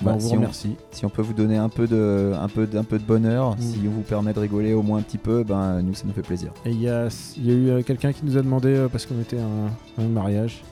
bah, 0.00 0.12
on 0.14 0.18
vous 0.18 0.26
si 0.28 0.32
on- 0.32 0.36
remercie. 0.36 0.76
Si 0.90 1.04
on 1.04 1.10
peut 1.10 1.20
vous 1.20 1.34
donner 1.34 1.58
un 1.58 1.68
peu 1.68 1.86
de, 1.86 2.32
un 2.40 2.48
peu, 2.48 2.66
d'un 2.66 2.82
peu 2.84 2.98
de 2.98 3.04
bonheur, 3.04 3.56
Mm. 3.56 3.60
si 3.60 3.78
on 3.86 3.90
vous 3.90 4.00
permet 4.00 4.32
de 4.32 4.40
rigoler 4.40 4.72
au 4.72 4.82
moins 4.82 4.98
un 4.98 5.02
petit 5.02 5.18
peu, 5.18 5.44
ben 5.44 5.82
nous 5.82 5.92
ça 5.94 6.04
nous 6.06 6.14
fait 6.14 6.22
plaisir. 6.22 6.50
Et 6.64 6.70
il 6.70 6.80
y 6.80 6.88
a, 6.88 7.08
il 7.36 7.46
y 7.46 7.50
a 7.50 7.54
eu 7.54 7.68
euh, 7.68 7.82
quelqu'un 7.82 8.12
qui 8.14 8.24
nous 8.24 8.38
a 8.38 8.42
demandé, 8.42 8.86
parce 8.90 9.04
qu'on 9.04 9.20
était 9.20 9.38
à 9.38 10.02
un, 10.02 10.08
mariage, 10.08 10.62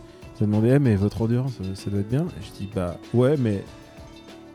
il 0.41 0.47
nous 0.47 0.55
a 0.55 0.59
demandé, 0.59 0.73
Eh, 0.75 0.79
mais 0.79 0.97
votre 0.97 1.21
audience, 1.21 1.53
euh, 1.63 1.75
ça 1.75 1.91
doit 1.91 2.01
être 2.01 2.09
bien? 2.09 2.23
Et 2.23 2.43
je 2.45 2.59
dis, 2.65 2.71
bah 2.75 2.97
ouais, 3.13 3.37
mais 3.37 3.63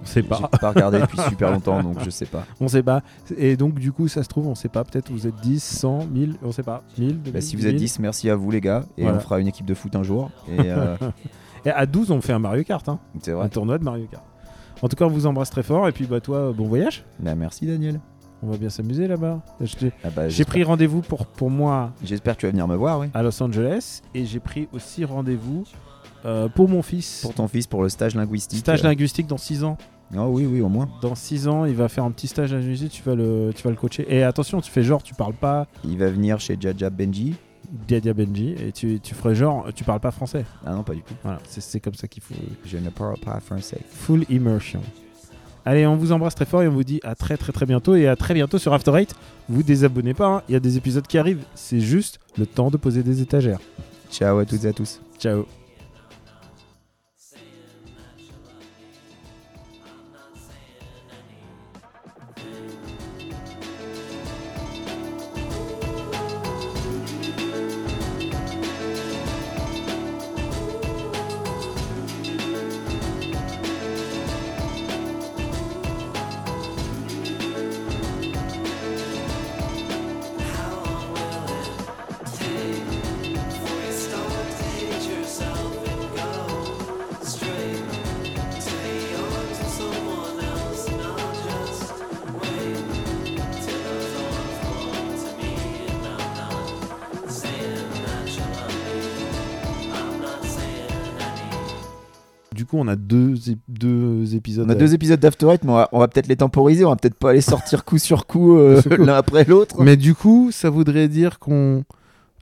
on 0.04 0.06
sait 0.06 0.22
J'ai 0.22 0.28
pas. 0.28 0.48
pas 0.48 0.70
regardé 0.72 1.00
depuis 1.00 1.18
super 1.30 1.52
longtemps, 1.52 1.82
donc 1.82 1.98
je 2.04 2.10
sais 2.10 2.26
pas. 2.26 2.46
On 2.60 2.68
sait 2.68 2.84
pas. 2.84 3.02
Et 3.38 3.56
donc, 3.58 3.76
du 3.80 3.92
coup, 3.92 4.08
ça 4.08 4.22
se 4.24 4.30
trouve, 4.30 4.48
on 4.48 4.56
sait 4.56 4.70
pas. 4.70 4.84
Peut-être 4.84 5.12
vous 5.12 5.26
êtes 5.28 5.36
10, 5.42 5.64
100, 5.64 6.06
1000, 6.08 6.36
on 6.44 6.52
sait 6.52 6.64
pas. 6.64 6.84
1000, 6.98 7.08
2000, 7.22 7.34
Bah, 7.34 7.42
si 7.42 7.56
vous 7.56 7.66
êtes 7.66 7.74
1000. 7.74 7.82
10, 7.82 8.00
merci 8.00 8.30
à 8.30 8.36
vous 8.36 8.52
les 8.52 8.62
gars, 8.62 8.84
et 8.98 9.04
Voilà. 9.04 9.18
on 9.18 9.22
fera 9.22 9.40
une 9.40 9.48
équipe 9.48 9.66
de 9.66 9.74
foot 9.74 9.96
un 9.96 10.04
jour. 10.04 10.30
Et 10.50 10.60
euh, 10.60 10.96
Et 11.66 11.70
à 11.70 11.86
12, 11.86 12.12
on 12.12 12.20
fait 12.22 12.34
un 12.34 12.40
Mario 12.40 12.64
Kart, 12.66 12.88
hein. 12.90 13.00
c'est 13.22 13.32
un 13.32 13.36
vrai. 13.36 13.50
tournoi 13.50 13.78
de 13.78 13.84
Mario 13.86 14.06
Kart. 14.12 14.24
En 14.82 14.90
tout 14.90 14.98
cas, 14.98 15.06
on 15.06 15.10
vous 15.10 15.26
embrasse 15.28 15.50
très 15.50 15.64
fort. 15.64 15.88
Et 15.88 15.94
puis, 15.94 16.06
bah, 16.06 16.20
toi, 16.20 16.52
bon 16.52 16.68
voyage. 16.68 17.06
Bah, 17.20 17.36
merci 17.36 17.66
Daniel. 17.66 18.02
On 18.46 18.48
va 18.52 18.58
bien 18.58 18.70
s'amuser 18.70 19.08
là-bas. 19.08 19.40
Ah 20.04 20.10
bah, 20.14 20.28
J'ai 20.28 20.44
pris 20.44 20.66
rendez-vous 20.66 21.00
pour, 21.02 21.26
pour 21.28 21.50
moi 21.50 21.94
J'espère 22.04 22.36
que 22.36 22.42
tu 22.42 22.46
vas 22.48 22.52
venir 22.52 22.68
me 22.68 22.76
voir, 22.76 23.00
oui. 23.00 23.08
à 23.14 23.24
Los 23.24 23.42
Angeles. 23.42 24.02
Et 24.14 24.26
j'ai 24.26 24.42
pris 24.42 24.68
aussi 24.74 25.06
rendez-vous 25.06 25.64
euh, 26.26 26.50
pour 26.50 26.68
mon 26.68 26.82
fils. 26.82 27.22
Pour 27.22 27.34
ton 27.34 27.48
fils, 27.48 27.66
pour 27.68 27.82
le 27.84 27.88
stage 27.88 28.16
linguistique. 28.16 28.60
Stage 28.60 28.82
euh, 28.82 28.90
linguistique 28.90 29.28
dans 29.28 29.38
6 29.38 29.64
ans. 29.64 29.78
Oh 30.18 30.28
oui, 30.28 30.46
oui, 30.46 30.62
au 30.62 30.70
moins. 30.70 30.90
Dans 31.02 31.16
6 31.16 31.48
ans, 31.48 31.66
il 31.66 31.76
va 31.76 31.90
faire 31.90 32.04
un 32.04 32.12
petit 32.12 32.28
stage 32.28 32.54
linguistique. 32.54 32.92
Tu 32.92 33.04
vas 33.04 33.16
le, 33.16 33.52
tu 33.56 33.64
vas 33.64 33.70
le 33.70 33.76
coacher. 33.76 34.06
Et 34.08 34.24
attention, 34.24 34.62
tu 34.62 34.72
fais 34.72 34.84
genre, 34.84 35.02
tu 35.02 35.14
parles 35.14 35.34
pas 35.34 35.68
Il 35.84 35.98
va 35.98 36.10
venir 36.10 36.40
chez 36.40 36.58
Jaja 36.60 36.90
Benji. 36.90 37.36
Diadia 37.88 38.14
Benji. 38.14 38.56
Et 38.60 38.72
tu, 38.72 39.00
tu 39.00 39.16
ferais 39.16 39.36
genre, 39.36 39.68
tu 39.74 39.84
parles 39.84 40.00
pas 40.00 40.12
français. 40.12 40.46
Ah 40.66 40.74
non, 40.74 40.84
pas 40.84 40.94
du 40.94 41.02
tout. 41.02 41.16
Voilà, 41.24 41.40
c'est 41.48 41.62
c'est 41.62 41.80
comme 41.80 41.96
ça 41.96 42.08
qu'il 42.08 42.22
faut. 42.22 42.36
Je 42.66 42.78
ne 42.78 42.90
parle 42.90 43.18
pas 43.18 43.40
français. 43.40 43.80
Full 43.90 44.26
immersion. 44.30 44.82
Allez, 45.66 45.88
on 45.88 45.96
vous 45.96 46.12
embrasse 46.12 46.36
très 46.36 46.46
fort 46.46 46.62
et 46.62 46.68
on 46.68 46.72
vous 46.72 46.84
dit 46.84 47.00
à 47.04 47.16
très 47.16 47.38
très 47.38 47.52
très 47.52 47.66
bientôt. 47.66 47.96
Et 47.96 48.08
à 48.08 48.16
très 48.16 48.34
bientôt 48.34 48.58
sur 48.58 48.74
After 48.74 48.92
Eight. 48.96 49.16
Vous 49.50 49.64
désabonnez 49.64 50.14
pas, 50.14 50.28
hein. 50.28 50.44
il 50.50 50.54
y 50.54 50.56
a 50.56 50.60
des 50.60 50.78
épisodes 50.78 51.08
qui 51.08 51.18
arrivent. 51.18 51.44
C'est 51.56 51.80
juste 51.80 52.20
le 52.38 52.46
temps 52.46 52.70
de 52.70 52.78
poser 52.78 53.02
des 53.02 53.22
étagères. 53.22 53.60
Ciao 54.12 54.38
à 54.38 54.46
toutes 54.46 54.66
et 54.66 54.68
à 54.68 54.74
tous. 54.74 55.00
Ciao. 55.18 55.46
A 102.94 102.96
deux, 102.96 103.34
deux 103.68 104.36
épisodes. 104.36 104.66
On 104.68 104.72
a 104.72 104.76
deux 104.76 104.94
épisodes 104.94 105.20
d'After 105.20 105.48
Eight, 105.52 105.64
mais 105.64 105.72
on 105.72 105.76
va, 105.76 105.90
va 105.92 106.08
peut-être 106.08 106.28
les 106.28 106.36
temporiser. 106.38 106.86
On 106.86 106.90
va 106.90 106.96
peut-être 106.96 107.16
pas 107.18 107.34
les 107.34 107.42
sortir 107.42 107.84
coup 107.86 107.98
sur 107.98 108.26
coup 108.26 108.58
euh, 108.58 108.82
l'un 108.98 109.16
après 109.16 109.44
l'autre. 109.46 109.82
Mais 109.84 109.98
du 109.98 110.16
coup, 110.16 110.50
ça 110.52 110.70
voudrait 110.70 111.08
dire 111.08 111.40
qu'on. 111.40 111.84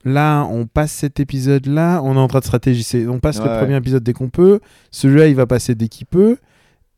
Là, 0.04 0.44
on 0.50 0.66
passe 0.66 0.90
cet 0.92 1.20
épisode-là, 1.20 2.00
on 2.02 2.16
est 2.16 2.18
en 2.18 2.26
train 2.26 2.40
de 2.40 2.44
stratégiser. 2.44 3.06
On 3.06 3.20
passe 3.20 3.38
le 3.38 3.44
Ouais. 3.48 3.58
premier 3.60 3.76
épisode 3.76 4.02
dès 4.02 4.12
qu'on 4.12 4.30
peut. 4.30 4.58
Celui-là, 4.90 5.28
il 5.28 5.36
va 5.36 5.46
passer 5.46 5.74
dès 5.76 5.86
qu'il 5.88 6.06
peut. 6.06 6.38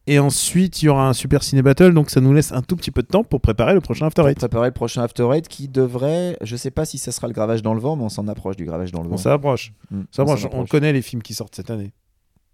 Et 0.07 0.18
ensuite, 0.18 0.82
il 0.82 0.86
y 0.86 0.88
aura 0.88 1.09
un 1.09 1.12
Super 1.12 1.42
Ciné 1.42 1.61
Battle. 1.62 1.92
Donc, 1.92 2.09
ça 2.11 2.20
nous 2.22 2.32
laisse 2.32 2.52
un 2.52 2.62
tout 2.62 2.76
petit 2.76 2.90
peu 2.90 3.02
de 3.02 3.07
temps 3.07 3.22
pour 3.24 3.40
préparer 3.42 3.74
le 3.74 3.80
prochain 3.82 4.07
After 4.07 4.22
Eight. 4.26 4.38
préparer 4.38 4.68
le 4.68 4.72
prochain 4.72 5.02
After 5.02 5.28
Eight 5.34 5.48
qui 5.48 5.68
devrait, 5.68 6.36
je 6.42 6.57
sais 6.57 6.70
pas 6.70 6.84
si 6.86 6.96
ça 6.98 7.12
sera 7.12 7.26
le 7.26 7.32
gravage 7.34 7.62
dans 7.62 7.74
le 7.74 7.80
vent, 7.80 7.96
mais 7.96 8.05
on 8.05 8.09
s'en 8.11 8.26
approche 8.28 8.57
du 8.57 8.64
gravage 8.64 8.90
dans 8.92 9.02
le 9.02 9.09
vent. 9.09 9.14
On 9.14 9.18
s'approche. 9.18 9.72
Mm, 9.90 10.00
Ça 10.11 10.22
on 10.22 10.26
approche. 10.26 10.42
s'en 10.42 10.48
On 10.52 10.64
connaît 10.66 10.92
les 10.94 11.02
films 11.02 11.22
qui 11.22 11.32
sortent 11.34 11.55
cette 11.55 11.70
année. 11.70 11.92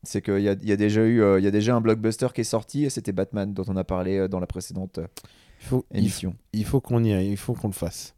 C'est 0.03 0.23
qu'il 0.23 0.41
y 0.41 0.49
a, 0.49 0.53
il 0.53 0.69
y 0.69 0.73
a 0.73 0.77
déjà 0.77 1.03
eu, 1.03 1.23
euh, 1.23 1.39
il 1.39 1.45
y 1.45 1.49
a 1.49 1.51
déjà 1.51 1.75
un 1.75 1.81
blockbuster 1.81 2.29
qui 2.35 2.41
est 2.41 2.45
sorti 2.45 2.85
et 2.85 2.91
c'était 2.91 3.13
Batman 3.13 3.53
dont 3.53 3.65
on 3.69 3.77
a 3.77 3.85
parlé 3.85 4.17
euh, 4.19 4.29
dans 4.29 4.41
la 4.41 4.47
précédente 4.47 4.99
euh, 4.99 5.07
Il 5.61 5.67
faut, 5.67 5.85
il, 5.93 5.99
émission. 6.01 6.35
il 6.55 6.65
faut 6.65 6.81
qu'on 6.81 7.05
y 7.05 7.13
aille. 7.13 7.31
Il 7.31 7.37
faut 7.37 7.53
qu'on 7.53 7.69
le 7.69 7.75
fasse. 7.75 8.15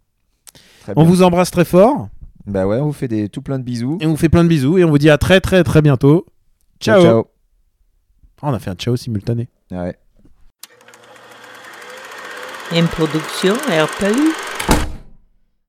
Très 0.83 0.93
On 0.97 1.03
bien. 1.03 1.11
vous 1.11 1.23
embrasse 1.23 1.51
très 1.51 1.65
fort. 1.65 2.09
Bah 2.47 2.67
ouais, 2.67 2.79
on 2.79 2.87
vous 2.87 2.93
fait 2.93 3.09
des 3.09 3.29
tout 3.29 3.43
plein 3.43 3.59
de 3.59 3.65
bisous. 3.65 3.99
Et 4.01 4.07
on 4.07 4.11
vous 4.11 4.17
fait 4.17 4.29
plein 4.29 4.45
de 4.45 4.49
bisous. 4.49 4.79
Et 4.79 4.85
on 4.85 4.91
vous 4.91 4.99
dit 4.99 5.11
à 5.11 5.19
très, 5.19 5.41
très, 5.41 5.65
très 5.65 5.83
bientôt. 5.83 6.27
Ciao. 6.81 7.01
ciao. 7.03 7.27
Ah, 8.43 8.49
on 8.51 8.55
a 8.55 8.59
fait 8.59 8.71
un 8.71 8.75
ciao 8.75 8.97
simultané. 8.97 9.49
Ouais. 9.71 9.97
Une 12.73 12.87
production 12.87 13.55
RPU. 13.55 14.33